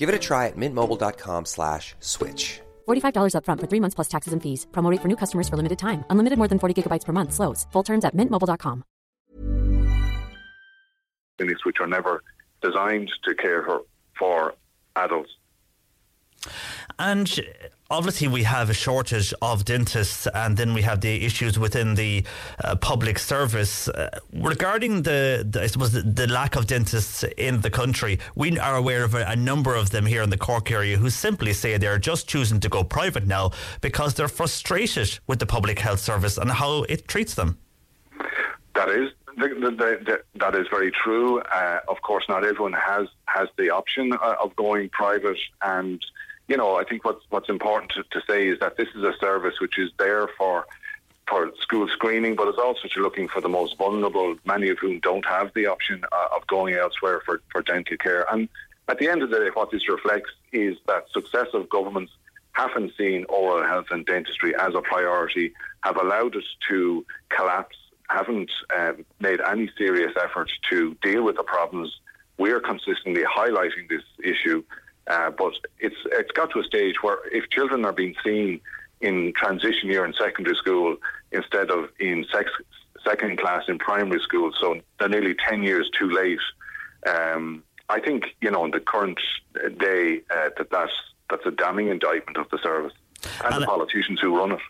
Give 0.00 0.08
it 0.08 0.14
a 0.14 0.18
try 0.18 0.46
at 0.46 0.56
mintmobile.com 0.56 1.44
slash 1.44 1.94
switch. 2.00 2.60
$45 2.88 3.34
upfront 3.36 3.60
for 3.60 3.68
three 3.68 3.80
months 3.80 3.94
plus 3.94 4.08
taxes 4.08 4.32
and 4.32 4.42
fees. 4.42 4.66
Promo 4.72 4.90
rate 4.90 5.02
for 5.02 5.08
new 5.08 5.16
customers 5.16 5.48
for 5.48 5.56
limited 5.56 5.78
time. 5.78 6.04
Unlimited 6.08 6.38
more 6.38 6.48
than 6.48 6.58
40 6.58 6.74
gigabytes 6.74 7.04
per 7.04 7.12
month. 7.12 7.32
Slows. 7.34 7.66
Full 7.72 7.84
terms 7.84 8.04
at 8.04 8.16
mintmobile.com. 8.16 8.82
Clinics 11.36 11.64
which 11.66 11.80
are 11.80 11.86
never 11.86 12.22
designed 12.62 13.10
to 13.24 13.34
care 13.34 13.62
for, 13.62 13.82
for 14.18 14.54
adults. 14.96 15.30
And 16.98 17.28
obviously, 17.90 18.28
we 18.28 18.44
have 18.44 18.70
a 18.70 18.74
shortage 18.74 19.34
of 19.42 19.64
dentists, 19.64 20.26
and 20.34 20.56
then 20.56 20.72
we 20.72 20.82
have 20.82 21.00
the 21.00 21.24
issues 21.24 21.58
within 21.58 21.94
the 21.94 22.24
uh, 22.64 22.76
public 22.76 23.18
service. 23.18 23.88
Uh, 23.88 24.10
regarding 24.32 25.02
the, 25.02 25.46
the, 25.48 25.62
I 25.62 25.66
suppose, 25.66 25.92
the, 25.92 26.02
the, 26.02 26.26
lack 26.26 26.56
of 26.56 26.66
dentists 26.66 27.24
in 27.36 27.60
the 27.60 27.70
country, 27.70 28.18
we 28.34 28.58
are 28.58 28.76
aware 28.76 29.04
of 29.04 29.14
a, 29.14 29.24
a, 29.26 29.36
number 29.36 29.74
of 29.74 29.90
them 29.90 30.06
here 30.06 30.22
in 30.22 30.30
the 30.30 30.38
Cork 30.38 30.70
area 30.70 30.96
who 30.96 31.10
simply 31.10 31.52
say 31.52 31.76
they're 31.76 31.98
just 31.98 32.28
choosing 32.28 32.60
to 32.60 32.68
go 32.68 32.84
private 32.84 33.26
now 33.26 33.50
because 33.80 34.14
they're 34.14 34.28
frustrated 34.28 35.18
with 35.26 35.40
the 35.40 35.46
public 35.46 35.78
health 35.80 36.00
service 36.00 36.38
and 36.38 36.50
how 36.50 36.84
it 36.84 37.08
treats 37.08 37.34
them. 37.34 37.58
That 38.74 38.88
is 38.90 39.10
that 39.40 40.54
is 40.54 40.66
very 40.70 40.90
true. 40.90 41.40
Uh, 41.40 41.80
of 41.88 42.00
course, 42.02 42.24
not 42.28 42.44
everyone 42.44 42.72
has 42.72 43.06
has 43.26 43.48
the 43.56 43.70
option 43.70 44.12
uh, 44.12 44.36
of 44.42 44.54
going 44.56 44.88
private, 44.90 45.38
and 45.62 46.04
you 46.50 46.56
know, 46.56 46.74
I 46.74 46.84
think 46.84 47.04
what's 47.04 47.24
what's 47.30 47.48
important 47.48 47.92
to, 47.92 48.02
to, 48.10 48.26
say 48.28 48.48
is 48.48 48.58
that 48.58 48.76
this 48.76 48.88
is 48.96 49.04
a 49.04 49.14
service 49.20 49.60
which 49.60 49.78
is 49.78 49.90
there 49.98 50.28
for 50.36 50.66
for 51.28 51.52
school 51.60 51.86
screening, 51.92 52.34
but 52.34 52.48
it's 52.48 52.58
also 52.58 52.88
looking 52.96 53.28
for 53.28 53.40
the 53.40 53.48
most 53.48 53.78
vulnerable, 53.78 54.34
many 54.44 54.68
of 54.68 54.78
whom 54.80 54.98
don't 54.98 55.24
have 55.24 55.52
the 55.54 55.66
option 55.66 56.02
uh, 56.10 56.36
of 56.36 56.44
going 56.48 56.74
elsewhere 56.74 57.22
for, 57.24 57.40
for 57.52 57.62
dental 57.62 57.96
care. 57.98 58.26
And 58.32 58.48
at 58.88 58.98
the 58.98 59.08
end 59.08 59.22
of 59.22 59.30
the 59.30 59.38
day, 59.38 59.50
what 59.54 59.70
this 59.70 59.88
reflects 59.88 60.32
is 60.50 60.76
that 60.88 61.04
successive 61.12 61.68
governments 61.68 62.10
haven't 62.50 62.90
seen 62.98 63.26
oral 63.28 63.64
health 63.64 63.86
and 63.92 64.04
dentistry 64.04 64.52
as 64.56 64.74
a 64.74 64.80
priority, 64.80 65.52
have 65.84 65.98
allowed 65.98 66.34
it 66.34 66.44
to 66.68 67.06
collapse, 67.28 67.76
haven't 68.08 68.50
um, 68.76 69.04
made 69.20 69.40
any 69.40 69.70
serious 69.78 70.12
efforts 70.20 70.50
to 70.70 70.96
deal 71.00 71.22
with 71.22 71.36
the 71.36 71.44
problems. 71.44 72.00
We're 72.38 72.58
consistently 72.58 73.22
highlighting 73.22 73.88
this 73.88 74.02
issue 74.24 74.64
uh, 75.10 75.30
but 75.30 75.54
it's 75.80 75.96
it's 76.12 76.30
got 76.30 76.50
to 76.52 76.60
a 76.60 76.64
stage 76.64 77.02
where 77.02 77.18
if 77.32 77.50
children 77.50 77.84
are 77.84 77.92
being 77.92 78.14
seen 78.24 78.60
in 79.00 79.32
transition 79.34 79.88
year 79.88 80.04
in 80.04 80.12
secondary 80.14 80.54
school 80.54 80.96
instead 81.32 81.70
of 81.70 81.88
in 81.98 82.24
sex, 82.32 82.50
second 83.04 83.38
class 83.38 83.64
in 83.66 83.76
primary 83.78 84.20
school, 84.20 84.52
so 84.60 84.80
they're 84.98 85.08
nearly 85.08 85.34
ten 85.48 85.64
years 85.64 85.90
too 85.98 86.08
late. 86.10 86.38
Um, 87.08 87.64
I 87.88 87.98
think 87.98 88.36
you 88.40 88.52
know 88.52 88.64
in 88.64 88.70
the 88.70 88.78
current 88.78 89.18
day 89.78 90.20
uh, 90.30 90.50
that 90.56 90.70
that's 90.70 90.92
that's 91.28 91.44
a 91.44 91.50
damning 91.50 91.88
indictment 91.88 92.36
of 92.36 92.48
the 92.50 92.58
service 92.62 92.92
and, 93.44 93.54
and 93.54 93.62
the 93.62 93.66
politicians 93.66 94.20
who 94.20 94.36
run 94.38 94.52
it. 94.52 94.60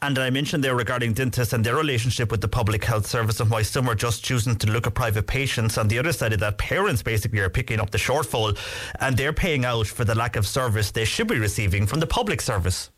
And 0.00 0.16
I 0.16 0.30
mentioned 0.30 0.62
there 0.62 0.76
regarding 0.76 1.12
dentists 1.12 1.52
and 1.52 1.64
their 1.66 1.74
relationship 1.74 2.30
with 2.30 2.40
the 2.40 2.46
public 2.46 2.84
health 2.84 3.04
service 3.04 3.40
and 3.40 3.50
why 3.50 3.62
some 3.62 3.88
are 3.88 3.96
just 3.96 4.24
choosing 4.24 4.54
to 4.56 4.70
look 4.70 4.86
at 4.86 4.94
private 4.94 5.26
patients. 5.26 5.76
On 5.76 5.88
the 5.88 5.98
other 5.98 6.12
side 6.12 6.32
of 6.32 6.38
that, 6.38 6.56
parents 6.56 7.02
basically 7.02 7.40
are 7.40 7.50
picking 7.50 7.80
up 7.80 7.90
the 7.90 7.98
shortfall 7.98 8.56
and 9.00 9.16
they're 9.16 9.32
paying 9.32 9.64
out 9.64 9.88
for 9.88 10.04
the 10.04 10.14
lack 10.14 10.36
of 10.36 10.46
service 10.46 10.92
they 10.92 11.04
should 11.04 11.26
be 11.26 11.38
receiving 11.38 11.84
from 11.84 11.98
the 11.98 12.06
public 12.06 12.40
service. 12.40 12.90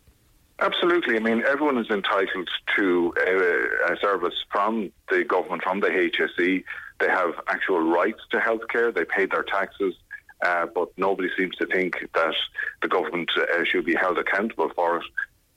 Absolutely. 0.59 1.15
I 1.15 1.19
mean, 1.19 1.43
everyone 1.43 1.79
is 1.79 1.89
entitled 1.89 2.47
to 2.77 3.13
uh, 3.17 3.93
a 3.93 3.97
service 3.99 4.35
from 4.51 4.91
the 5.09 5.23
government, 5.23 5.63
from 5.63 5.79
the 5.79 5.87
HSE. 5.87 6.63
They 6.99 7.07
have 7.07 7.33
actual 7.47 7.81
rights 7.81 8.21
to 8.29 8.37
healthcare. 8.37 8.93
They 8.93 9.05
pay 9.05 9.25
their 9.25 9.41
taxes. 9.41 9.95
Uh, 10.45 10.67
but 10.67 10.89
nobody 10.97 11.29
seems 11.35 11.55
to 11.55 11.65
think 11.67 11.95
that 12.13 12.33
the 12.83 12.87
government 12.87 13.29
uh, 13.37 13.63
should 13.63 13.85
be 13.85 13.95
held 13.95 14.19
accountable 14.19 14.71
for 14.75 14.97
it. 14.97 15.03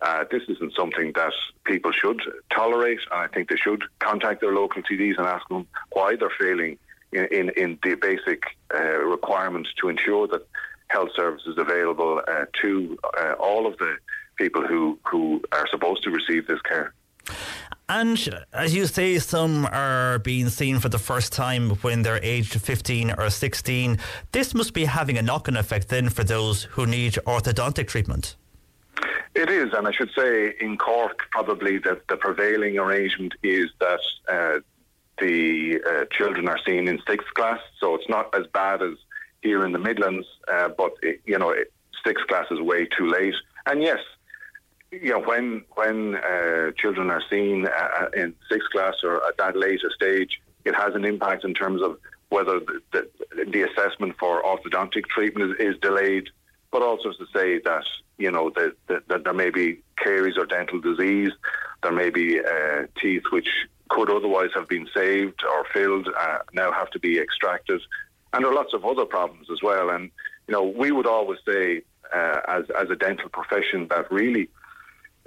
Uh, 0.05 0.23
this 0.31 0.43
isn't 0.49 0.75
something 0.75 1.13
that 1.15 1.33
people 1.65 1.91
should 1.91 2.21
tolerate, 2.55 2.99
and 3.11 3.21
I 3.21 3.27
think 3.29 3.49
they 3.49 3.57
should 3.57 3.83
contact 4.01 4.43
their 4.43 4.53
local 4.53 4.83
TDs 4.83 5.17
and 5.17 5.27
ask 5.27 5.49
them 5.49 5.67
why 5.93 6.15
they're 6.15 6.31
failing 6.39 6.77
in, 7.13 7.25
in, 7.33 7.49
in 7.57 7.79
the 7.83 7.95
basic 7.95 8.43
uh, 8.75 8.99
requirements 8.99 9.71
to 9.81 9.89
ensure 9.89 10.29
that 10.29 10.47
health 10.89 11.09
services 11.17 11.57
are 11.57 11.63
available 11.63 12.21
uh, 12.29 12.45
to 12.61 12.99
uh, 13.19 13.33
all 13.41 13.67
of 13.67 13.79
the 13.79 13.97
people 14.37 14.67
who, 14.67 14.99
who 15.11 15.41
are 15.53 15.67
supposed 15.71 16.03
to 16.03 16.11
receive 16.11 16.47
this 16.47 16.61
care. 16.61 16.93
And 17.89 18.19
as 18.53 18.75
you 18.75 18.87
say, 18.87 19.19
some 19.19 19.65
are 19.65 20.19
being 20.19 20.51
seen 20.51 20.81
for 20.81 20.91
the 20.91 20.99
first 20.99 21.33
time 21.33 21.71
when 21.77 22.03
they're 22.03 22.23
aged 22.23 22.61
15 22.61 23.13
or 23.17 23.31
16. 23.31 23.99
This 24.33 24.53
must 24.53 24.75
be 24.75 24.85
having 24.85 25.17
a 25.17 25.23
knock 25.23 25.49
on 25.49 25.57
effect 25.57 25.89
then 25.89 26.11
for 26.11 26.25
those 26.25 26.65
who 26.65 26.85
need 26.85 27.15
orthodontic 27.27 27.89
treatment. 27.89 28.37
It 29.35 29.51
is, 29.51 29.73
and 29.73 29.89
I 29.89 29.93
should 29.93 30.11
say 30.17 30.55
in 30.61 30.77
Cork, 30.79 31.23
probably 31.31 31.79
that 31.79 32.07
the 32.09 32.17
prevailing 32.17 32.79
arrangement 32.79 33.35
is 33.43 33.71
that 33.81 34.01
uh, 34.29 34.61
the 35.19 35.81
uh, 35.89 36.05
children 36.11 36.49
are 36.49 36.59
seen 36.65 36.87
in 36.87 37.01
sixth 37.07 37.33
class, 37.35 37.59
so 37.81 37.95
it's 37.97 38.09
not 38.09 38.33
as 38.35 38.47
bad 38.53 38.83
as 38.83 38.95
here 39.43 39.65
in 39.65 39.73
the 39.73 39.79
Midlands, 39.79 40.27
uh, 40.53 40.69
but 40.69 40.93
it, 41.03 41.21
you 41.27 41.39
know, 41.39 41.51
it, 41.51 41.73
sixth 42.07 42.27
class 42.29 42.47
is 42.51 42.61
way 42.61 42.87
too 42.87 43.09
late. 43.09 43.35
And 43.67 43.83
yes, 43.83 43.99
you 44.91 45.11
know, 45.11 45.21
when 45.21 45.65
when 45.75 46.17
uh, 46.17 46.71
children 46.77 47.11
are 47.11 47.23
seen 47.29 47.67
uh, 47.67 48.07
in 48.17 48.35
sixth 48.51 48.71
class 48.71 48.95
or 49.03 49.27
at 49.27 49.37
that 49.39 49.57
later 49.57 49.91
stage, 49.95 50.41
it 50.65 50.75
has 50.75 50.95
an 50.95 51.05
impact 51.05 51.45
in 51.45 51.55
terms 51.55 51.83
of 51.83 51.99
whether 52.29 52.61
the, 52.61 52.81
the, 52.93 53.45
the 53.51 53.63
assessment 53.63 54.17
for 54.19 54.43
orthodontic 54.43 55.07
treatment 55.07 55.53
is, 55.61 55.75
is, 55.75 55.81
delayed, 55.81 56.29
but 56.73 56.83
also 56.83 57.13
to 57.13 57.27
say 57.33 57.61
that 57.61 57.85
you 58.19 58.31
know 58.31 58.51
that, 58.51 58.75
that, 58.89 59.09
that, 59.09 59.25
there 59.25 59.33
may 59.33 59.51
be 59.51 59.81
caries 60.03 60.37
or 60.37 60.47
dental 60.47 60.81
disease, 60.81 61.33
there 61.83 61.93
may 61.93 62.11
be 62.11 62.41
uh, 62.41 62.87
teeth 63.01 63.25
which 63.31 63.49
could 63.91 64.11
otherwise 64.11 64.51
have 64.55 64.69
been 64.69 64.89
saved 64.95 65.43
or 65.45 65.65
filled 65.73 66.09
uh, 66.19 66.39
now 66.53 66.73
have 66.73 66.91
to 66.91 66.99
be 66.99 67.19
extracted, 67.19 67.81
and 68.33 68.45
there 68.45 68.51
are 68.51 68.55
lots 68.55 68.75
of 68.75 68.85
other 68.85 69.05
problems 69.05 69.49
as 69.53 69.63
well. 69.63 69.91
And 69.91 70.11
you 70.49 70.53
know, 70.53 70.63
we 70.63 70.91
would 70.91 71.07
always 71.07 71.39
say 71.47 71.83
uh, 72.15 72.41
as 72.49 72.65
as 72.79 72.91
a 72.91 72.97
dental 72.97 73.29
profession 73.29 73.89
that 73.89 74.11
really 74.11 74.49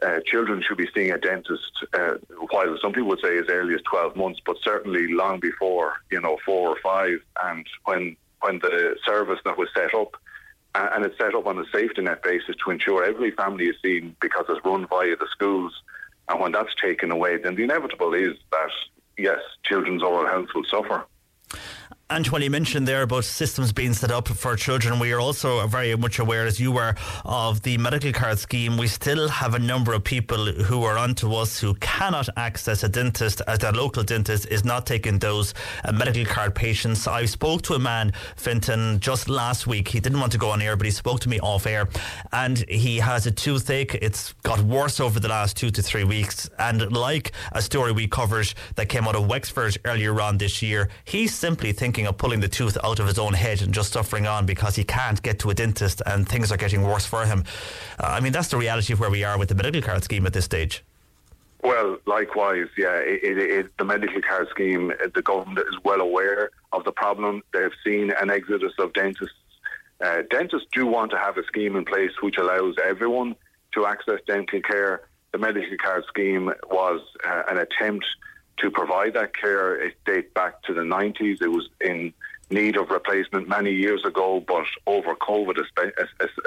uh, 0.05 0.19
children 0.25 0.63
should 0.67 0.77
be 0.77 0.87
seeing 0.93 1.11
a 1.11 1.17
dentist, 1.17 1.71
uh, 1.93 2.13
while 2.51 2.77
some 2.81 2.93
people 2.93 3.09
would 3.09 3.21
say 3.23 3.37
as 3.37 3.45
early 3.49 3.73
as 3.73 3.81
12 3.89 4.15
months, 4.15 4.39
but 4.45 4.57
certainly 4.63 5.11
long 5.11 5.39
before, 5.39 5.93
you 6.11 6.21
know, 6.21 6.37
four 6.45 6.69
or 6.69 6.77
five. 6.83 7.19
And 7.43 7.65
when, 7.85 8.15
when 8.41 8.59
the 8.59 8.95
service 9.05 9.39
that 9.45 9.57
was 9.57 9.69
set 9.75 9.93
up, 9.95 10.15
and 10.77 11.05
it's 11.05 11.17
set 11.17 11.35
up 11.35 11.45
on 11.47 11.57
a 11.57 11.65
safety 11.73 12.01
net 12.01 12.23
basis 12.23 12.55
to 12.63 12.71
ensure 12.71 13.03
every 13.03 13.31
family 13.31 13.65
is 13.65 13.75
seen 13.83 14.15
because 14.21 14.45
it's 14.49 14.63
run 14.65 14.87
via 14.87 15.15
the 15.15 15.27
schools. 15.31 15.73
And 16.29 16.39
when 16.39 16.51
that's 16.51 16.75
taken 16.81 17.11
away, 17.11 17.37
then 17.37 17.55
the 17.55 17.63
inevitable 17.63 18.13
is 18.13 18.33
that, 18.51 18.69
yes, 19.17 19.39
children's 19.63 20.03
oral 20.03 20.27
health 20.27 20.49
will 20.53 20.65
suffer. 20.65 21.05
You 22.09 22.49
mentioned 22.49 22.87
there 22.87 23.01
about 23.01 23.25
systems 23.25 23.73
being 23.73 23.93
set 23.93 24.11
up 24.11 24.29
for 24.29 24.55
children, 24.55 24.97
we 24.97 25.11
are 25.11 25.19
also 25.19 25.67
very 25.67 25.93
much 25.97 26.19
aware, 26.19 26.45
as 26.45 26.57
you 26.57 26.71
were, 26.71 26.95
of 27.25 27.61
the 27.63 27.77
medical 27.77 28.13
card 28.13 28.39
scheme. 28.39 28.77
We 28.77 28.87
still 28.87 29.27
have 29.27 29.55
a 29.55 29.59
number 29.59 29.91
of 29.91 30.05
people 30.05 30.45
who 30.45 30.83
are 30.85 30.97
onto 30.97 31.33
us 31.33 31.59
who 31.59 31.73
cannot 31.75 32.29
access 32.37 32.83
a 32.83 32.89
dentist 32.89 33.41
as 33.45 33.59
their 33.59 33.73
local 33.73 34.03
dentist 34.03 34.47
is 34.47 34.63
not 34.63 34.85
taking 34.85 35.19
those 35.19 35.53
uh, 35.83 35.91
medical 35.91 36.23
card 36.23 36.55
patients. 36.55 37.07
I 37.07 37.25
spoke 37.25 37.63
to 37.63 37.73
a 37.73 37.79
man, 37.79 38.13
Fintan, 38.37 39.01
just 39.01 39.27
last 39.27 39.67
week. 39.67 39.89
He 39.89 39.99
didn't 39.99 40.21
want 40.21 40.31
to 40.31 40.37
go 40.37 40.51
on 40.51 40.61
air, 40.61 40.77
but 40.77 40.85
he 40.85 40.91
spoke 40.91 41.19
to 41.21 41.29
me 41.29 41.41
off 41.41 41.67
air. 41.67 41.89
And 42.31 42.59
he 42.69 42.99
has 42.99 43.27
a 43.27 43.31
toothache. 43.31 43.95
It's 43.95 44.31
got 44.43 44.61
worse 44.61 45.01
over 45.01 45.19
the 45.19 45.27
last 45.27 45.57
two 45.57 45.71
to 45.71 45.81
three 45.81 46.05
weeks. 46.05 46.49
And 46.57 46.89
like 46.93 47.33
a 47.51 47.61
story 47.61 47.91
we 47.91 48.07
covered 48.07 48.53
that 48.75 48.87
came 48.87 49.09
out 49.09 49.15
of 49.15 49.27
Wexford 49.27 49.77
earlier 49.83 50.21
on 50.21 50.37
this 50.37 50.61
year, 50.61 50.89
he's 51.03 51.35
simply 51.35 51.73
thinking 51.73 51.96
thinking 51.97 52.09
of 52.09 52.17
pulling 52.19 52.39
the 52.39 52.47
tooth 52.47 52.77
out 52.83 52.99
of 52.99 53.07
his 53.07 53.17
own 53.17 53.33
head 53.33 53.59
and 53.63 53.73
just 53.73 53.91
suffering 53.91 54.27
on 54.27 54.45
because 54.45 54.75
he 54.75 54.83
can't 54.83 55.19
get 55.23 55.39
to 55.39 55.49
a 55.49 55.53
dentist 55.55 55.99
and 56.05 56.29
things 56.29 56.51
are 56.51 56.57
getting 56.57 56.83
worse 56.83 57.07
for 57.07 57.25
him. 57.25 57.43
Uh, 57.99 58.05
I 58.05 58.19
mean, 58.19 58.31
that's 58.31 58.49
the 58.49 58.57
reality 58.57 58.93
of 58.93 58.99
where 58.99 59.09
we 59.09 59.23
are 59.23 59.35
with 59.39 59.49
the 59.49 59.55
medical 59.55 59.81
card 59.81 60.03
scheme 60.03 60.27
at 60.27 60.33
this 60.33 60.45
stage. 60.45 60.83
Well, 61.63 61.97
likewise, 62.05 62.67
yeah. 62.77 62.97
It, 62.97 63.23
it, 63.23 63.37
it, 63.39 63.77
the 63.79 63.83
medical 63.83 64.21
card 64.21 64.47
scheme, 64.51 64.93
the 65.15 65.23
government 65.23 65.57
is 65.57 65.83
well 65.83 65.99
aware 65.99 66.51
of 66.71 66.83
the 66.83 66.91
problem. 66.91 67.41
They've 67.51 67.71
seen 67.83 68.11
an 68.21 68.29
exodus 68.29 68.73
of 68.77 68.93
dentists. 68.93 69.33
Uh, 69.99 70.21
dentists 70.29 70.67
do 70.71 70.85
want 70.85 71.09
to 71.13 71.17
have 71.17 71.35
a 71.39 71.43
scheme 71.45 71.75
in 71.75 71.83
place 71.83 72.11
which 72.21 72.37
allows 72.37 72.75
everyone 72.85 73.35
to 73.73 73.87
access 73.87 74.19
dental 74.27 74.61
care. 74.61 75.01
The 75.31 75.39
medical 75.39 75.77
card 75.83 76.03
scheme 76.07 76.53
was 76.69 77.01
uh, 77.27 77.41
an 77.49 77.57
attempt 77.57 78.05
to 78.57 78.71
provide 78.71 79.13
that 79.13 79.35
care. 79.35 79.75
It 79.75 79.95
dates 80.05 80.31
back 80.33 80.61
to 80.63 80.73
the 80.73 80.81
90s. 80.81 81.41
It 81.41 81.49
was 81.49 81.69
in 81.81 82.13
need 82.49 82.77
of 82.77 82.89
replacement 82.89 83.47
many 83.47 83.71
years 83.71 84.05
ago, 84.05 84.43
but 84.45 84.65
over 84.85 85.15
COVID, 85.15 85.57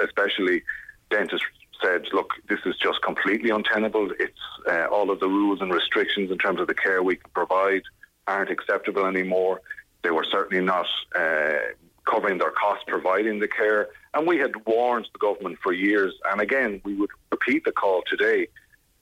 especially, 0.03 0.63
dentists 1.09 1.45
said, 1.81 2.05
look, 2.13 2.33
this 2.47 2.59
is 2.65 2.75
just 2.77 3.01
completely 3.01 3.49
untenable. 3.49 4.11
It's 4.19 4.39
uh, 4.69 4.85
all 4.85 5.09
of 5.09 5.19
the 5.19 5.27
rules 5.27 5.61
and 5.61 5.73
restrictions 5.73 6.31
in 6.31 6.37
terms 6.37 6.59
of 6.59 6.67
the 6.67 6.73
care 6.73 7.01
we 7.01 7.15
can 7.15 7.29
provide 7.33 7.81
aren't 8.27 8.51
acceptable 8.51 9.05
anymore. 9.05 9.61
They 10.03 10.11
were 10.11 10.23
certainly 10.23 10.63
not 10.63 10.87
uh, 11.15 11.73
covering 12.05 12.37
their 12.37 12.51
costs 12.51 12.83
providing 12.87 13.39
the 13.39 13.47
care. 13.47 13.89
And 14.13 14.27
we 14.27 14.37
had 14.37 14.51
warned 14.65 15.07
the 15.13 15.19
government 15.19 15.59
for 15.61 15.73
years. 15.73 16.13
And 16.31 16.41
again, 16.41 16.81
we 16.83 16.95
would 16.95 17.09
repeat 17.31 17.65
the 17.65 17.71
call 17.71 18.03
today 18.07 18.47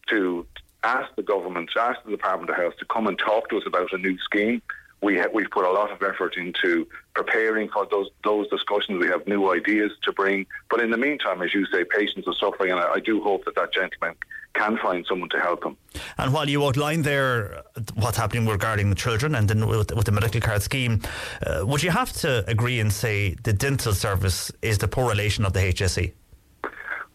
to 0.08 0.46
asked 0.84 1.16
the 1.16 1.24
government, 1.24 1.72
asked 1.78 2.06
the 2.06 2.12
Department 2.12 2.50
of 2.50 2.56
Health 2.56 2.78
to 2.80 2.86
come 2.86 3.08
and 3.08 3.18
talk 3.18 3.50
to 3.50 3.58
us 3.58 3.64
about 3.66 3.92
a 3.94 3.98
new 3.98 4.18
scheme. 4.20 4.62
We 5.02 5.18
ha- 5.18 5.30
we've 5.34 5.50
put 5.50 5.66
a 5.66 5.72
lot 5.72 5.92
of 5.92 6.02
effort 6.04 6.36
into 6.36 6.88
preparing 7.14 7.70
for 7.70 7.88
those 7.90 8.10
those 8.24 8.50
discussions. 8.50 9.00
We 9.00 9.08
have 9.08 9.26
new 9.28 9.54
ideas 9.54 9.92
to 10.04 10.12
bring, 10.12 10.46
but 10.70 10.82
in 10.82 10.92
the 10.92 10.98
meantime, 10.98 11.42
as 11.42 11.54
you 11.54 11.66
say, 11.68 11.86
patients 11.86 12.28
are 12.28 12.34
suffering, 12.34 12.72
and 12.72 12.80
I, 12.80 12.94
I 12.94 13.00
do 13.00 13.22
hope 13.22 13.46
that 13.46 13.56
that 13.56 13.74
gentleman 13.74 14.16
can 14.54 14.78
find 14.78 15.06
someone 15.08 15.30
to 15.30 15.40
help 15.40 15.62
them. 15.62 15.78
And 16.18 16.34
while 16.34 16.50
you 16.50 16.66
outlined 16.66 17.06
there 17.06 17.64
what's 17.96 18.18
happening 18.18 18.48
regarding 18.48 18.90
the 18.90 18.96
children 18.96 19.36
and 19.36 19.48
then 19.48 19.68
with, 19.68 19.94
with 19.94 20.06
the 20.06 20.12
medical 20.12 20.42
card 20.42 20.62
scheme, 20.62 21.02
uh, 21.46 21.66
would 21.66 21.84
you 21.84 21.92
have 21.92 22.12
to 22.14 22.44
agree 22.50 22.80
and 22.80 22.92
say 22.92 23.36
the 23.44 23.54
dental 23.54 23.94
service 23.94 24.52
is 24.62 24.80
the 24.80 24.88
poor 24.88 25.08
relation 25.08 25.46
of 25.46 25.54
the 25.54 25.60
HSE? 25.60 26.12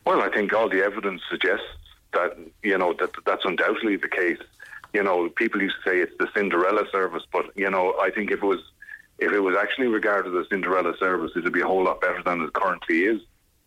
Well, 0.07 0.23
I 0.23 0.31
think 0.31 0.53
all 0.53 0.69
the 0.69 0.83
evidence 0.83 1.23
suggests 1.31 1.67
that 2.15 2.37
you 2.63 2.79
know 2.79 2.95
that 2.99 3.11
that's 3.27 3.45
undoubtedly 3.45 3.97
the 3.97 4.09
case. 4.09 4.39
You 4.93 5.03
know, 5.03 5.29
people 5.29 5.61
used 5.61 5.77
to 5.85 5.91
say 5.91 5.99
it's 5.99 6.17
the 6.19 6.29
Cinderella 6.35 6.85
service, 6.93 7.25
but 7.33 7.47
you 7.57 7.69
know, 7.69 7.95
I 8.01 8.11
think 8.11 8.31
if 8.31 8.43
it 8.43 8.47
was 8.47 8.61
if 9.19 9.33
it 9.33 9.41
was 9.41 9.57
actually 9.57 9.89
regarded 9.89 10.35
as 10.37 10.49
Cinderella 10.49 10.95
service, 10.99 11.33
it'd 11.37 11.53
be 11.53 11.61
a 11.61 11.67
whole 11.67 11.85
lot 11.85 12.01
better 12.01 12.23
than 12.23 12.43
it 12.43 12.53
currently 12.53 13.05
is. 13.05 13.21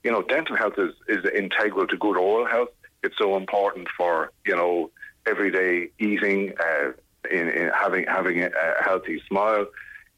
You 0.03 0.11
know, 0.11 0.21
dental 0.21 0.55
health 0.55 0.75
is, 0.77 0.93
is 1.07 1.25
integral 1.35 1.87
to 1.87 1.97
good 1.97 2.17
oral 2.17 2.45
health. 2.45 2.69
It's 3.03 3.17
so 3.17 3.35
important 3.35 3.87
for 3.95 4.31
you 4.45 4.55
know 4.55 4.91
everyday 5.25 5.89
eating, 5.99 6.53
uh, 6.59 6.91
in, 7.31 7.49
in 7.49 7.69
having 7.69 8.05
having 8.05 8.43
a, 8.43 8.47
a 8.47 8.83
healthy 8.83 9.21
smile. 9.27 9.65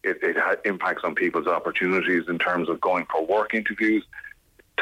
It, 0.01 0.17
it 0.23 0.37
ha- 0.37 0.55
impacts 0.63 1.03
on 1.03 1.13
people's 1.13 1.47
opportunities 1.47 2.23
in 2.29 2.39
terms 2.39 2.69
of 2.69 2.79
going 2.79 3.05
for 3.11 3.25
work 3.25 3.53
interviews 3.53 4.05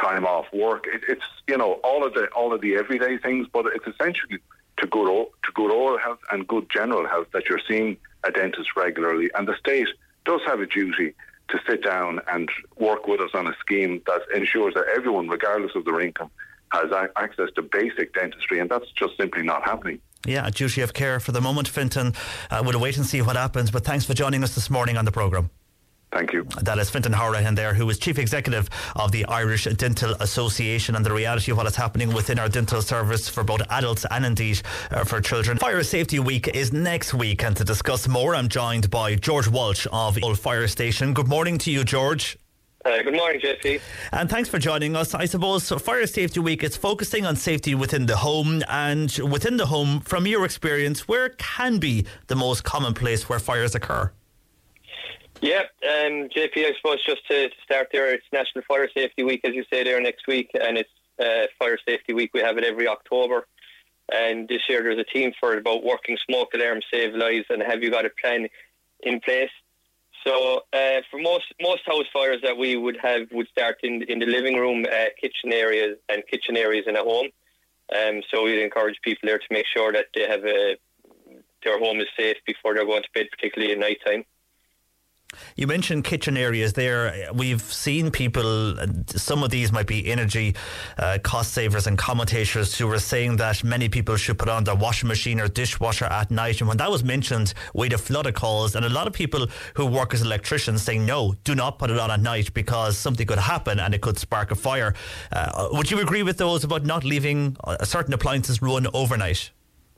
time 0.01 0.25
off 0.25 0.45
work. 0.53 0.85
It, 0.87 1.01
it's 1.07 1.25
you 1.47 1.57
know 1.57 1.73
all 1.83 2.05
of 2.05 2.13
the 2.13 2.27
all 2.27 2.53
of 2.53 2.61
the 2.61 2.75
everyday 2.75 3.17
things, 3.17 3.47
but 3.51 3.65
it's 3.67 3.87
essentially 3.87 4.39
to 4.77 4.87
good 4.87 5.07
to 5.07 5.51
good 5.53 5.71
oral 5.71 5.97
health 5.97 6.19
and 6.31 6.47
good 6.47 6.69
general 6.69 7.07
health 7.07 7.27
that 7.33 7.45
you're 7.49 7.61
seeing 7.67 7.97
a 8.23 8.31
dentist 8.31 8.69
regularly, 8.75 9.29
and 9.35 9.47
the 9.47 9.55
state 9.57 9.87
does 10.25 10.41
have 10.45 10.59
a 10.59 10.65
duty 10.65 11.13
to 11.49 11.59
sit 11.67 11.83
down 11.83 12.19
and 12.27 12.49
work 12.77 13.07
with 13.07 13.21
us 13.21 13.31
on 13.33 13.47
a 13.47 13.55
scheme 13.59 14.01
that 14.05 14.21
ensures 14.35 14.73
that 14.73 14.85
everyone, 14.93 15.29
regardless 15.29 15.71
of 15.75 15.85
their 15.85 16.01
income, 16.01 16.29
has 16.73 16.91
access 17.15 17.49
to 17.55 17.61
basic 17.61 18.13
dentistry, 18.13 18.59
and 18.59 18.69
that's 18.69 18.91
just 18.91 19.15
simply 19.17 19.43
not 19.43 19.63
happening. 19.63 19.99
Yeah, 20.25 20.45
a 20.45 20.51
duty 20.51 20.81
of 20.81 20.93
care 20.93 21.19
for 21.19 21.31
the 21.31 21.39
moment, 21.39 21.69
Fintan. 21.69 22.13
Uh, 22.51 22.61
we'll 22.65 22.79
wait 22.79 22.97
and 22.97 23.05
see 23.05 23.21
what 23.21 23.37
happens. 23.37 23.71
But 23.71 23.85
thanks 23.85 24.05
for 24.05 24.13
joining 24.13 24.43
us 24.43 24.55
this 24.55 24.69
morning 24.69 24.97
on 24.97 25.05
the 25.05 25.11
programme. 25.11 25.49
Thank 26.11 26.31
you. 26.31 26.45
That 26.61 26.79
is 26.79 26.89
Fintan 26.89 27.13
Hourihan 27.13 27.55
there, 27.55 27.73
who 27.73 27.89
is 27.89 27.99
Chief 27.99 28.17
Executive 28.17 28.69
of 28.95 29.11
the 29.11 29.25
Irish 29.25 29.65
Dental 29.65 30.15
Association 30.21 30.95
and 30.95 31.05
the 31.05 31.13
reality 31.13 31.51
of 31.51 31.57
what 31.57 31.67
is 31.67 31.75
happening 31.75 32.13
within 32.13 32.39
our 32.39 32.47
dental 32.47 32.81
service 32.81 33.27
for 33.27 33.43
both 33.43 33.61
adults 33.69 34.05
and 34.09 34.25
indeed 34.25 34.61
uh, 34.91 35.03
for 35.03 35.19
children. 35.19 35.57
Fire 35.57 35.83
Safety 35.83 36.19
Week 36.19 36.47
is 36.47 36.71
next 36.71 37.13
week, 37.13 37.43
and 37.43 37.57
to 37.57 37.65
discuss 37.65 38.07
more, 38.07 38.35
I'm 38.35 38.47
joined 38.47 38.89
by 38.89 39.15
George 39.15 39.49
Walsh 39.49 39.85
of 39.91 40.15
Youghal 40.15 40.37
Fire 40.37 40.67
Station. 40.69 41.13
Good 41.13 41.27
morning 41.27 41.57
to 41.59 41.71
you, 41.71 41.83
George. 41.83 42.37
Uh, 42.85 43.01
good 43.03 43.15
morning, 43.15 43.41
JP. 43.41 43.81
And 44.13 44.29
thanks 44.29 44.47
for 44.47 44.59
joining 44.59 44.95
us. 44.95 45.13
I 45.13 45.25
suppose 45.25 45.69
Fire 45.69 46.07
Safety 46.07 46.39
Week 46.39 46.63
is 46.63 46.77
focusing 46.77 47.25
on 47.25 47.35
safety 47.35 47.75
within 47.75 48.05
the 48.05 48.15
home, 48.15 48.63
and 48.69 49.11
within 49.29 49.57
the 49.57 49.65
home, 49.65 49.99
from 49.99 50.25
your 50.25 50.45
experience, 50.45 51.05
where 51.05 51.29
can 51.29 51.79
be 51.79 52.05
the 52.27 52.35
most 52.35 52.63
common 52.63 52.93
place 52.93 53.27
where 53.27 53.39
fires 53.39 53.75
occur? 53.75 54.13
Yeah, 55.41 55.61
um, 55.83 56.29
JP, 56.29 56.57
I 56.57 56.73
suppose 56.77 57.03
just 57.05 57.27
to, 57.27 57.49
to 57.49 57.55
start 57.63 57.89
there, 57.91 58.11
it's 58.11 58.25
National 58.33 58.63
Fire 58.67 58.89
Safety 58.91 59.23
Week, 59.23 59.41
as 59.43 59.53
you 59.53 59.63
say 59.71 59.83
there, 59.83 60.01
next 60.01 60.25
week, 60.27 60.49
and 60.59 60.77
it's 60.77 60.89
uh, 61.19 61.45
Fire 61.59 61.77
Safety 61.87 62.13
Week. 62.13 62.31
We 62.33 62.41
have 62.41 62.57
it 62.57 62.63
every 62.63 62.87
October. 62.87 63.45
And 64.11 64.47
this 64.47 64.61
year 64.69 64.81
there's 64.83 64.99
a 64.99 65.03
team 65.03 65.33
for 65.39 65.53
it 65.53 65.59
about 65.59 65.83
working 65.83 66.17
smoke 66.25 66.53
alarms, 66.53 66.85
save 66.91 67.13
lives, 67.13 67.45
and 67.49 67.61
have 67.61 67.83
you 67.83 67.91
got 67.91 68.05
a 68.05 68.09
plan 68.21 68.47
in 69.01 69.19
place? 69.19 69.51
So 70.25 70.63
uh, 70.73 71.01
for 71.11 71.19
most 71.19 71.45
most 71.61 71.81
house 71.85 72.05
fires 72.11 72.41
that 72.43 72.57
we 72.57 72.75
would 72.75 72.97
have 73.01 73.27
would 73.31 73.47
start 73.49 73.77
in 73.83 74.03
in 74.03 74.19
the 74.19 74.25
living 74.25 74.55
room, 74.55 74.85
uh, 74.85 75.05
kitchen 75.19 75.53
areas, 75.53 75.97
and 76.09 76.23
kitchen 76.27 76.57
areas 76.57 76.85
in 76.87 76.95
a 76.95 77.03
home. 77.03 77.27
Um, 77.95 78.21
so 78.29 78.43
we'd 78.43 78.61
encourage 78.61 78.97
people 79.01 79.27
there 79.27 79.39
to 79.39 79.47
make 79.51 79.65
sure 79.73 79.91
that 79.93 80.07
they 80.15 80.27
have 80.27 80.43
a 80.45 80.77
their 81.63 81.79
home 81.79 81.99
is 81.99 82.07
safe 82.17 82.37
before 82.45 82.73
they're 82.73 82.85
going 82.85 83.03
to 83.03 83.09
bed, 83.13 83.27
particularly 83.31 83.73
at 83.73 83.79
night 83.79 83.99
time. 84.05 84.23
You 85.55 85.67
mentioned 85.67 86.03
kitchen 86.03 86.37
areas 86.37 86.73
there. 86.73 87.29
We've 87.33 87.61
seen 87.61 88.11
people, 88.11 88.75
some 89.07 89.43
of 89.43 89.49
these 89.49 89.71
might 89.71 89.87
be 89.87 90.09
energy 90.09 90.55
uh, 90.97 91.17
cost 91.21 91.53
savers 91.53 91.87
and 91.87 91.97
commentators 91.97 92.77
who 92.77 92.87
were 92.87 92.99
saying 92.99 93.37
that 93.37 93.63
many 93.63 93.89
people 93.89 94.15
should 94.17 94.39
put 94.39 94.49
on 94.49 94.63
their 94.63 94.75
washing 94.75 95.07
machine 95.07 95.39
or 95.39 95.47
dishwasher 95.47 96.05
at 96.05 96.31
night. 96.31 96.61
And 96.61 96.67
when 96.67 96.77
that 96.77 96.89
was 96.89 97.03
mentioned, 97.03 97.53
we 97.73 97.87
had 97.87 97.93
a 97.93 97.97
flood 97.97 98.25
of 98.25 98.35
calls, 98.35 98.75
and 98.75 98.85
a 98.85 98.89
lot 98.89 99.07
of 99.07 99.13
people 99.13 99.47
who 99.75 99.85
work 99.85 100.13
as 100.13 100.21
electricians 100.21 100.81
saying, 100.81 101.05
no, 101.05 101.35
do 101.43 101.55
not 101.55 101.79
put 101.79 101.89
it 101.89 101.99
on 101.99 102.09
at 102.11 102.21
night 102.21 102.53
because 102.53 102.97
something 102.97 103.27
could 103.27 103.39
happen 103.39 103.79
and 103.79 103.93
it 103.93 104.01
could 104.01 104.17
spark 104.17 104.51
a 104.51 104.55
fire. 104.55 104.93
Uh, 105.31 105.69
would 105.71 105.91
you 105.91 105.99
agree 105.99 106.23
with 106.23 106.37
those 106.37 106.63
about 106.63 106.85
not 106.85 107.03
leaving 107.03 107.57
uh, 107.63 107.83
certain 107.83 108.13
appliances 108.13 108.61
run 108.61 108.87
overnight? 108.93 109.51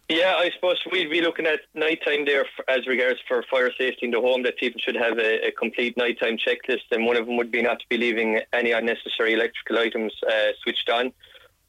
Yeah, 0.09 0.33
I 0.37 0.49
suppose 0.55 0.79
we'd 0.91 1.11
be 1.11 1.21
looking 1.21 1.45
at 1.45 1.59
nighttime 1.75 2.25
there 2.25 2.43
as 2.67 2.87
regards 2.87 3.19
for 3.27 3.43
fire 3.43 3.71
safety 3.77 4.07
in 4.07 4.11
the 4.11 4.19
home 4.19 4.41
that 4.41 4.57
people 4.57 4.81
should 4.83 4.95
have 4.95 5.19
a, 5.19 5.47
a, 5.47 5.51
complete 5.51 5.95
nighttime 5.97 6.35
checklist, 6.35 6.89
and 6.91 7.05
one 7.05 7.15
of 7.15 7.27
them 7.27 7.37
would 7.37 7.51
be 7.51 7.61
not 7.61 7.79
to 7.79 7.85
be 7.89 7.97
leaving 7.97 8.39
any 8.51 8.71
unnecessary 8.71 9.33
electrical 9.33 9.77
items 9.77 10.11
uh, 10.27 10.47
switched 10.63 10.89
on 10.89 11.13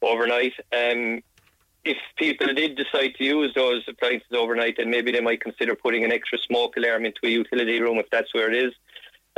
overnight. 0.01 0.53
Um, 0.73 1.21
if 1.85 1.97
people 2.17 2.51
did 2.55 2.77
decide 2.77 3.13
to 3.19 3.23
use 3.23 3.53
those 3.53 3.83
appliances 3.87 4.31
overnight, 4.33 4.77
then 4.77 4.89
maybe 4.89 5.11
they 5.11 5.21
might 5.21 5.41
consider 5.41 5.75
putting 5.75 6.03
an 6.03 6.11
extra 6.11 6.39
smoke 6.39 6.77
alarm 6.77 7.05
into 7.05 7.19
a 7.23 7.29
utility 7.29 7.79
room 7.79 7.99
if 7.99 8.09
that's 8.09 8.33
where 8.33 8.51
it 8.51 8.55
is. 8.55 8.73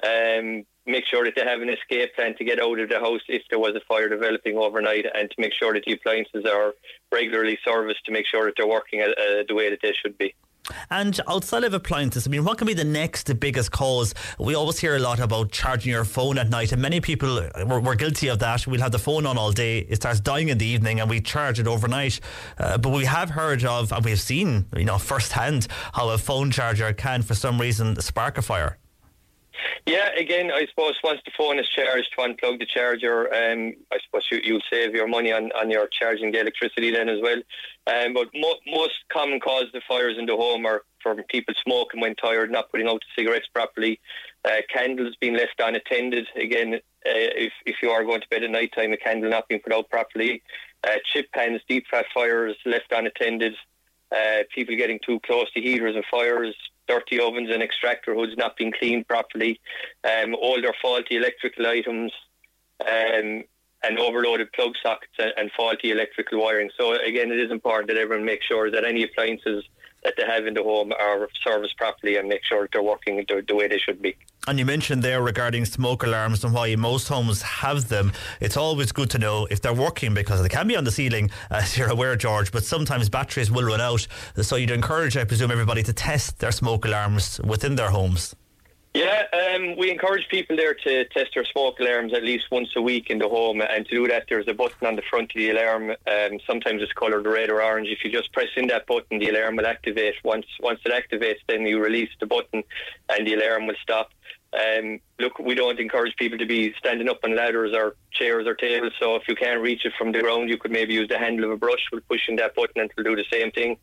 Um, 0.02 0.66
make 0.86 1.06
sure 1.06 1.24
that 1.26 1.34
they 1.36 1.44
have 1.44 1.62
an 1.62 1.70
escape 1.70 2.16
plan 2.16 2.36
to 2.38 2.44
get 2.44 2.62
out 2.62 2.80
of 2.80 2.90
the 2.90 3.00
house 3.00 3.22
if 3.28 3.44
there 3.50 3.60
was 3.60 3.76
a 3.76 3.82
fire 3.88 4.10
developing 4.10 4.58
overnight 4.58 5.06
and 5.14 5.30
to 5.30 5.36
make 5.40 5.54
sure 5.54 5.74
that 5.74 5.84
the 5.86 5.94
appliances 5.94 6.46
are 6.46 6.74
regularly 7.12 7.58
serviced 7.66 8.06
to 8.06 8.12
make 8.12 8.26
sure 8.26 8.46
that 8.46 8.54
they're 8.58 8.68
working 8.68 9.02
uh, 9.02 9.44
the 9.48 9.56
way 9.56 9.70
that 9.70 9.80
they 9.82 9.94
should 9.94 10.18
be. 10.18 10.34
And 10.90 11.20
outside 11.28 11.64
of 11.66 11.74
appliances, 11.74 12.26
I 12.26 12.30
mean, 12.30 12.46
what 12.46 12.58
can 12.58 12.68
be 12.68 12.74
the 12.74 12.84
next 12.84 13.38
biggest 13.40 13.72
cause? 13.72 14.14
We 14.40 14.56
always 14.56 14.80
hear 14.80 14.96
a 14.96 15.00
lot 15.00 15.20
about 15.20 15.52
charging 15.52 15.92
your 15.92 16.06
phone 16.06 16.38
at 16.38 16.50
night, 16.50 16.72
and 16.72 16.82
many 16.82 17.02
people 17.02 17.46
we're, 17.66 17.82
we're 17.82 17.96
guilty 17.96 18.30
of 18.30 18.40
that. 18.40 18.66
We'll 18.66 18.80
have 18.82 18.94
the 18.94 19.00
phone 19.00 19.26
on 19.26 19.38
all 19.38 19.52
day, 19.52 19.80
it 19.80 19.98
starts 19.98 20.22
dying 20.22 20.50
in 20.50 20.58
the 20.58 20.66
evening, 20.66 21.00
and 21.00 21.10
we 21.10 21.20
charge 21.20 21.60
it 21.60 21.68
overnight. 21.68 22.20
Uh, 22.58 22.78
but 22.78 22.90
we 22.90 23.06
have 23.06 23.32
heard 23.32 23.66
of, 23.66 23.92
and 23.92 24.06
we've 24.06 24.22
seen, 24.22 24.66
you 24.76 24.86
know, 24.86 24.98
firsthand 24.98 25.68
how 25.94 26.10
a 26.10 26.18
phone 26.18 26.50
charger 26.50 26.94
can, 26.94 27.22
for 27.24 27.36
some 27.36 27.60
reason, 27.60 28.00
spark 28.00 28.38
a 28.38 28.42
fire. 28.42 28.78
Yeah, 29.86 30.10
again, 30.18 30.52
I 30.52 30.66
suppose 30.68 30.96
once 31.04 31.20
the 31.26 31.32
phone 31.38 31.60
is 31.60 31.68
charged, 31.70 32.10
to 32.18 32.24
unplug 32.24 32.60
the 32.60 32.66
charger, 32.66 33.34
um, 33.34 33.74
I 33.92 33.98
suppose 34.06 34.24
you, 34.32 34.40
you'll 34.44 34.62
save 34.72 34.94
your 34.94 35.08
money 35.08 35.32
on, 35.32 35.52
on 35.54 35.70
your 35.70 35.88
charging 35.88 36.32
the 36.32 36.40
electricity 36.40 36.92
then 36.92 37.10
as 37.10 37.20
well. 37.22 37.42
Um, 37.86 38.14
but 38.14 38.30
mo- 38.34 38.60
most 38.68 38.94
common 39.12 39.40
cause 39.40 39.66
of 39.74 39.84
fires 39.88 40.18
in 40.18 40.26
the 40.26 40.36
home 40.36 40.66
are 40.66 40.84
from 41.02 41.22
people 41.24 41.54
smoking 41.64 42.00
when 42.00 42.16
tired, 42.16 42.52
not 42.52 42.72
putting 42.72 42.88
out 42.88 43.02
the 43.02 43.22
cigarettes 43.22 43.48
properly, 43.54 44.00
uh, 44.46 44.62
candles 44.74 45.16
being 45.20 45.36
left 45.36 45.60
unattended. 45.60 46.28
Again, 46.36 46.76
uh, 46.76 46.80
if, 47.06 47.54
if 47.66 47.76
you 47.84 47.90
are 47.90 48.06
going 48.06 48.22
to 48.22 48.30
bed 48.30 48.44
at 48.44 48.50
night 48.50 48.72
time, 48.74 48.94
a 48.94 48.98
candle 48.98 49.30
not 49.30 49.50
being 49.50 49.62
put 49.62 49.74
out 49.74 49.90
properly, 49.90 50.42
uh, 50.86 50.96
chip 51.12 51.32
pans, 51.34 51.62
deep 51.68 51.86
fat 51.92 52.06
fires 52.14 52.56
left 52.66 52.92
unattended, 52.92 53.54
uh, 54.12 54.44
people 54.54 54.76
getting 54.76 55.00
too 55.06 55.20
close 55.26 55.52
to 55.52 55.62
heaters 55.62 55.96
and 55.96 56.06
fires, 56.10 56.56
dirty 56.88 57.20
ovens 57.20 57.50
and 57.52 57.64
extractor 57.64 58.14
hoods 58.14 58.34
not 58.38 58.58
being 58.58 58.72
cleaned 58.72 59.08
properly, 59.08 59.60
um, 60.04 60.36
older 60.36 60.74
faulty 60.82 61.16
electrical 61.16 61.66
items, 61.68 62.12
um, 62.82 63.44
and 63.86 64.00
overloaded 64.00 64.52
plug 64.54 64.74
sockets 64.82 65.14
and, 65.20 65.34
and, 65.38 65.52
faulty 65.52 65.92
electrical 65.92 66.42
wiring. 66.42 66.70
So 66.78 66.94
again, 66.94 67.32
it 67.32 67.40
is 67.40 67.52
important 67.52 67.90
that 67.90 67.98
everyone 67.98 68.26
makes 68.26 68.46
sure 68.46 68.72
that 68.72 68.86
any 68.86 69.04
appliances 69.04 69.66
that 70.04 70.16
they 70.18 70.26
have 70.26 70.46
in 70.46 70.54
the 70.54 70.64
home 70.64 70.92
are 70.94 71.30
serviced 71.44 71.78
properly 71.78 72.18
and 72.18 72.28
make 72.28 72.44
sure 72.44 72.68
they're 72.72 72.84
working 72.84 73.18
the, 73.18 73.44
the 73.48 73.56
way 73.56 73.68
they 73.68 73.78
should 73.78 74.02
be. 74.02 74.16
And 74.46 74.60
you 74.60 74.66
mentioned 74.66 75.04
there 75.04 75.22
regarding 75.22 75.64
smoke 75.64 76.04
alarms 76.04 76.44
and 76.44 76.54
why 76.54 76.76
most 76.76 77.08
homes 77.08 77.42
have 77.42 77.88
them. 77.88 78.12
It's 78.42 78.58
always 78.58 78.92
good 78.92 79.10
to 79.12 79.18
know 79.18 79.48
if 79.50 79.62
they're 79.62 79.74
working 79.74 80.14
because 80.14 80.42
they 80.42 80.50
can 80.50 80.68
be 80.68 80.76
on 80.76 80.84
the 80.84 80.92
ceiling, 80.92 81.32
as 81.50 81.78
you're 81.78 81.90
aware, 81.90 82.16
George, 82.16 82.52
but 82.52 82.66
sometimes 82.66 83.10
batteries 83.10 83.50
will 83.50 83.64
run 83.64 83.82
out. 83.82 84.06
So 84.42 84.58
you'd 84.58 84.72
encourage, 84.72 85.16
I 85.16 85.24
presume, 85.24 85.52
everybody 85.52 85.84
to 85.84 85.94
test 85.94 86.40
their 86.40 86.52
smoke 86.52 86.86
alarms 86.86 87.40
within 87.46 87.76
their 87.76 87.90
homes. 87.90 88.36
Yeah, 88.94 89.24
um, 89.34 89.76
we 89.76 89.90
encourage 89.90 90.28
people 90.30 90.56
there 90.56 90.76
to 90.76 91.06
test 91.06 91.32
their 91.34 91.46
smoke 91.46 91.80
alarms 91.80 92.14
at 92.14 92.24
least 92.24 92.46
once 92.52 92.70
a 92.76 92.82
week 92.82 93.10
in 93.10 93.18
the 93.18 93.28
home. 93.28 93.60
And 93.60 93.88
to 93.88 93.96
do 93.96 94.08
that, 94.08 94.26
there's 94.30 94.48
a 94.48 94.54
button 94.54 94.86
on 94.86 94.96
the 94.96 95.02
front 95.10 95.32
of 95.32 95.36
the 95.36 95.50
alarm. 95.50 95.90
Um, 95.90 96.40
sometimes 96.46 96.84
it's 96.84 96.94
coloured 96.94 97.26
red 97.26 97.50
or 97.50 97.64
orange. 97.64 97.88
If 97.88 98.04
you 98.04 98.12
just 98.12 98.32
press 98.34 98.50
in 98.56 98.68
that 98.68 98.86
button, 98.86 99.18
the 99.18 99.30
alarm 99.30 99.56
will 99.56 99.66
activate. 99.66 100.14
Once 100.24 100.46
once 100.60 100.80
it 100.86 100.92
activates, 100.92 101.40
then 101.48 101.66
you 101.66 101.82
release 101.82 102.12
the 102.20 102.28
button, 102.28 102.64
and 103.10 103.26
the 103.26 103.34
alarm 103.34 103.66
will 103.66 103.76
stop. 103.82 104.12
Um, 104.54 105.00
look, 105.18 105.40
we 105.40 105.56
don't 105.56 105.80
encourage 105.80 106.16
people 106.18 106.38
to 106.38 106.46
be 106.46 106.76
standing 106.78 107.10
up 107.10 107.22
on 107.24 107.36
ladders 107.36 107.74
or 107.76 107.96
chairs 108.12 108.46
or 108.46 108.54
tables. 108.54 108.94
So 109.00 109.16
if 109.16 109.24
you 109.28 109.34
can't 109.34 109.62
reach 109.62 109.86
it 109.86 109.94
from 109.98 110.12
the 110.12 110.20
ground, 110.20 110.50
you 110.50 110.58
could 110.58 110.72
maybe 110.72 110.94
use 110.94 111.10
the 111.10 111.18
handle 111.18 111.46
of 111.46 111.52
a 111.52 111.58
brush 111.58 111.84
with 111.92 112.08
pushing 112.08 112.36
that 112.36 112.54
button, 112.54 112.82
and 112.82 112.92
it'll 112.96 113.16
do 113.16 113.16
the 113.16 113.26
same 113.36 113.52
thing. 113.52 113.78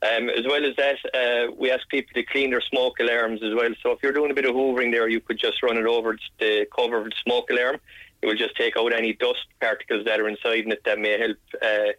Um, 0.00 0.30
as 0.30 0.44
well 0.46 0.64
as 0.64 0.76
that, 0.76 0.98
uh, 1.12 1.52
we 1.56 1.72
ask 1.72 1.88
people 1.88 2.14
to 2.14 2.22
clean 2.22 2.50
their 2.50 2.60
smoke 2.60 3.00
alarms 3.00 3.42
as 3.42 3.52
well. 3.52 3.70
So 3.82 3.90
if 3.90 3.98
you're 4.02 4.12
doing 4.12 4.30
a 4.30 4.34
bit 4.34 4.44
of 4.44 4.54
hoovering 4.54 4.92
there, 4.92 5.08
you 5.08 5.20
could 5.20 5.38
just 5.38 5.60
run 5.62 5.76
it 5.76 5.86
over 5.86 6.16
the 6.38 6.66
cover 6.76 6.98
of 6.98 7.04
the 7.06 7.12
smoke 7.24 7.50
alarm. 7.50 7.78
It 8.22 8.26
will 8.26 8.36
just 8.36 8.56
take 8.56 8.76
out 8.76 8.92
any 8.92 9.12
dust 9.14 9.46
particles 9.60 10.04
that 10.04 10.20
are 10.20 10.28
inside 10.28 10.68
it 10.68 10.84
that 10.84 10.98
may 10.98 11.18
help. 11.18 11.36
Uh, 11.60 11.92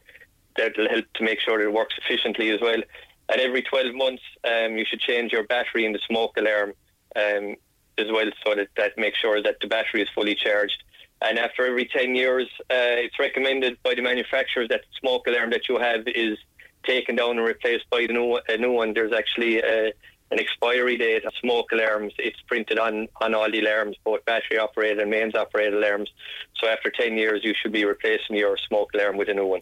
that 0.57 0.77
will 0.77 0.89
help 0.89 1.05
to 1.13 1.23
make 1.23 1.39
sure 1.39 1.57
that 1.57 1.65
it 1.65 1.73
works 1.73 1.95
efficiently 1.97 2.49
as 2.51 2.59
well. 2.61 2.81
And 3.29 3.39
every 3.39 3.61
12 3.61 3.95
months, 3.95 4.23
um, 4.43 4.77
you 4.77 4.85
should 4.85 4.99
change 4.99 5.31
your 5.31 5.43
battery 5.43 5.85
in 5.85 5.93
the 5.93 5.99
smoke 6.07 6.35
alarm 6.37 6.73
um, 7.15 7.55
as 7.97 8.07
well, 8.11 8.29
so 8.45 8.55
that 8.55 8.69
that 8.75 8.97
makes 8.97 9.19
sure 9.19 9.41
that 9.41 9.57
the 9.61 9.67
battery 9.67 10.01
is 10.01 10.09
fully 10.15 10.35
charged. 10.35 10.83
And 11.21 11.37
after 11.37 11.65
every 11.65 11.85
10 11.85 12.15
years, 12.15 12.47
uh, 12.69 12.95
it's 13.05 13.19
recommended 13.19 13.77
by 13.83 13.93
the 13.93 14.01
manufacturers 14.01 14.69
that 14.69 14.81
the 14.81 14.99
smoke 14.99 15.27
alarm 15.27 15.49
that 15.51 15.67
you 15.67 15.77
have 15.77 16.07
is 16.07 16.37
taken 16.83 17.15
down 17.15 17.37
and 17.37 17.45
replaced 17.45 17.89
by 17.89 18.05
the 18.07 18.13
new, 18.13 18.39
a 18.47 18.57
new 18.57 18.71
one. 18.71 18.93
There's 18.93 19.13
actually 19.13 19.59
a, 19.59 19.93
an 20.31 20.39
expiry 20.39 20.97
date 20.97 21.25
of 21.25 21.33
smoke 21.39 21.71
alarms. 21.71 22.13
It's 22.17 22.39
printed 22.47 22.79
on, 22.79 23.07
on 23.21 23.33
all 23.33 23.49
the 23.51 23.59
alarms, 23.59 23.97
both 24.03 24.23
battery 24.25 24.59
operated 24.59 24.99
and 24.99 25.09
mains 25.09 25.35
operated 25.35 25.73
alarms. 25.73 26.09
So 26.55 26.67
after 26.67 26.91
10 26.91 27.17
years, 27.17 27.41
you 27.43 27.53
should 27.59 27.71
be 27.71 27.85
replacing 27.85 28.35
your 28.35 28.57
smoke 28.57 28.91
alarm 28.93 29.17
with 29.17 29.29
a 29.29 29.33
new 29.33 29.45
one. 29.45 29.61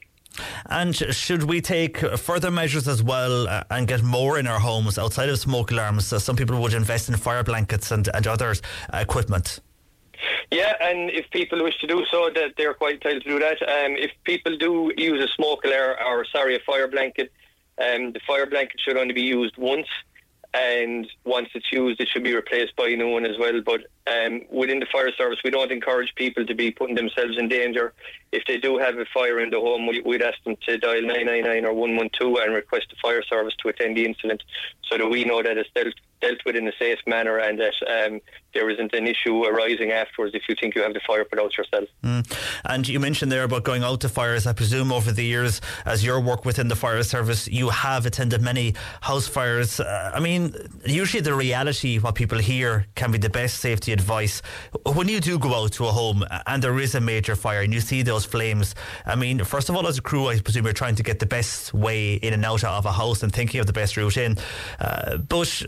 And 0.70 0.96
should 0.96 1.44
we 1.44 1.62
take 1.62 1.98
further 1.98 2.52
measures 2.52 2.88
as 2.88 3.02
well 3.02 3.48
uh, 3.48 3.64
and 3.72 3.88
get 3.88 4.04
more 4.04 4.38
in 4.38 4.46
our 4.48 4.60
homes 4.60 5.00
outside 5.00 5.30
of 5.30 5.40
smoke 5.40 5.72
alarms? 5.72 6.12
Uh, 6.14 6.20
some 6.20 6.36
people 6.36 6.62
would 6.62 6.74
invest 6.74 7.10
in 7.10 7.16
fire 7.16 7.44
blankets 7.44 7.92
and, 7.92 8.08
and 8.14 8.28
other 8.28 8.54
uh, 8.94 8.98
equipment. 8.98 9.60
Yeah, 10.52 10.74
and 10.82 11.10
if 11.10 11.30
people 11.32 11.64
wish 11.64 11.78
to 11.80 11.88
do 11.88 12.06
so, 12.10 12.30
that 12.34 12.54
they're 12.58 12.74
quite 12.74 12.96
entitled 12.96 13.24
to 13.24 13.30
do 13.30 13.40
that. 13.40 13.62
Um, 13.62 13.96
if 13.98 14.12
people 14.24 14.58
do 14.58 14.92
use 14.98 15.24
a 15.24 15.28
smoke 15.36 15.66
alarm 15.66 15.98
or 16.06 16.26
sorry, 16.26 16.56
a 16.56 16.60
fire 16.60 16.88
blanket, 16.88 17.32
um, 17.80 18.14
the 18.14 18.20
fire 18.26 18.46
blanket 18.46 18.80
should 18.80 18.98
only 18.98 19.14
be 19.14 19.22
used 19.22 19.58
once, 19.58 19.88
and 20.54 21.08
once 21.26 21.50
it's 21.54 21.72
used, 21.72 22.00
it 22.02 22.08
should 22.10 22.24
be 22.24 22.36
replaced 22.36 22.76
by 22.76 22.88
a 22.88 22.96
new 22.96 23.10
one 23.10 23.26
as 23.26 23.38
well. 23.38 23.62
But 23.62 23.82
um, 24.12 24.42
within 24.50 24.80
the 24.80 24.88
fire 24.92 25.12
service, 25.12 25.40
we 25.44 25.52
don't 25.52 25.72
encourage 25.72 26.16
people 26.16 26.46
to 26.46 26.56
be 26.56 26.72
putting 26.72 26.96
themselves 26.96 27.38
in 27.38 27.50
danger. 27.50 27.94
If 28.32 28.44
they 28.46 28.58
do 28.58 28.78
have 28.78 28.98
a 28.98 29.06
fire 29.14 29.40
in 29.40 29.50
the 29.50 29.60
home, 29.60 29.88
we'd 30.06 30.22
ask 30.22 30.44
them 30.44 30.56
to 30.66 30.78
dial 30.78 31.02
999 31.02 31.66
or 31.66 31.74
112 31.74 32.38
and 32.38 32.54
request 32.54 32.88
the 32.90 32.96
fire 33.02 33.24
service 33.24 33.54
to 33.62 33.70
attend 33.70 33.98
the 33.98 34.06
incident 34.06 34.44
so 34.90 34.98
that 34.98 35.08
we 35.08 35.24
know 35.24 35.42
that 35.42 35.58
it's 35.58 35.70
dealt 35.74 35.94
dealt 36.22 36.40
with 36.46 36.56
in 36.56 36.68
a 36.68 36.72
safe 36.80 37.00
manner 37.06 37.38
and 37.38 37.60
that 37.60 37.74
um, 37.88 38.20
there 38.54 38.70
isn't 38.70 38.94
an 38.94 39.06
issue 39.06 39.44
arising 39.44 39.92
afterwards 39.92 40.34
if 40.34 40.44
you 40.50 40.56
think 40.60 40.74
you 40.74 40.82
have 40.82 40.94
the 40.94 41.00
fire 41.06 41.24
put 41.24 41.40
out 41.40 41.56
yourself. 41.58 41.88
Mm. 42.04 42.38
And 42.66 42.88
you 42.88 43.00
mentioned 43.00 43.32
there 43.32 43.44
about 43.44 43.64
going 43.64 43.84
out 43.84 44.02
to 44.02 44.10
fires. 44.10 44.48
I 44.48 44.54
presume 44.54 44.92
over 44.92 45.12
the 45.12 45.24
years, 45.24 45.62
as 45.86 46.04
your 46.04 46.20
work 46.20 46.44
within 46.46 46.68
the 46.68 46.76
fire 46.76 47.04
service, 47.04 47.48
you 47.48 47.70
have 47.70 48.06
attended 48.06 48.42
many 48.42 48.74
house 49.02 49.28
fires. 49.28 49.80
Uh, 49.80 50.12
I 50.14 50.20
mean, 50.20 50.56
usually 50.86 51.22
the 51.22 51.36
reality, 51.36 52.00
what 52.00 52.16
people 52.16 52.40
hear, 52.40 52.88
can 52.96 53.12
be 53.12 53.20
the 53.20 53.30
best 53.30 53.60
safety 53.60 53.92
advice. 53.92 54.42
When 54.86 55.08
you 55.08 55.20
do 55.20 55.38
go 55.38 55.54
out 55.54 55.74
to 55.74 55.86
a 55.86 55.92
home 55.92 56.26
and 56.48 56.64
there 56.64 56.80
is 56.80 56.96
a 56.96 57.02
major 57.02 57.36
fire 57.36 57.62
and 57.62 57.74
you 57.74 57.80
see 57.80 58.02
those 58.02 58.17
flames, 58.26 58.76
I 59.06 59.16
mean, 59.16 59.44
first 59.44 59.70
of 59.70 59.76
all, 59.76 59.88
as 59.88 59.98
a 59.98 60.02
crew, 60.02 60.28
I 60.28 60.40
presume 60.40 60.66
you're 60.66 60.74
trying 60.74 60.96
to 60.96 61.04
get 61.04 61.20
the 61.20 61.26
best 61.26 61.74
way 61.74 62.16
in 62.16 62.34
and 62.34 62.46
out 62.46 62.64
of 62.64 62.86
a 62.86 62.92
house 62.92 63.24
and 63.24 63.32
thinking 63.32 63.60
of 63.60 63.68
the 63.68 63.74
best 63.74 63.98
route 63.98 64.18
in. 64.18 64.38
Uh, 64.80 65.18
but 65.18 65.64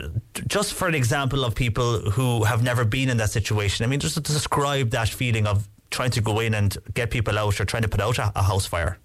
just 0.48 0.74
for 0.74 0.88
an 0.88 0.96
example 0.96 1.44
of 1.44 1.56
people 1.56 2.12
who 2.12 2.44
have 2.44 2.64
never 2.64 2.86
been 2.86 3.10
in 3.10 3.18
that 3.18 3.32
situation, 3.32 3.86
I 3.86 3.88
mean, 3.88 4.00
just 4.00 4.16
to 4.16 4.22
describe 4.22 4.92
that 4.92 5.10
feeling 5.10 5.48
of 5.48 5.68
trying 5.92 6.12
to 6.12 6.22
go 6.22 6.40
in 6.40 6.54
and 6.54 6.78
get 6.94 7.10
people 7.10 7.38
out 7.38 7.60
or 7.60 7.66
trying 7.66 7.84
to 7.84 7.90
put 7.90 8.02
out 8.02 8.18
a, 8.20 8.32
a 8.36 8.44
house 8.44 8.66
fire. 8.66 8.98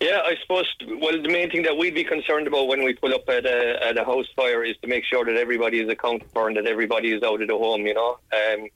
Yeah, 0.00 0.20
I 0.24 0.34
suppose. 0.42 0.66
Well, 1.00 1.22
the 1.22 1.28
main 1.28 1.48
thing 1.48 1.62
that 1.62 1.76
we'd 1.76 1.94
be 1.94 2.02
concerned 2.02 2.48
about 2.48 2.66
when 2.66 2.82
we 2.82 2.92
pull 2.92 3.14
up 3.14 3.28
at 3.28 3.46
a, 3.46 3.86
at 3.86 3.96
a 3.96 4.04
house 4.04 4.26
fire 4.34 4.64
is 4.64 4.76
to 4.82 4.88
make 4.88 5.04
sure 5.04 5.24
that 5.24 5.36
everybody 5.36 5.78
is 5.78 5.88
accounted 5.88 6.28
for 6.32 6.48
and 6.48 6.56
that 6.56 6.66
everybody 6.66 7.12
is 7.12 7.22
out 7.22 7.40
of 7.40 7.46
the 7.46 7.56
home. 7.56 7.86
You 7.86 7.94
know, 7.94 8.18
um, 8.32 8.68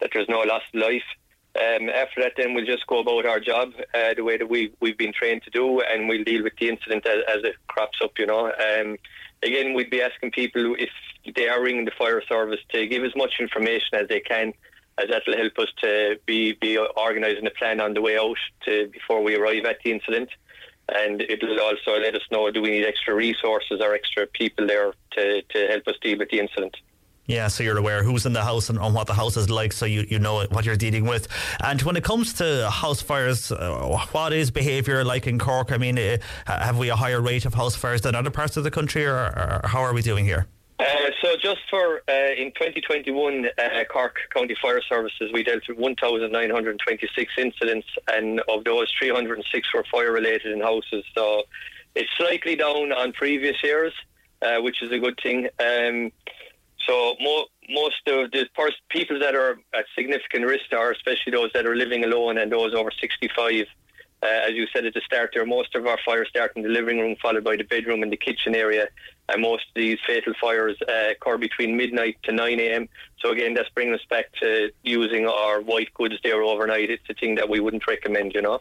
that 0.00 0.10
there's 0.14 0.28
no 0.30 0.40
lost 0.40 0.64
life. 0.72 1.02
Um, 1.54 1.90
after 1.90 2.22
that, 2.22 2.32
then 2.36 2.54
we'll 2.54 2.64
just 2.64 2.86
go 2.86 3.00
about 3.00 3.26
our 3.26 3.38
job 3.38 3.72
uh, 3.92 4.14
the 4.14 4.24
way 4.24 4.38
that 4.38 4.48
we 4.48 4.72
we've 4.80 4.96
been 4.96 5.12
trained 5.12 5.42
to 5.42 5.50
do, 5.50 5.80
and 5.80 6.08
we'll 6.08 6.24
deal 6.24 6.42
with 6.42 6.54
the 6.58 6.68
incident 6.70 7.06
as, 7.06 7.18
as 7.28 7.44
it 7.44 7.56
crops 7.68 7.98
up. 8.02 8.12
You 8.18 8.26
know, 8.26 8.46
um, 8.46 8.96
again, 9.42 9.74
we'd 9.74 9.90
be 9.90 10.00
asking 10.00 10.30
people 10.30 10.74
if 10.78 10.90
they 11.36 11.48
are 11.48 11.62
ringing 11.62 11.84
the 11.84 11.92
fire 11.98 12.22
service 12.26 12.60
to 12.70 12.86
give 12.86 13.04
as 13.04 13.14
much 13.14 13.34
information 13.38 13.94
as 13.94 14.08
they 14.08 14.20
can, 14.20 14.54
as 14.96 15.08
that 15.10 15.22
will 15.26 15.36
help 15.36 15.58
us 15.58 15.68
to 15.82 16.18
be 16.24 16.52
be 16.52 16.78
organising 16.78 17.46
a 17.46 17.50
plan 17.50 17.80
on 17.80 17.92
the 17.92 18.00
way 18.00 18.16
out 18.16 18.38
to 18.64 18.88
before 18.88 19.22
we 19.22 19.36
arrive 19.36 19.66
at 19.66 19.76
the 19.84 19.92
incident. 19.92 20.30
And 20.88 21.20
it 21.20 21.42
will 21.42 21.60
also 21.60 22.00
let 22.00 22.14
us 22.14 22.22
know 22.30 22.50
do 22.50 22.62
we 22.62 22.70
need 22.70 22.86
extra 22.86 23.14
resources 23.14 23.80
or 23.80 23.94
extra 23.94 24.26
people 24.26 24.66
there 24.66 24.92
to, 25.12 25.42
to 25.42 25.66
help 25.68 25.86
us 25.86 25.94
deal 26.02 26.18
with 26.18 26.30
the 26.30 26.40
incident. 26.40 26.76
Yeah, 27.26 27.48
so 27.48 27.62
you're 27.62 27.78
aware 27.78 28.02
who's 28.02 28.26
in 28.26 28.32
the 28.32 28.42
house 28.42 28.68
and, 28.68 28.78
and 28.78 28.94
what 28.94 29.06
the 29.06 29.14
house 29.14 29.36
is 29.36 29.48
like, 29.48 29.72
so 29.72 29.86
you, 29.86 30.04
you 30.08 30.18
know 30.18 30.44
what 30.50 30.64
you're 30.64 30.76
dealing 30.76 31.06
with. 31.06 31.28
And 31.62 31.80
when 31.82 31.94
it 31.96 32.02
comes 32.02 32.32
to 32.34 32.68
house 32.68 33.00
fires, 33.00 33.52
uh, 33.52 34.04
what 34.10 34.32
is 34.32 34.50
behaviour 34.50 35.04
like 35.04 35.28
in 35.28 35.38
Cork? 35.38 35.70
I 35.70 35.78
mean, 35.78 35.98
uh, 35.98 36.18
have 36.46 36.78
we 36.78 36.88
a 36.88 36.96
higher 36.96 37.20
rate 37.20 37.44
of 37.44 37.54
house 37.54 37.76
fires 37.76 38.00
than 38.00 38.16
other 38.16 38.30
parts 38.30 38.56
of 38.56 38.64
the 38.64 38.72
country, 38.72 39.06
or, 39.06 39.14
or 39.14 39.60
how 39.64 39.80
are 39.82 39.92
we 39.92 40.02
doing 40.02 40.24
here? 40.24 40.48
Uh, 40.80 41.10
so 41.22 41.36
just 41.36 41.60
for 41.70 42.02
uh, 42.08 42.32
in 42.36 42.50
2021, 42.52 43.46
uh, 43.56 43.84
Cork 43.88 44.16
County 44.34 44.56
Fire 44.60 44.82
Services, 44.82 45.30
we 45.32 45.44
dealt 45.44 45.62
with 45.68 45.78
1,926 45.78 47.32
incidents, 47.38 47.86
and 48.12 48.40
of 48.48 48.64
those, 48.64 48.92
306 48.98 49.74
were 49.74 49.84
fire 49.92 50.10
related 50.10 50.50
in 50.50 50.60
houses. 50.60 51.04
So 51.14 51.44
it's 51.94 52.10
slightly 52.16 52.56
down 52.56 52.90
on 52.90 53.12
previous 53.12 53.62
years, 53.62 53.92
uh, 54.40 54.56
which 54.56 54.82
is 54.82 54.90
a 54.90 54.98
good 54.98 55.20
thing. 55.22 55.48
Um, 55.60 56.10
so 56.86 57.16
mo- 57.20 57.46
most 57.68 58.06
of 58.06 58.30
the 58.30 58.46
people 58.88 59.18
that 59.20 59.34
are 59.34 59.58
at 59.74 59.84
significant 59.94 60.46
risk 60.46 60.72
are, 60.72 60.90
especially 60.90 61.32
those 61.32 61.50
that 61.54 61.66
are 61.66 61.76
living 61.76 62.04
alone 62.04 62.38
and 62.38 62.50
those 62.50 62.74
over 62.74 62.90
65. 62.90 63.66
Uh, 64.22 64.26
as 64.26 64.52
you 64.52 64.66
said 64.72 64.86
at 64.86 64.94
the 64.94 65.00
start 65.00 65.30
there, 65.34 65.44
most 65.44 65.74
of 65.74 65.84
our 65.86 65.98
fires 66.04 66.28
start 66.28 66.52
in 66.54 66.62
the 66.62 66.68
living 66.68 67.00
room, 67.00 67.16
followed 67.20 67.42
by 67.42 67.56
the 67.56 67.64
bedroom 67.64 68.04
and 68.04 68.12
the 68.12 68.16
kitchen 68.16 68.54
area. 68.54 68.86
And 69.28 69.42
most 69.42 69.64
of 69.68 69.74
these 69.74 69.98
fatal 70.06 70.32
fires 70.40 70.76
uh, 70.88 71.10
occur 71.10 71.38
between 71.38 71.76
midnight 71.76 72.18
to 72.24 72.32
9 72.32 72.60
a.m. 72.60 72.88
So 73.20 73.30
again, 73.30 73.54
that's 73.54 73.68
bringing 73.70 73.94
us 73.94 74.04
back 74.08 74.32
to 74.40 74.70
using 74.82 75.26
our 75.26 75.60
white 75.60 75.92
goods 75.94 76.16
there 76.22 76.42
overnight. 76.42 76.90
It's 76.90 77.02
a 77.10 77.14
thing 77.14 77.34
that 77.36 77.48
we 77.48 77.58
wouldn't 77.58 77.86
recommend, 77.86 78.34
you 78.34 78.42
know. 78.42 78.60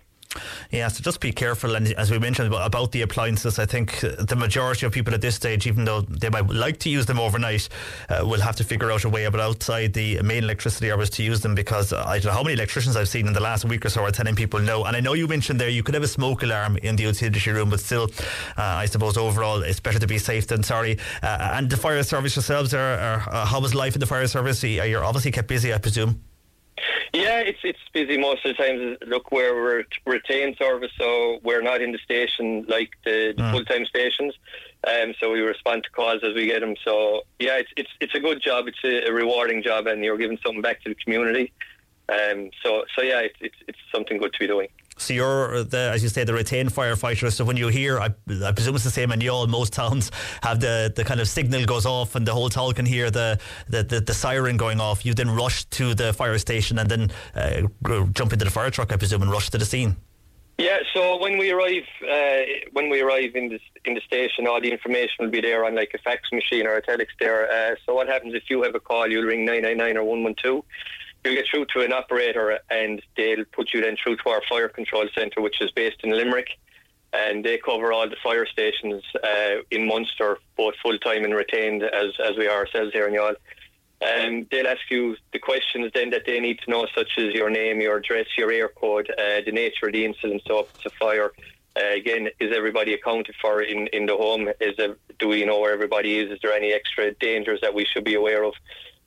Yeah, 0.72 0.88
so 0.88 1.03
just 1.03 1.20
be 1.20 1.32
careful. 1.32 1.76
And 1.76 1.91
as 1.94 2.10
we 2.10 2.20
mentioned 2.20 2.53
about, 2.53 2.91
the 2.91 3.02
appliances, 3.02 3.60
I 3.60 3.66
think 3.66 3.99
the 3.99 4.36
majority 4.38 4.86
of 4.86 4.91
people 4.91 5.14
at 5.14 5.22
this 5.22 5.36
stage, 5.36 5.68
even 5.68 5.86
though 5.86 6.02
they 6.02 6.30
might 6.30 6.49
like 6.49 6.80
to 6.80 6.90
use 6.90 7.06
them 7.06 7.20
overnight, 7.20 7.68
uh, 8.10 8.26
will 8.26 8.41
have 8.41 8.56
to 8.58 8.64
figure 8.64 8.91
out 8.91 9.03
a 9.03 9.10
way 9.10 9.26
about 9.26 9.41
outside 9.41 9.94
the 9.94 10.22
main 10.22 10.44
electricity 10.44 10.91
hours 10.91 11.10
to 11.12 11.24
use 11.24 11.41
them 11.41 11.53
because 11.53 11.94
I 11.94 12.20
don't 12.20 12.26
know 12.26 12.32
how 12.32 12.44
many 12.44 12.53
electricians 12.53 12.95
I've 12.95 13.10
seen 13.10 13.28
in 13.28 13.34
the 13.34 13.41
last 13.41 13.66
week 13.66 13.86
or 13.86 13.90
so 13.90 14.03
are 14.03 14.12
telling 14.12 14.36
people 14.36 14.60
no. 14.60 14.86
And 14.86 14.95
I 14.95 14.99
know 14.99 15.14
you 15.14 15.28
mentioned 15.28 15.60
there 15.60 15.70
you 15.70 15.84
could 15.84 15.94
have 15.94 16.03
a 16.03 16.08
smoke 16.08 16.44
alarm 16.44 16.78
in 16.78 16.95
the 16.95 17.03
utility 17.03 17.52
room, 17.52 17.70
but 17.70 17.80
still, 17.80 18.10
uh, 18.58 18.62
I 18.62 18.86
suppose 18.86 19.18
overall 19.18 19.62
it's 19.62 19.80
better 19.80 19.99
to 19.99 20.08
be 20.08 20.18
safe 20.18 20.48
than 20.48 20.64
sorry. 20.64 20.98
Uh, 21.22 21.52
and 21.53 21.70
the 21.70 21.78
fire 21.78 22.02
service 22.03 22.36
yourselves, 22.36 22.74
are, 22.74 22.80
are 22.80 23.30
uh, 23.30 23.45
how 23.45 23.60
was 23.60 23.76
life 23.76 23.95
in 23.95 23.99
the 23.99 24.08
fire 24.08 24.28
service? 24.28 24.64
You're 24.64 25.03
obviously 25.03 25.32
kept 25.32 25.48
busy, 25.48 25.74
I 25.74 25.78
presume. 25.78 26.22
Yeah, 27.14 27.40
it's 27.40 27.60
it's 27.64 27.80
busy 27.94 28.18
most 28.18 28.45
of 28.45 28.56
the 28.56 28.64
time. 28.64 28.98
Look, 29.08 29.32
we're 29.32 29.82
a 29.82 29.84
retained 30.06 30.56
service, 30.58 30.91
so 30.98 31.40
we're 31.44 31.62
not 31.62 31.82
in 31.82 31.91
the 31.91 31.98
station 31.99 32.66
like 32.68 32.91
the, 33.06 33.34
the 33.36 33.44
Mm. 33.44 33.52
full 33.52 33.66
time 33.66 33.86
stations. 33.86 34.34
Um, 34.88 35.14
so 35.20 35.32
we 35.32 35.41
respond 35.41 35.84
to 35.84 35.90
calls 35.91 36.22
as 36.24 36.34
we 36.34 36.48
get 36.48 36.62
them. 36.62 36.76
So 36.84 37.22
yeah, 37.40 37.58
it's 37.58 37.70
it's 37.78 37.90
it's 37.99 38.16
a 38.16 38.20
good 38.20 38.41
job. 38.41 38.68
It's 38.68 38.84
a, 38.84 39.10
a 39.10 39.14
rewarding 39.14 39.62
job, 39.64 39.88
and 39.88 40.03
you're 40.03 40.18
giving 40.18 40.40
something 40.44 40.62
back 40.62 40.82
to 40.84 40.90
the 40.90 40.95
community. 40.95 41.52
Um, 42.10 42.49
so 42.64 42.86
so 42.95 43.02
yeah, 43.03 43.20
it's 43.20 43.38
it's 43.41 43.56
it's 43.68 43.80
something 43.94 44.18
good 44.18 44.34
to 44.34 44.40
be 44.40 44.48
doing. 44.48 44.70
So 45.02 45.14
you're 45.14 45.64
the, 45.64 45.91
as 45.94 46.03
you 46.03 46.10
say, 46.10 46.23
the 46.23 46.34
retained 46.34 46.72
firefighter. 46.72 47.32
So 47.32 47.44
when 47.44 47.57
you 47.57 47.68
hear, 47.69 47.99
I, 47.99 48.10
I 48.44 48.52
presume 48.52 48.76
it's 48.76 48.84
the 48.84 48.91
same 48.91 49.11
in 49.11 49.19
Youghal. 49.19 49.48
Most 49.48 49.73
towns 49.73 50.11
have 50.44 50.60
the, 50.60 50.94
the 50.95 51.03
kind 51.03 51.19
of 51.19 51.28
signal 51.28 51.65
goes 51.65 51.86
off, 51.86 52.15
and 52.15 52.26
the 52.26 52.34
whole 52.34 52.49
town 52.49 52.73
can 52.73 52.86
hear 52.86 53.10
the, 53.10 53.40
the, 53.68 53.84
the, 53.84 54.02
the 54.02 54.14
siren 54.14 54.57
going 54.57 54.80
off. 54.80 55.06
You 55.06 55.14
then 55.14 55.32
rush 55.32 55.65
to 55.65 55.95
the 55.95 56.14
fire 56.14 56.38
station 56.38 56.78
and 56.80 56.90
then 56.90 57.11
uh, 57.36 57.61
jump 58.14 58.34
into 58.34 58.45
the 58.45 58.52
fire 58.52 58.69
truck, 58.69 58.94
I 58.94 58.98
presume, 58.98 59.22
and 59.23 59.32
rush 59.32 59.49
to 59.49 59.57
the 59.57 59.65
scene. 59.65 59.95
Yeah, 60.57 60.80
so 60.94 61.18
when 61.18 61.40
we 61.40 61.49
arrive, 61.49 61.88
uh, 62.07 62.41
when 62.73 62.90
we 62.91 63.02
arrive 63.02 63.36
in 63.36 63.49
the 63.49 63.60
in 63.86 63.95
the 63.95 64.02
station, 64.02 64.45
all 64.45 64.61
the 64.61 64.72
information 64.72 65.15
will 65.19 65.32
be 65.32 65.41
there 65.41 65.65
on 65.65 65.73
like 65.73 65.91
a 65.95 65.98
fax 65.98 66.32
machine 66.32 66.68
or 66.68 66.76
a 66.76 66.82
telex 66.84 67.07
there. 67.19 67.52
Uh, 67.52 67.76
so 67.84 67.95
what 67.95 68.07
happens 68.07 68.36
if 68.36 68.44
you 68.48 68.61
have 68.61 68.76
a 68.76 68.80
call? 68.80 69.07
You'll 69.07 69.23
ring 69.23 69.44
nine 69.44 69.64
nine 69.64 69.78
nine 69.78 69.98
or 69.98 70.03
one 70.03 70.23
one 70.23 70.36
two. 70.36 70.64
You'll 71.23 71.35
get 71.35 71.45
through 71.49 71.65
to 71.73 71.81
an 71.81 71.93
operator, 71.93 72.60
and 72.69 73.02
they'll 73.15 73.45
put 73.52 73.73
you 73.73 73.81
then 73.81 73.95
through 74.02 74.18
to 74.18 74.30
our 74.30 74.41
fire 74.49 74.69
control 74.69 75.07
centre, 75.14 75.41
which 75.41 75.61
is 75.61 75.69
based 75.72 75.98
in 76.03 76.11
Limerick, 76.11 76.49
and 77.14 77.45
they 77.45 77.57
cover 77.57 77.93
all 77.93 78.10
the 78.10 78.15
fire 78.23 78.48
stations 78.48 79.03
uh, 79.23 79.61
in 79.69 79.88
Munster, 79.88 80.39
both 80.57 80.73
full 80.81 80.98
time 80.98 81.23
and 81.23 81.35
retained, 81.35 81.84
as 81.84 82.14
as 82.23 82.38
we 82.38 82.48
are 82.48 82.65
ourselves 82.65 82.91
here 82.93 83.07
in 83.07 83.14
Youghal. 83.14 83.35
Um, 84.02 84.48
they'll 84.49 84.68
ask 84.68 84.81
you 84.89 85.15
the 85.31 85.38
questions 85.38 85.91
then 85.93 86.10
that 86.10 86.23
they 86.26 86.39
need 86.39 86.60
to 86.65 86.72
know, 86.72 86.88
such 86.95 87.11
as 87.19 87.34
your 87.35 87.52
name, 87.52 87.81
your 87.81 87.98
address, 87.98 88.26
your 88.35 88.49
Eircode, 88.49 89.11
uh, 89.11 89.41
the 89.45 89.52
nature 89.52 89.88
of 89.88 89.93
the 89.93 90.03
incident, 90.06 90.41
so 90.48 90.61
if 90.61 90.68
it's 90.76 90.85
a 90.88 90.89
fire. 90.98 91.31
Uh, 91.76 91.93
again, 91.95 92.27
is 92.39 92.52
everybody 92.53 92.93
accounted 92.93 93.35
for 93.39 93.61
in, 93.61 93.88
in 93.88 94.07
the 94.07 94.18
home? 94.18 94.49
Is 94.60 94.76
there, 94.77 94.98
do 95.19 95.27
we 95.27 95.45
know 95.45 95.60
where 95.60 95.72
everybody 95.72 96.18
is? 96.18 96.31
Is 96.31 96.39
there 96.41 96.52
any 96.52 96.73
extra 96.73 97.14
dangers 97.14 97.61
that 97.61 97.73
we 97.73 97.85
should 97.85 98.03
be 98.03 98.15
aware 98.15 98.43
of? 98.43 98.53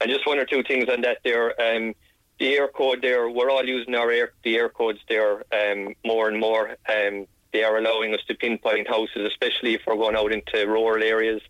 And 0.01 0.11
just 0.11 0.27
one 0.27 0.39
or 0.39 0.47
two 0.47 0.63
things 0.63 0.89
on 0.89 1.03
that 1.03 1.19
there. 1.25 1.61
Um, 1.61 1.95
the 2.39 2.57
Eircode 2.57 3.03
there, 3.03 3.29
we're 3.29 3.51
all 3.51 3.65
using 3.65 3.95
our 3.95 4.11
air, 4.11 4.33
the 4.43 4.57
Eircodes 4.57 4.99
there 5.09 5.45
um, 5.53 5.95
more 6.05 6.29
and 6.29 6.39
more. 6.39 6.77
Um, 6.89 7.27
they 7.53 7.63
are 7.63 7.77
allowing 7.77 8.13
us 8.15 8.21
to 8.27 8.35
pinpoint 8.35 8.89
houses, 8.89 9.27
especially 9.27 9.75
if 9.75 9.83
we're 9.87 9.97
going 9.97 10.17
out 10.17 10.33
into 10.33 10.67
rural 10.67 11.03
areas. 11.03 11.41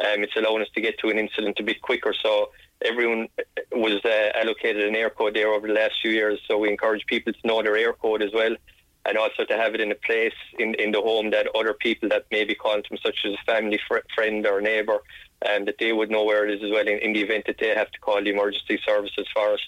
Um, 0.00 0.24
it's 0.24 0.34
allowing 0.34 0.62
us 0.62 0.68
to 0.74 0.80
get 0.80 0.98
to 1.00 1.10
an 1.10 1.18
incident 1.18 1.60
a 1.60 1.62
bit 1.62 1.82
quicker. 1.82 2.14
So 2.14 2.50
everyone 2.82 3.28
was 3.70 4.00
uh, 4.04 4.30
allocated 4.34 4.84
an 4.84 4.94
Eircode 4.94 5.34
there 5.34 5.52
over 5.52 5.68
the 5.68 5.74
last 5.74 5.94
few 6.00 6.10
years. 6.10 6.40
So 6.48 6.58
we 6.58 6.70
encourage 6.70 7.04
people 7.06 7.32
to 7.34 7.46
know 7.46 7.62
their 7.62 7.74
Eircode 7.74 8.22
as 8.22 8.32
well, 8.32 8.56
and 9.04 9.18
also 9.18 9.44
to 9.44 9.56
have 9.56 9.74
it 9.74 9.80
in 9.82 9.92
a 9.92 9.96
place 9.96 10.32
in, 10.58 10.74
in 10.76 10.92
the 10.92 11.00
home 11.02 11.30
that 11.30 11.54
other 11.54 11.74
people 11.74 12.08
that 12.08 12.24
may 12.30 12.44
be 12.44 12.54
calling 12.54 12.84
them, 12.88 12.98
such 13.04 13.18
as 13.26 13.34
a 13.34 13.44
family 13.44 13.78
fr- 13.86 13.98
friend 14.14 14.46
or 14.46 14.62
neighbour, 14.62 15.00
um, 15.48 15.66
that 15.66 15.76
they 15.78 15.92
would 15.92 16.10
know 16.10 16.24
where 16.24 16.48
it 16.48 16.54
is 16.54 16.64
as 16.64 16.70
well 16.70 16.88
in, 16.88 16.98
in 16.98 17.12
the 17.12 17.20
event 17.20 17.44
that 17.46 17.58
they 17.58 17.68
have 17.68 17.90
to 17.90 18.00
call 18.00 18.22
the 18.22 18.30
emergency 18.30 18.80
services 18.86 19.26
for 19.34 19.52
us. 19.52 19.60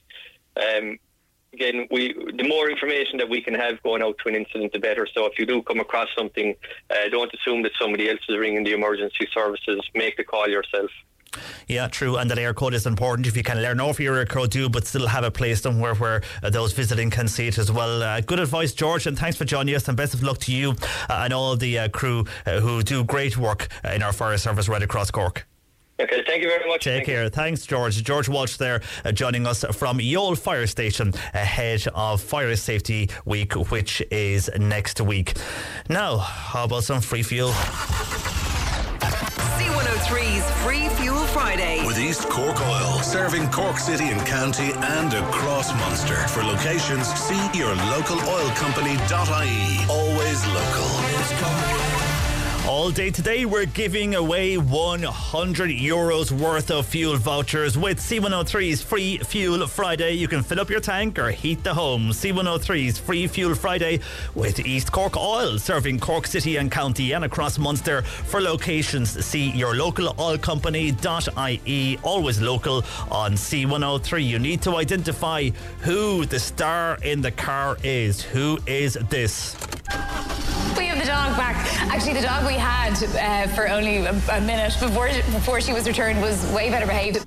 Um, 0.57 0.99
again, 1.53 1.87
we 1.91 2.13
the 2.13 2.47
more 2.47 2.71
information 2.71 3.19
that 3.19 3.29
we 3.29 3.41
can 3.41 3.55
have 3.55 3.83
going 3.83 4.03
out 4.03 4.17
to 4.23 4.29
an 4.29 4.37
incident, 4.37 4.73
the 4.73 4.79
better. 4.79 5.07
So 5.15 5.27
if 5.27 5.39
you 5.39 5.47
do 5.47 5.63
come 5.63 5.81
across 5.81 6.09
something, 6.17 6.55
uh, 6.91 7.09
don't 7.11 7.33
assume 7.33 7.63
that 7.63 7.73
somebody 7.81 8.11
else 8.11 8.21
is 8.29 8.37
ringing 8.37 8.65
the 8.65 8.73
emergency 8.73 9.27
services. 9.33 9.81
Make 9.95 10.17
the 10.17 10.25
call 10.25 10.49
yourself. 10.49 10.91
Yeah, 11.67 11.89
true. 11.89 12.17
And 12.17 12.31
that 12.31 12.39
Eircode 12.39 12.75
is 12.75 12.87
important. 12.87 13.27
If 13.27 13.37
you 13.37 13.43
can 13.43 13.61
learn 13.61 13.81
off 13.81 13.99
your 13.99 14.25
Eircode, 14.25 14.51
do, 14.51 14.69
but 14.69 14.87
still 14.87 15.09
have 15.09 15.25
a 15.25 15.31
place 15.31 15.63
somewhere 15.63 15.95
where 15.95 16.23
uh, 16.43 16.51
those 16.51 16.73
visiting 16.73 17.11
can 17.11 17.29
see 17.29 17.49
it 17.49 17.59
as 17.59 17.73
well. 17.73 18.03
Uh, 18.03 18.21
good 18.21 18.41
advice, 18.41 18.73
George, 18.73 19.07
and 19.07 19.19
thanks 19.19 19.37
for 19.37 19.45
joining 19.45 19.75
us. 19.75 19.89
And 19.89 19.97
best 19.97 20.15
of 20.15 20.23
luck 20.23 20.39
to 20.41 20.53
you 20.53 20.77
uh, 21.11 21.23
and 21.25 21.33
all 21.33 21.57
the 21.57 21.79
uh, 21.79 21.89
crew 21.89 22.25
uh, 22.47 22.61
who 22.61 22.83
do 22.83 23.05
great 23.05 23.37
work 23.37 23.69
uh, 23.85 23.89
in 23.89 24.03
our 24.03 24.13
fire 24.13 24.39
service 24.39 24.69
right 24.69 24.83
across 24.83 25.11
Cork. 25.11 25.47
Okay, 26.01 26.25
thank 26.27 26.43
you 26.43 26.49
very 26.49 26.69
much. 26.69 26.83
Take 26.83 27.07
care. 27.07 27.29
Thanks, 27.29 27.65
George. 27.67 28.03
George 28.03 28.29
Walsh 28.29 28.57
there 28.57 28.81
uh, 29.05 29.13
joining 29.13 29.47
us 29.47 29.65
from 29.73 29.99
Youghal 29.99 30.37
Fire 30.37 30.67
Station 30.67 31.13
ahead 31.33 31.87
of 31.95 32.21
Fire 32.21 32.57
Safety 32.57 33.11
Week, 33.25 33.53
which 33.71 34.03
is 34.11 34.51
next 34.59 35.01
week. 35.01 35.35
Now, 35.89 36.17
how 36.19 36.65
about 36.65 36.83
some 36.83 37.01
free 37.01 37.23
fuel? 37.23 37.51
C103 39.55 40.25
C103's 40.35 40.51
Free 40.65 40.89
Fuel 41.01 41.25
Friday. 41.27 41.87
With 41.87 41.99
East 41.99 42.29
Cork 42.29 42.61
Oil, 42.61 42.99
serving 43.03 43.49
Cork 43.51 43.79
City 43.79 44.09
and 44.09 44.21
County 44.27 44.73
and 44.75 45.15
across 45.15 45.73
Munster. 45.75 46.17
For 46.29 46.43
locations, 46.43 47.07
see 47.15 47.41
your 47.57 47.73
local 47.93 48.19
oil 48.29 48.49
company.ie. 48.57 49.87
Always 49.89 50.47
local. 50.47 51.94
All 52.67 52.91
day 52.91 53.11
today, 53.11 53.45
we're 53.45 53.67
giving 53.67 54.15
away 54.15 54.57
100 54.57 55.71
euros 55.71 56.33
worth 56.33 56.71
of 56.71 56.87
fuel 56.87 57.19
vouchers 57.19 57.77
with 57.77 57.99
C103's 57.99 58.81
Free 58.81 59.19
Fuel 59.19 59.67
Friday. 59.67 60.15
You 60.15 60.29
can 60.29 60.43
fill 60.43 60.61
up 60.61 60.71
your 60.71 60.81
tank 60.81 61.19
or 61.19 61.31
heat 61.31 61.63
the 61.63 61.75
home. 61.75 62.09
C103's 62.09 62.99
Free 62.99 63.27
Fuel 63.27 63.55
Friday 63.55 64.01
with 64.35 64.61
East 64.61 64.91
Cork 64.93 65.15
Oil, 65.15 65.59
serving 65.59 66.01
Cork 66.01 66.27
City 66.27 66.57
and 66.57 66.73
County 66.73 67.13
and 67.13 67.27
across 67.27 67.59
Munster. 67.59 68.01
For 68.01 68.41
locations, 68.41 69.11
see 69.23 69.51
your 69.51 69.75
local 69.75 70.15
oil 70.19 70.39
company.ie. 70.39 71.99
Always 72.03 72.41
local 72.41 72.79
on 73.11 73.33
C103. 73.33 74.27
You 74.27 74.39
need 74.39 74.63
to 74.63 74.77
identify 74.77 75.51
who 75.81 76.25
the 76.25 76.41
star 76.41 76.97
in 77.03 77.21
the 77.21 77.31
car 77.31 77.77
is. 77.83 78.23
Who 78.23 78.59
is 78.67 78.95
this? 79.11 79.55
The 81.05 81.11
dog 81.11 81.37
back. 81.37 81.57
Actually, 81.93 82.15
the 82.15 82.23
dog 82.23 82.47
we 82.47 82.55
had 82.55 82.95
uh, 82.95 83.47
for 83.55 83.69
only 83.69 83.97
a, 83.97 84.13
a 84.33 84.41
minute 84.41 84.75
before 84.81 85.09
before 85.09 85.61
she 85.61 85.75
was 85.75 85.87
returned 85.87 86.19
was 86.23 86.51
way 86.51 86.71
better 86.71 86.87
behaved. 86.87 87.27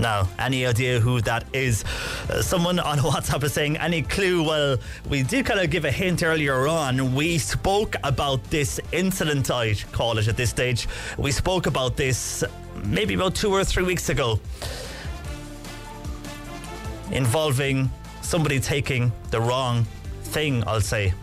Now, 0.00 0.28
any 0.40 0.66
idea 0.66 0.98
who 0.98 1.20
that 1.20 1.44
is? 1.52 1.84
Uh, 2.28 2.42
someone 2.42 2.80
on 2.80 2.98
WhatsApp 3.10 3.44
is 3.44 3.52
saying, 3.52 3.76
any 3.76 4.02
clue? 4.02 4.42
Well, 4.42 4.78
we 5.08 5.22
did 5.22 5.46
kind 5.46 5.60
of 5.60 5.70
give 5.70 5.84
a 5.84 5.92
hint 5.92 6.24
earlier 6.24 6.66
on. 6.66 7.14
We 7.14 7.38
spoke 7.38 7.94
about 8.02 8.42
this 8.50 8.80
incident, 8.90 9.52
I'd 9.52 9.80
call 9.92 10.18
it 10.18 10.26
at 10.26 10.36
this 10.36 10.50
stage. 10.50 10.88
We 11.16 11.30
spoke 11.30 11.66
about 11.66 11.96
this 11.96 12.42
maybe 12.82 13.14
about 13.14 13.36
two 13.36 13.52
or 13.52 13.62
three 13.62 13.84
weeks 13.84 14.08
ago, 14.08 14.40
involving 17.12 17.88
somebody 18.20 18.58
taking 18.58 19.12
the 19.30 19.40
wrong 19.40 19.84
thing, 20.24 20.64
I'll 20.66 20.80
say. 20.80 21.14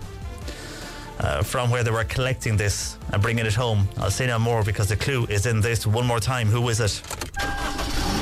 Uh, 1.19 1.41
from 1.41 1.71
where 1.71 1.83
they 1.83 1.89
were 1.89 2.03
collecting 2.03 2.55
this 2.55 2.97
and 3.11 3.21
bringing 3.21 3.45
it 3.45 3.55
home. 3.55 3.87
I'll 3.97 4.11
say 4.11 4.27
no 4.27 4.37
more 4.37 4.63
because 4.63 4.89
the 4.89 4.95
clue 4.95 5.25
is 5.25 5.47
in 5.47 5.61
this. 5.61 5.87
One 5.87 6.05
more 6.05 6.19
time, 6.19 6.47
who 6.47 6.69
is 6.69 6.79
it? 6.79 7.01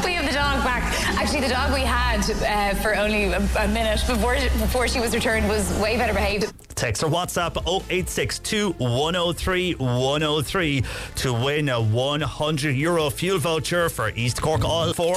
We 0.05 0.13
have 0.13 0.25
the 0.25 0.31
dog 0.31 0.63
back. 0.63 0.83
Actually, 1.19 1.41
the 1.41 1.49
dog 1.49 1.73
we 1.73 1.81
had 1.81 2.21
uh, 2.29 2.73
for 2.81 2.95
only 2.95 3.25
a, 3.25 3.39
a 3.59 3.67
minute 3.67 4.01
before 4.07 4.35
before 4.35 4.87
she 4.87 5.01
was 5.01 5.13
returned 5.13 5.47
was 5.49 5.73
way 5.79 5.97
better 5.97 6.13
behaved. 6.13 6.53
Text 6.75 7.03
or 7.03 7.09
WhatsApp 7.09 7.57
0862 7.67 8.71
103 8.73 9.73
103 9.73 10.83
to 11.15 11.33
win 11.33 11.69
a 11.69 11.81
100 11.81 12.71
euro 12.71 13.09
fuel 13.09 13.39
voucher 13.39 13.89
for 13.89 14.09
East 14.15 14.41
Cork 14.41 14.63
Oil 14.63 14.93
4. 14.93 15.15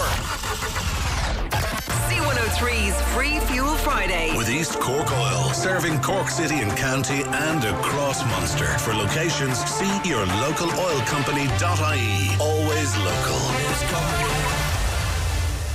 C103's 2.49 3.01
Free 3.15 3.39
Fuel 3.41 3.75
Friday. 3.77 4.35
With 4.35 4.49
East 4.49 4.81
Cork 4.81 5.11
Oil, 5.13 5.51
serving 5.53 6.01
Cork 6.01 6.29
City 6.29 6.57
and 6.57 6.71
County 6.79 7.23
and 7.27 7.63
across 7.65 8.25
Munster. 8.25 8.79
For 8.79 8.95
locations, 8.95 9.59
see 9.65 10.01
your 10.05 10.25
local 10.41 10.71
oil 10.81 11.01
company.ie. 11.01 12.37
Always 12.41 12.97
local. 12.97 14.28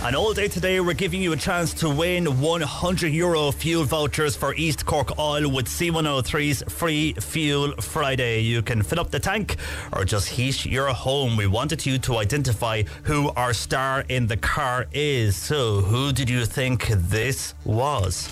And 0.06 0.18
all 0.18 0.34
day 0.34 0.50
today, 0.50 0.82
we're 0.82 0.96
giving 0.96 1.22
you 1.22 1.32
a 1.32 1.38
chance 1.38 1.74
to 1.76 1.90
win 1.90 2.42
100 2.42 3.08
euro 3.08 3.52
fuel 3.52 3.86
vouchers 3.86 4.36
for 4.36 4.54
East 4.56 4.86
Cork 4.86 5.18
Oil 5.18 5.50
with 5.50 5.68
C103's 5.68 6.62
Free 6.74 7.14
Fuel 7.14 7.72
Friday. 7.80 8.42
You 8.42 8.62
can 8.62 8.84
fill 8.84 9.00
up 9.00 9.12
the 9.12 9.20
tank 9.22 9.56
or 9.94 10.04
just 10.04 10.28
heat 10.28 10.66
your 10.66 10.88
home. 10.88 11.38
We 11.38 11.48
wanted 11.48 11.86
you 11.86 11.98
to 12.00 12.18
identify 12.18 12.84
who 13.04 13.30
our 13.38 13.54
star 13.54 14.04
in 14.10 14.28
the 14.28 14.36
car 14.36 14.88
is. 14.92 15.38
So, 15.38 15.80
who 15.80 16.12
did 16.12 16.30
you 16.30 16.46
think 16.46 16.90
this 16.90 17.54
was? 17.64 18.28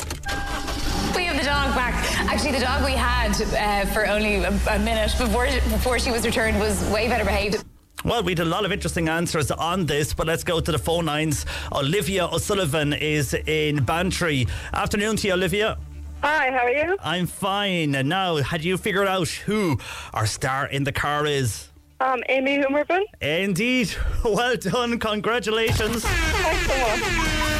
We 1.15 1.23
have 1.23 1.37
the 1.37 1.45
dog 1.45 1.73
back. 1.73 1.93
Actually, 2.29 2.51
the 2.51 2.65
dog 2.65 2.83
we 2.83 2.91
had 2.91 3.31
uh, 3.31 3.89
for 3.93 4.05
only 4.05 4.43
a, 4.43 4.49
a 4.71 4.79
minute 4.79 5.15
before 5.17 5.45
before 5.45 5.99
she 5.99 6.11
was 6.11 6.25
returned 6.25 6.59
was 6.59 6.83
way 6.89 7.07
better 7.07 7.23
behaved. 7.23 7.63
Well, 8.03 8.23
we 8.23 8.31
had 8.31 8.39
a 8.39 8.45
lot 8.45 8.65
of 8.65 8.71
interesting 8.71 9.09
answers 9.09 9.51
on 9.51 9.85
this, 9.85 10.13
but 10.13 10.25
let's 10.27 10.43
go 10.43 10.59
to 10.59 10.71
the 10.71 10.79
phone 10.79 11.05
lines. 11.05 11.45
Olivia 11.71 12.25
O'Sullivan 12.27 12.93
is 12.93 13.33
in 13.33 13.83
Bantry. 13.83 14.47
Afternoon 14.73 15.17
to 15.17 15.27
you, 15.27 15.33
Olivia. 15.33 15.77
Hi, 16.23 16.51
how 16.51 16.65
are 16.65 16.71
you? 16.71 16.97
I'm 17.01 17.27
fine. 17.27 17.95
And 17.95 18.09
now, 18.09 18.37
had 18.37 18.63
you 18.63 18.77
figured 18.77 19.07
out 19.07 19.27
who 19.27 19.79
our 20.13 20.25
star 20.25 20.67
in 20.67 20.83
the 20.83 20.91
car 20.91 21.25
is? 21.25 21.69
Um, 21.99 22.23
Amy 22.29 22.57
Huberman. 22.57 23.03
Indeed. 23.21 23.91
Well 24.23 24.55
done. 24.55 24.99
Congratulations. 24.99 26.03
Thanks 26.03 26.67
so 26.67 26.77
much. 26.79 27.50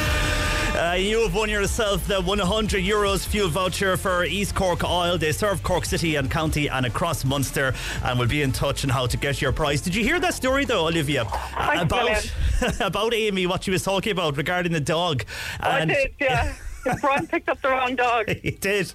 Uh, 0.74 0.94
you 0.94 1.20
have 1.20 1.34
won 1.34 1.50
yourself 1.50 2.06
the 2.06 2.18
100 2.20 2.82
euros 2.82 3.26
fuel 3.26 3.48
voucher 3.48 3.94
for 3.98 4.24
East 4.24 4.54
Cork 4.54 4.82
Oil. 4.82 5.18
They 5.18 5.30
serve 5.32 5.62
Cork 5.62 5.84
City 5.84 6.16
and 6.16 6.30
County 6.30 6.70
and 6.70 6.86
across 6.86 7.26
Munster, 7.26 7.74
and 8.02 8.18
we'll 8.18 8.26
be 8.26 8.40
in 8.40 8.52
touch 8.52 8.82
on 8.82 8.88
how 8.88 9.06
to 9.06 9.18
get 9.18 9.42
your 9.42 9.52
prize. 9.52 9.82
Did 9.82 9.94
you 9.94 10.02
hear 10.02 10.18
that 10.20 10.32
story 10.32 10.64
though, 10.64 10.86
Olivia? 10.86 11.26
about 11.58 12.32
about 12.80 13.12
Amy, 13.12 13.46
what 13.46 13.64
she 13.64 13.70
was 13.70 13.82
talking 13.82 14.12
about 14.12 14.38
regarding 14.38 14.72
the 14.72 14.80
dog. 14.80 15.24
I 15.60 15.84
did, 15.84 16.14
yeah. 16.18 16.54
Brian 17.02 17.26
picked 17.26 17.50
up 17.50 17.60
the 17.60 17.68
wrong 17.68 17.94
dog. 17.94 18.30
He 18.42 18.52
did. 18.52 18.94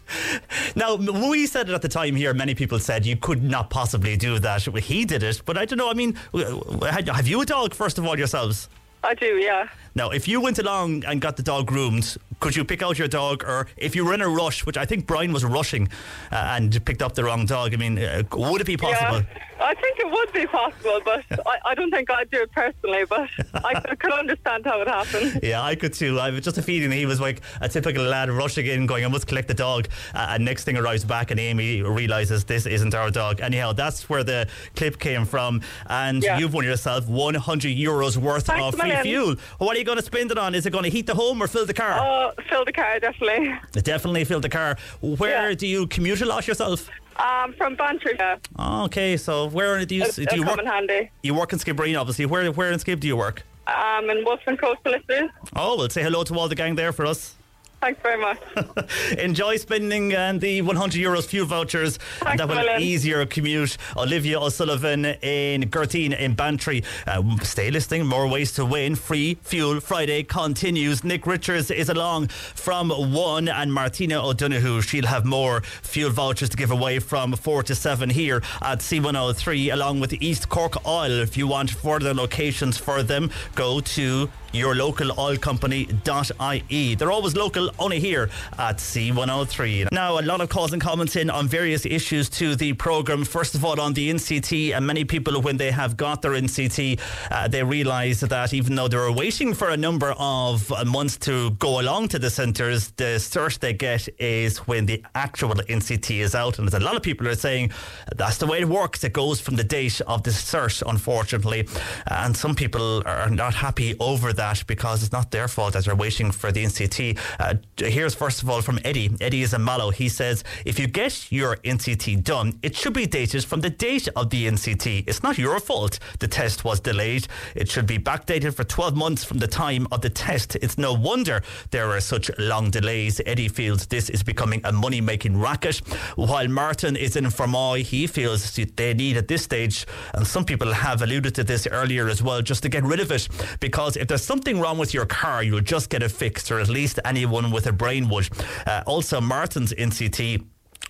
Now, 0.75 0.95
we 0.95 1.45
said 1.45 1.69
it 1.69 1.73
at 1.73 1.83
the 1.83 1.87
time 1.87 2.15
here, 2.15 2.33
many 2.33 2.55
people 2.55 2.79
said 2.79 3.05
you 3.05 3.17
could 3.17 3.43
not 3.43 3.69
possibly 3.69 4.17
do 4.17 4.39
that. 4.39 4.63
He 4.63 5.05
did 5.05 5.21
it, 5.21 5.43
but 5.45 5.57
I 5.57 5.65
don't 5.65 5.77
know. 5.77 5.91
I 5.91 5.93
mean, 5.93 6.17
have 6.33 7.27
you 7.27 7.39
a 7.41 7.45
dog, 7.45 7.75
first 7.75 7.99
of 7.99 8.05
all, 8.05 8.17
yourselves? 8.17 8.67
I 9.03 9.13
do, 9.13 9.37
yeah. 9.37 9.69
Now, 9.97 10.11
if 10.11 10.27
you 10.27 10.39
went 10.39 10.59
along 10.59 11.05
and 11.05 11.19
got 11.19 11.37
the 11.37 11.41
dog 11.43 11.65
groomed, 11.65 12.17
could 12.39 12.55
you 12.55 12.63
pick 12.63 12.83
out 12.83 12.99
your 12.99 13.07
dog, 13.07 13.43
or 13.43 13.65
if 13.77 13.95
you 13.95 14.05
were 14.05 14.13
in 14.13 14.21
a 14.21 14.29
rush, 14.29 14.63
which 14.63 14.77
I 14.77 14.85
think 14.85 15.07
Brian 15.07 15.33
was 15.33 15.43
rushing 15.43 15.89
uh, 16.31 16.35
and 16.55 16.85
picked 16.85 17.01
up 17.01 17.15
the 17.15 17.23
wrong 17.23 17.47
dog? 17.47 17.73
I 17.73 17.77
mean, 17.77 17.97
uh, 17.97 18.21
would 18.33 18.61
it 18.61 18.67
be 18.67 18.77
possible? 18.77 19.21
Yeah, 19.21 19.63
I 19.65 19.73
think 19.73 19.97
it 19.99 20.11
would 20.11 20.31
be 20.33 20.45
possible, 20.45 21.01
but 21.03 21.23
I, 21.47 21.57
I 21.71 21.73
don't 21.73 21.89
think 21.89 22.11
I'd 22.11 22.29
do 22.29 22.43
it 22.43 22.51
personally. 22.51 23.05
But 23.09 23.27
I 23.65 23.79
could- 23.81 23.99
could 23.99 24.13
understand 24.13 24.65
how 24.65 24.81
it 24.81 24.87
happened. 24.87 25.39
Yeah, 25.47 25.63
I 25.63 25.73
could 25.75 25.93
too. 25.93 26.19
I 26.19 26.31
have 26.31 26.39
just 26.43 26.59
a 26.59 26.61
feeling 26.61 26.91
that 26.91 26.95
he 26.95 27.07
was 27.07 27.19
like 27.19 27.41
a 27.61 27.67
typical 27.67 28.03
lad 28.03 28.29
rushing 28.29 28.67
in, 28.67 28.85
going, 28.85 29.03
"I 29.03 29.07
must 29.07 29.25
collect 29.25 29.47
the 29.47 29.55
dog." 29.55 29.87
Uh, 30.13 30.27
and 30.31 30.45
next 30.45 30.65
thing 30.65 30.77
arrives 30.77 31.03
back, 31.05 31.31
and 31.31 31.39
Amy 31.39 31.81
realizes 31.81 32.43
this 32.43 32.67
isn't 32.67 32.93
our 32.93 33.09
dog. 33.09 33.41
Anyhow, 33.41 33.73
that's 33.73 34.07
where 34.09 34.23
the 34.23 34.47
clip 34.75 34.99
came 34.99 35.25
from, 35.25 35.61
and 35.87 36.21
Yeah. 36.21 36.37
you've 36.37 36.53
won 36.53 36.65
yourself 36.65 37.07
100 37.07 37.75
euros 37.75 38.15
worth 38.17 38.45
Thanks 38.45 38.63
of 38.75 38.79
free 38.79 38.95
fuel. 39.01 39.35
What 39.57 39.75
are 39.75 39.79
you 39.79 39.85
going 39.87 39.97
to 39.97 40.03
spend 40.03 40.29
it 40.31 40.37
on? 40.37 40.53
Is 40.53 40.65
it 40.67 40.71
going 40.71 40.83
to 40.83 40.89
heat 40.91 41.07
the 41.07 41.15
home 41.15 41.41
or 41.41 41.47
fill 41.47 41.65
the 41.65 41.73
car? 41.73 41.97
Oh, 41.99 42.31
fill 42.49 42.63
the 42.65 42.71
car, 42.73 42.99
definitely. 42.99 43.55
Definitely 43.81 44.23
fill 44.25 44.39
the 44.39 44.49
car. 44.49 44.77
Where 45.01 45.55
do 45.55 45.65
you 45.65 45.87
commute 45.87 46.21
a 46.21 46.25
lot 46.25 46.47
yourself? 46.47 46.89
Um, 47.17 47.53
from 47.57 47.75
Bantry, 47.75 48.13
yeah. 48.19 48.37
Okay, 48.85 49.17
so 49.17 49.47
where 49.49 49.83
do 49.85 49.95
you 49.95 50.03
It'll- 50.03 50.25
do 50.25 50.35
you 50.35 50.45
work? 50.45 50.59
in 50.59 50.67
handy. 50.67 51.09
You 51.23 51.33
work 51.33 51.51
in 51.53 51.57
Skibbereen, 51.59 51.99
obviously. 51.99 52.25
Where 52.27 52.51
where 52.51 52.71
in 52.71 52.77
Skib 52.79 52.99
do 52.99 53.07
you 53.07 53.17
work? 53.17 53.41
Um, 53.65 54.09
in 54.11 54.23
Wolfson 54.23 54.57
Coast 54.59 54.79
Solicitors. 54.83 55.29
Oh, 55.55 55.77
well, 55.77 55.89
say 55.89 56.03
hello 56.03 56.23
to 56.25 56.33
all 56.37 56.47
the 56.47 56.55
gang 56.55 56.75
there 56.75 56.93
for 56.93 57.05
us. 57.07 57.35
Thanks 57.79 58.01
very 58.01 58.19
much. 58.19 58.39
Enjoy 59.19 59.55
spending 59.57 60.11
and 60.13 60.41
the 60.41 60.63
100 60.63 60.99
euros 60.99 61.27
fuel 61.27 61.45
vouchers. 61.45 61.97
and 61.97 62.03
Thanks, 62.21 62.37
that 62.39 62.47
will 62.49 62.55
William. 62.55 62.81
ease 62.81 63.05
your 63.05 63.25
commute. 63.27 63.77
Olivia 63.95 64.39
O'Sullivan 64.41 65.05
in 65.05 65.69
Gertine 65.69 66.17
in 66.17 66.33
Bantry. 66.33 66.83
Uh, 67.05 67.21
stay 67.43 67.69
listening. 67.69 68.07
More 68.07 68.27
ways 68.27 68.51
to 68.53 68.65
win. 68.65 68.95
Free 68.95 69.35
Fuel 69.43 69.79
Friday 69.79 70.23
continues. 70.23 71.03
Nick 71.03 71.27
Richards 71.27 71.69
is 71.69 71.87
along 71.89 72.29
from 72.29 72.89
one, 72.89 73.47
and 73.47 73.71
Martina 73.71 74.25
O'Donoghue. 74.27 74.81
She'll 74.81 75.05
have 75.05 75.23
more 75.23 75.61
fuel 75.61 76.09
vouchers 76.09 76.49
to 76.49 76.57
give 76.57 76.71
away 76.71 76.97
from 76.97 77.33
four 77.33 77.61
to 77.61 77.75
seven 77.75 78.09
here 78.09 78.41
at 78.61 78.79
C103, 78.79 79.71
along 79.71 79.99
with 79.99 80.13
East 80.13 80.49
Cork 80.49 80.83
Oil. 80.87 81.11
If 81.11 81.37
you 81.37 81.45
want 81.45 81.69
further 81.69 82.13
locations 82.15 82.77
for 82.77 83.03
them, 83.03 83.29
go 83.53 83.81
to 83.81 84.29
your 84.53 84.75
local 84.75 85.17
oil 85.19 85.37
company.ie. 85.37 86.95
They're 86.95 87.11
always 87.11 87.35
local, 87.35 87.69
only 87.79 87.99
here 87.99 88.29
at 88.57 88.77
C103. 88.77 89.91
Now, 89.91 90.19
a 90.19 90.21
lot 90.21 90.41
of 90.41 90.49
calls 90.49 90.73
and 90.73 90.81
comments 90.81 91.15
in 91.15 91.29
on 91.29 91.47
various 91.47 91.85
issues 91.85 92.29
to 92.29 92.55
the 92.55 92.73
programme. 92.73 93.25
First 93.25 93.55
of 93.55 93.63
all, 93.65 93.79
on 93.79 93.93
the 93.93 94.11
NCT, 94.11 94.75
and 94.75 94.85
many 94.85 95.05
people, 95.05 95.41
when 95.41 95.57
they 95.57 95.71
have 95.71 95.97
got 95.97 96.21
their 96.21 96.31
NCT, 96.31 96.99
uh, 97.31 97.47
they 97.47 97.63
realise 97.63 98.21
that 98.21 98.53
even 98.53 98.75
though 98.75 98.87
they 98.87 98.97
were 98.97 99.11
waiting 99.11 99.53
for 99.53 99.69
a 99.69 99.77
number 99.77 100.13
of 100.17 100.71
months 100.85 101.17
to 101.17 101.51
go 101.51 101.79
along 101.79 102.09
to 102.09 102.19
the 102.19 102.29
centres, 102.29 102.91
the 102.91 103.19
search 103.19 103.59
they 103.59 103.73
get 103.73 104.07
is 104.19 104.59
when 104.59 104.85
the 104.85 105.03
actual 105.15 105.55
NCT 105.55 106.19
is 106.19 106.35
out. 106.35 106.59
And 106.59 106.67
there's 106.67 106.81
a 106.81 106.85
lot 106.85 106.95
of 106.95 107.03
people 107.03 107.27
are 107.27 107.35
saying 107.35 107.71
that's 108.15 108.37
the 108.37 108.47
way 108.47 108.59
it 108.59 108.67
works. 108.67 109.03
It 109.03 109.13
goes 109.13 109.39
from 109.39 109.55
the 109.55 109.63
date 109.63 110.01
of 110.07 110.23
the 110.23 110.31
search, 110.31 110.83
unfortunately. 110.85 111.67
And 112.07 112.35
some 112.35 112.55
people 112.55 113.03
are 113.05 113.29
not 113.29 113.53
happy 113.53 113.95
over 113.99 114.33
that 114.37 114.63
because 114.65 115.03
it's 115.03 115.11
not 115.11 115.31
their 115.31 115.47
fault 115.47 115.73
that 115.73 115.85
they're 115.85 115.95
waiting 115.95 116.31
for 116.31 116.51
the 116.51 116.63
NCT. 116.63 117.19
Uh, 117.39 117.55
here's 117.77 118.15
first 118.15 118.41
of 118.41 118.49
all 118.49 118.61
from 118.61 118.79
Eddie. 118.83 119.11
Eddie 119.21 119.41
is 119.41 119.53
a 119.53 119.59
Mallow. 119.59 119.91
He 119.91 120.09
says, 120.09 120.43
if 120.65 120.79
you 120.79 120.87
get 120.87 121.31
your 121.31 121.57
NCT 121.57 122.23
done, 122.23 122.59
it 122.63 122.75
should 122.75 122.93
be 122.93 123.05
dated 123.05 123.43
from 123.43 123.61
the 123.61 123.69
date 123.69 124.07
of 124.15 124.29
the 124.29 124.47
NCT. 124.47 125.03
It's 125.07 125.21
not 125.21 125.37
your 125.37 125.59
fault 125.59 125.99
the 126.19 126.27
test 126.27 126.63
was 126.63 126.79
delayed. 126.79 127.27
It 127.55 127.69
should 127.69 127.85
be 127.85 127.99
backdated 127.99 128.53
for 128.53 128.63
12 128.63 128.95
months 128.95 129.23
from 129.23 129.39
the 129.39 129.47
time 129.47 129.87
of 129.91 130.01
the 130.01 130.09
test. 130.09 130.55
It's 130.57 130.77
no 130.77 130.93
wonder 130.93 131.41
there 131.71 131.89
are 131.89 131.99
such 131.99 132.31
long 132.39 132.71
delays. 132.71 133.21
Eddie 133.25 133.49
feels 133.49 133.87
this 133.87 134.09
is 134.09 134.23
becoming 134.23 134.61
a 134.63 134.71
money 134.71 135.01
making 135.01 135.39
racket. 135.39 135.77
While 136.15 136.47
Martin 136.47 136.95
is 136.95 137.15
in 137.15 137.25
Fermoy, 137.25 137.83
he 137.83 138.07
feels 138.07 138.55
they 138.75 138.93
need 138.93 139.17
at 139.17 139.27
this 139.27 139.43
stage, 139.43 139.85
and 140.13 140.25
some 140.25 140.45
people 140.45 140.71
have 140.73 141.01
alluded 141.01 141.35
to 141.35 141.43
this 141.43 141.67
earlier 141.67 142.07
as 142.07 142.21
well, 142.23 142.41
just 142.41 142.63
to 142.63 142.69
get 142.69 142.83
rid 142.83 142.99
of 142.99 143.11
it. 143.11 143.27
Because 143.59 143.97
if 143.97 144.07
there's 144.07 144.23
something 144.27 144.59
wrong 144.59 144.77
with 144.77 144.93
your 144.93 145.05
car, 145.05 145.41
you'll 145.41 145.61
just 145.61 145.89
get 145.89 146.03
it 146.03 146.11
fixed, 146.11 146.51
or 146.51 146.59
at 146.59 146.67
least 146.67 146.99
anyone 147.05 147.49
with 147.49 147.65
a 147.65 147.71
brain 147.71 148.09
would. 148.09 148.29
Uh, 148.67 148.83
also, 148.85 149.21
Martin's 149.21 149.73
NCT 149.73 150.43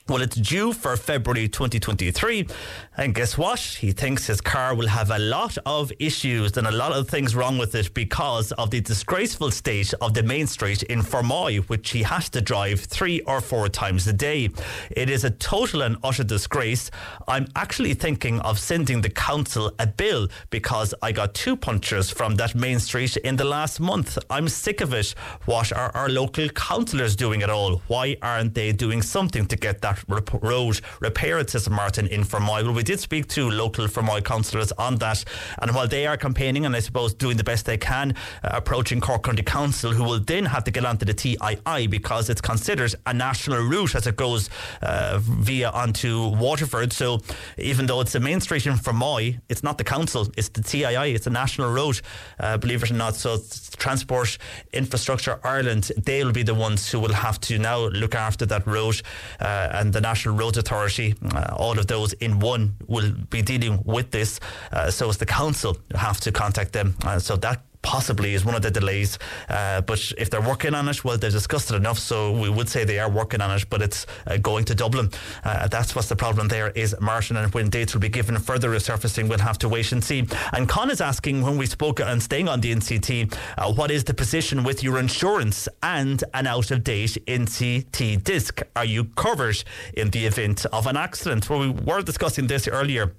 well, 0.09 0.21
it's 0.21 0.38
due 0.38 0.71
for 0.71 0.95
February 0.95 1.49
2023. 1.49 2.47
And 2.95 3.13
guess 3.13 3.38
what? 3.38 3.59
He 3.59 3.91
thinks 3.91 4.27
his 4.27 4.39
car 4.39 4.73
will 4.73 4.88
have 4.88 5.11
a 5.11 5.19
lot 5.19 5.57
of 5.65 5.91
issues 5.99 6.55
and 6.55 6.65
a 6.65 6.71
lot 6.71 6.93
of 6.93 7.09
things 7.09 7.35
wrong 7.35 7.57
with 7.57 7.75
it 7.75 7.93
because 7.93 8.51
of 8.53 8.71
the 8.71 8.79
disgraceful 8.79 9.51
state 9.51 9.93
of 10.01 10.13
the 10.13 10.23
main 10.23 10.47
street 10.47 10.84
in 10.84 11.01
Fermoy, 11.01 11.59
which 11.67 11.91
he 11.91 12.03
has 12.03 12.29
to 12.29 12.41
drive 12.41 12.79
three 12.79 13.19
or 13.21 13.41
four 13.41 13.67
times 13.67 14.07
a 14.07 14.13
day. 14.13 14.49
It 14.91 15.09
is 15.09 15.25
a 15.25 15.29
total 15.29 15.81
and 15.81 15.97
utter 16.03 16.23
disgrace. 16.23 16.89
I'm 17.27 17.47
actually 17.55 17.93
thinking 17.93 18.39
of 18.39 18.59
sending 18.59 19.01
the 19.01 19.09
council 19.09 19.73
a 19.77 19.88
bill 19.88 20.29
because 20.49 20.93
I 21.01 21.11
got 21.11 21.34
two 21.34 21.57
punctures 21.57 22.09
from 22.09 22.35
that 22.35 22.55
main 22.55 22.79
street 22.79 23.17
in 23.17 23.35
the 23.35 23.45
last 23.45 23.79
month. 23.79 24.17
I'm 24.29 24.47
sick 24.47 24.79
of 24.79 24.93
it. 24.93 25.11
What 25.45 25.73
are 25.73 25.91
our 25.95 26.07
local 26.09 26.47
councillors 26.49 27.15
doing 27.15 27.43
at 27.43 27.49
all? 27.49 27.81
Why 27.88 28.15
aren't 28.21 28.53
they 28.53 28.71
doing 28.71 29.01
something 29.01 29.45
to 29.47 29.55
get 29.55 29.81
that 29.81 29.97
rep- 30.07 30.41
road 30.44 30.80
repaired, 30.99 31.49
says 31.49 31.69
Martin 31.69 32.07
in 32.07 32.24
Fermoy? 32.24 32.64
Well, 32.64 32.74
we 32.74 32.84
did 32.84 32.99
speak 32.99 33.28
to 33.30 33.49
local 33.49 33.88
Fermoy 33.88 34.24
councillors 34.24 34.72
on 34.74 34.95
that, 34.98 35.24
and 35.61 35.74
while 35.76 35.88
they 35.88 36.07
are 36.07 36.18
campaigning 36.18 36.65
and 36.65 36.76
I 36.76 36.80
suppose 36.80 37.14
doing 37.14 37.38
the 37.38 37.44
best 37.44 37.65
they 37.65 37.78
can, 37.78 38.15
uh, 38.44 38.49
approaching 38.53 39.02
Cork 39.02 39.24
County 39.24 39.44
Council, 39.44 39.91
who 39.91 40.03
will 40.03 40.19
then 40.19 40.45
have 40.45 40.64
to 40.65 40.72
get 40.72 40.86
onto 40.86 41.06
the 41.06 41.14
TII 41.14 41.88
because 41.88 42.30
it's 42.30 42.41
considered 42.41 42.94
a 43.06 43.14
national 43.14 43.64
route 43.64 43.95
as 43.95 44.07
it 44.07 44.15
goes 44.15 44.49
uh, 44.82 45.19
via 45.22 45.69
onto 45.69 46.30
Waterford. 46.30 46.94
So 46.94 47.19
even 47.57 47.86
though 47.86 48.02
it's 48.02 48.15
a 48.15 48.19
main 48.19 48.40
street 48.41 48.65
in 48.65 48.74
Fermoy, 48.74 49.40
it's 49.49 49.64
not 49.64 49.78
the 49.78 49.84
council, 49.84 50.28
it's 50.38 50.49
the 50.49 50.61
TII, 50.61 51.14
it's 51.14 51.28
a 51.28 51.32
national 51.32 51.72
road, 51.72 52.02
uh, 52.40 52.57
believe 52.57 52.84
it 52.84 52.91
or 52.91 52.95
not. 52.95 53.15
So 53.15 53.38
Transport 53.78 54.38
Infrastructure 54.74 55.40
Ireland, 55.44 55.91
they'll 55.98 56.32
be 56.32 56.44
the 56.44 56.56
ones 56.56 56.91
who 56.91 56.99
will 56.99 57.14
have 57.14 57.40
to 57.41 57.57
now 57.57 57.88
look 57.88 58.15
after 58.15 58.45
that 58.48 58.65
road. 58.68 59.02
Uh, 59.40 59.69
and 59.74 59.86
the 59.91 60.01
National 60.01 60.35
Roads 60.35 60.57
Authority, 60.57 61.15
uh, 61.34 61.55
all 61.55 61.77
of 61.77 61.88
those 61.88 62.14
in 62.14 62.39
one 62.39 62.76
will 62.88 63.11
be 63.30 63.41
dealing 63.41 63.81
with 63.85 64.11
this. 64.11 64.39
Uh, 64.72 64.89
so 64.91 65.09
it's 65.09 65.18
the 65.18 65.26
council 65.26 65.77
have 65.95 66.19
to 66.22 66.31
contact 66.31 66.73
them. 66.73 66.95
Uh, 67.03 67.19
so 67.19 67.35
that 67.38 67.61
possibly 67.82 68.34
is 68.34 68.45
one 68.45 68.56
of 68.56 68.62
the 68.62 68.72
delays. 68.72 69.18
Uh, 69.49 69.82
but 69.82 69.99
if 70.18 70.30
they're 70.30 70.41
working 70.41 70.74
on 70.74 70.88
it, 70.90 71.04
well, 71.04 71.18
they've 71.18 71.32
discussed 71.32 71.72
it 71.72 71.76
enough, 71.76 71.99
so 71.99 72.32
we 72.32 72.49
would 72.49 72.70
say 72.70 72.84
they 72.84 72.99
are 72.99 73.10
working 73.10 73.41
on 73.41 73.52
it. 73.52 73.66
But 73.70 73.82
it's 73.82 74.06
uh, 74.26 74.38
going 74.38 74.66
to 74.66 74.76
Dublin. 74.76 75.12
Uh, 75.44 75.68
that's 75.68 75.95
what's 75.95 76.10
the 76.10 76.16
problem. 76.16 76.48
There 76.48 76.70
is 76.72 76.95
Martin, 76.99 77.38
and 77.38 77.54
when 77.54 77.70
dates 77.70 77.94
will 77.94 78.02
be 78.02 78.10
given 78.10 78.38
further 78.38 78.70
resurfacing, 78.70 79.30
we'll 79.30 79.40
have 79.40 79.58
to 79.60 79.70
wait 79.70 79.91
and 79.91 80.04
see. 80.04 80.28
And 80.54 80.68
Con 80.68 80.91
is 80.91 81.02
asking 81.02 81.41
when 81.41 81.58
we 81.58 81.66
spoke 81.66 81.99
and 81.99 82.22
staying 82.22 82.48
on 82.48 82.62
the 82.62 82.74
NCT, 82.74 83.34
uh, 83.58 83.74
what 83.74 83.91
is 83.91 84.04
the 84.04 84.14
position 84.14 84.64
with 84.64 84.84
your 84.84 84.99
insurance 84.99 85.68
and 85.84 86.24
an 86.34 86.48
out 86.48 86.72
of 86.72 86.84
date 86.84 87.18
NCT 87.26 88.24
disc? 88.24 88.62
Are 88.76 88.86
you 88.86 89.06
covered 89.16 89.64
in 89.94 90.10
the 90.10 90.26
event 90.26 90.66
of 90.68 90.88
an 90.88 90.98
accident? 90.98 91.49
Well, 91.49 91.60
we 91.60 91.70
were 91.70 92.02
discussing 92.02 92.48
this 92.48 92.68
earlier. 92.68 93.14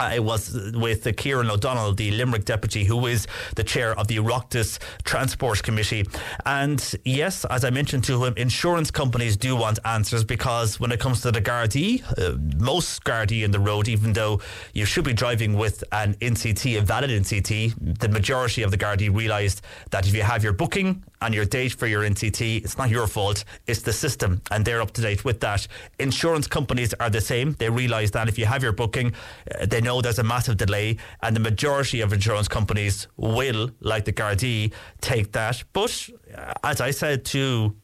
Uh, 0.00 0.10
it 0.14 0.24
was 0.24 0.72
with 0.74 1.14
Kieran 1.16 1.50
O'Donnell, 1.50 1.92
the 1.92 2.10
Limerick 2.12 2.46
deputy, 2.46 2.84
who 2.84 3.06
is 3.06 3.26
the 3.56 3.62
chair 3.62 3.98
of 3.98 4.08
the 4.08 4.16
Oireachtas 4.16 4.78
Transport 5.04 5.62
Committee. 5.62 6.06
And 6.46 6.80
yes, 7.04 7.44
as 7.44 7.66
I 7.66 7.70
mentioned 7.70 8.04
to 8.04 8.24
him, 8.24 8.32
insurance 8.38 8.90
companies 8.90 9.36
do 9.36 9.54
want 9.54 9.78
answers 9.84 10.24
because 10.24 10.80
when 10.80 10.90
it 10.90 11.00
comes 11.00 11.20
to 11.20 11.30
the 11.30 11.42
Gardaí, 11.42 12.02
uh, 12.18 12.38
most 12.64 13.04
Gardaí 13.04 13.44
in 13.44 13.50
the 13.50 13.58
road, 13.58 13.88
even 13.88 14.14
though 14.14 14.40
you 14.72 14.86
should 14.86 15.04
be 15.04 15.12
driving 15.12 15.52
with 15.54 15.84
an 15.92 16.14
NCT, 16.14 16.78
a 16.78 16.80
valid 16.80 17.10
NCT, 17.10 17.98
the 17.98 18.08
majority 18.08 18.62
of 18.62 18.70
the 18.70 18.78
Gardaí 18.78 19.14
realised 19.14 19.60
that 19.90 20.06
if 20.08 20.14
you 20.14 20.22
have 20.22 20.42
your 20.42 20.54
booking 20.54 21.02
and 21.20 21.34
your 21.34 21.44
date 21.44 21.72
for 21.74 21.86
your 21.86 22.04
NCT, 22.04 22.64
it's 22.64 22.78
not 22.78 22.88
your 22.88 23.06
fault, 23.06 23.44
it's 23.66 23.82
the 23.82 23.92
system, 23.92 24.40
and 24.50 24.64
they're 24.64 24.80
up 24.80 24.92
to 24.92 25.02
date 25.02 25.26
with 25.26 25.40
that. 25.40 25.66
Insurance 25.98 26.46
companies 26.46 26.94
are 26.94 27.10
the 27.10 27.20
same. 27.20 27.54
They 27.58 27.68
realise 27.68 28.10
that 28.12 28.28
if 28.28 28.38
you 28.38 28.46
have 28.46 28.62
your 28.62 28.72
booking, 28.72 29.12
uh, 29.60 29.66
they 29.66 29.82
know 29.82 29.89
there's 29.98 30.20
a 30.20 30.22
massive 30.22 30.56
delay, 30.56 30.96
and 31.22 31.34
the 31.34 31.40
majority 31.40 32.00
of 32.02 32.12
insurance 32.12 32.48
companies 32.48 33.08
will, 33.16 33.70
like 33.80 34.04
the 34.04 34.12
Gardaí, 34.12 34.72
take 35.00 35.32
that. 35.32 35.64
But 35.72 36.08
uh, 36.36 36.52
as 36.62 36.80
I 36.80 36.92
said 36.92 37.24
to 37.26 37.74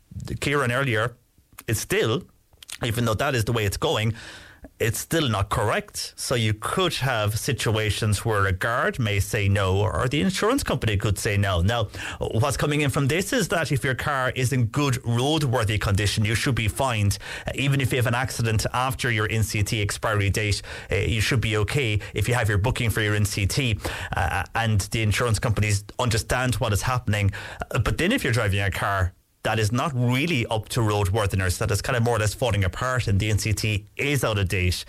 Kieran 0.40 0.70
earlier, 0.70 1.16
it's 1.66 1.80
still, 1.80 2.22
even 2.84 3.04
though 3.06 3.14
that 3.14 3.34
is 3.34 3.44
the 3.44 3.52
way 3.52 3.64
it's 3.64 3.76
going, 3.78 4.14
it's 4.78 4.98
still 4.98 5.28
not 5.28 5.48
correct. 5.48 6.12
So 6.16 6.34
you 6.34 6.55
could 6.55 6.94
have 6.94 7.38
situations 7.38 8.24
where 8.24 8.47
a 8.47 8.52
guard 8.52 8.98
may 8.98 9.20
say 9.20 9.48
no, 9.48 9.78
or 9.78 10.09
the 10.09 10.20
insurance 10.20 10.62
company 10.62 10.97
could 10.97 11.18
say 11.18 11.36
no. 11.36 11.62
Now, 11.62 11.88
what's 12.18 12.56
coming 12.56 12.82
in 12.82 12.90
from 12.90 13.09
this 13.09 13.32
is 13.32 13.48
that 13.48 13.72
if 13.72 13.82
your 13.84 13.94
car 13.94 14.32
is 14.34 14.52
in 14.52 14.66
good 14.66 14.94
roadworthy 15.05 15.80
condition, 15.80 16.24
you 16.24 16.34
should 16.34 16.55
be 16.55 16.68
fined. 16.68 17.18
Uh, 17.47 17.52
even 17.55 17.80
if 17.80 17.93
you 17.93 17.97
have 17.97 18.06
an 18.06 18.14
accident 18.14 18.66
after 18.72 19.10
your 19.10 19.28
NCT 19.28 19.82
expiry 19.82 20.30
date, 20.30 20.62
uh, 20.93 20.97
you 20.97 21.20
should 21.20 21.40
be 21.40 21.56
okay 21.56 21.98
if 22.14 22.28
you 22.28 22.34
have 22.34 22.48
your 22.48 22.59
booking 22.59 22.90
for 22.90 23.01
your 23.01 23.16
NCT 23.16 23.80
uh, 24.16 24.44
and 24.55 24.80
the 24.93 25.02
insurance 25.02 25.38
companies 25.38 25.84
understand 25.98 26.56
what 26.56 26.72
is 26.72 26.82
happening. 26.82 27.30
Uh, 27.70 27.78
but 27.78 27.98
then 27.98 28.12
if 28.12 28.22
you're 28.22 28.32
driving 28.32 28.60
a 28.60 28.70
car 28.70 29.12
that 29.47 29.60
is 29.60 29.70
not 29.70 29.93
really 29.94 30.44
up 30.47 30.68
to 30.68 30.81
roadworthiness, 30.81 31.59
that 31.59 31.70
is 31.70 31.81
kind 31.81 31.97
of 31.97 32.02
more 32.02 32.16
or 32.16 32.18
less 32.18 32.35
falling 32.35 32.64
apart, 32.64 33.06
and 33.06 33.20
the 33.20 33.31
NCT 33.31 33.85
is 33.97 34.24
out 34.24 34.39
of 34.39 34.48
date. 34.48 34.85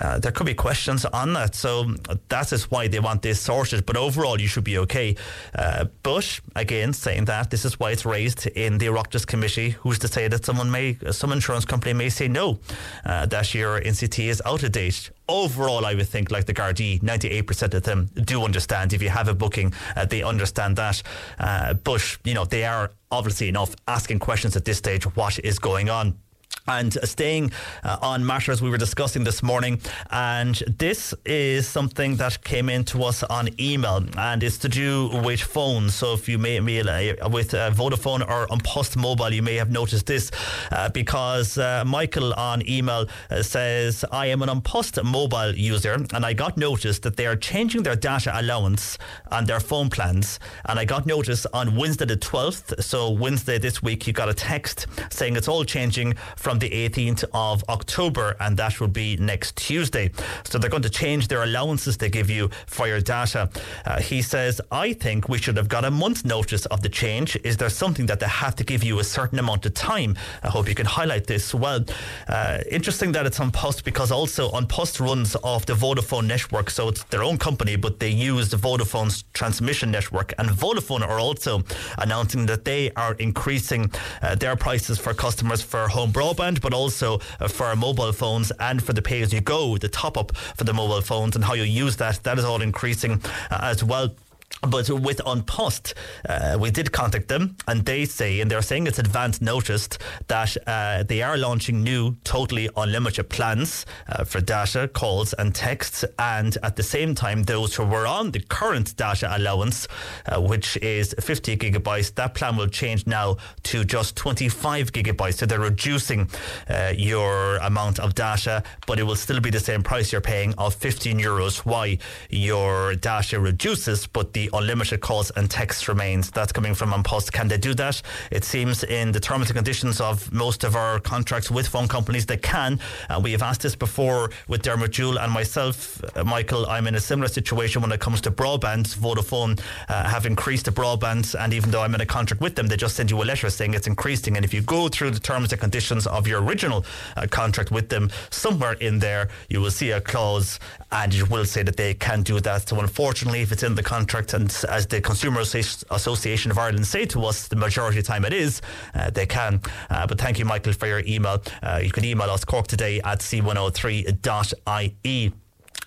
Uh, 0.00 0.18
there 0.18 0.32
could 0.32 0.46
be 0.46 0.54
questions 0.54 1.04
on 1.04 1.34
that. 1.34 1.54
So 1.54 1.94
that 2.28 2.52
is 2.52 2.70
why 2.70 2.88
they 2.88 2.98
want 2.98 3.22
this 3.22 3.40
sorted. 3.40 3.84
But 3.86 3.96
overall, 3.96 4.40
you 4.40 4.48
should 4.48 4.64
be 4.64 4.78
okay. 4.78 5.14
Uh, 5.54 5.84
but 6.02 6.40
again, 6.56 6.92
saying 6.92 7.26
that, 7.26 7.50
this 7.50 7.64
is 7.64 7.78
why 7.78 7.90
it's 7.90 8.04
raised 8.04 8.46
in 8.46 8.78
the 8.78 8.86
Oireachtas 8.86 9.26
Committee. 9.26 9.70
Who's 9.80 9.98
to 10.00 10.08
say 10.08 10.28
that 10.28 10.44
someone 10.44 10.70
may, 10.70 10.96
some 11.10 11.30
insurance 11.30 11.64
company 11.64 11.92
may 11.92 12.08
say 12.08 12.26
no, 12.26 12.58
uh, 13.04 13.26
that 13.26 13.54
your 13.54 13.80
NCT 13.80 14.28
is 14.28 14.42
out 14.46 14.62
of 14.62 14.72
date. 14.72 15.10
Overall, 15.28 15.86
I 15.86 15.94
would 15.94 16.08
think, 16.08 16.30
like 16.30 16.46
the 16.46 16.54
Gardaí, 16.54 17.00
98% 17.00 17.74
of 17.74 17.82
them 17.82 18.10
do 18.14 18.42
understand. 18.42 18.92
If 18.92 19.02
you 19.02 19.10
have 19.10 19.28
a 19.28 19.34
booking, 19.34 19.72
uh, 19.94 20.06
they 20.06 20.22
understand 20.22 20.76
that. 20.76 21.02
Uh, 21.38 21.74
but, 21.74 22.18
you 22.24 22.34
know, 22.34 22.44
they 22.44 22.64
are 22.64 22.90
obviously 23.12 23.48
enough 23.48 23.76
asking 23.86 24.18
questions 24.18 24.56
at 24.56 24.64
this 24.64 24.78
stage 24.78 25.04
what 25.14 25.38
is 25.40 25.58
going 25.58 25.88
on. 25.88 26.18
And 26.66 26.92
staying 27.02 27.52
uh, 27.82 27.98
on 28.02 28.24
matters 28.24 28.62
we 28.62 28.70
were 28.70 28.78
discussing 28.78 29.24
this 29.24 29.42
morning, 29.42 29.80
and 30.10 30.54
this 30.78 31.12
is 31.24 31.66
something 31.66 32.16
that 32.16 32.44
came 32.44 32.68
in 32.68 32.84
to 32.84 33.02
us 33.02 33.24
on 33.24 33.48
email, 33.60 34.04
and 34.16 34.42
it's 34.42 34.58
to 34.58 34.68
do 34.68 35.08
with 35.24 35.40
phones. 35.40 35.94
So 35.94 36.14
if 36.14 36.28
you 36.28 36.38
may, 36.38 36.60
may 36.60 36.80
uh, 36.80 37.28
with 37.28 37.54
uh, 37.54 37.72
Vodafone 37.72 38.28
or 38.28 38.46
An 38.50 38.60
Post 38.60 38.96
Mobile, 38.96 39.32
you 39.32 39.42
may 39.42 39.56
have 39.56 39.72
noticed 39.72 40.06
this 40.06 40.30
uh, 40.70 40.88
because 40.90 41.58
uh, 41.58 41.82
Michael 41.84 42.32
on 42.34 42.68
email 42.68 43.06
uh, 43.30 43.42
says, 43.42 44.04
"I 44.12 44.26
am 44.26 44.42
an 44.42 44.48
An 44.48 44.60
Post 44.60 45.02
Mobile 45.02 45.56
user, 45.56 45.94
and 46.14 46.24
I 46.24 46.32
got 46.32 46.56
notice 46.56 47.00
that 47.00 47.16
they 47.16 47.26
are 47.26 47.36
changing 47.36 47.82
their 47.82 47.96
data 47.96 48.32
allowance 48.38 48.98
and 49.32 49.48
their 49.48 49.60
phone 49.60 49.90
plans, 49.90 50.38
and 50.66 50.78
I 50.78 50.84
got 50.84 51.06
notice 51.06 51.44
on 51.46 51.74
Wednesday 51.76 52.04
the 52.04 52.16
12th. 52.16 52.82
So 52.84 53.10
Wednesday 53.10 53.58
this 53.58 53.82
week, 53.82 54.06
you 54.06 54.12
got 54.12 54.28
a 54.28 54.34
text 54.34 54.86
saying 55.10 55.34
it's 55.34 55.48
all 55.48 55.64
changing." 55.64 56.14
from 56.36 56.51
the 56.58 56.70
18th 56.70 57.24
of 57.32 57.64
October, 57.68 58.36
and 58.40 58.56
that 58.56 58.80
will 58.80 58.88
be 58.88 59.16
next 59.16 59.56
Tuesday. 59.56 60.10
So 60.44 60.58
they're 60.58 60.70
going 60.70 60.82
to 60.82 60.90
change 60.90 61.28
their 61.28 61.42
allowances 61.42 61.96
they 61.96 62.10
give 62.10 62.30
you 62.30 62.50
for 62.66 62.86
your 62.86 63.00
data. 63.00 63.50
Uh, 63.84 64.00
he 64.00 64.22
says, 64.22 64.60
I 64.70 64.92
think 64.92 65.28
we 65.28 65.38
should 65.38 65.56
have 65.56 65.68
got 65.68 65.84
a 65.84 65.90
month's 65.90 66.24
notice 66.24 66.66
of 66.66 66.82
the 66.82 66.88
change. 66.88 67.36
Is 67.44 67.56
there 67.56 67.70
something 67.70 68.06
that 68.06 68.20
they 68.20 68.26
have 68.26 68.54
to 68.56 68.64
give 68.64 68.82
you 68.84 68.98
a 68.98 69.04
certain 69.04 69.38
amount 69.38 69.66
of 69.66 69.74
time? 69.74 70.16
I 70.42 70.48
hope 70.48 70.68
you 70.68 70.74
can 70.74 70.86
highlight 70.86 71.26
this. 71.26 71.54
Well, 71.54 71.84
uh, 72.28 72.58
interesting 72.70 73.12
that 73.12 73.26
it's 73.26 73.38
An 73.38 73.50
Post 73.50 73.84
because 73.84 74.10
also 74.10 74.50
An 74.52 74.66
Post 74.66 75.00
runs 75.00 75.36
off 75.36 75.66
the 75.66 75.74
Vodafone 75.74 76.26
network, 76.26 76.70
so 76.70 76.88
it's 76.88 77.04
their 77.04 77.22
own 77.22 77.38
company, 77.38 77.76
but 77.76 78.00
they 78.00 78.10
use 78.10 78.50
the 78.50 78.56
Vodafone's 78.56 79.24
transmission 79.32 79.90
network. 79.90 80.32
And 80.38 80.48
Vodafone 80.50 81.02
are 81.06 81.18
also 81.18 81.62
announcing 81.98 82.46
that 82.46 82.64
they 82.64 82.90
are 82.92 83.14
increasing 83.14 83.90
uh, 84.20 84.34
their 84.34 84.56
prices 84.56 84.98
for 84.98 85.14
customers 85.14 85.62
for 85.62 85.88
home 85.88 86.12
broadband 86.12 86.41
broadband, 86.42 86.60
but 86.60 86.74
also 86.74 87.20
uh, 87.40 87.48
for 87.48 87.74
mobile 87.76 88.12
phones 88.12 88.52
and 88.60 88.82
for 88.82 88.92
the 88.92 89.02
pay 89.02 89.22
as 89.22 89.32
you 89.32 89.40
go, 89.40 89.76
the 89.78 89.88
top 89.88 90.16
up 90.16 90.36
for 90.36 90.64
the 90.64 90.74
mobile 90.74 91.00
phones 91.00 91.36
and 91.36 91.44
how 91.44 91.54
you 91.54 91.64
use 91.64 91.96
that. 91.96 92.22
That 92.24 92.38
is 92.38 92.44
all 92.44 92.62
increasing 92.62 93.22
uh, 93.50 93.58
as 93.62 93.82
well. 93.84 94.14
But 94.62 94.88
with 94.88 95.20
An 95.26 95.42
Post, 95.42 95.94
uh, 96.28 96.56
we 96.58 96.70
did 96.70 96.92
contact 96.92 97.26
them, 97.26 97.56
and 97.66 97.84
they 97.84 98.04
say, 98.04 98.40
and 98.40 98.48
they're 98.48 98.62
saying 98.62 98.86
it's 98.86 99.00
advance 99.00 99.40
noticed 99.40 99.98
that 100.28 100.56
uh, 100.68 101.02
they 101.02 101.20
are 101.20 101.36
launching 101.36 101.82
new, 101.82 102.14
totally 102.22 102.68
unlimited 102.76 103.28
plans 103.28 103.84
uh, 104.08 104.22
for 104.22 104.40
data, 104.40 104.86
calls, 104.86 105.32
and 105.32 105.52
texts. 105.52 106.04
And 106.16 106.56
at 106.62 106.76
the 106.76 106.84
same 106.84 107.16
time, 107.16 107.42
those 107.42 107.74
who 107.74 107.84
were 107.84 108.06
on 108.06 108.30
the 108.30 108.38
current 108.38 108.96
data 108.96 109.36
allowance, 109.36 109.88
uh, 110.26 110.40
which 110.40 110.76
is 110.76 111.12
50 111.18 111.56
gigabytes, 111.56 112.14
that 112.14 112.34
plan 112.34 112.56
will 112.56 112.68
change 112.68 113.04
now 113.04 113.38
to 113.64 113.84
just 113.84 114.14
25 114.14 114.92
gigabytes. 114.92 115.34
So 115.38 115.46
they're 115.46 115.58
reducing 115.58 116.30
uh, 116.70 116.92
your 116.96 117.56
amount 117.56 117.98
of 117.98 118.14
data, 118.14 118.62
but 118.86 119.00
it 119.00 119.02
will 119.02 119.16
still 119.16 119.40
be 119.40 119.50
the 119.50 119.58
same 119.58 119.82
price 119.82 120.12
you're 120.12 120.20
paying 120.20 120.54
of 120.54 120.72
15 120.74 121.18
euros. 121.18 121.58
Why 121.66 121.98
your 122.30 122.94
data 122.94 123.40
reduces, 123.40 124.06
but 124.06 124.32
the 124.34 124.51
unlimited 124.52 125.00
calls 125.00 125.30
and 125.36 125.50
texts 125.50 125.88
remains. 125.88 126.30
That's 126.30 126.52
coming 126.52 126.74
from 126.74 126.92
An 126.92 127.02
Post. 127.02 127.32
Can 127.32 127.48
they 127.48 127.58
do 127.58 127.74
that? 127.74 128.00
It 128.30 128.44
seems 128.44 128.84
in 128.84 129.12
the 129.12 129.20
terms 129.20 129.48
and 129.48 129.56
conditions 129.56 130.00
of 130.00 130.32
most 130.32 130.64
of 130.64 130.76
our 130.76 131.00
contracts 131.00 131.50
with 131.50 131.66
phone 131.68 131.88
companies 131.88 132.26
they 132.26 132.36
can. 132.36 132.80
Uh, 133.08 133.20
we 133.22 133.32
have 133.32 133.42
asked 133.42 133.62
this 133.62 133.74
before 133.76 134.30
with 134.48 134.62
Dermot 134.62 134.90
Jewell 134.90 135.18
and 135.18 135.32
myself, 135.32 136.02
uh, 136.16 136.24
Michael. 136.24 136.66
I'm 136.66 136.86
in 136.86 136.94
a 136.94 137.00
similar 137.00 137.28
situation 137.28 137.82
when 137.82 137.92
it 137.92 138.00
comes 138.00 138.20
to 138.22 138.30
broadband. 138.30 138.94
Vodafone 138.96 139.60
uh, 139.88 140.08
have 140.08 140.26
increased 140.26 140.66
the 140.66 140.72
broadband, 140.72 141.34
and 141.38 141.52
even 141.52 141.70
though 141.70 141.82
I'm 141.82 141.94
in 141.94 142.00
a 142.00 142.06
contract 142.06 142.40
with 142.40 142.54
them, 142.54 142.66
they 142.66 142.76
just 142.76 142.96
send 142.96 143.10
you 143.10 143.22
a 143.22 143.24
letter 143.24 143.50
saying 143.50 143.74
it's 143.74 143.86
increasing. 143.86 144.36
And 144.36 144.44
if 144.44 144.54
you 144.54 144.62
go 144.62 144.88
through 144.88 145.10
the 145.10 145.20
terms 145.20 145.52
and 145.52 145.60
conditions 145.60 146.06
of 146.06 146.26
your 146.26 146.42
original 146.42 146.84
uh, 147.16 147.26
contract 147.30 147.70
with 147.70 147.88
them, 147.88 148.10
somewhere 148.30 148.74
in 148.74 148.98
there 148.98 149.28
you 149.48 149.60
will 149.60 149.70
see 149.70 149.90
a 149.90 150.00
clause, 150.00 150.58
and 150.90 151.14
it 151.14 151.30
will 151.30 151.44
say 151.44 151.62
that 151.62 151.76
they 151.76 151.94
can 151.94 152.22
do 152.22 152.40
that. 152.40 152.68
So 152.68 152.78
unfortunately, 152.80 153.40
if 153.40 153.52
it's 153.52 153.62
in 153.62 153.74
the 153.74 153.82
contract, 153.82 154.34
as 154.68 154.86
the 154.86 155.00
Consumer 155.00 155.40
Association 155.40 156.50
of 156.50 156.58
Ireland 156.58 156.86
say 156.86 157.06
to 157.06 157.24
us, 157.24 157.48
the 157.48 157.56
majority 157.56 157.98
of 157.98 158.04
the 158.04 158.12
time 158.12 158.24
it 158.24 158.32
is, 158.32 158.62
uh, 158.94 159.10
they 159.10 159.26
can. 159.26 159.60
Uh, 159.90 160.06
but 160.06 160.20
thank 160.20 160.38
you, 160.38 160.44
Michael, 160.44 160.72
for 160.72 160.86
your 160.86 161.02
email. 161.06 161.42
Uh, 161.62 161.80
you 161.82 161.90
can 161.90 162.04
email 162.04 162.30
us 162.30 162.44
Cork 162.44 162.66
today 162.66 163.00
at 163.02 163.20
c103.ie. 163.20 165.32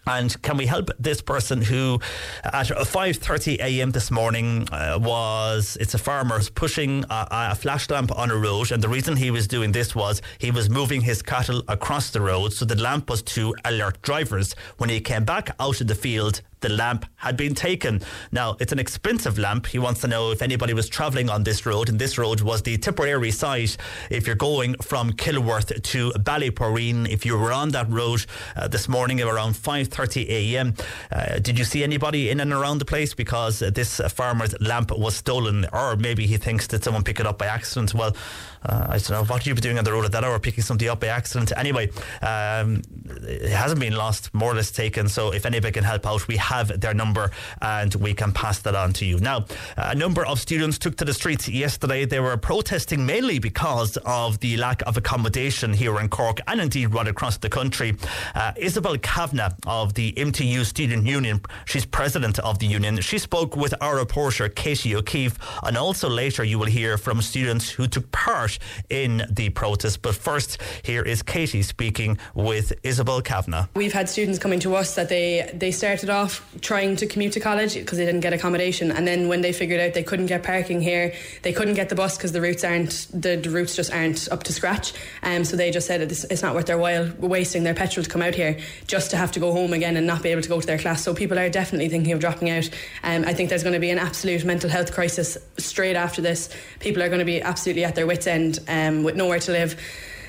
And 0.08 0.40
can 0.44 0.58
we 0.58 0.68
help 0.68 0.92
this 1.00 1.22
person 1.22 1.64
who, 1.64 2.00
at 2.44 2.68
5:30 2.68 3.60
a.m. 3.60 3.92
this 3.92 4.12
morning, 4.12 4.68
uh, 4.72 5.00
was 5.02 5.78
it's 5.80 5.96
a 5.96 5.98
farmer 5.98 6.40
pushing 6.54 7.04
a, 7.10 7.28
a, 7.32 7.56
flash 7.56 7.90
lamp 7.90 8.16
on 8.16 8.30
a 8.30 8.36
road, 8.36 8.72
and 8.72 8.84
the 8.84 8.90
reason 8.90 9.16
he 9.16 9.32
was 9.32 9.48
doing 9.48 9.72
this 9.72 9.96
was 9.96 10.22
he 10.38 10.52
was 10.52 10.70
moving 10.70 11.02
his 11.02 11.24
cattle 11.24 11.64
across 11.68 12.12
the 12.12 12.22
road, 12.22 12.54
so 12.54 12.66
the 12.66 12.76
lamp 12.76 13.10
was 13.10 13.24
to 13.24 13.56
alert 13.66 14.00
drivers. 14.04 14.56
When 14.78 14.92
he 14.92 15.00
came 15.00 15.26
back 15.26 15.56
out 15.60 15.82
of 15.82 15.88
the 15.88 15.96
field, 15.96 16.42
the 16.62 16.70
lamp 16.70 17.06
had 17.18 17.38
been 17.38 17.56
taken. 17.56 18.02
Now, 18.32 18.56
it's 18.60 18.72
an 18.72 18.80
expensive 18.80 19.38
lamp. 19.38 19.68
He 19.68 19.80
wants 19.80 20.02
to 20.02 20.08
know 20.08 20.32
if 20.32 20.42
anybody 20.42 20.74
was 20.74 20.90
travelling 20.90 21.30
on 21.30 21.44
this 21.44 21.66
road, 21.66 21.90
and 21.90 22.00
this 22.00 22.18
road 22.18 22.42
was 22.42 22.62
the 22.62 22.78
Tipperary 22.78 23.32
side. 23.32 23.76
If 24.10 24.28
you're 24.28 24.36
going 24.36 24.76
from 24.76 25.14
Kilworth 25.14 25.82
to 25.82 26.12
Ballyporeen, 26.12 27.10
if 27.10 27.26
you 27.26 27.38
were 27.38 27.52
on 27.52 27.70
that 27.72 27.90
road 27.90 28.26
uh, 28.56 28.68
this 28.68 28.88
morning 28.88 29.22
around 29.22 29.54
5:30 29.56 30.28
a.m., 30.30 30.74
uh, 31.12 31.40
did 31.40 31.58
you 31.58 31.66
see 31.66 31.84
anybody 31.84 32.30
in 32.30 32.40
and 32.40 32.54
around 32.54 32.80
the 32.80 32.86
place? 32.86 33.14
Because 33.14 33.62
uh, 33.62 33.70
this 33.70 34.00
farmer's 34.10 34.60
lamp 34.62 34.92
was 34.92 35.16
stolen, 35.16 35.66
or 35.74 35.96
maybe 35.96 36.28
he 36.28 36.38
thinks 36.38 36.68
that 36.68 36.84
someone 36.84 37.04
picked 37.04 37.20
it 37.20 37.28
up 37.28 37.38
by 37.38 37.48
accident. 37.48 37.94
Well, 37.94 38.16
uh, 38.64 38.88
I 38.90 38.98
don't 38.98 39.10
know 39.12 39.24
what 39.26 39.46
you 39.46 39.54
doing 39.56 39.78
on 39.78 39.84
the 39.84 39.92
road 39.92 40.06
at 40.06 40.12
that 40.12 40.24
hour, 40.24 40.40
picking 40.40 40.64
something 40.64 40.88
up 40.88 41.00
by 41.00 41.08
accident. 41.08 41.52
Anyway, 41.56 41.90
um, 42.22 42.82
it 43.24 43.52
hasn't 43.52 43.80
been 43.80 43.96
lost, 43.96 44.34
more 44.34 44.52
or 44.52 44.56
less 44.56 44.72
taken. 44.72 45.08
So 45.08 45.32
if 45.32 45.46
anybody 45.46 45.72
can 45.72 45.84
help 45.84 46.06
out, 46.06 46.28
we 46.28 46.38
have 46.46 46.80
their 46.80 46.94
number 46.94 47.32
and 47.62 47.94
we 47.96 48.14
can 48.14 48.32
pass 48.32 48.60
that 48.60 48.76
on 48.76 48.94
to 48.94 49.06
you. 49.06 49.18
Now, 49.20 49.46
a 49.78 49.96
number 49.96 50.26
of 50.26 50.40
students 50.40 50.78
took 50.78 50.96
to 50.98 51.06
the 51.06 51.14
streets 51.14 51.48
yesterday. 51.48 52.06
They 52.06 52.20
were 52.20 52.38
protesting 52.38 53.06
mainly 53.06 53.40
because 53.40 53.98
of 54.06 54.40
the 54.40 54.58
lack 54.58 54.82
of 54.84 54.98
accommodation 54.98 55.74
here 55.74 56.00
in 56.00 56.10
Cork 56.10 56.40
and 56.48 56.62
indeed 56.62 56.94
right 56.94 57.08
across 57.08 57.38
the 57.38 57.50
country. 57.50 57.96
Uh, 58.34 58.54
Isabel 58.58 58.98
Kavanagh 58.98 59.56
of 59.66 59.94
the 59.94 60.12
MTU 60.14 60.66
Student 60.66 61.06
Union, 61.06 61.42
she's 61.66 61.86
president 61.86 62.40
of 62.40 62.60
the 62.60 62.68
union. 62.68 63.00
She 63.02 63.18
spoke 63.18 63.56
with 63.56 63.74
our 63.82 63.96
reporter 63.98 64.50
Katie 64.50 64.96
O'Keefe, 64.96 65.38
and 65.64 65.78
also 65.78 66.10
later 66.10 66.44
you 66.44 66.60
will 66.60 66.72
hear 66.80 66.98
from 66.98 67.22
students 67.22 67.70
who 67.70 67.88
took 67.88 68.12
part 68.12 68.60
in 68.90 69.24
the 69.30 69.50
protest. 69.50 70.02
But 70.02 70.16
first, 70.16 70.62
here 70.84 71.02
is 71.02 71.24
Katie 71.24 71.64
speaking 71.64 72.18
with 72.34 72.74
Isabel 72.84 73.22
Kavanagh. 73.22 73.68
We've 73.76 73.94
had 73.94 74.10
students 74.10 74.40
coming 74.40 74.60
to 74.62 74.76
us 74.76 74.96
that 74.96 75.10
they, 75.10 75.50
they 75.54 75.72
started 75.72 76.10
off 76.10 76.35
trying 76.62 76.96
to 76.98 77.06
commute 77.06 77.34
to 77.34 77.40
college 77.40 77.76
because 77.76 77.98
they 77.98 78.06
didn't 78.06 78.22
get 78.22 78.34
accommodation, 78.34 78.92
and 78.92 79.08
then 79.08 79.28
when 79.28 79.42
they 79.42 79.54
figured 79.54 79.80
out 79.80 79.94
they 79.94 80.04
couldn't 80.04 80.28
get 80.28 80.44
parking 80.44 80.82
here, 80.82 81.14
they 81.42 81.54
couldn't 81.54 81.76
get 81.76 81.90
the 81.90 81.96
bus 81.96 82.18
because 82.18 82.32
the 82.32 82.42
routes 82.42 82.64
aren't 82.64 83.08
the, 83.14 83.36
the, 83.36 83.50
routes 83.50 83.76
just 83.76 83.94
aren't 83.94 84.32
up 84.32 84.44
to 84.44 84.54
scratch. 84.54 84.94
Um, 85.24 85.44
so 85.44 85.56
they 85.56 85.72
just 85.72 85.88
said 85.88 86.02
it's, 86.02 86.24
it's 86.26 86.42
not 86.42 86.56
worth 86.56 86.66
their 86.66 86.78
while 86.78 87.12
wasting 87.20 87.64
their 87.64 87.74
petrol 87.74 88.04
to 88.04 88.10
come 88.10 88.22
out 88.22 88.36
here 88.36 88.60
just 88.88 89.12
to 89.12 89.18
have 89.18 89.32
to 89.34 89.40
go 89.40 89.52
home 89.52 89.74
again 89.74 89.98
and 89.98 90.08
not 90.08 90.24
be 90.24 90.30
able 90.30 90.42
to 90.42 90.50
go 90.50 90.60
to 90.60 90.68
their 90.68 90.80
class. 90.80 91.04
So 91.04 91.14
people 91.14 91.40
are 91.40 91.50
definitely 91.50 91.90
thinking 91.90 92.12
of 92.14 92.20
dropping 92.20 92.50
out. 92.50 92.70
Um, 93.04 93.26
I 93.26 93.34
think 93.34 93.50
there's 93.50 93.64
going 93.64 93.74
to 93.74 93.80
be 93.80 93.92
an 93.92 94.00
absolute 94.00 94.46
mental 94.46 94.70
health 94.70 94.94
crisis 94.94 95.38
straight 95.58 95.96
after 95.96 96.22
this. 96.22 96.50
People 96.80 97.04
are 97.04 97.10
going 97.10 97.20
to 97.20 97.26
be 97.26 97.42
absolutely 97.42 97.86
at 97.86 97.96
their 97.96 98.08
wits' 98.08 98.28
end 98.28 98.60
um, 98.68 99.04
with 99.04 99.16
nowhere 99.16 99.40
to 99.40 99.52
live. 99.52 99.80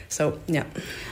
So 0.09 0.39
yeah. 0.47 0.65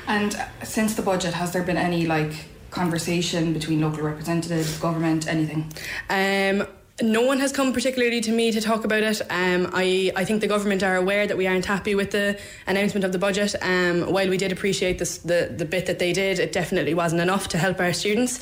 And 0.06 0.36
since 0.62 0.94
the 0.94 1.02
budget, 1.02 1.34
has 1.34 1.52
there 1.52 1.62
been 1.62 1.76
any 1.76 2.06
like 2.06 2.46
conversation 2.74 3.52
between 3.52 3.80
local 3.80 4.02
representatives, 4.02 4.78
government, 4.78 5.28
anything? 5.28 5.72
Um, 6.10 6.66
no 7.02 7.22
one 7.22 7.40
has 7.40 7.50
come 7.50 7.72
particularly 7.72 8.20
to 8.20 8.30
me 8.30 8.52
to 8.52 8.60
talk 8.60 8.84
about 8.84 9.02
it. 9.02 9.20
Um, 9.22 9.70
I, 9.72 10.12
I 10.14 10.24
think 10.24 10.40
the 10.40 10.46
government 10.46 10.82
are 10.82 10.96
aware 10.96 11.26
that 11.26 11.36
we 11.36 11.46
aren't 11.46 11.66
happy 11.66 11.94
with 11.94 12.12
the 12.12 12.38
announcement 12.66 13.04
of 13.04 13.12
the 13.12 13.18
budget. 13.18 13.54
Um, 13.62 14.12
while 14.12 14.28
we 14.28 14.36
did 14.36 14.52
appreciate 14.52 14.98
this, 14.98 15.18
the, 15.18 15.52
the 15.56 15.64
bit 15.64 15.86
that 15.86 15.98
they 15.98 16.12
did, 16.12 16.38
it 16.38 16.52
definitely 16.52 16.94
wasn't 16.94 17.20
enough 17.20 17.48
to 17.48 17.58
help 17.58 17.80
our 17.80 17.92
students. 17.92 18.38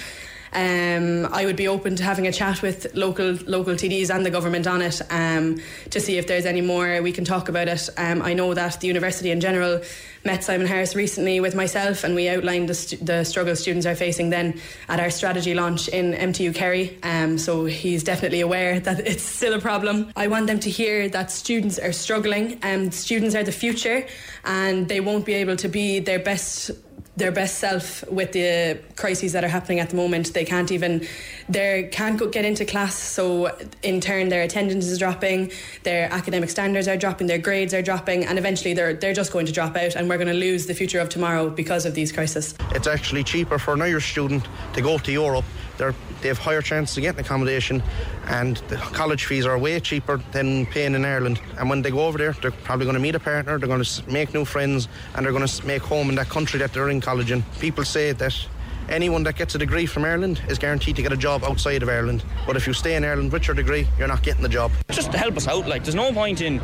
Um, 0.53 1.27
I 1.33 1.47
would 1.47 1.57
be 1.57 1.69
open 1.69 1.97
to 1.97 2.05
having 2.05 2.27
a 2.27 2.33
chat 2.33 2.63
with 2.63 2.95
local 2.95 3.39
local 3.47 3.75
TDs 3.75 4.15
and 4.15 4.25
the 4.25 4.31
government 4.31 4.67
on 4.67 4.83
it 4.83 5.01
um, 5.11 5.61
to 5.91 6.01
see 6.01 6.19
if 6.19 6.27
there's 6.27 6.45
any 6.45 6.61
more 6.61 7.01
we 7.03 7.13
can 7.13 7.25
talk 7.25 7.49
about 7.49 7.69
it. 7.69 7.89
Um, 7.97 8.23
I 8.23 8.35
know 8.35 8.53
that 8.55 8.81
the 8.81 8.87
university 8.87 9.31
in 9.31 9.41
general 9.41 9.81
met 10.25 10.45
Simon 10.45 10.67
Harris 10.67 10.95
recently 10.95 11.41
with 11.41 11.55
myself, 11.55 12.05
and 12.05 12.15
we 12.15 12.29
outlined 12.29 12.69
the, 12.69 12.75
st- 12.75 13.05
the 13.05 13.25
struggles 13.25 13.61
students 13.61 13.87
are 13.87 13.95
facing 13.95 14.31
then 14.31 14.61
at 14.89 15.01
our 15.01 15.11
strategy 15.11 15.55
launch 15.55 15.89
in 15.89 16.13
MTU 16.13 16.55
Kerry. 16.55 16.99
Um, 17.03 17.39
so 17.39 17.65
he's 17.65 18.05
definitely 18.05 18.41
aware 18.41 18.79
that 18.81 19.01
it's 19.07 19.23
still 19.25 19.55
a 19.55 19.61
problem. 19.61 20.13
I 20.17 20.29
want 20.29 20.47
them 20.47 20.61
to 20.61 20.71
hear 20.71 21.09
that 21.09 21.31
students 21.31 21.79
are 21.79 21.93
struggling, 21.93 22.59
and 22.63 22.93
students 22.93 23.35
are 23.35 23.43
the 23.43 23.53
future, 23.53 24.07
and 24.45 24.89
they 24.89 25.01
won't 25.01 25.25
be 25.27 25.35
able 25.35 25.57
to 25.57 25.69
be 25.69 25.99
their 25.99 26.19
best 26.19 26.71
their 27.17 27.31
best 27.31 27.59
self 27.59 28.09
with 28.11 28.33
the 28.33 28.79
crises 28.97 29.33
that 29.33 29.45
are 29.45 29.49
happening 29.49 29.81
at 29.81 29.91
the 29.91 29.97
moment. 29.97 30.33
They 30.33 30.45
can't 30.45 30.73
even 30.73 31.07
they 31.49 31.89
can't 31.93 32.19
go, 32.19 32.29
get 32.29 32.45
into 32.45 32.65
class, 32.65 32.95
so 32.95 33.55
in 33.83 34.01
turn 34.01 34.31
their 34.31 34.43
attendance 34.43 34.87
is 34.87 34.99
dropping, 34.99 35.53
their 35.83 36.11
academic 36.11 36.49
standards 36.49 36.89
are 36.89 36.97
dropping, 36.97 37.27
their 37.27 37.39
grades 37.39 37.75
are 37.75 37.83
dropping, 37.83 38.25
and 38.25 38.39
eventually 38.39 38.73
they're 38.73 38.95
they're 38.95 39.13
just 39.13 39.33
going 39.33 39.47
to 39.47 39.53
drop 39.53 39.77
out, 39.77 39.95
and 39.95 40.09
we're 40.09 40.17
going 40.17 40.29
to 40.29 40.35
lose 40.35 40.67
the 40.67 40.75
future 40.75 41.01
of 41.01 41.09
tomorrow 41.09 41.51
because 41.51 41.85
of 41.85 41.95
these 41.95 42.13
crises. 42.13 42.55
It's 42.71 42.87
actually 42.87 43.25
cheaper 43.25 43.59
for 43.59 43.75
an 43.75 43.83
Irish 43.83 44.11
student 44.11 44.49
to 44.73 44.81
go 44.81 44.99
to 44.99 45.13
Europe. 45.13 45.45
They're, 45.77 45.95
they 46.23 46.29
have 46.29 46.39
higher 46.39 46.63
chances 46.63 46.97
of 46.97 47.03
getting 47.03 47.21
accommodation, 47.21 47.83
and 48.27 48.57
the 48.69 48.77
college 48.77 49.27
fees 49.27 49.45
are 49.45 49.59
way 49.59 49.79
cheaper 49.81 50.21
than 50.33 50.67
paying 50.67 50.95
in 50.95 51.05
Ireland. 51.05 51.41
And 51.59 51.69
when 51.69 51.83
they 51.83 51.91
go 51.91 52.07
over 52.07 52.17
there, 52.17 52.33
they're 52.41 52.51
probably 52.51 52.87
going 52.87 52.95
to 52.95 53.01
meet 53.03 53.15
a 53.15 53.21
partner, 53.21 53.59
they're 53.59 53.69
going 53.69 53.83
to 53.83 54.11
make 54.11 54.33
new 54.33 54.45
friends, 54.45 54.89
and 55.15 55.27
they're 55.27 55.33
going 55.33 55.47
to 55.47 55.67
make 55.67 55.83
home 55.83 56.09
in 56.09 56.15
that 56.15 56.29
country 56.29 56.59
that 56.61 56.73
they're 56.73 56.89
in 56.89 57.01
college 57.01 57.31
in. 57.31 57.43
People 57.61 57.85
say 57.85 58.13
that 58.13 58.47
anyone 58.89 59.23
that 59.25 59.37
gets 59.37 59.55
a 59.55 59.59
degree 59.59 59.87
from 59.87 60.05
Ireland 60.05 60.43
is 60.49 60.59
guaranteed 60.59 60.97
to 60.97 61.03
get 61.03 61.13
a 61.13 61.17
job 61.17 61.45
outside 61.45 61.83
of 61.83 61.89
Ireland. 61.89 62.25
But 62.47 62.57
if 62.57 62.67
you 62.67 62.73
stay 62.73 62.97
in 62.97 63.05
Ireland 63.05 63.33
with 63.33 63.47
your 63.47 63.55
degree, 63.55 63.87
you're 63.99 64.09
not 64.09 64.23
getting 64.23 64.43
the 64.43 64.49
job. 64.49 64.73
Just 64.91 65.13
to 65.13 65.19
help 65.19 65.37
us 65.37 65.49
out, 65.49 65.67
like, 65.67 65.85
there's 65.85 65.95
no 65.95 66.13
point 66.13 66.41
in. 66.41 66.59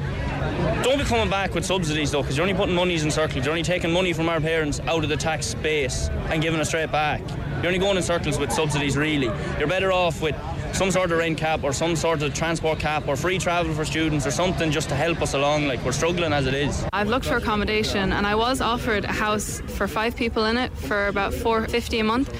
Don't 0.83 0.99
be 0.99 1.05
coming 1.05 1.31
back 1.31 1.55
with 1.55 1.65
subsidies 1.65 2.11
though, 2.11 2.23
because 2.23 2.37
you're 2.37 2.47
only 2.47 2.57
putting 2.57 2.75
monies 2.75 3.05
in 3.05 3.11
circles. 3.11 3.45
You're 3.45 3.53
only 3.53 3.63
taking 3.63 3.93
money 3.93 4.13
from 4.13 4.29
our 4.29 4.41
parents 4.41 4.81
out 4.81 5.03
of 5.03 5.09
the 5.09 5.17
tax 5.17 5.55
base 5.55 6.09
and 6.31 6.43
giving 6.43 6.61
it 6.61 6.65
straight 6.65 6.93
back. 6.93 7.21
You're 7.57 7.67
only 7.67 7.79
going 7.79 7.97
in 7.97 8.03
circles 8.03 8.39
with 8.39 8.53
subsidies, 8.53 8.97
really. 8.97 9.27
You're 9.59 9.69
better 9.69 9.93
off 9.93 10.21
with 10.23 10.37
some 10.79 10.93
sort 10.93 11.11
of 11.11 11.19
rent 11.19 11.37
cap 11.37 11.65
or 11.65 11.73
some 11.73 11.97
sort 11.97 12.23
of 12.23 12.33
transport 12.33 12.79
cap 12.79 13.09
or 13.09 13.17
free 13.17 13.37
travel 13.37 13.75
for 13.75 13.85
students 13.85 14.25
or 14.25 14.31
something 14.31 14.71
just 14.71 14.89
to 14.89 14.95
help 14.95 15.21
us 15.21 15.35
along. 15.35 15.67
Like 15.67 15.85
we're 15.85 15.91
struggling 15.91 16.33
as 16.33 16.47
it 16.47 16.55
is. 16.55 16.87
I've 16.93 17.09
looked 17.09 17.27
for 17.27 17.37
accommodation 17.37 18.13
and 18.13 18.25
I 18.25 18.37
was 18.37 18.61
offered 18.61 19.05
a 19.05 19.13
house 19.13 19.61
for 19.67 19.89
five 19.89 20.15
people 20.15 20.45
in 20.45 20.57
it 20.57 20.73
for 20.73 21.09
about 21.09 21.35
four 21.35 21.67
fifty 21.67 21.99
a 21.99 22.05
month, 22.05 22.33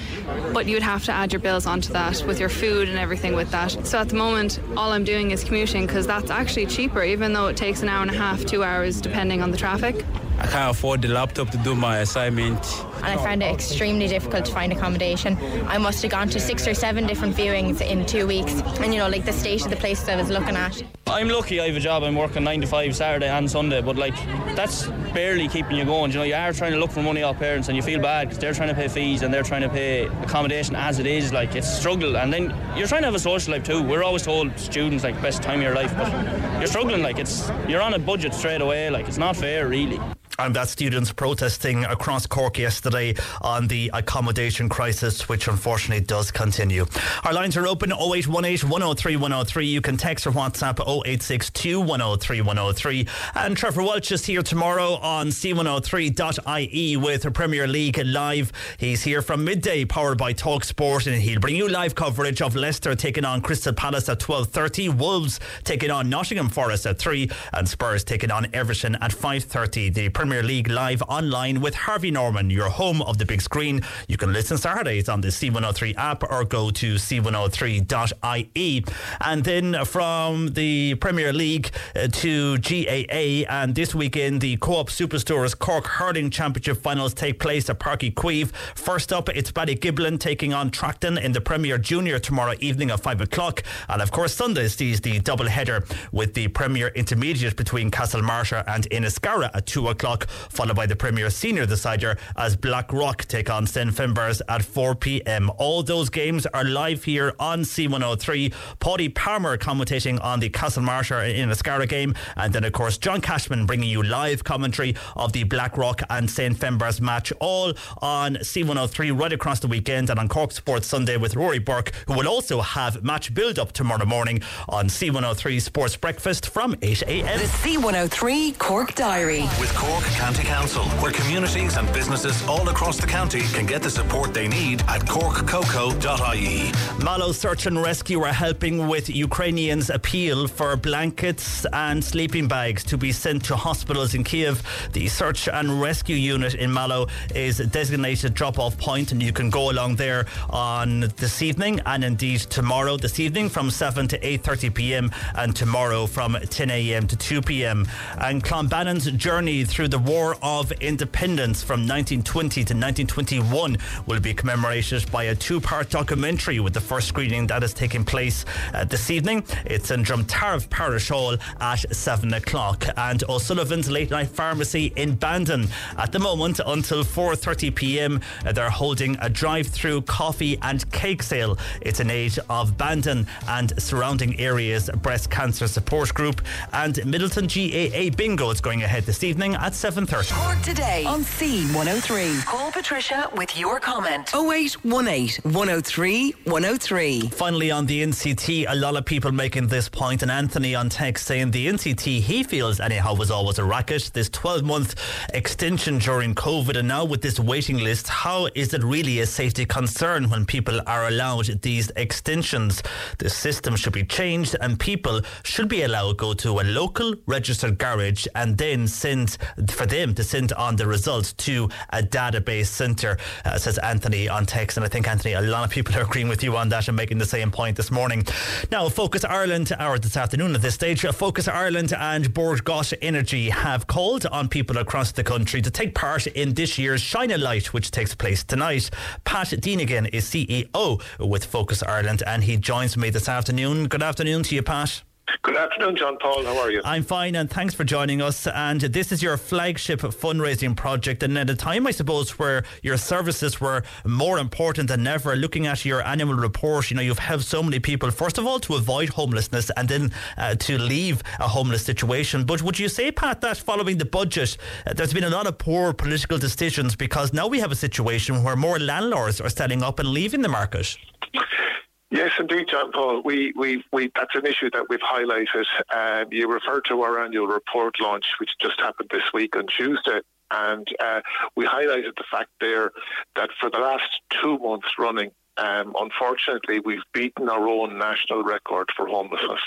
but 0.53 0.67
you 0.67 0.75
would 0.77 0.83
have 0.83 1.03
to 1.03 1.11
add 1.11 1.33
your 1.33 1.41
bills 1.41 1.65
onto 1.65 1.91
that 1.91 2.23
with 2.25 2.39
your 2.39 2.47
food 2.47 2.87
and 2.87 2.97
everything 2.97 3.35
with 3.35 3.51
that. 3.51 3.71
So 3.85 3.99
at 3.99 4.07
the 4.07 4.15
moment, 4.15 4.57
all 4.77 4.93
I'm 4.93 5.03
doing 5.03 5.31
is 5.31 5.43
commuting 5.43 5.85
because 5.85 6.07
that's 6.07 6.31
actually 6.31 6.67
cheaper, 6.67 7.03
even 7.03 7.33
though 7.33 7.47
it 7.47 7.57
takes 7.57 7.81
an 7.81 7.89
hour 7.89 8.03
and 8.03 8.11
a 8.11 8.17
half, 8.17 8.45
two 8.45 8.63
hours, 8.63 9.01
depending 9.01 9.41
on 9.41 9.51
the 9.51 9.57
traffic. 9.57 10.05
I 10.41 10.47
can't 10.47 10.71
afford 10.71 11.01
the 11.01 11.09
laptop 11.09 11.49
to 11.49 11.57
do 11.57 11.75
my 11.75 11.97
assignment. 11.97 12.63
and 12.97 13.05
I 13.05 13.17
found 13.17 13.43
it 13.43 13.53
extremely 13.53 14.07
difficult 14.07 14.45
to 14.45 14.53
find 14.53 14.71
accommodation. 14.71 15.37
I 15.67 15.77
must 15.77 16.01
have 16.01 16.11
gone 16.11 16.29
to 16.29 16.39
six 16.39 16.65
or 16.65 16.73
seven 16.73 17.05
different 17.05 17.35
viewings 17.35 17.81
in 17.81 18.05
two 18.05 18.25
weeks, 18.25 18.53
and 18.79 18.93
you 18.93 18.99
know, 18.99 19.09
like 19.09 19.25
the 19.25 19.33
state 19.33 19.63
of 19.65 19.69
the 19.69 19.75
places 19.75 20.07
I 20.07 20.15
was 20.15 20.29
looking 20.29 20.55
at. 20.55 20.81
I'm 21.07 21.27
lucky 21.27 21.59
I 21.59 21.67
have 21.67 21.75
a 21.75 21.79
job. 21.79 22.03
I'm 22.03 22.15
working 22.15 22.43
nine 22.43 22.61
to 22.61 22.67
five 22.67 22.95
Saturday 22.95 23.27
and 23.27 23.49
Sunday, 23.49 23.81
but 23.81 23.97
like 23.97 24.15
that's 24.55 24.87
barely 25.13 25.47
keeping 25.47 25.75
you 25.75 25.83
going. 25.83 26.11
You 26.11 26.19
know, 26.19 26.23
you 26.23 26.35
are 26.35 26.53
trying 26.53 26.71
to 26.71 26.77
look 26.77 26.91
for 26.91 27.01
money 27.01 27.21
off 27.21 27.37
parents, 27.37 27.67
and 27.67 27.75
you 27.75 27.83
feel 27.83 27.99
bad 28.01 28.29
because 28.29 28.39
they're 28.39 28.53
trying 28.53 28.69
to 28.69 28.75
pay 28.75 28.87
fees 28.87 29.23
and 29.23 29.33
they're 29.33 29.43
trying 29.43 29.61
to 29.61 29.69
pay 29.69 30.05
accommodation 30.23 30.75
as 30.75 30.99
it 30.99 31.05
is. 31.05 31.33
Like 31.33 31.55
it's 31.55 31.67
a 31.67 31.75
struggle, 31.75 32.15
and 32.15 32.31
then 32.31 32.55
you're 32.77 32.87
trying 32.87 33.01
to 33.01 33.07
have 33.07 33.15
a 33.15 33.19
social 33.19 33.53
life 33.53 33.63
too. 33.63 33.83
We're 33.83 34.03
always 34.03 34.23
told 34.23 34.57
students 34.57 35.03
like 35.03 35.21
best 35.21 35.43
time 35.43 35.59
of 35.59 35.63
your 35.63 35.75
life, 35.75 35.93
but 35.97 36.11
you're 36.59 36.67
struggling. 36.67 37.03
Like 37.03 37.19
it's 37.19 37.51
you're 37.67 37.81
on 37.81 37.93
a 37.93 37.99
budget 37.99 38.33
straight 38.33 38.61
away. 38.61 38.89
Like 38.89 39.07
it's 39.07 39.17
not 39.17 39.35
fair, 39.35 39.67
really. 39.67 39.99
And 40.39 40.55
that 40.55 40.69
students 40.69 41.11
protesting 41.11 41.83
across 41.83 42.25
Cork 42.25 42.57
yesterday 42.57 43.13
on 43.41 43.67
the 43.67 43.91
accommodation 43.93 44.69
crisis, 44.69 45.27
which 45.27 45.49
unfortunately 45.49 46.05
does 46.05 46.31
continue. 46.31 46.85
Our 47.25 47.33
lines 47.33 47.57
are 47.57 47.67
open 47.67 47.91
0818 47.91 48.69
103 48.69 49.17
103. 49.17 49.65
You 49.65 49.81
can 49.81 49.97
text 49.97 50.25
or 50.25 50.31
WhatsApp 50.31 50.79
0862 50.79 51.81
103 51.81 52.39
103. 52.39 53.07
And 53.35 53.57
Trevor 53.57 53.83
Welch 53.83 54.13
is 54.13 54.25
here 54.25 54.41
tomorrow 54.41 54.93
on 54.93 55.27
C103.ie 55.27 56.95
with 56.95 57.33
Premier 57.33 57.67
League 57.67 57.97
Live. 57.97 58.53
He's 58.77 59.03
here 59.03 59.21
from 59.21 59.43
midday, 59.43 59.83
powered 59.83 60.17
by 60.17 60.31
Talk 60.31 60.63
Sport, 60.63 61.07
and 61.07 61.21
he'll 61.21 61.41
bring 61.41 61.57
you 61.57 61.67
live 61.67 61.95
coverage 61.95 62.41
of 62.41 62.55
Leicester 62.55 62.95
taking 62.95 63.25
on 63.25 63.41
Crystal 63.41 63.73
Palace 63.73 64.07
at 64.07 64.19
12.30, 64.19 64.97
Wolves 64.97 65.41
taking 65.65 65.91
on 65.91 66.09
Nottingham 66.09 66.47
Forest 66.47 66.85
at 66.85 66.97
3, 66.97 67.29
and 67.51 67.67
Spurs 67.67 68.05
taking 68.05 68.31
on 68.31 68.47
Everton 68.53 68.95
at 68.95 69.11
5.30. 69.11 69.93
The 69.93 70.07
Premier 70.07 70.28
League 70.29 70.69
Live 70.69 71.01
online 71.09 71.59
with 71.59 71.73
Harvey 71.73 72.11
Norman, 72.11 72.49
your 72.49 72.69
home 72.69 73.01
of 73.01 73.17
the 73.17 73.25
big 73.25 73.41
screen. 73.41 73.81
You 74.07 74.15
can 74.15 74.31
listen 74.31 74.57
Saturdays 74.57 75.09
on 75.09 75.21
the 75.21 75.29
C103 75.29 75.95
app 75.97 76.23
or 76.23 76.45
go 76.45 76.69
to 76.69 76.95
c103.ie. 76.95 78.85
And 79.21 79.43
then 79.43 79.85
from 79.85 80.49
the 80.49 80.95
Premier 80.95 81.33
League 81.33 81.71
uh, 81.95 82.07
to 82.07 82.59
GAA, 82.59 83.49
and 83.49 83.73
this 83.73 83.95
weekend 83.95 84.41
the 84.41 84.57
Co-op 84.57 84.89
Superstores 84.89 85.57
Cork 85.57 85.87
Hurling 85.87 86.29
Championship 86.29 86.77
finals 86.77 87.13
take 87.13 87.39
place 87.39 87.69
at 87.69 87.79
Páirc 87.79 88.11
Uí 88.11 88.13
Chaoimh. 88.13 88.51
First 88.75 89.11
up, 89.11 89.29
it's 89.29 89.51
Ballygiblin 89.51 90.19
taking 90.19 90.53
on 90.53 90.69
Tracton 90.69 91.17
in 91.17 91.31
the 91.31 91.41
Premier 91.41 91.77
Junior 91.79 92.19
tomorrow 92.19 92.53
evening 92.59 92.91
at 92.91 92.99
5 92.99 93.21
o'clock. 93.21 93.63
And 93.87 94.01
of 94.01 94.11
course, 94.11 94.33
Sunday 94.35 94.67
sees 94.67 95.01
the 95.01 95.19
double 95.19 95.47
header 95.47 95.83
with 96.11 96.35
the 96.35 96.47
Premier 96.49 96.89
Intermediate 96.89 97.55
between 97.55 97.89
Castlemartyr 97.91 98.63
and 98.67 98.89
Inniscarra 98.89 99.49
at 99.53 99.65
2 99.65 99.87
o'clock, 99.87 100.18
followed 100.27 100.75
by 100.75 100.85
the 100.85 100.95
Premier 100.95 101.29
Senior 101.29 101.65
decider 101.65 102.17
as 102.35 102.55
Blackrock 102.55 103.25
take 103.25 103.49
on 103.49 103.67
St 103.67 103.91
Finbarrs 103.91 104.41
at 104.49 104.63
4 104.63 104.95
p.m. 104.95 105.51
All 105.57 105.83
those 105.83 106.09
games 106.09 106.45
are 106.47 106.63
live 106.63 107.03
here 107.03 107.33
on 107.39 107.61
C103. 107.61 108.53
Paddy 108.79 109.09
Palmer 109.09 109.57
commentating 109.57 110.23
on 110.23 110.39
the 110.39 110.49
Castlemartyr 110.49 111.29
and 111.29 111.51
Inniscarra 111.51 111.87
game, 111.87 112.15
and 112.35 112.53
then 112.53 112.63
of 112.63 112.73
course 112.73 112.97
John 112.97 113.21
Cashman 113.21 113.65
bringing 113.65 113.89
you 113.89 114.03
live 114.03 114.43
commentary 114.43 114.95
of 115.15 115.33
the 115.33 115.43
Blackrock 115.43 116.01
and 116.09 116.29
St 116.29 116.57
Finbarrs 116.57 117.01
match, 117.01 117.31
all 117.39 117.73
on 118.01 118.35
C103 118.35 119.19
right 119.19 119.33
across 119.33 119.59
the 119.59 119.67
weekend 119.67 120.09
and 120.09 120.19
on 120.19 120.27
Cork 120.27 120.51
Sports 120.51 120.87
Sunday 120.87 121.17
with 121.17 121.35
Rory 121.35 121.59
Burke, 121.59 121.91
who 122.07 122.13
will 122.13 122.27
also 122.27 122.61
have 122.61 123.03
match 123.03 123.33
build 123.33 123.59
up 123.59 123.71
tomorrow 123.71 124.05
morning 124.05 124.41
on 124.67 124.87
C103 124.87 125.61
Sports 125.61 125.95
Breakfast 125.95 126.49
from 126.49 126.75
8 126.81 127.03
a.m. 127.03 127.39
The 127.39 127.45
C103 127.45 128.57
Cork 128.57 128.95
Diary. 128.95 129.41
With 129.59 129.73
Cork 129.75 130.03
County 130.11 130.43
Council, 130.43 130.83
where 131.01 131.11
communities 131.11 131.77
and 131.77 131.91
businesses 131.93 132.45
all 132.47 132.67
across 132.69 132.97
the 132.97 133.07
county 133.07 133.41
can 133.41 133.65
get 133.65 133.81
the 133.81 133.89
support 133.89 134.33
they 134.33 134.47
need 134.47 134.81
at 134.87 135.01
corkcoco.ie. 135.01 136.71
Mallow 137.03 137.31
Search 137.31 137.65
and 137.65 137.81
Rescue 137.81 138.21
are 138.21 138.33
helping 138.33 138.87
with 138.87 139.09
Ukrainians' 139.09 139.89
appeal 139.89 140.47
for 140.47 140.75
blankets 140.75 141.65
and 141.73 142.03
sleeping 142.03 142.47
bags 142.47 142.83
to 142.85 142.97
be 142.97 143.11
sent 143.11 143.45
to 143.45 143.55
hospitals 143.55 144.15
in 144.15 144.23
Kiev. 144.23 144.63
The 144.93 145.07
Search 145.07 145.47
and 145.47 145.81
Rescue 145.81 146.15
Unit 146.15 146.55
in 146.55 146.73
Mallow 146.73 147.07
is 147.35 147.59
a 147.59 147.65
designated 147.65 148.33
drop 148.33 148.59
off 148.59 148.77
point, 148.77 149.11
and 149.11 149.21
you 149.21 149.31
can 149.31 149.49
go 149.49 149.69
along 149.69 149.95
there 149.95 150.25
on 150.49 151.01
this 151.17 151.41
evening 151.41 151.79
and 151.85 152.03
indeed 152.03 152.39
tomorrow 152.41 152.97
this 152.97 153.19
evening 153.19 153.49
from 153.49 153.69
7 153.69 154.07
to 154.07 154.19
8.30 154.19 154.73
pm 154.73 155.11
and 155.35 155.55
tomorrow 155.55 156.05
from 156.07 156.37
10 156.49 156.69
am 156.71 157.07
to 157.07 157.15
2 157.15 157.41
pm. 157.41 157.87
And 158.17 158.43
Clonbanin's 158.43 159.09
journey 159.11 159.63
through 159.65 159.89
the 159.89 159.98
War 160.05 160.37
of 160.41 160.71
Independence 160.71 161.61
from 161.61 161.81
1920 161.81 162.63
to 162.63 162.73
1921 162.73 163.77
will 164.05 164.19
be 164.19 164.33
commemorated 164.33 165.09
by 165.11 165.25
a 165.25 165.35
two 165.35 165.59
part 165.59 165.89
documentary 165.89 166.59
with 166.59 166.73
the 166.73 166.81
first 166.81 167.07
screening 167.07 167.47
that 167.47 167.63
is 167.63 167.73
taking 167.73 168.05
place 168.05 168.45
uh, 168.73 168.85
this 168.85 169.09
evening. 169.09 169.43
It's 169.65 169.91
in 169.91 170.03
Dromtarriffe 170.03 170.69
Parish 170.69 171.09
Hall 171.09 171.37
at 171.59 171.95
7 171.95 172.33
o'clock. 172.33 172.85
And 172.97 173.23
O'Sullivan's 173.29 173.89
Late 173.89 174.11
Night 174.11 174.29
Pharmacy 174.29 174.93
in 174.95 175.15
Bandon 175.15 175.67
at 175.97 176.11
the 176.11 176.19
moment 176.19 176.59
until 176.65 177.03
4.30 177.03 177.75
pm. 177.75 178.21
uh, 178.45 178.51
they're 178.51 178.69
holding 178.69 179.17
a 179.21 179.29
drive 179.29 179.67
through 179.67 180.03
coffee 180.03 180.57
and 180.61 180.89
cake 180.91 181.23
sale. 181.23 181.57
It's 181.81 181.99
in 181.99 182.09
aid 182.09 182.37
of 182.49 182.77
Bandon 182.77 183.27
and 183.47 183.73
surrounding 183.81 184.39
areas 184.39 184.89
breast 185.01 185.29
cancer 185.29 185.67
support 185.67 186.13
group. 186.13 186.41
And 186.73 186.95
Midleton 186.95 187.47
GAA 187.49 188.15
Bingo 188.15 188.49
is 188.49 188.61
going 188.61 188.83
ahead 188.83 189.03
this 189.03 189.23
evening 189.23 189.55
at 189.55 189.73
7.30. 189.79 190.33
Cork 190.33 190.61
today 190.61 191.05
on 191.05 191.21
C103. 191.21 192.45
Call 192.45 192.69
Patricia 192.69 193.29
with 193.37 193.57
your 193.57 193.79
comment. 193.79 194.27
0818 194.35 195.53
103 195.53 196.31
103. 196.43 197.29
Finally, 197.29 197.71
on 197.71 197.85
the 197.85 198.03
NCT, 198.03 198.65
a 198.67 198.75
lot 198.75 198.97
of 198.97 199.05
people 199.05 199.31
making 199.31 199.67
this 199.67 199.87
point, 199.87 200.21
and 200.21 200.29
Anthony 200.29 200.75
on 200.75 200.89
text 200.89 201.25
saying 201.25 201.51
the 201.51 201.65
NCT 201.67 202.19
he 202.19 202.43
feels 202.43 202.81
anyhow 202.81 203.15
was 203.15 203.31
always 203.31 203.57
a 203.57 203.63
racket. 203.63 204.11
This 204.13 204.27
12 204.27 204.65
month 204.65 204.95
extension 205.33 205.97
during 205.99 206.35
COVID, 206.35 206.75
and 206.75 206.89
now 206.89 207.05
with 207.05 207.21
this 207.21 207.39
waiting 207.39 207.77
list, 207.77 208.09
how 208.09 208.49
is 208.55 208.73
it 208.73 208.83
really 208.83 209.21
a 209.21 209.25
safety 209.25 209.63
concern 209.65 210.29
when 210.29 210.45
people 210.45 210.81
are 210.87 211.07
allowed 211.07 211.61
these 211.61 211.89
extensions? 211.95 212.83
The 213.19 213.29
system 213.29 213.77
should 213.77 213.93
be 213.93 214.03
changed, 214.03 214.57
and 214.59 214.77
people 214.77 215.21
should 215.43 215.69
be 215.69 215.83
allowed 215.83 216.09
to 216.09 216.15
go 216.15 216.33
to 216.33 216.59
a 216.59 216.65
local 216.65 217.15
registered 217.27 217.77
garage 217.77 218.27
and 218.35 218.57
then 218.57 218.85
send 218.85 219.37
for 219.71 219.85
them 219.85 220.13
to 220.15 220.23
send 220.23 220.53
on 220.53 220.75
the 220.75 220.87
results 220.87 221.33
to 221.33 221.69
a 221.89 222.01
database 222.01 222.67
centre, 222.67 223.17
uh, 223.45 223.57
says 223.57 223.77
Anthony 223.79 224.27
on 224.29 224.45
text. 224.45 224.77
And 224.77 224.85
I 224.85 224.89
think, 224.89 225.07
Anthony, 225.07 225.33
a 225.33 225.41
lot 225.41 225.63
of 225.63 225.69
people 225.69 225.95
are 225.95 226.01
agreeing 226.01 226.27
with 226.27 226.43
you 226.43 226.55
on 226.57 226.69
that 226.69 226.87
and 226.87 226.97
making 226.97 227.17
the 227.17 227.25
same 227.25 227.51
point 227.51 227.77
this 227.77 227.91
morning. 227.91 228.25
Now, 228.71 228.89
Focus 228.89 229.23
Ireland, 229.23 229.71
or 229.79 229.99
this 229.99 230.17
afternoon 230.17 230.55
at 230.55 230.61
this 230.61 230.75
stage, 230.75 231.01
Focus 231.01 231.47
Ireland 231.47 231.93
and 231.93 232.33
Bord 232.33 232.63
Gáis 232.63 232.93
Energy 233.01 233.49
have 233.49 233.87
called 233.87 234.25
on 234.27 234.47
people 234.47 234.77
across 234.77 235.11
the 235.11 235.23
country 235.23 235.61
to 235.61 235.71
take 235.71 235.95
part 235.95 236.27
in 236.27 236.53
this 236.53 236.77
year's 236.77 237.01
Shine 237.01 237.31
a 237.31 237.37
Light, 237.37 237.73
which 237.73 237.91
takes 237.91 238.15
place 238.15 238.43
tonight. 238.43 238.89
Pat 239.23 239.53
Dennigan 239.59 240.07
is 240.07 240.25
CEO 240.25 241.01
with 241.19 241.45
Focus 241.45 241.83
Ireland, 241.83 242.23
and 242.25 242.43
he 242.43 242.57
joins 242.57 242.97
me 242.97 243.09
this 243.09 243.29
afternoon. 243.29 243.87
Good 243.87 244.03
afternoon 244.03 244.43
to 244.43 244.55
you, 244.55 244.63
Pat. 244.63 245.03
Good 245.41 245.55
afternoon, 245.55 245.95
John 245.95 246.17
Paul. 246.17 246.43
How 246.43 246.57
are 246.59 246.71
you? 246.71 246.81
I'm 246.83 247.03
fine, 247.03 247.35
and 247.35 247.49
thanks 247.49 247.73
for 247.73 247.83
joining 247.83 248.21
us. 248.21 248.47
And 248.47 248.81
this 248.81 249.11
is 249.11 249.23
your 249.23 249.37
flagship 249.37 250.01
fundraising 250.01 250.75
project. 250.75 251.23
And 251.23 251.37
at 251.37 251.49
a 251.49 251.55
time, 251.55 251.87
I 251.87 251.91
suppose, 251.91 252.37
where 252.37 252.63
your 252.83 252.97
services 252.97 253.61
were 253.61 253.83
more 254.05 254.39
important 254.39 254.89
than 254.89 255.07
ever, 255.07 255.35
looking 255.35 255.67
at 255.67 255.85
your 255.85 256.05
annual 256.05 256.33
report, 256.33 256.89
you 256.89 256.97
know, 256.97 257.01
you've 257.01 257.19
helped 257.19 257.45
so 257.45 257.63
many 257.63 257.79
people, 257.79 258.11
first 258.11 258.37
of 258.37 258.45
all, 258.45 258.59
to 258.61 258.75
avoid 258.75 259.09
homelessness 259.09 259.71
and 259.77 259.87
then 259.87 260.11
uh, 260.37 260.55
to 260.55 260.77
leave 260.77 261.23
a 261.39 261.47
homeless 261.47 261.83
situation. 261.83 262.43
But 262.43 262.61
would 262.61 262.77
you 262.77 262.89
say, 262.89 263.11
Pat, 263.11 263.41
that 263.41 263.57
following 263.57 263.97
the 263.97 264.05
budget, 264.05 264.57
uh, 264.85 264.93
there's 264.93 265.13
been 265.13 265.23
a 265.23 265.29
lot 265.29 265.47
of 265.47 265.57
poor 265.57 265.93
political 265.93 266.37
decisions 266.37 266.95
because 266.95 267.33
now 267.33 267.47
we 267.47 267.59
have 267.59 267.71
a 267.71 267.75
situation 267.75 268.43
where 268.43 268.55
more 268.55 268.79
landlords 268.79 269.39
are 269.39 269.49
standing 269.49 269.83
up 269.83 269.99
and 269.99 270.09
leaving 270.09 270.41
the 270.41 270.49
market? 270.49 270.97
Yes, 272.11 272.31
indeed, 272.39 272.67
John 272.69 272.91
Paul. 272.91 273.21
We, 273.23 273.53
we, 273.55 273.83
we, 273.93 274.11
that's 274.15 274.33
an 274.33 274.45
issue 274.45 274.71
that 274.73 274.87
we've 274.89 274.99
highlighted. 274.99 275.65
Um, 275.93 276.27
you 276.31 276.51
referred 276.51 276.85
to 276.85 277.01
our 277.03 277.23
annual 277.23 277.45
report 277.45 277.95
launch, 278.01 278.25
which 278.39 278.49
just 278.59 278.79
happened 278.79 279.09
this 279.11 279.31
week 279.31 279.55
on 279.55 279.67
Tuesday. 279.67 280.21
And 280.51 280.87
uh, 280.99 281.21
we 281.55 281.65
highlighted 281.65 282.15
the 282.17 282.23
fact 282.31 282.49
there 282.59 282.91
that 283.35 283.49
for 283.59 283.69
the 283.69 283.77
last 283.77 284.09
two 284.41 284.57
months 284.57 284.87
running, 284.97 285.29
um, 285.59 285.93
unfortunately, 285.97 286.79
we've 286.79 287.03
beaten 287.13 287.49
our 287.49 287.67
own 287.67 287.97
national 287.97 288.43
record 288.43 288.89
for 288.95 289.07
homelessness. 289.07 289.59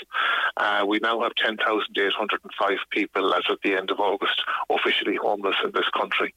Uh, 0.57 0.85
we 0.87 0.99
now 0.99 1.21
have 1.21 1.33
10,805 1.35 2.77
people 2.89 3.33
as 3.33 3.43
of 3.49 3.57
the 3.63 3.75
end 3.75 3.91
of 3.91 3.99
August 3.99 4.41
officially 4.69 5.17
homeless 5.21 5.55
in 5.63 5.71
this 5.73 5.87
country. 5.97 6.33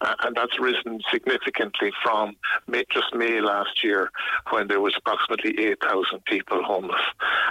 Uh, 0.00 0.14
and 0.24 0.36
that's 0.36 0.58
risen 0.60 1.00
significantly 1.10 1.90
from 2.02 2.36
May, 2.66 2.84
just 2.90 3.14
May 3.14 3.40
last 3.40 3.82
year 3.82 4.10
when 4.50 4.68
there 4.68 4.80
was 4.80 4.94
approximately 4.96 5.66
8,000 5.66 6.24
people 6.26 6.62
homeless. 6.62 7.00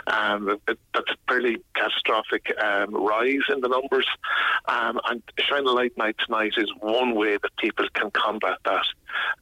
Um, 0.08 0.60
that's 0.68 1.12
a 1.12 1.18
fairly 1.28 1.58
catastrophic 1.76 2.54
um, 2.64 2.94
rise 2.94 3.42
in 3.50 3.62
the 3.62 3.68
numbers. 3.68 4.08
Um, 4.68 5.00
and 5.10 5.24
Shine 5.40 5.66
a 5.66 5.72
Light 5.72 5.98
Night 5.98 6.16
tonight 6.24 6.54
is 6.58 6.72
one 6.80 7.16
way 7.16 7.38
that 7.38 7.58
people 7.58 7.88
can 7.94 8.12
combat 8.12 8.58
that. 8.66 8.86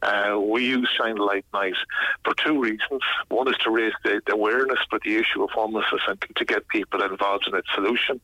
Uh, 0.02 0.39
we 0.39 0.65
use 0.65 0.89
Shine 0.97 1.15
Light 1.18 1.45
Night 1.53 1.76
for 2.23 2.34
two 2.43 2.60
reasons. 2.61 3.02
One 3.30 3.47
is 3.47 3.57
to 3.64 3.69
raise 3.72 3.93
the, 4.03 4.22
the 4.27 4.34
awareness 4.34 4.80
for 4.89 4.99
the 5.03 5.15
issue 5.15 5.43
of 5.43 5.49
homelessness 5.52 6.02
and 6.07 6.18
to 6.35 6.45
get 6.45 6.68
people 6.68 7.02
involved 7.02 7.47
in 7.47 7.56
its 7.56 7.68
solution. 7.73 8.19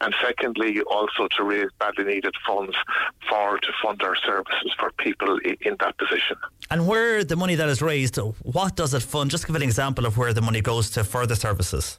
And 0.00 0.14
secondly, 0.22 0.80
also 0.82 1.28
to 1.36 1.44
raise 1.44 1.70
badly 1.78 2.04
needed 2.04 2.34
funds 2.46 2.76
for 3.28 3.58
to 3.58 3.72
fund 3.82 4.02
our 4.02 4.16
services 4.16 4.72
for 4.78 4.90
people 4.92 5.38
i- 5.46 5.56
in 5.62 5.76
that 5.80 5.96
position. 5.98 6.36
And 6.70 6.86
where 6.86 7.24
the 7.24 7.36
money 7.36 7.54
that 7.54 7.68
is 7.68 7.80
raised, 7.82 8.16
what 8.42 8.76
does 8.76 8.92
it 8.94 9.02
fund? 9.02 9.30
Just 9.30 9.46
give 9.46 9.56
an 9.56 9.62
example 9.62 10.06
of 10.06 10.16
where 10.18 10.32
the 10.32 10.40
money 10.42 10.60
goes 10.60 10.90
to 10.90 11.04
further 11.04 11.34
services. 11.34 11.98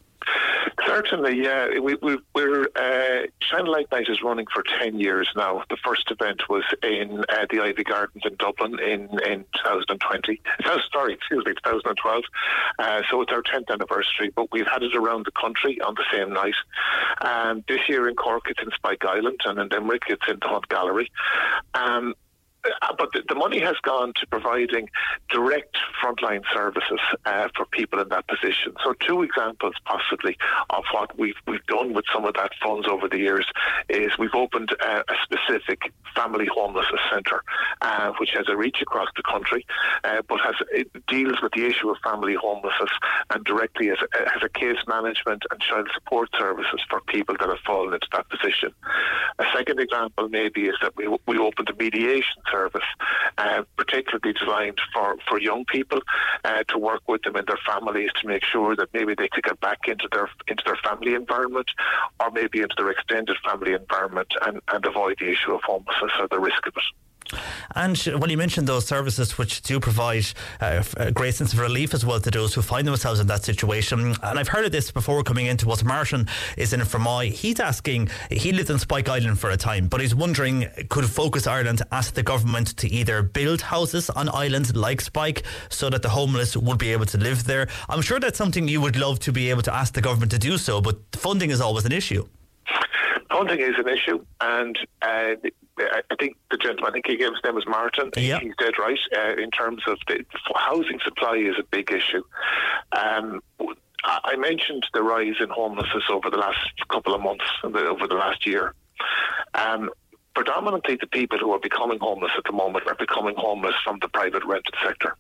Certainly, 0.86 1.42
yeah. 1.42 1.80
We, 1.80 1.96
we, 1.96 2.18
we're 2.34 2.68
uh, 2.76 3.28
Shine 3.42 3.66
Light 3.66 3.88
Night 3.92 4.08
is 4.10 4.22
running 4.22 4.46
for 4.54 4.64
ten 4.80 5.00
years 5.00 5.30
now. 5.36 5.64
The 5.70 5.78
first 5.84 6.12
event 6.12 6.44
was 6.50 6.64
in 6.84 7.20
uh, 7.30 7.46
the 7.50 7.58
Iveagh 7.58 7.86
Gardens 7.86 8.24
in 8.26 8.36
Dublin 8.36 8.80
in 8.80 9.10
in 9.26 9.46
2020. 9.64 10.42
Oh, 10.66 10.80
sorry, 10.92 11.14
excuse 11.14 11.44
me, 11.46 11.54
2012. 11.54 12.24
Uh, 12.78 13.02
so 13.10 13.22
it's 13.22 13.32
our 13.32 13.42
10th 13.42 13.72
anniversary, 13.72 14.32
but 14.36 14.52
we've 14.52 14.68
had 14.68 14.84
it 14.84 14.96
around 14.96 15.26
the 15.26 15.32
country 15.32 15.80
on 15.82 15.96
the 15.96 16.06
same 16.12 16.34
night. 16.34 16.56
Um, 17.22 17.64
this 17.68 17.82
year 17.88 18.08
in 18.08 18.16
Cork, 18.16 18.44
it's 18.50 18.62
in 18.62 18.70
Spike 18.76 19.06
Island, 19.06 19.40
and 19.46 19.60
in 19.60 19.70
Limerick, 19.70 20.04
it's 20.08 20.24
in 20.28 20.40
the 20.42 20.48
Hunt 20.48 20.68
Gallery. 20.70 21.12
Um, 21.74 22.14
but 22.98 23.12
the, 23.14 23.24
the 23.28 23.36
money 23.36 23.60
has 23.60 23.76
gone 23.84 24.14
to 24.20 24.28
providing 24.28 24.90
direct 25.30 25.78
frontline 26.02 26.44
services 26.54 27.00
uh, 27.26 27.50
for 27.56 27.66
people 27.66 28.00
in 28.00 28.10
that 28.10 28.28
position. 28.28 28.74
So, 28.84 28.94
two 28.94 29.24
examples 29.24 29.74
possibly 29.86 30.38
of 30.70 30.84
what 30.92 31.18
we've 31.18 31.36
we've 31.48 31.66
done 31.68 31.94
with 31.94 32.06
some 32.14 32.26
of 32.26 32.34
that 32.36 32.52
funds 32.62 32.88
over 32.88 33.08
the 33.08 33.18
years 33.18 33.46
is 33.90 34.18
we've 34.18 34.36
opened 34.36 34.76
uh, 34.82 35.04
a 35.08 35.16
specific 35.24 35.92
family 36.16 36.48
homelessness 36.52 37.02
centre, 37.12 37.44
uh, 37.82 38.12
which 38.20 38.32
has 38.32 38.46
a 38.50 38.56
reach 38.56 38.82
across 38.82 39.08
the 39.16 39.24
country, 39.24 39.66
uh, 40.04 40.22
but 40.28 40.40
has 40.40 40.56
deals 41.08 41.42
with 41.42 41.52
the 41.54 41.66
issue 41.66 41.90
of 41.90 41.98
family 42.04 42.36
homelessness 42.36 42.90
and 43.32 43.44
directly 43.46 43.88
has, 43.88 43.98
uh, 44.02 44.30
has 44.34 44.44
a 44.44 44.50
case 44.50 44.78
management 44.88 45.44
and 45.52 45.60
child 45.62 45.88
support 45.94 46.30
services 46.38 46.82
for 46.90 47.02
people 47.02 47.36
that 47.40 47.50
have 47.50 47.60
fallen 47.66 47.94
into 47.94 48.08
that 48.12 48.28
position. 48.30 48.72
A 49.40 49.46
second 49.56 49.80
example 49.80 50.30
maybe 50.30 50.66
is 50.68 50.76
that 50.82 50.96
we 50.96 51.08
we 51.28 51.38
opened 51.38 51.70
a 51.70 51.76
mediation 51.76 52.42
service, 52.56 52.90
uh, 53.38 53.64
particularly 53.78 54.34
designed 54.34 54.80
for, 54.94 55.18
for 55.28 55.40
young 55.40 55.66
people 55.66 56.00
uh, 56.44 56.64
to 56.70 56.78
work 56.78 57.02
with 57.08 57.22
them 57.24 57.36
and 57.36 57.48
their 57.48 57.60
families 57.66 58.10
to 58.22 58.28
make 58.28 58.44
sure 58.44 58.76
that 58.76 58.90
maybe 58.94 59.14
they 59.16 59.28
could 59.28 59.44
get 59.44 59.60
back 59.60 59.80
into 59.88 60.08
their 60.12 60.30
into 60.48 60.64
their 60.66 60.78
family 60.84 61.14
environment 61.14 61.70
or 62.20 62.32
maybe 62.32 62.60
into 62.62 62.76
their 62.78 62.92
extended 62.92 63.36
family 63.44 63.74
environment 63.74 64.28
and, 64.46 64.62
and 64.74 64.86
avoid 64.86 65.18
the 65.20 65.30
issue 65.30 65.54
of 65.54 65.62
homelessness 65.64 66.12
or 66.20 66.28
the 66.30 66.40
risk 66.40 66.66
of 66.68 66.74
it. 66.78 67.05
And 67.76 67.98
when 67.98 68.30
you 68.30 68.38
mentioned 68.38 68.68
those 68.68 68.86
services 68.86 69.38
which 69.38 69.62
do 69.62 69.80
provide 69.80 70.26
uh, 70.62 70.84
a 70.98 71.12
great 71.12 71.36
sense 71.36 71.54
of 71.54 71.60
relief 71.60 71.94
as 71.94 72.06
well 72.06 72.20
to 72.20 72.32
those 72.32 72.54
who 72.54 72.62
find 72.62 72.88
themselves 72.88 73.20
in 73.20 73.28
that 73.28 73.44
situation, 73.44 74.16
and 74.22 74.40
I've 74.40 74.48
heard 74.48 74.66
of 74.66 74.72
this 74.72 74.92
before 74.92 75.24
coming 75.24 75.48
into 75.48 75.68
what 75.68 75.84
Martin 75.84 76.28
is 76.58 76.74
in 76.74 76.80
Fermoy. 76.82 77.32
He's 77.32 77.60
asking, 77.60 78.10
he 78.30 78.52
lived 78.52 78.70
in 78.70 78.80
Spike 78.80 79.10
Island 79.10 79.40
for 79.40 79.50
a 79.50 79.58
time, 79.58 79.88
but 79.88 80.02
he's 80.02 80.16
wondering 80.16 80.68
could 80.90 81.06
Focus 81.06 81.48
Ireland 81.48 81.82
ask 81.92 82.14
the 82.14 82.24
government 82.24 82.78
to 82.78 82.88
either 82.88 83.24
build 83.24 83.62
houses 83.62 84.10
on 84.10 84.30
islands 84.30 84.76
like 84.76 85.02
Spike 85.02 85.44
so 85.70 85.90
that 85.90 86.02
the 86.02 86.10
homeless 86.10 86.56
would 86.56 86.78
be 86.78 86.92
able 86.92 87.06
to 87.08 87.18
live 87.18 87.46
there? 87.46 87.68
I'm 87.90 88.02
sure 88.02 88.20
that's 88.20 88.38
something 88.38 88.68
you 88.68 88.82
would 88.82 88.96
love 88.96 89.20
to 89.20 89.32
be 89.32 89.50
able 89.50 89.64
to 89.64 89.74
ask 89.74 89.94
the 89.94 90.02
government 90.02 90.32
to 90.32 90.40
do 90.40 90.58
so, 90.58 90.82
but 90.82 90.98
funding 91.14 91.50
is 91.50 91.62
always 91.62 91.86
an 91.86 91.92
issue. 91.92 92.28
Funding 93.30 93.60
is 93.60 93.76
an 93.78 93.90
issue, 93.90 94.24
and 94.40 94.78
uh, 95.02 95.36
I 95.78 96.16
think 96.20 96.38
the 96.52 96.58
gentleman, 96.58 96.90
I 96.90 96.92
think 96.94 97.08
he 97.08 97.18
gave 97.18 97.32
his 97.32 97.44
name 97.44 97.56
was 97.56 97.68
Martin. 97.68 98.12
Yeah. 98.16 98.40
He's 98.40 98.56
dead 98.58 98.74
right 98.80 99.00
uh, 99.18 99.42
in 99.42 99.52
terms 99.52 99.84
of 99.88 99.98
the 100.08 100.24
housing 100.56 101.00
supply 101.04 101.36
is 101.36 101.56
a 101.60 101.64
big 101.64 101.92
issue. 101.92 102.24
Um, 102.94 103.42
I 104.04 104.20
I 104.24 104.36
mentioned 104.38 104.86
the 104.94 105.04
rise 105.04 105.36
in 105.40 105.50
homelessness 105.50 106.04
over 106.10 106.30
the 106.30 106.38
last 106.38 106.60
couple 106.90 107.14
of 107.16 107.22
months, 107.22 107.46
over 107.64 108.08
the 108.08 108.16
last 108.16 108.46
year. 108.46 108.74
Um, 109.54 109.90
predominantly, 110.36 110.98
the 111.00 111.08
people 111.08 111.40
who 111.40 111.52
are 111.52 111.60
becoming 111.60 112.00
homeless 112.00 112.32
at 112.38 112.44
the 112.44 112.52
moment 112.52 112.88
are 112.88 112.96
becoming 112.96 113.36
homeless 113.36 113.76
from 113.84 113.98
the 114.02 114.08
private 114.10 114.44
rented 114.46 114.76
sector, 114.84 115.16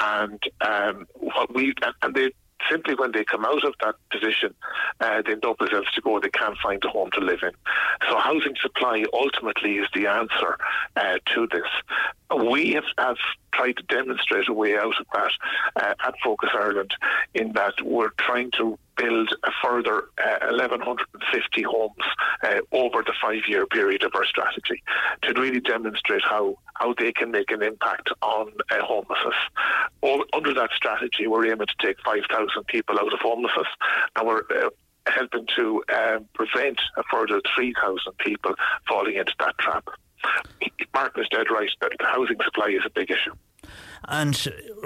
and 0.00 0.40
um, 0.60 1.06
what 1.14 1.52
we 1.54 1.74
and 2.02 2.14
they 2.14 2.30
simply 2.70 2.94
when 2.94 3.12
they 3.12 3.24
come 3.24 3.44
out 3.44 3.64
of 3.64 3.74
that 3.82 3.94
position, 4.10 4.54
uh, 5.00 5.22
they 5.24 5.34
know 5.42 5.54
themselves 5.58 5.90
to 5.94 6.00
go, 6.00 6.20
they 6.20 6.30
can't 6.30 6.58
find 6.58 6.82
a 6.84 6.88
home 6.88 7.10
to 7.12 7.20
live 7.20 7.40
in. 7.42 7.52
So 8.08 8.18
housing 8.18 8.54
supply 8.60 9.04
ultimately 9.12 9.76
is 9.76 9.88
the 9.94 10.06
answer 10.06 10.58
uh, 10.96 11.18
to 11.34 11.48
this. 11.48 11.68
We 12.44 12.72
have, 12.72 12.84
have 12.98 13.16
tried 13.52 13.76
to 13.76 13.82
demonstrate 13.84 14.48
a 14.48 14.52
way 14.52 14.76
out 14.76 14.94
of 14.98 15.06
that 15.12 15.32
uh, 15.76 15.94
at 16.06 16.14
Focus 16.24 16.50
Ireland 16.54 16.94
in 17.34 17.52
that 17.52 17.74
we're 17.82 18.10
trying 18.18 18.50
to 18.52 18.78
build 18.96 19.34
a 19.44 19.50
further 19.62 20.08
uh, 20.22 20.46
1,150 20.50 21.62
homes 21.62 21.92
uh, 22.42 22.60
over 22.72 23.02
the 23.02 23.14
five-year 23.20 23.66
period 23.66 24.02
of 24.02 24.12
our 24.14 24.24
strategy 24.24 24.82
to 25.22 25.32
really 25.40 25.60
demonstrate 25.60 26.22
how, 26.22 26.56
how 26.74 26.94
they 26.98 27.12
can 27.12 27.30
make 27.30 27.50
an 27.50 27.62
impact 27.62 28.10
on 28.22 28.52
uh, 28.70 28.82
homelessness. 28.82 29.34
All, 30.00 30.24
under 30.32 30.54
that 30.54 30.70
strategy, 30.74 31.26
we're 31.26 31.46
aiming 31.46 31.66
to 31.66 31.86
take 31.86 31.96
5,000 32.04 32.66
people 32.66 32.98
out 32.98 33.12
of 33.12 33.20
homelessness 33.20 33.68
and 34.16 34.26
we're 34.26 34.42
uh, 34.50 34.70
helping 35.06 35.46
to 35.56 35.82
um, 35.94 36.28
prevent 36.34 36.80
a 36.96 37.02
further 37.10 37.40
3,000 37.54 38.16
people 38.18 38.54
falling 38.88 39.16
into 39.16 39.32
that 39.40 39.56
trap. 39.58 39.88
Martin 40.94 41.22
is 41.22 41.28
dead 41.30 41.46
right 41.50 41.70
that 41.80 41.92
the 41.98 42.06
housing 42.06 42.36
supply 42.44 42.68
is 42.68 42.82
a 42.86 42.90
big 42.90 43.10
issue. 43.10 43.34
And 44.08 44.36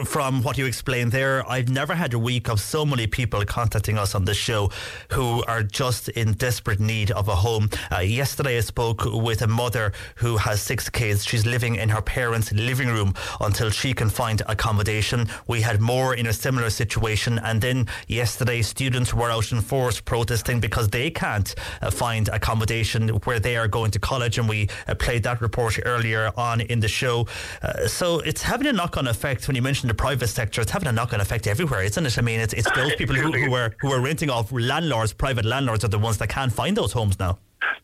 from 0.05 0.43
what 0.43 0.59
you 0.59 0.67
explained 0.67 1.13
there, 1.13 1.49
I've 1.49 1.71
never 1.71 1.95
had 1.95 2.13
a 2.13 2.19
week 2.19 2.49
of 2.49 2.61
so 2.61 2.85
many 2.85 3.07
people 3.07 3.45
contacting 3.45 3.97
us 3.97 4.15
on 4.15 4.25
this 4.27 4.37
show 4.37 4.71
who 5.13 5.43
are 5.45 5.63
just 5.63 6.09
in 6.11 6.35
desperate 6.35 6.81
need 6.81 7.11
of 7.11 7.29
a 7.29 7.37
home. 7.37 7.71
Uh, 7.91 8.01
yesterday, 8.01 8.59
I 8.59 8.61
spoke 8.61 9.05
with 9.05 9.41
a 9.43 9.47
mother 9.47 9.93
who 10.17 10.37
has 10.37 10.61
six 10.61 10.91
kids. 10.91 11.25
She's 11.25 11.47
living 11.47 11.77
in 11.77 11.89
her 11.89 12.03
parents' 12.03 12.53
living 12.53 12.89
room 12.89 13.15
until 13.41 13.71
she 13.71 13.95
can 13.95 14.11
find 14.11 14.43
accommodation. 14.49 15.29
We 15.47 15.63
had 15.63 15.81
more 15.81 16.15
in 16.15 16.27
a 16.27 16.33
similar 16.33 16.69
situation. 16.69 17.39
And 17.39 17.61
then 17.63 17.89
yesterday, 18.07 18.63
students 18.63 19.15
were 19.15 19.31
out 19.31 19.51
in 19.51 19.63
force 19.63 20.01
protesting 20.01 20.61
because 20.61 20.89
they 20.89 21.11
can't 21.11 21.55
uh, 21.81 21.91
find 21.91 22.29
accommodation 22.29 23.09
where 23.25 23.41
they 23.41 23.57
are 23.57 23.69
going 23.69 23.93
to 23.93 23.99
college. 23.99 24.37
And 24.39 24.49
we 24.49 24.69
uh, 24.87 24.95
played 24.95 25.23
that 25.23 25.41
report 25.41 25.79
earlier 25.85 26.33
on 26.37 26.61
in 26.61 26.81
the 26.81 26.89
show. 26.89 27.27
Uh, 27.63 27.87
so 27.87 28.21
it's 28.21 28.43
having 28.43 28.67
a 28.67 28.73
knock 28.73 28.97
on 28.97 29.06
effect 29.09 29.47
when 29.47 29.57
you 29.57 29.63
mentioned 29.63 29.91
the 29.91 29.95
private 29.95 30.29
sector. 30.29 30.61
It's 30.61 30.71
having 30.71 30.89
a 30.89 30.93
knock 30.93 31.13
on 31.13 31.21
effect 31.21 31.47
everywhere, 31.47 31.83
isn't 31.83 32.07
it? 32.07 32.19
I 32.19 32.23
mean, 32.23 32.41
it's, 32.41 32.53
it's 32.53 32.71
those 32.75 32.95
people 32.97 33.17
who, 33.17 33.33
who 33.33 33.55
are 33.55 33.75
who 33.81 33.93
are 33.93 34.01
renting 34.01 34.31
off 34.31 34.53
landlords, 34.53 35.13
private 35.13 35.45
landlords, 35.45 35.85
are 35.85 35.89
the 35.89 35.99
ones 35.99 36.19
that 36.19 36.29
can't 36.29 36.53
find 36.53 36.77
those 36.77 36.93
homes 36.93 37.19
now. 37.19 37.39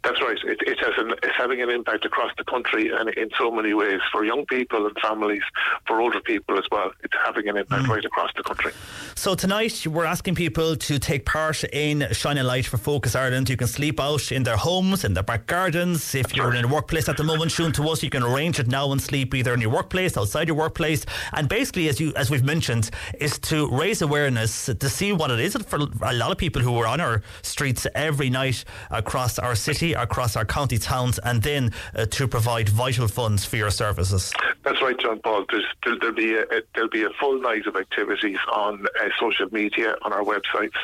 That's 0.05 0.21
right. 0.21 0.37
It, 0.45 0.61
it 0.67 0.79
has 0.81 0.93
an, 0.99 1.13
it's 1.23 1.37
having 1.37 1.63
an 1.63 1.71
impact 1.71 2.05
across 2.05 2.33
the 2.37 2.45
country 2.45 2.91
and 2.93 3.09
in 3.11 3.31
so 3.39 3.51
many 3.51 3.73
ways 3.73 4.01
for 4.11 4.25
young 4.25 4.45
people 4.47 4.87
and 4.87 4.97
families, 5.01 5.43
for 5.87 6.01
older 6.01 6.21
people 6.21 6.59
as 6.59 6.65
well. 6.71 6.91
It's 7.03 7.15
having 7.25 7.49
an 7.49 7.57
impact 7.57 7.85
mm. 7.85 7.89
right 7.89 8.05
across 8.05 8.31
the 8.37 8.43
country. 8.43 8.73
So 9.15 9.35
tonight 9.35 9.87
we're 9.87 10.05
asking 10.05 10.35
people 10.35 10.77
to 10.77 10.99
take 10.99 11.25
part 11.25 11.65
in 11.73 12.07
Shine 12.13 12.39
a 12.39 12.43
Light 12.43 12.67
for 12.67 12.77
Focus 12.77 13.15
Ireland. 13.15 13.49
You 13.49 13.57
can 13.57 13.69
sleep 13.69 14.01
out 14.01 14.33
in 14.33 14.43
their 14.43 14.57
homes, 14.57 15.05
in 15.05 15.15
their 15.15 15.23
back 15.23 15.47
gardens. 15.47 16.15
If 16.15 16.37
you're 16.37 16.55
in 16.55 16.65
a 16.65 16.69
workplace 16.69 17.09
at 17.09 17.17
the 17.17 17.25
moment, 17.25 17.53
tune 17.53 17.73
to 17.73 17.89
us. 17.89 18.03
You 18.03 18.11
can 18.11 18.23
arrange 18.23 18.59
it 18.59 18.69
now 18.69 18.93
and 18.93 19.01
sleep 19.01 19.35
either 19.35 19.55
in 19.55 19.61
your 19.61 19.71
workplace, 19.71 20.17
outside 20.17 20.49
your 20.49 20.57
workplace. 20.57 21.07
And 21.33 21.49
basically, 21.49 21.89
as 21.89 22.01
you 22.01 22.13
as 22.17 22.31
we've 22.31 22.45
mentioned, 22.45 22.91
is 23.19 23.39
to 23.41 23.69
raise 23.71 24.03
awareness 24.03 24.67
to 24.67 24.89
see 24.89 25.13
what 25.13 25.31
it 25.31 25.41
is 25.41 25.57
for 25.57 25.79
a 26.03 26.13
lot 26.13 26.31
of 26.31 26.39
people 26.39 26.61
who 26.61 26.77
are 26.79 26.87
on 26.87 27.01
our 27.01 27.23
streets 27.43 27.87
every 27.95 28.29
night 28.29 28.65
across 28.91 29.39
our 29.39 29.55
city, 29.63 29.93
across 29.93 30.37
our 30.37 30.45
county 30.45 30.79
towns, 30.79 31.19
and 31.21 31.43
then 31.43 31.73
uh, 31.95 32.07
to 32.07 32.29
provide 32.29 32.69
vital 32.69 33.09
funds 33.09 33.45
for 33.45 33.57
your 33.57 33.71
services. 33.71 34.33
That's 34.63 34.81
right, 34.83 34.99
John 34.99 35.21
Paul. 35.21 35.45
There'll, 35.51 35.99
there'll 35.99 36.15
be 36.15 36.35
a, 36.35 36.45
there'll 36.75 36.91
be 36.91 37.05
a 37.05 37.11
full 37.21 37.41
night 37.41 37.67
of 37.67 37.77
activities 37.77 38.39
on 38.53 38.87
uh, 39.01 39.09
social 39.19 39.49
media, 39.53 39.97
on 40.03 40.13
our 40.13 40.23
websites, 40.23 40.77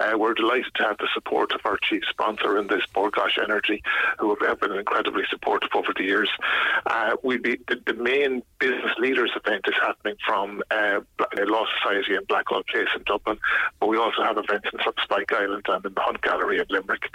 Uh, 0.00 0.16
we're 0.16 0.34
delighted 0.34 0.72
to 0.76 0.84
have 0.84 0.98
the 0.98 1.08
support 1.12 1.52
of 1.52 1.60
our 1.64 1.76
chief 1.82 2.02
sponsor 2.08 2.58
in 2.58 2.66
this, 2.68 2.82
Bord 2.94 3.12
Gáis 3.12 3.42
Energy, 3.42 3.82
who 4.18 4.36
have 4.42 4.60
been 4.60 4.72
incredibly 4.72 5.24
supportive 5.28 5.70
over 5.74 5.92
the 5.96 6.04
years. 6.04 6.30
Uh, 6.86 7.16
we 7.22 7.36
be 7.38 7.58
the, 7.68 7.80
the, 7.86 7.94
main 7.94 8.42
business 8.60 8.92
leaders 8.98 9.32
event 9.34 9.64
is 9.66 9.74
happening 9.80 10.14
from 10.24 10.62
uh, 10.70 11.00
Law 11.36 11.64
Society 11.78 12.14
in 12.14 12.24
Blackhall 12.26 12.64
Place 12.66 12.88
in 12.94 13.02
Dublin, 13.04 13.38
but 13.80 13.88
we 13.88 13.96
also 13.96 14.22
have 14.22 14.38
events 14.38 14.68
in 14.72 14.78
Spike 15.02 15.32
Island 15.32 15.64
and 15.68 15.84
in 15.84 15.94
the 15.94 16.00
Hunt 16.00 16.22
Gallery 16.22 16.58
in 16.58 16.66
Limerick. 16.70 17.10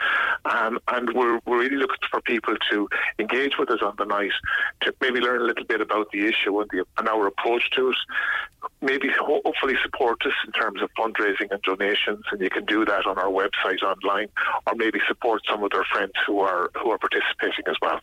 Um, 0.46 0.80
and 0.90 1.03
we're, 1.14 1.40
we're 1.46 1.60
really 1.60 1.78
looking 1.78 1.98
for 2.10 2.22
people 2.22 2.56
to 2.72 2.90
engage 3.20 3.58
with 3.58 3.70
us 3.70 3.80
on 3.82 3.96
the 3.98 4.06
night, 4.06 4.32
to 4.82 4.94
maybe 5.02 5.20
learn 5.20 5.42
a 5.42 5.46
little 5.46 5.66
bit 5.66 5.82
about 5.82 6.12
the 6.12 6.26
issue 6.26 6.60
and, 6.62 6.70
the, 6.72 6.86
and 6.98 7.08
our 7.08 7.28
approach 7.28 7.70
to 7.72 7.90
it. 7.90 7.98
Maybe 8.82 9.10
hopefully 9.20 9.76
support 9.84 10.26
us 10.26 10.34
in 10.46 10.54
terms 10.54 10.82
of 10.82 10.90
fundraising 10.98 11.52
and 11.52 11.62
donations, 11.64 12.24
and 12.32 12.40
you 12.42 12.50
can 12.50 12.66
do 12.66 12.86
that 12.86 13.06
on 13.06 13.18
our 13.18 13.28
website 13.28 13.82
online, 13.84 14.30
or 14.68 14.74
maybe 14.76 15.00
support 15.08 15.42
some 15.50 15.64
of 15.64 15.72
their 15.72 15.86
friends 15.92 16.14
who 16.26 16.40
are 16.40 16.72
who 16.82 16.92
are 16.92 16.98
participating 16.98 17.66
as 17.68 17.76
well. 17.82 18.00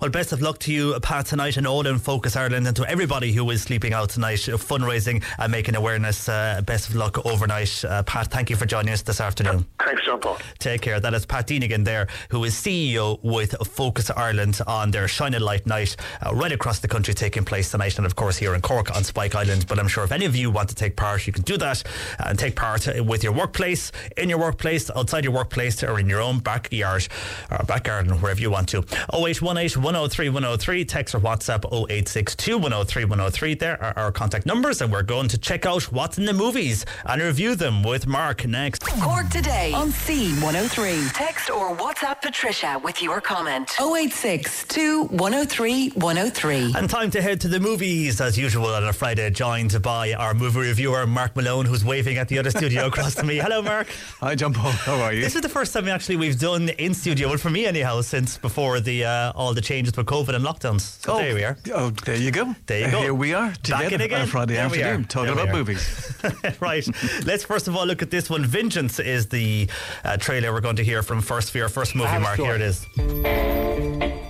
Well, 0.00 0.08
best 0.08 0.32
of 0.32 0.40
luck 0.40 0.58
to 0.60 0.72
you, 0.72 0.98
Pat, 1.00 1.26
tonight 1.26 1.58
and 1.58 1.66
all 1.66 1.86
in 1.86 1.98
Focus 1.98 2.34
Ireland 2.34 2.66
and 2.66 2.74
to 2.76 2.88
everybody 2.88 3.32
who 3.32 3.50
is 3.50 3.62
sleeping 3.62 3.92
out 3.92 4.08
tonight, 4.08 4.48
uh, 4.48 4.56
fundraising 4.56 5.22
and 5.38 5.52
making 5.52 5.76
awareness. 5.76 6.26
Uh, 6.26 6.62
best 6.64 6.88
of 6.88 6.96
luck 6.96 7.26
overnight. 7.26 7.84
Uh, 7.84 8.02
Pat, 8.04 8.28
thank 8.28 8.48
you 8.48 8.56
for 8.56 8.64
joining 8.64 8.94
us 8.94 9.02
this 9.02 9.20
afternoon. 9.20 9.66
Thanks, 9.84 10.02
John 10.06 10.18
Paul. 10.18 10.38
Take 10.58 10.80
care. 10.80 11.00
That 11.00 11.12
is 11.12 11.26
Pat 11.26 11.48
Dennigan 11.48 11.84
there, 11.84 12.08
who 12.30 12.44
is 12.44 12.54
CEO 12.54 13.22
with 13.22 13.54
Focus 13.68 14.10
Ireland 14.10 14.58
on 14.66 14.90
their 14.90 15.06
Shine 15.06 15.34
a 15.34 15.40
Light 15.40 15.66
night 15.66 15.96
uh, 16.24 16.34
right 16.34 16.52
across 16.52 16.78
the 16.78 16.88
country 16.88 17.12
taking 17.12 17.44
place 17.44 17.70
tonight 17.70 17.98
and, 17.98 18.06
of 18.06 18.16
course, 18.16 18.38
here 18.38 18.54
in 18.54 18.62
Cork 18.62 18.96
on 18.96 19.04
Spike 19.04 19.34
Island. 19.34 19.66
But 19.68 19.78
I'm 19.78 19.88
sure 19.88 20.04
if 20.04 20.12
any 20.12 20.24
of 20.24 20.34
you 20.34 20.50
want 20.50 20.70
to 20.70 20.74
take 20.74 20.96
part, 20.96 21.26
you 21.26 21.32
can 21.34 21.42
do 21.42 21.58
that 21.58 21.82
and 22.18 22.38
take 22.38 22.56
part 22.56 22.88
with 23.04 23.22
your 23.22 23.32
workplace, 23.34 23.92
in 24.16 24.30
your 24.30 24.38
workplace, 24.38 24.90
outside 24.96 25.24
your 25.24 25.34
workplace, 25.34 25.82
or 25.82 26.00
in 26.00 26.08
your 26.08 26.22
own 26.22 26.38
backyard 26.38 27.06
or 27.50 27.58
back 27.66 27.84
garden, 27.84 28.18
wherever 28.22 28.40
you 28.40 28.50
want 28.50 28.68
to. 28.70 28.82
08 29.12 29.39
0818 29.42 29.82
103 29.82 30.28
103. 30.28 30.84
Text 30.84 31.14
or 31.14 31.20
WhatsApp 31.20 31.64
0862 31.72 32.58
103 32.58 33.04
103. 33.04 33.54
There 33.54 33.82
are 33.82 33.98
our 33.98 34.12
contact 34.12 34.46
numbers, 34.46 34.80
and 34.82 34.92
we're 34.92 35.02
going 35.02 35.28
to 35.28 35.38
check 35.38 35.66
out 35.66 35.82
what's 35.92 36.18
in 36.18 36.24
the 36.24 36.32
movies 36.32 36.84
and 37.06 37.22
review 37.22 37.54
them 37.54 37.82
with 37.82 38.06
Mark 38.06 38.46
next. 38.46 38.82
Cork 38.86 39.28
today 39.30 39.72
on 39.72 39.90
C103. 39.90 41.12
Text 41.12 41.50
or 41.50 41.74
WhatsApp 41.76 42.22
Patricia 42.22 42.80
with 42.82 43.02
your 43.02 43.20
comment 43.20 43.70
0862 43.80 45.04
103 45.04 45.90
103. 45.90 46.74
And 46.76 46.90
time 46.90 47.10
to 47.10 47.22
head 47.22 47.40
to 47.42 47.48
the 47.48 47.60
movies 47.60 48.20
as 48.20 48.38
usual 48.38 48.66
on 48.66 48.84
a 48.84 48.92
Friday, 48.92 49.30
joined 49.30 49.80
by 49.82 50.12
our 50.14 50.34
movie 50.34 50.60
reviewer, 50.60 51.06
Mark 51.06 51.34
Malone, 51.36 51.66
who's 51.66 51.84
waving 51.84 52.18
at 52.18 52.28
the 52.28 52.38
other 52.38 52.50
studio 52.50 52.86
across 52.86 53.14
to 53.14 53.24
me. 53.24 53.36
Hello, 53.38 53.62
Mark. 53.62 53.88
Hi, 54.20 54.34
John 54.34 54.52
Paul. 54.52 54.72
How 54.72 55.00
are 55.00 55.12
you? 55.12 55.22
This 55.22 55.34
is 55.34 55.42
the 55.42 55.48
first 55.48 55.72
time 55.72 55.88
actually 55.88 56.16
we've 56.16 56.38
done 56.38 56.68
in 56.70 56.94
studio, 56.94 57.28
well, 57.28 57.38
for 57.38 57.50
me 57.50 57.66
anyhow, 57.66 58.00
since 58.00 58.38
before 58.38 58.80
the 58.80 59.04
uh, 59.04 59.29
all 59.34 59.54
the 59.54 59.60
changes 59.60 59.96
with 59.96 60.06
COVID 60.06 60.34
and 60.34 60.44
lockdowns. 60.44 60.80
So 60.80 61.14
oh, 61.14 61.18
there 61.18 61.34
we 61.34 61.44
are. 61.44 61.56
Oh, 61.74 61.90
there 61.90 62.16
you 62.16 62.30
go. 62.30 62.54
There 62.66 62.80
you 62.80 62.90
go. 62.90 63.00
Here 63.00 63.14
we 63.14 63.34
are 63.34 63.52
together 63.62 64.04
again. 64.04 64.22
on 64.22 64.26
Friday 64.26 64.54
there 64.54 64.64
afternoon 64.64 65.04
talking 65.04 65.34
there 65.34 65.44
about 65.44 65.54
movies. 65.54 66.14
right. 66.60 66.86
Let's 67.24 67.44
first 67.44 67.68
of 67.68 67.76
all 67.76 67.86
look 67.86 68.02
at 68.02 68.10
this 68.10 68.28
one. 68.30 68.44
Vengeance 68.44 68.98
is 68.98 69.28
the 69.28 69.68
uh, 70.04 70.16
trailer 70.16 70.52
we're 70.52 70.60
going 70.60 70.76
to 70.76 70.84
hear 70.84 71.02
from 71.02 71.20
First 71.20 71.50
Fear. 71.50 71.68
First 71.68 71.94
movie, 71.94 72.18
Mark. 72.18 72.38
Here 72.38 72.54
it 72.54 72.60
is. 72.60 72.86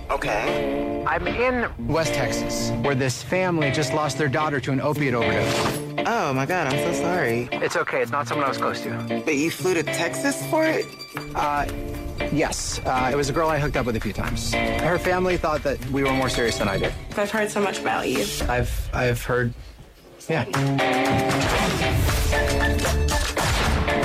Okay. 0.09 0.81
I'm 1.07 1.27
in 1.27 1.69
West 1.87 2.13
Texas, 2.13 2.71
where 2.83 2.95
this 2.95 3.21
family 3.21 3.69
just 3.69 3.93
lost 3.93 4.17
their 4.17 4.29
daughter 4.29 4.61
to 4.61 4.71
an 4.71 4.79
opiate 4.79 5.13
overdose. 5.13 5.81
Oh 6.07 6.33
my 6.33 6.45
god, 6.45 6.67
I'm 6.67 6.93
so 6.93 7.01
sorry. 7.01 7.49
It's 7.51 7.75
okay, 7.75 8.01
it's 8.01 8.11
not 8.11 8.27
someone 8.27 8.45
I 8.45 8.49
was 8.49 8.57
close 8.57 8.81
to. 8.83 9.21
But 9.25 9.35
you 9.35 9.51
flew 9.51 9.73
to 9.73 9.83
Texas 9.83 10.45
for 10.47 10.63
it? 10.65 10.85
Uh, 11.35 11.65
yes. 12.31 12.79
Uh, 12.85 13.09
it 13.11 13.15
was 13.15 13.29
a 13.29 13.33
girl 13.33 13.49
I 13.49 13.59
hooked 13.59 13.77
up 13.77 13.85
with 13.85 13.95
a 13.95 13.99
few 13.99 14.13
times. 14.13 14.53
Her 14.53 14.97
family 14.97 15.37
thought 15.37 15.63
that 15.63 15.83
we 15.87 16.03
were 16.03 16.13
more 16.13 16.29
serious 16.29 16.57
than 16.57 16.67
I 16.67 16.77
did. 16.77 16.93
I've 17.17 17.31
heard 17.31 17.49
so 17.49 17.61
much 17.61 17.79
about 17.79 18.07
you. 18.07 18.25
I've 18.47 18.89
I've 18.93 19.23
heard, 19.23 19.53
yeah. 20.29 20.45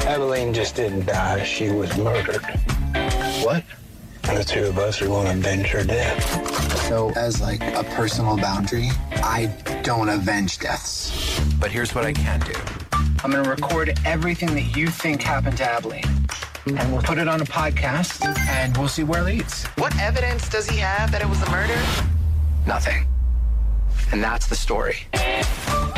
Evelyn 0.06 0.54
just 0.54 0.76
didn't 0.76 1.06
die. 1.06 1.44
She 1.44 1.70
was 1.70 1.96
murdered. 1.98 2.44
What? 3.42 3.64
The 4.22 4.44
two 4.44 4.64
of 4.64 4.78
us 4.78 5.00
are 5.02 5.06
going 5.06 5.26
to 5.26 5.32
avenge 5.32 5.68
her 5.68 5.84
death. 5.84 6.78
So, 6.88 7.10
as 7.16 7.40
like 7.40 7.62
a 7.62 7.84
personal 7.94 8.36
boundary, 8.36 8.90
I 9.12 9.46
don't 9.82 10.08
avenge 10.08 10.58
deaths. 10.58 11.40
But 11.60 11.70
here's 11.70 11.94
what 11.94 12.04
I 12.04 12.12
can 12.12 12.40
do. 12.40 12.54
I'm 13.24 13.30
going 13.30 13.44
to 13.44 13.50
record 13.50 13.98
everything 14.04 14.54
that 14.54 14.76
you 14.76 14.88
think 14.88 15.22
happened 15.22 15.56
to 15.58 15.64
Abilene. 15.64 16.02
And 16.66 16.92
we'll 16.92 17.02
put 17.02 17.18
it 17.18 17.28
on 17.28 17.40
a 17.40 17.44
podcast, 17.44 18.24
and 18.48 18.76
we'll 18.76 18.88
see 18.88 19.04
where 19.04 19.20
it 19.20 19.26
leads. 19.26 19.66
What 19.76 19.96
evidence 20.00 20.48
does 20.48 20.68
he 20.68 20.78
have 20.78 21.12
that 21.12 21.22
it 21.22 21.28
was 21.28 21.40
a 21.42 21.50
murder? 21.50 21.80
Nothing. 22.66 23.06
And 24.10 24.20
that's 24.22 24.48
the 24.48 24.56
story. 24.56 25.06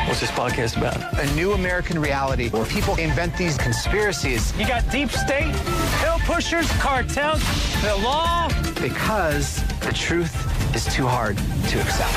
What's 0.07 0.21
this 0.21 0.31
podcast 0.31 0.77
about? 0.77 1.19
A 1.19 1.35
new 1.35 1.53
American 1.53 1.99
reality 1.99 2.51
where 2.51 2.67
people 2.67 2.97
invent 2.97 3.35
these 3.39 3.57
conspiracies. 3.57 4.55
You 4.59 4.67
got 4.67 4.91
deep 4.91 5.11
state, 5.11 5.55
pill 6.03 6.19
pushers, 6.27 6.71
cartels, 6.73 7.43
the 7.83 7.97
law. 8.05 8.49
Because 8.81 9.63
the 9.81 9.93
truth 9.93 10.35
is 10.77 10.85
too 10.95 11.07
hard 11.07 11.39
to 11.39 11.81
accept. 11.81 12.13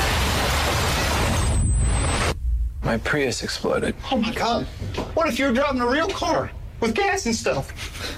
My 2.83 2.97
Prius 2.97 3.43
exploded. 3.43 3.95
Oh 4.11 4.17
my 4.17 4.33
God. 4.33 4.65
What 5.13 5.29
if 5.29 5.39
you're 5.39 5.53
driving 5.53 5.79
a 5.81 5.87
real 5.87 6.09
car 6.09 6.51
with 6.81 6.93
gas 6.95 7.25
and 7.25 7.35
stuff? 7.35 8.17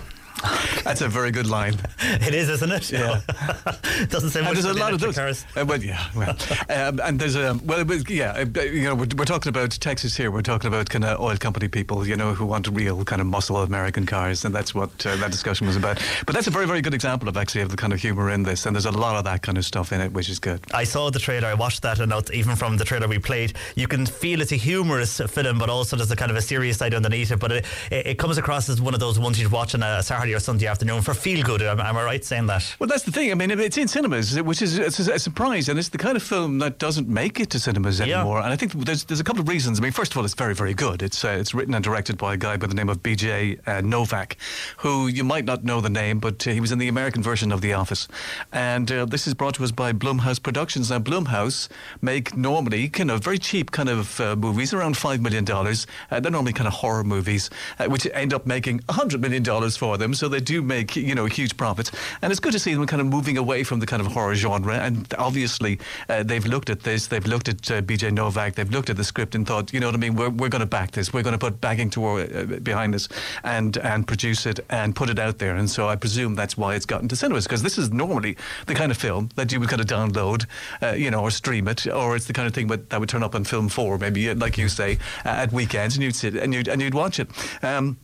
That's 0.83 1.01
a 1.01 1.07
very 1.07 1.31
good 1.31 1.47
line. 1.47 1.75
It 1.99 2.33
is, 2.33 2.49
isn't 2.49 2.71
it? 2.71 2.91
Yeah. 2.91 3.21
Doesn't 4.09 4.31
say 4.31 4.39
and 4.39 4.55
there's 4.55 4.65
a 4.65 4.73
lot 4.73 4.93
of 4.93 4.99
those. 4.99 5.15
Cars. 5.15 5.45
Uh, 5.55 5.65
well, 5.67 5.81
yeah. 5.81 6.03
Well, 6.15 6.35
um, 6.69 6.99
and 7.03 7.19
there's 7.19 7.35
a 7.35 7.59
well, 7.63 7.83
but 7.85 8.09
yeah. 8.09 8.31
uh, 8.55 8.61
You 8.61 8.83
know, 8.83 8.95
we're, 8.95 9.07
we're 9.17 9.25
talking 9.25 9.49
about 9.49 9.71
Texas 9.71 10.17
here. 10.17 10.31
We're 10.31 10.41
talking 10.41 10.67
about 10.67 10.89
kind 10.89 11.05
of 11.05 11.19
oil 11.19 11.37
company 11.37 11.67
people, 11.67 12.07
you 12.07 12.15
know, 12.15 12.33
who 12.33 12.45
want 12.45 12.67
real 12.67 13.03
kind 13.05 13.21
of 13.21 13.27
muscle 13.27 13.57
American 13.57 14.05
cars, 14.05 14.43
and 14.45 14.53
that's 14.55 14.73
what 14.73 15.05
uh, 15.05 15.15
that 15.17 15.31
discussion 15.31 15.67
was 15.67 15.75
about. 15.75 16.01
But 16.25 16.33
that's 16.33 16.47
a 16.47 16.51
very, 16.51 16.65
very 16.65 16.81
good 16.81 16.93
example 16.93 17.29
of 17.29 17.37
actually 17.37 17.61
of 17.61 17.69
the 17.69 17.77
kind 17.77 17.93
of 17.93 17.99
humor 17.99 18.31
in 18.31 18.43
this, 18.43 18.65
and 18.65 18.75
there's 18.75 18.85
a 18.85 18.91
lot 18.91 19.15
of 19.15 19.23
that 19.25 19.43
kind 19.43 19.57
of 19.57 19.65
stuff 19.65 19.91
in 19.91 20.01
it, 20.01 20.11
which 20.11 20.29
is 20.29 20.39
good. 20.39 20.61
I 20.73 20.85
saw 20.85 21.11
the 21.11 21.19
trailer. 21.19 21.47
I 21.47 21.53
watched 21.53 21.83
that, 21.83 21.99
and 21.99 22.11
even 22.33 22.55
from 22.55 22.77
the 22.77 22.85
trailer 22.85 23.07
we 23.07 23.19
played, 23.19 23.53
you 23.75 23.87
can 23.87 24.05
feel 24.05 24.41
it's 24.41 24.51
a 24.51 24.55
humorous 24.55 25.19
film, 25.19 25.59
but 25.59 25.69
also 25.69 25.95
there's 25.95 26.11
a 26.11 26.15
kind 26.15 26.31
of 26.31 26.37
a 26.37 26.41
serious 26.41 26.77
side 26.77 26.93
underneath 26.93 27.31
it. 27.31 27.39
But 27.39 27.51
it, 27.51 27.65
it, 27.91 28.07
it 28.07 28.17
comes 28.17 28.37
across 28.37 28.69
as 28.69 28.81
one 28.81 28.93
of 28.93 28.99
those 28.99 29.19
ones 29.19 29.39
you'd 29.39 29.51
watch 29.51 29.75
on 29.75 29.83
a 29.83 30.01
Saturday 30.01 30.30
or 30.33 30.39
Sunday 30.39 30.67
afternoon 30.67 31.01
for 31.01 31.13
feel 31.13 31.43
good. 31.43 31.61
Am, 31.61 31.79
am 31.79 31.97
I 31.97 32.03
right 32.03 32.23
saying 32.23 32.47
that? 32.47 32.75
Well, 32.79 32.87
that's 32.87 33.03
the 33.03 33.11
thing. 33.11 33.31
I 33.31 33.35
mean, 33.35 33.51
it's 33.51 33.77
in 33.77 33.87
cinemas, 33.87 34.41
which 34.41 34.61
is 34.61 34.79
a, 34.79 35.13
a 35.13 35.19
surprise, 35.19 35.69
and 35.69 35.77
it's 35.77 35.89
the 35.89 35.97
kind 35.97 36.15
of 36.15 36.23
film 36.23 36.59
that 36.59 36.79
doesn't 36.79 37.07
make 37.07 37.39
it 37.39 37.49
to 37.51 37.59
cinemas 37.59 38.01
anymore. 38.01 38.39
And 38.39 38.47
I 38.47 38.55
think 38.55 38.73
there's 38.73 39.03
there's 39.05 39.19
a 39.19 39.23
couple 39.23 39.41
of 39.41 39.47
reasons. 39.47 39.79
I 39.79 39.83
mean, 39.83 39.91
first 39.91 40.11
of 40.11 40.17
all, 40.17 40.25
it's 40.25 40.33
very 40.33 40.55
very 40.55 40.73
good. 40.73 41.01
It's 41.01 41.23
uh, 41.23 41.29
it's 41.29 41.53
written 41.53 41.73
and 41.73 41.83
directed 41.83 42.17
by 42.17 42.33
a 42.33 42.37
guy 42.37 42.57
by 42.57 42.67
the 42.67 42.75
name 42.75 42.89
of 42.89 43.01
B.J. 43.03 43.57
Uh, 43.65 43.81
Novak, 43.81 44.37
who 44.77 45.07
you 45.07 45.23
might 45.23 45.45
not 45.45 45.63
know 45.63 45.81
the 45.81 45.89
name, 45.89 46.19
but 46.19 46.47
uh, 46.47 46.51
he 46.51 46.59
was 46.59 46.71
in 46.71 46.79
the 46.79 46.87
American 46.87 47.21
version 47.23 47.51
of 47.51 47.61
The 47.61 47.73
Office. 47.73 48.07
And 48.51 48.91
uh, 48.91 49.05
this 49.05 49.27
is 49.27 49.33
brought 49.33 49.55
to 49.55 49.63
us 49.63 49.71
by 49.71 49.93
Blumhouse 49.93 50.41
Productions. 50.41 50.89
Now, 50.89 50.99
Blumhouse 50.99 51.69
make 52.01 52.35
normally 52.35 52.89
kind 52.89 53.11
of 53.11 53.23
very 53.23 53.37
cheap 53.37 53.71
kind 53.71 53.89
of 53.89 54.19
uh, 54.19 54.35
movies, 54.35 54.73
around 54.73 54.97
five 54.97 55.21
million 55.21 55.45
dollars. 55.45 55.87
Uh, 56.09 56.19
they're 56.19 56.31
normally 56.31 56.53
kind 56.53 56.67
of 56.67 56.73
horror 56.73 57.03
movies, 57.03 57.49
uh, 57.79 57.85
which 57.85 58.07
end 58.13 58.33
up 58.33 58.45
making 58.45 58.81
a 58.89 58.93
hundred 58.93 59.21
million 59.21 59.43
dollars 59.43 59.77
for 59.77 59.97
them. 59.97 60.13
So 60.13 60.20
they 60.27 60.39
do 60.39 60.61
make 60.61 60.95
you 60.95 61.15
know 61.15 61.25
huge 61.25 61.57
profits, 61.57 61.91
and 62.21 62.31
it's 62.31 62.39
good 62.39 62.53
to 62.53 62.59
see 62.59 62.73
them 62.73 62.85
kind 62.87 63.01
of 63.01 63.07
moving 63.07 63.37
away 63.37 63.63
from 63.63 63.79
the 63.79 63.85
kind 63.85 64.01
of 64.01 64.07
horror 64.07 64.35
genre. 64.35 64.75
And 64.75 65.11
obviously, 65.17 65.79
uh, 66.09 66.23
they've 66.23 66.45
looked 66.45 66.69
at 66.69 66.81
this. 66.81 67.07
They've 67.07 67.25
looked 67.25 67.49
at 67.49 67.71
uh, 67.71 67.81
B.J. 67.81 68.11
Novak. 68.11 68.55
They've 68.55 68.69
looked 68.69 68.89
at 68.89 68.97
the 68.97 69.03
script 69.03 69.35
and 69.35 69.45
thought, 69.47 69.73
you 69.73 69.79
know 69.79 69.87
what 69.87 69.95
I 69.95 69.99
mean? 69.99 70.15
We're, 70.15 70.29
we're 70.29 70.49
going 70.49 70.61
to 70.61 70.65
back 70.65 70.91
this. 70.91 71.13
We're 71.13 71.23
going 71.23 71.33
to 71.33 71.39
put 71.39 71.61
backing 71.61 71.89
toward 71.89 72.35
uh, 72.35 72.59
behind 72.59 72.93
this, 72.93 73.07
and 73.43 73.77
and 73.77 74.07
produce 74.07 74.45
it 74.45 74.59
and 74.69 74.95
put 74.95 75.09
it 75.09 75.19
out 75.19 75.39
there. 75.39 75.55
And 75.55 75.69
so 75.69 75.87
I 75.87 75.95
presume 75.95 76.35
that's 76.35 76.57
why 76.57 76.75
it's 76.75 76.85
gotten 76.85 77.07
to 77.09 77.15
cinemas 77.15 77.45
because 77.45 77.63
this 77.63 77.77
is 77.77 77.91
normally 77.91 78.37
the 78.67 78.75
kind 78.75 78.91
of 78.91 78.97
film 78.97 79.29
that 79.35 79.51
you 79.51 79.59
would 79.59 79.69
kind 79.69 79.81
of 79.81 79.87
download, 79.87 80.45
uh, 80.81 80.93
you 80.93 81.11
know, 81.11 81.21
or 81.21 81.31
stream 81.31 81.67
it, 81.67 81.87
or 81.87 82.15
it's 82.15 82.25
the 82.25 82.33
kind 82.33 82.47
of 82.47 82.53
thing 82.53 82.67
that, 82.67 82.89
that 82.89 82.99
would 82.99 83.09
turn 83.09 83.23
up 83.23 83.35
on 83.35 83.43
Film 83.43 83.69
Four, 83.69 83.97
maybe 83.97 84.33
like 84.33 84.57
you 84.57 84.69
say, 84.69 84.97
at 85.25 85.51
weekends, 85.51 85.95
and 85.95 86.03
you'd 86.03 86.15
sit 86.15 86.35
and 86.35 86.53
you'd 86.53 86.67
and 86.67 86.81
you'd 86.81 86.93
watch 86.93 87.19
it. 87.19 87.29
Um, 87.63 87.97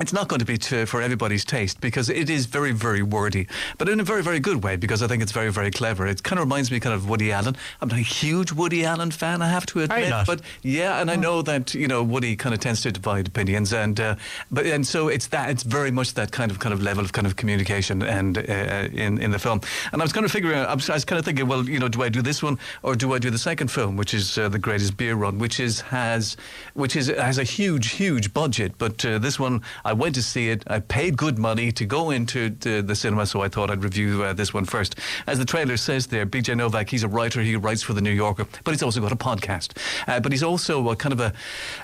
it's 0.00 0.12
not 0.12 0.28
going 0.28 0.40
to 0.40 0.46
be 0.46 0.56
to, 0.56 0.86
for 0.86 1.02
everybody's 1.02 1.44
taste 1.44 1.80
because 1.80 2.08
it 2.08 2.30
is 2.30 2.46
very, 2.46 2.72
very 2.72 3.02
wordy, 3.02 3.46
but 3.76 3.88
in 3.88 4.00
a 4.00 4.04
very, 4.04 4.22
very 4.22 4.40
good 4.40 4.64
way 4.64 4.76
because 4.76 5.02
I 5.02 5.06
think 5.06 5.22
it's 5.22 5.32
very, 5.32 5.52
very 5.52 5.70
clever. 5.70 6.06
It 6.06 6.22
kind 6.22 6.38
of 6.38 6.46
reminds 6.46 6.70
me 6.70 6.80
kind 6.80 6.94
of 6.94 7.08
Woody 7.08 7.30
Allen. 7.30 7.56
I'm 7.80 7.88
not 7.88 7.98
a 7.98 8.02
huge 8.02 8.52
Woody 8.52 8.86
Allen 8.86 9.10
fan, 9.10 9.42
I 9.42 9.48
have 9.48 9.66
to 9.66 9.82
admit, 9.82 10.12
but 10.26 10.40
yeah, 10.62 11.00
and 11.00 11.10
I 11.10 11.16
know 11.16 11.42
that 11.42 11.74
you 11.74 11.86
know 11.86 12.02
Woody 12.02 12.36
kind 12.36 12.54
of 12.54 12.60
tends 12.60 12.80
to 12.82 12.92
divide 12.92 13.28
opinions, 13.28 13.72
and 13.72 14.00
uh, 14.00 14.16
but 14.50 14.64
and 14.64 14.86
so 14.86 15.08
it's 15.08 15.26
that 15.28 15.50
it's 15.50 15.62
very 15.62 15.90
much 15.90 16.14
that 16.14 16.32
kind 16.32 16.50
of 16.50 16.58
kind 16.58 16.72
of 16.72 16.82
level 16.82 17.04
of 17.04 17.12
kind 17.12 17.26
of 17.26 17.36
communication 17.36 18.02
and 18.02 18.38
uh, 18.38 18.88
in 18.92 19.18
in 19.18 19.30
the 19.30 19.38
film. 19.38 19.60
And 19.92 20.00
I 20.00 20.04
was 20.04 20.12
kind 20.12 20.24
of 20.24 20.32
figuring, 20.32 20.58
out, 20.58 20.68
I 20.68 20.74
was, 20.74 20.88
I 20.88 20.94
was 20.94 21.04
kind 21.04 21.18
of 21.18 21.24
thinking, 21.24 21.46
well, 21.46 21.68
you 21.68 21.78
know, 21.78 21.88
do 21.88 22.02
I 22.02 22.08
do 22.08 22.22
this 22.22 22.42
one 22.42 22.58
or 22.82 22.94
do 22.94 23.12
I 23.12 23.18
do 23.18 23.30
the 23.30 23.38
second 23.38 23.70
film, 23.70 23.96
which 23.96 24.14
is 24.14 24.38
uh, 24.38 24.48
the 24.48 24.58
Greatest 24.58 24.96
Beer 24.96 25.16
Run, 25.16 25.38
which 25.38 25.60
is 25.60 25.82
has 25.82 26.36
which 26.74 26.96
is 26.96 27.08
has 27.08 27.38
a 27.38 27.44
huge, 27.44 27.90
huge 27.90 28.32
budget, 28.32 28.72
but 28.78 29.04
uh, 29.04 29.18
this 29.18 29.38
one 29.38 29.60
I 29.84 29.92
went 29.92 30.14
to 30.14 30.22
see 30.22 30.50
it. 30.50 30.62
I 30.66 30.80
paid 30.80 31.16
good 31.16 31.38
money 31.38 31.72
to 31.72 31.84
go 31.84 32.10
into 32.10 32.50
the, 32.50 32.82
the 32.82 32.94
cinema, 32.94 33.26
so 33.26 33.42
I 33.42 33.48
thought 33.48 33.70
I'd 33.70 33.82
review 33.82 34.22
uh, 34.22 34.32
this 34.32 34.54
one 34.54 34.64
first. 34.64 34.98
As 35.26 35.38
the 35.38 35.44
trailer 35.44 35.76
says 35.76 36.06
there, 36.06 36.26
BJ 36.26 36.56
Novak, 36.56 36.90
he's 36.90 37.02
a 37.02 37.08
writer. 37.08 37.40
He 37.40 37.56
writes 37.56 37.82
for 37.82 37.92
the 37.92 38.00
New 38.00 38.10
Yorker, 38.10 38.46
but 38.64 38.72
he's 38.72 38.82
also 38.82 39.00
got 39.00 39.12
a 39.12 39.16
podcast. 39.16 39.76
Uh, 40.06 40.20
but 40.20 40.32
he's 40.32 40.42
also 40.42 40.90
a 40.90 40.96
kind 40.96 41.12
of 41.12 41.20
a 41.20 41.32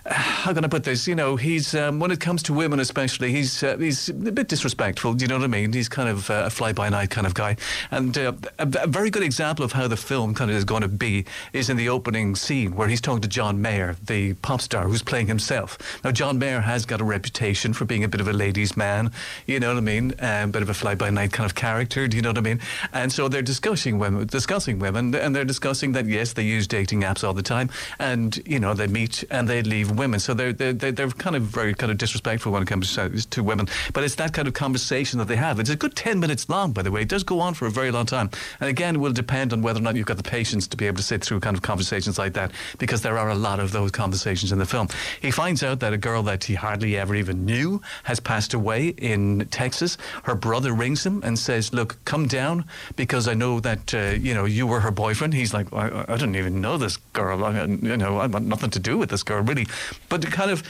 uh, 0.07 0.15
how 0.15 0.53
can 0.55 0.65
I 0.65 0.69
put 0.69 0.85
this? 0.85 1.07
You 1.07 1.15
know, 1.15 1.37
he's 1.37 1.75
um, 1.75 1.99
when 1.99 2.11
it 2.11 2.21
comes 2.21 2.43
to 2.45 2.53
women, 2.53 2.81
especially, 2.81 3.33
he's 3.33 3.63
uh, 3.63 3.77
he's 3.77 4.09
a 4.09 4.15
bit 4.15 4.49
disrespectful. 4.49 5.15
Do 5.15 5.25
you 5.25 5.29
know 5.29 5.37
what 5.37 5.45
I 5.45 5.49
mean? 5.49 5.73
He's 5.73 5.89
kind 5.89 6.09
of 6.09 6.31
uh, 6.31 6.45
a 6.47 6.51
fly 6.51 6.73
by 6.73 6.89
night 6.89 7.11
kind 7.11 7.27
of 7.27 7.35
guy, 7.35 7.57
and 7.91 8.17
uh, 8.17 8.33
a, 8.59 8.69
a 8.83 8.87
very 8.87 9.11
good 9.11 9.23
example 9.23 9.65
of 9.65 9.73
how 9.73 9.89
the 9.89 9.97
film 9.97 10.35
kind 10.35 10.51
of 10.51 10.57
is 10.57 10.65
going 10.65 10.83
to 10.83 10.89
be 10.89 11.25
is 11.53 11.71
in 11.71 11.77
the 11.77 11.89
opening 11.89 12.35
scene 12.35 12.75
where 12.75 12.89
he's 12.89 13.01
talking 13.01 13.23
to 13.23 13.29
John 13.29 13.61
Mayer, 13.61 13.97
the 14.05 14.35
pop 14.35 14.61
star 14.61 14.85
who's 14.85 15.03
playing 15.03 15.27
himself. 15.27 15.79
Now, 16.05 16.13
John 16.13 16.39
Mayer 16.39 16.61
has 16.61 16.87
got 16.87 17.01
a 17.01 17.05
reputation 17.05 17.73
for 17.73 17.85
being 17.89 18.05
a 18.05 18.09
bit 18.09 18.21
of 18.21 18.29
a 18.29 18.33
ladies' 18.33 18.77
man. 18.77 19.11
You 19.47 19.59
know 19.61 19.69
what 19.69 19.79
I 19.79 19.81
mean? 19.81 20.15
A 20.19 20.47
bit 20.47 20.63
of 20.63 20.69
a 20.69 20.75
fly 20.75 20.95
by 20.95 21.11
night 21.11 21.33
kind 21.33 21.47
of 21.47 21.55
character. 21.55 22.07
Do 22.07 22.17
you 22.17 22.23
know 22.23 22.31
what 22.31 22.39
I 22.39 22.43
mean? 22.43 22.61
And 22.93 23.11
so 23.13 23.29
they're 23.29 23.43
discussing 23.43 23.99
women, 23.99 24.27
discussing 24.27 24.79
women, 24.79 25.15
and 25.15 25.35
they're 25.35 25.45
discussing 25.45 25.93
that 25.93 26.07
yes, 26.07 26.35
they 26.35 26.43
use 26.43 26.67
dating 26.67 27.03
apps 27.03 27.25
all 27.25 27.35
the 27.35 27.43
time, 27.43 27.71
and 27.99 28.41
you 28.47 28.61
know 28.61 28.75
they 28.75 28.87
meet 28.87 29.25
and 29.31 29.49
they 29.49 29.63
leave 29.63 29.91
women. 29.91 30.21
So 30.21 30.35
they're 30.35 30.53
they're, 30.53 30.73
they're 30.73 31.11
kind 31.11 31.37
of 31.37 31.43
very 31.43 31.75
kind 31.75 31.91
of 31.91 31.99
disrespectful 31.99 32.53
when 32.53 32.63
it 32.63 32.67
comes 32.69 32.95
to, 32.95 33.09
to 33.11 33.43
women. 33.43 33.67
But 33.93 34.05
it's 34.05 34.17
that 34.17 34.33
kind 34.33 34.47
of 34.47 34.55
conversation 34.55 35.19
that 35.19 35.29
they 35.29 35.37
have. 35.37 35.59
It's 35.59 35.71
a 35.71 35.77
good 35.77 35.97
ten 35.97 36.21
minutes 36.21 36.49
long, 36.49 36.73
by 36.73 36.83
the 36.83 36.91
way. 36.91 37.03
It 37.03 37.09
does 37.09 37.25
go 37.25 37.41
on 37.41 37.55
for 37.55 37.67
a 37.67 37.71
very 37.71 37.91
long 37.91 38.07
time, 38.07 38.31
and 38.61 38.69
again, 38.69 38.97
it 38.97 38.99
will 38.99 39.13
depend 39.13 39.53
on 39.53 39.63
whether 39.63 39.81
or 39.81 39.83
not 39.83 39.97
you've 39.97 40.07
got 40.07 40.19
the 40.19 40.23
patience 40.23 40.67
to 40.69 40.77
be 40.77 40.87
able 40.87 40.99
to 40.99 41.03
sit 41.03 41.25
through 41.25 41.41
kind 41.41 41.57
of 41.57 41.63
conversations 41.63 42.19
like 42.19 42.35
that, 42.35 42.53
because 42.79 43.03
there 43.03 43.19
are 43.19 43.31
a 43.31 43.35
lot 43.35 43.61
of 43.61 43.73
those 43.73 43.91
conversations 43.91 44.53
in 44.53 44.59
the 44.59 44.67
film. 44.67 44.89
He 45.21 45.31
finds 45.31 45.63
out 45.63 45.81
that 45.81 45.93
a 45.93 45.99
girl 45.99 46.23
that 46.25 46.45
he 46.45 46.55
hardly 46.55 46.97
ever 46.97 47.15
even 47.15 47.45
knew 47.45 47.78
has 48.05 48.21
passed 48.21 48.55
away 48.55 48.89
in 48.89 49.47
Texas. 49.51 49.97
Her 50.25 50.35
brother 50.35 50.73
rings 50.73 51.05
him 51.05 51.21
and 51.25 51.39
says, 51.39 51.73
"Look, 51.73 51.99
come 52.05 52.27
down 52.27 52.65
because 52.97 53.29
I 53.29 53.35
know 53.35 53.61
that 53.61 53.95
uh, 53.95 54.17
you 54.19 54.35
know 54.35 54.45
you 54.45 54.67
were 54.67 54.81
her 54.81 54.91
boyfriend." 54.91 55.35
He's 55.35 55.55
like, 55.55 55.73
I, 55.73 56.05
"I 56.09 56.17
didn't 56.17 56.37
even 56.37 56.61
know 56.61 56.77
this 56.77 56.97
girl. 57.13 57.45
I, 57.45 57.65
you 57.65 57.97
know, 57.97 58.19
I 58.19 58.27
want 58.27 58.47
nothing 58.47 58.71
to 58.71 58.79
do 58.79 58.99
with 58.99 59.11
this 59.11 59.23
girl, 59.23 59.43
really." 59.43 59.67
But 60.09 60.23
kind 60.31 60.51
of 60.51 60.63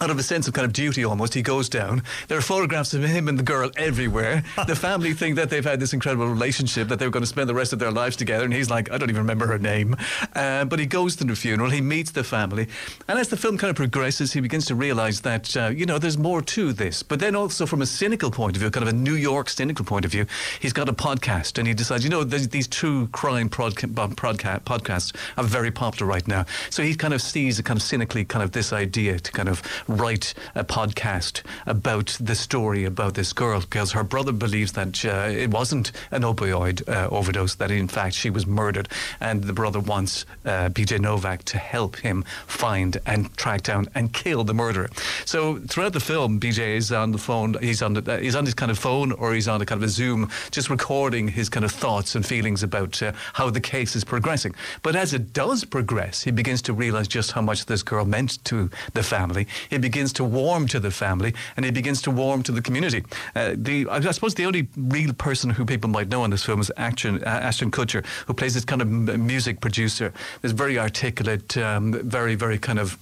out 0.00 0.10
of 0.10 0.18
a 0.18 0.22
sense 0.22 0.46
of 0.46 0.54
kind 0.54 0.64
of 0.64 0.72
duty 0.72 1.04
almost, 1.04 1.34
he 1.34 1.42
goes 1.42 1.68
down. 1.68 2.02
There 2.28 2.38
are 2.38 2.42
photographs 2.42 2.94
of 2.94 3.02
him 3.02 3.28
and 3.28 3.38
the 3.38 3.42
girl 3.42 3.70
everywhere. 3.76 4.44
the 4.66 4.76
family 4.76 5.12
think 5.12 5.36
that 5.36 5.50
they've 5.50 5.64
had 5.64 5.80
this 5.80 5.92
incredible 5.92 6.28
relationship, 6.28 6.88
that 6.88 6.98
they're 6.98 7.10
going 7.10 7.22
to 7.22 7.28
spend 7.28 7.48
the 7.48 7.54
rest 7.54 7.72
of 7.72 7.78
their 7.78 7.90
lives 7.90 8.16
together. 8.16 8.44
And 8.44 8.54
he's 8.54 8.70
like, 8.70 8.90
I 8.90 8.98
don't 8.98 9.10
even 9.10 9.22
remember 9.22 9.46
her 9.46 9.58
name. 9.58 9.96
Uh, 10.34 10.64
but 10.64 10.78
he 10.78 10.86
goes 10.86 11.16
to 11.16 11.24
the 11.24 11.34
funeral, 11.34 11.70
he 11.70 11.80
meets 11.80 12.10
the 12.10 12.24
family. 12.24 12.68
And 13.08 13.18
as 13.18 13.28
the 13.28 13.36
film 13.36 13.58
kind 13.58 13.70
of 13.70 13.76
progresses, 13.76 14.32
he 14.32 14.40
begins 14.40 14.66
to 14.66 14.74
realize 14.74 15.20
that, 15.22 15.56
uh, 15.56 15.68
you 15.68 15.86
know, 15.86 15.98
there's 15.98 16.18
more 16.18 16.42
to 16.42 16.72
this. 16.72 17.02
But 17.02 17.20
then 17.20 17.34
also 17.34 17.66
from 17.66 17.82
a 17.82 17.86
cynical 17.86 18.30
point 18.30 18.56
of 18.56 18.60
view, 18.60 18.70
kind 18.70 18.86
of 18.86 18.92
a 18.92 18.96
New 18.96 19.14
York 19.14 19.48
cynical 19.48 19.84
point 19.84 20.04
of 20.04 20.10
view, 20.10 20.26
he's 20.60 20.72
got 20.72 20.88
a 20.88 20.92
podcast 20.92 21.58
and 21.58 21.66
he 21.66 21.74
decides, 21.74 22.04
you 22.04 22.10
know, 22.10 22.24
these 22.24 22.68
true 22.68 23.08
crime 23.08 23.48
podca- 23.48 23.92
podca- 24.14 24.60
podcasts 24.60 25.14
are 25.36 25.44
very 25.44 25.70
popular 25.70 26.06
right 26.10 26.26
now. 26.28 26.44
So 26.70 26.82
he 26.82 26.94
kind 26.94 27.14
of 27.14 27.22
sees 27.22 27.58
a 27.58 27.62
kind 27.62 27.78
of 27.78 27.82
cynically 27.82 28.24
kind 28.24 28.42
of 28.42 28.52
this 28.52 28.72
idea 28.72 29.18
to 29.18 29.32
kind 29.32 29.48
of 29.48 29.62
write 29.88 30.34
a 30.54 30.64
podcast 30.64 31.42
about 31.66 32.16
the 32.20 32.34
story 32.34 32.84
about 32.84 33.14
this 33.14 33.32
girl 33.32 33.60
because 33.60 33.92
her 33.92 34.04
brother 34.04 34.32
believes 34.32 34.72
that 34.72 35.04
uh, 35.04 35.28
it 35.30 35.50
wasn't 35.50 35.92
an 36.10 36.22
opioid 36.22 36.86
uh, 36.88 37.08
overdose, 37.08 37.54
that 37.56 37.70
in 37.70 37.88
fact 37.88 38.14
she 38.14 38.30
was 38.30 38.46
murdered. 38.46 38.88
And 39.20 39.44
the 39.44 39.52
brother 39.52 39.80
wants 39.80 40.26
uh, 40.44 40.68
BJ 40.68 41.00
Novak 41.00 41.44
to 41.44 41.58
help 41.58 41.96
him 41.96 42.24
find 42.46 42.98
and 43.06 43.34
track 43.36 43.62
down 43.62 43.88
and 43.94 44.12
kill 44.12 44.44
the 44.44 44.54
murderer. 44.54 44.88
So 45.24 45.58
throughout 45.58 45.94
the 45.94 46.00
film, 46.00 46.38
BJ 46.38 46.76
is 46.76 46.92
on 46.92 47.12
the 47.12 47.18
phone, 47.18 47.56
he's 47.60 47.82
on, 47.82 47.94
the, 47.94 48.12
uh, 48.12 48.18
he's 48.18 48.36
on 48.36 48.44
his 48.44 48.54
kind 48.54 48.70
of 48.70 48.78
phone 48.78 49.12
or 49.12 49.34
he's 49.34 49.48
on 49.48 49.60
a 49.62 49.66
kind 49.66 49.82
of 49.82 49.88
a 49.88 49.90
Zoom, 49.90 50.30
just 50.50 50.70
recording 50.70 51.28
his 51.28 51.48
kind 51.48 51.64
of 51.64 51.72
thoughts 51.72 52.14
and 52.14 52.26
feelings 52.26 52.62
about 52.62 53.02
uh, 53.02 53.12
how 53.32 53.50
the 53.50 53.60
case 53.60 53.96
is 53.96 54.04
progressing. 54.04 54.54
But 54.82 54.96
as 54.96 55.14
it 55.14 55.32
does 55.32 55.64
progress, 55.64 56.22
he 56.22 56.30
begins 56.30 56.62
to 56.62 56.72
realize 56.72 57.08
just 57.08 57.32
how 57.32 57.40
much 57.40 57.66
this 57.66 57.82
girl 57.82 58.04
meant 58.04 58.44
to 58.44 58.70
the 58.92 59.02
family. 59.02 59.46
He 59.70 59.77
begins 59.78 60.12
to 60.14 60.24
warm 60.24 60.66
to 60.68 60.80
the 60.80 60.90
family 60.90 61.34
and 61.56 61.64
he 61.64 61.70
begins 61.70 62.02
to 62.02 62.10
warm 62.10 62.42
to 62.42 62.52
the 62.52 62.62
community. 62.62 63.04
Uh, 63.34 63.54
the, 63.56 63.86
I 63.88 64.00
suppose 64.12 64.34
the 64.34 64.46
only 64.46 64.68
real 64.76 65.12
person 65.12 65.50
who 65.50 65.64
people 65.64 65.90
might 65.90 66.08
know 66.08 66.24
in 66.24 66.30
this 66.30 66.44
film 66.44 66.60
is 66.60 66.70
Ashton, 66.76 67.22
uh, 67.24 67.26
Ashton 67.26 67.70
Kutcher, 67.70 68.04
who 68.26 68.34
plays 68.34 68.54
this 68.54 68.64
kind 68.64 68.82
of 68.82 68.88
music 68.88 69.60
producer. 69.60 70.12
This 70.42 70.52
very 70.52 70.78
articulate, 70.78 71.56
um, 71.56 71.92
very, 71.92 72.34
very 72.34 72.58
kind 72.58 72.78
of 72.78 72.98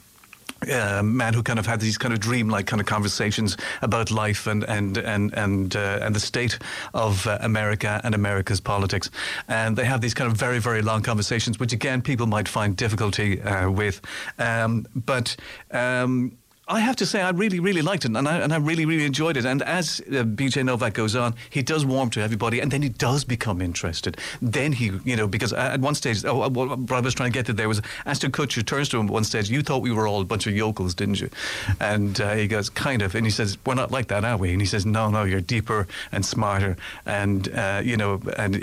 uh, 0.70 1.02
man 1.02 1.34
who 1.34 1.42
kind 1.42 1.58
of 1.58 1.66
had 1.66 1.80
these 1.80 1.98
kind 1.98 2.14
of 2.14 2.20
dreamlike 2.20 2.66
kind 2.66 2.80
of 2.80 2.86
conversations 2.86 3.56
about 3.82 4.10
life 4.10 4.46
and 4.46 4.64
and 4.64 4.96
and 4.96 5.34
and 5.34 5.76
uh, 5.76 5.98
and 6.02 6.14
the 6.14 6.20
state 6.20 6.58
of 6.94 7.26
uh, 7.26 7.38
America 7.42 8.00
and 8.04 8.14
America's 8.14 8.60
politics, 8.60 9.10
and 9.48 9.76
they 9.76 9.84
have 9.84 10.00
these 10.00 10.14
kind 10.14 10.30
of 10.30 10.36
very 10.36 10.58
very 10.58 10.82
long 10.82 11.02
conversations, 11.02 11.58
which 11.58 11.72
again 11.72 12.00
people 12.00 12.26
might 12.26 12.48
find 12.48 12.76
difficulty 12.76 13.40
uh, 13.42 13.70
with, 13.70 14.00
um, 14.38 14.86
but. 14.94 15.36
Um, 15.70 16.36
I 16.68 16.80
have 16.80 16.96
to 16.96 17.06
say, 17.06 17.22
I 17.22 17.30
really, 17.30 17.60
really 17.60 17.80
liked 17.80 18.04
it, 18.04 18.16
and 18.16 18.26
I, 18.26 18.38
and 18.38 18.52
I 18.52 18.56
really, 18.56 18.86
really 18.86 19.04
enjoyed 19.04 19.36
it. 19.36 19.44
And 19.44 19.62
as 19.62 20.00
uh, 20.08 20.24
BJ 20.24 20.64
Novak 20.64 20.94
goes 20.94 21.14
on, 21.14 21.36
he 21.48 21.62
does 21.62 21.86
warm 21.86 22.10
to 22.10 22.20
everybody, 22.20 22.58
and 22.58 22.72
then 22.72 22.82
he 22.82 22.88
does 22.88 23.22
become 23.22 23.62
interested. 23.62 24.16
Then 24.42 24.72
he, 24.72 24.90
you 25.04 25.14
know, 25.14 25.28
because 25.28 25.52
at 25.52 25.78
one 25.78 25.94
stage, 25.94 26.24
oh, 26.24 26.48
what 26.48 26.90
I 26.90 26.98
was 26.98 27.14
trying 27.14 27.30
to 27.30 27.38
get 27.38 27.46
to 27.46 27.52
there 27.52 27.68
was 27.68 27.80
Ashton 28.04 28.32
Kutcher 28.32 28.66
turns 28.66 28.88
to 28.88 28.98
him 28.98 29.06
at 29.06 29.12
one 29.12 29.22
stage, 29.22 29.48
"You 29.48 29.62
thought 29.62 29.80
we 29.80 29.92
were 29.92 30.08
all 30.08 30.20
a 30.22 30.24
bunch 30.24 30.48
of 30.48 30.56
yokels, 30.56 30.92
didn't 30.94 31.20
you?" 31.20 31.30
And 31.78 32.20
uh, 32.20 32.34
he 32.34 32.48
goes, 32.48 32.68
"Kind 32.68 33.00
of," 33.00 33.14
and 33.14 33.24
he 33.24 33.30
says, 33.30 33.58
"We're 33.64 33.74
not 33.74 33.92
like 33.92 34.08
that, 34.08 34.24
are 34.24 34.36
we?" 34.36 34.50
And 34.50 34.60
he 34.60 34.66
says, 34.66 34.84
"No, 34.84 35.08
no, 35.08 35.22
you're 35.22 35.40
deeper 35.40 35.86
and 36.10 36.26
smarter, 36.26 36.76
and 37.04 37.48
uh, 37.54 37.80
you 37.84 37.96
know, 37.96 38.20
and 38.36 38.60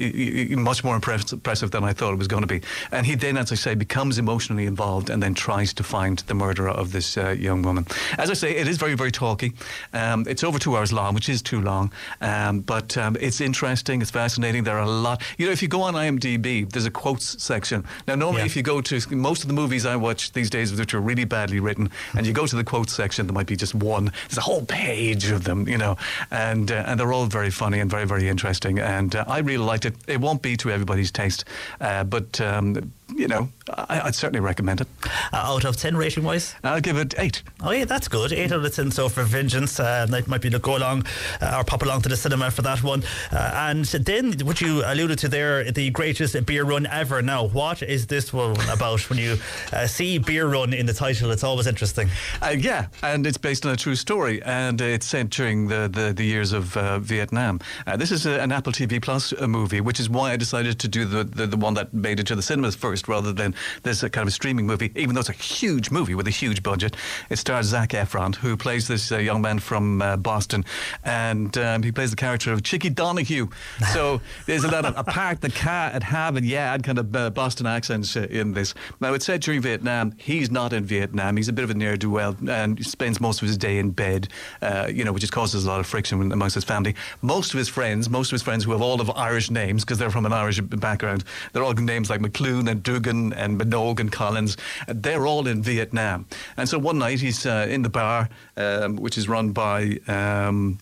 much 0.58 0.84
more 0.84 0.96
impressive 0.96 1.72
than 1.72 1.86
I 1.86 1.94
thought 1.94 2.12
it 2.12 2.18
was 2.18 2.28
going 2.28 2.44
to 2.44 2.48
be." 2.48 2.60
And 2.92 3.06
he 3.06 3.16
then, 3.16 3.38
as 3.38 3.54
I 3.54 3.56
say, 3.56 3.76
becomes 3.76 4.18
emotionally 4.18 4.66
involved, 4.66 5.10
and 5.10 5.24
then 5.24 5.36
tries 5.36 5.74
to 5.76 5.84
find 5.84 6.20
the 6.20 6.34
murderer 6.34 6.70
of 6.70 6.92
this 6.92 7.18
uh, 7.18 7.30
young 7.30 7.62
woman. 7.62 7.86
As 8.18 8.30
I 8.30 8.34
say, 8.34 8.56
it 8.56 8.68
is 8.68 8.78
very, 8.78 8.96
very 8.96 9.12
talky. 9.12 9.54
Um, 9.94 10.26
it's 10.28 10.44
over 10.44 10.60
two 10.60 10.78
hours 10.78 10.92
long, 10.94 11.14
which 11.14 11.30
is 11.30 11.42
too 11.42 11.62
long, 11.62 11.92
um, 12.22 12.62
but 12.62 12.98
um, 12.98 13.18
it's 13.20 13.42
interesting. 13.42 14.02
It's 14.02 14.12
fascinating. 14.12 14.64
There 14.64 14.78
are 14.78 14.84
a 14.84 14.90
lot. 14.90 15.22
You 15.38 15.46
know, 15.46 15.52
if 15.52 15.62
you 15.62 15.68
go 15.68 15.82
on 15.82 15.94
IMDb, 15.94 16.70
there's 16.70 16.86
a 16.86 16.92
quotes 16.92 17.42
section. 17.42 17.86
Now, 18.08 18.16
normally, 18.16 18.42
yeah. 18.42 18.48
if 18.48 18.56
you 18.56 18.64
go 18.64 18.82
to 18.82 19.16
most 19.16 19.44
of 19.44 19.48
the 19.48 19.54
movies 19.54 19.86
I 19.86 19.96
watch 19.96 20.32
these 20.34 20.50
days, 20.50 20.74
which 20.78 20.94
are 20.94 21.02
really 21.02 21.26
badly 21.26 21.60
written, 21.60 21.90
and 22.16 22.26
you 22.26 22.34
go 22.34 22.46
to 22.46 22.56
the 22.56 22.64
quotes 22.64 22.94
section, 22.94 23.28
there 23.28 23.34
might 23.34 23.48
be 23.48 23.56
just 23.56 23.76
one. 23.76 24.12
There's 24.28 24.38
a 24.38 24.42
whole 24.42 24.66
page 24.66 25.30
of 25.32 25.44
them, 25.44 25.68
you 25.68 25.78
know, 25.78 25.98
and 26.32 26.72
uh, 26.72 26.84
and 26.88 27.00
they're 27.00 27.14
all 27.14 27.26
very 27.26 27.50
funny 27.50 27.80
and 27.80 27.90
very, 27.90 28.06
very 28.06 28.28
interesting. 28.28 28.80
And 28.80 29.16
uh, 29.16 29.26
I 29.28 29.40
really 29.40 29.64
liked 29.64 29.86
it. 29.86 29.96
It 30.08 30.20
won't 30.20 30.42
be 30.42 30.58
to 30.58 30.72
everybody's 30.72 31.12
taste, 31.12 31.46
uh, 31.82 32.04
but 32.04 32.40
um, 32.42 32.92
you 33.18 33.28
know, 33.28 33.50
I, 33.70 34.02
would 34.04 34.16
certainly 34.16 34.40
recommend 34.40 34.82
it. 34.82 34.88
Uh, 35.32 35.38
out 35.38 35.66
of 35.66 35.78
10 35.78 35.96
rating 35.96 36.24
wise? 36.24 36.56
I'll 36.64 36.82
give 36.82 36.98
it 36.98 37.14
8. 37.18 37.44
Oh, 37.62 37.72
yeah, 37.72 37.86
that's 37.86 38.08
good. 38.08 38.34
8 38.34 38.52
out 38.52 38.66
of 38.66 38.76
10 38.76 38.92
so 38.92 39.10
for 39.10 39.24
Vengeance. 39.24 39.80
Uh, 39.80 40.06
that 40.10 40.28
might 40.28 40.42
be 40.42 40.50
to 40.50 40.60
go 40.60 40.78
along 40.78 41.06
uh, 41.42 41.58
or 41.58 41.64
pop 41.64 41.84
along 41.84 42.02
to 42.02 42.10
the 42.10 42.18
cinema 42.18 42.52
for 42.52 42.62
that 42.64 42.84
one. 42.84 43.04
Uh, 43.32 43.70
and 43.70 43.86
then, 43.86 44.34
what 44.46 44.62
you 44.62 44.84
alluded 44.86 45.20
to 45.20 45.28
there, 45.28 45.72
the 45.72 45.90
greatest 45.92 46.46
beer 46.46 46.64
run 46.64 46.86
ever. 46.88 47.22
Now, 47.22 47.48
what 47.48 47.82
is 47.82 48.08
this 48.08 48.34
one 48.34 48.58
about? 48.70 48.94
when 49.10 49.20
you 49.20 49.38
uh, 49.72 49.88
see 49.88 50.18
beer 50.18 50.48
run 50.48 50.74
in 50.74 50.86
the 50.86 50.94
title, 50.94 51.32
it's 51.32 51.44
always 51.44 51.68
interesting. 51.68 52.10
Uh, 52.42 52.56
yeah, 52.58 52.88
and 53.02 53.26
it's 53.26 53.38
based 53.38 53.66
on 53.66 53.72
a 53.72 53.78
true 53.78 53.96
story, 53.96 54.42
and 54.44 54.80
it's 54.82 55.08
set 55.08 55.30
during 55.30 55.68
the, 55.68 55.90
the, 55.92 56.14
the 56.14 56.24
years 56.24 56.54
of 56.54 56.66
Vietnam. 57.02 57.60
this 57.98 58.12
is 58.12 58.26
a, 58.26 58.42
an 58.42 58.52
Apple 58.52 58.72
TV 58.72 59.02
Plus 59.02 59.34
movie, 59.42 59.82
which 59.82 60.00
is 60.00 60.10
why 60.10 60.32
I 60.32 60.38
decided 60.38 60.80
to 60.80 60.88
do 60.88 61.06
the, 61.06 61.24
the, 61.24 61.48
the 61.48 61.58
one 61.58 61.74
that 61.74 61.94
made 61.94 62.20
it 62.20 62.28
to 62.28 62.36
the 62.36 62.42
cinemas 62.42 62.76
first 62.76 63.03
rather 63.08 63.34
than 63.34 63.56
this 63.84 64.02
kind 64.02 64.18
of 64.18 64.28
a 64.28 64.32
streaming 64.32 64.66
movie, 64.66 64.92
even 64.96 65.16
though 65.16 65.22
it's 65.22 65.30
a 65.30 65.34
huge 65.34 65.92
movie 65.92 66.16
with 66.16 66.28
a 66.28 66.32
huge 66.32 66.64
budget. 66.64 66.96
It 67.30 67.38
stars 67.38 67.68
Zac 67.68 67.90
Efron, 67.90 68.36
who 68.36 68.58
plays 68.58 68.88
this 68.88 69.12
uh, 69.12 69.18
young 69.18 69.42
man 69.42 69.60
from 69.60 70.02
uh, 70.02 70.18
Boston, 70.18 70.66
and 71.04 71.58
um, 71.58 71.84
he 71.84 71.92
plays 71.92 72.10
the 72.10 72.16
character 72.16 72.52
of 72.52 72.64
Chickie 72.64 72.90
Donohue. 72.90 73.48
So 73.94 74.22
there's 74.46 74.64
a 74.64 74.72
lot 74.72 74.86
of 74.86 74.98
apart 74.98 75.42
the 75.42 75.50
cat 75.50 75.94
and 75.94 76.04
have 76.04 76.36
and 76.36 76.46
yeah, 76.46 76.74
and 76.74 76.84
kind 76.84 77.00
of 77.00 77.16
uh, 77.16 77.30
Boston 77.30 77.66
accents 77.66 78.16
uh, 78.16 78.28
in 78.30 78.54
this. 78.54 78.74
Now, 79.00 79.14
it's 79.14 79.26
set 79.26 79.42
during 79.42 79.62
Vietnam. 79.62 80.14
He's 80.18 80.52
not 80.52 80.74
in 80.74 80.84
Vietnam. 80.84 81.38
He's 81.38 81.50
a 81.50 81.54
bit 81.54 81.64
of 81.64 81.70
a 81.70 81.74
ne'er 81.74 81.98
do 81.98 82.10
well 82.10 82.36
and 82.48 82.84
spends 82.86 83.20
most 83.20 83.42
of 83.42 83.48
his 83.48 83.58
day 83.58 83.78
in 83.78 83.92
bed, 83.92 84.28
uh, 84.62 84.88
you 84.92 85.04
know, 85.04 85.12
which 85.12 85.22
just 85.22 85.34
causes 85.34 85.66
a 85.66 85.68
lot 85.68 85.80
of 85.80 85.88
friction 85.88 86.32
amongst 86.32 86.56
his 86.56 86.64
family. 86.64 86.96
Most 87.22 87.54
of 87.54 87.58
his 87.58 87.70
friends, 87.70 88.10
most 88.10 88.28
of 88.30 88.32
his 88.32 88.42
friends 88.42 88.64
who 88.64 88.72
have 88.72 88.82
all 88.82 89.00
of 89.02 89.10
Irish 89.12 89.50
names 89.50 89.84
because 89.84 89.98
they're 89.98 90.12
from 90.12 90.26
an 90.26 90.34
Irish 90.34 90.60
background, 90.62 91.24
they're 91.52 91.64
all 91.64 91.74
names 91.74 92.10
like 92.10 92.22
McLoone 92.22 92.70
and 92.70 92.84
And 93.34 93.60
Minogue 93.60 94.00
and 94.00 94.12
Collins. 94.12 94.58
They're 94.88 95.26
all 95.26 95.48
in 95.48 95.62
Vietnam. 95.62 96.26
And 96.58 96.68
so 96.68 96.78
one 96.78 97.00
night 97.00 97.22
he's 97.22 97.46
uh, 97.46 97.68
in 97.70 97.82
the 97.82 97.90
bar, 97.90 98.30
um, 98.58 98.96
which 98.98 99.18
is 99.18 99.28
run 99.28 99.52
by. 99.52 100.00
Um, 100.08 100.80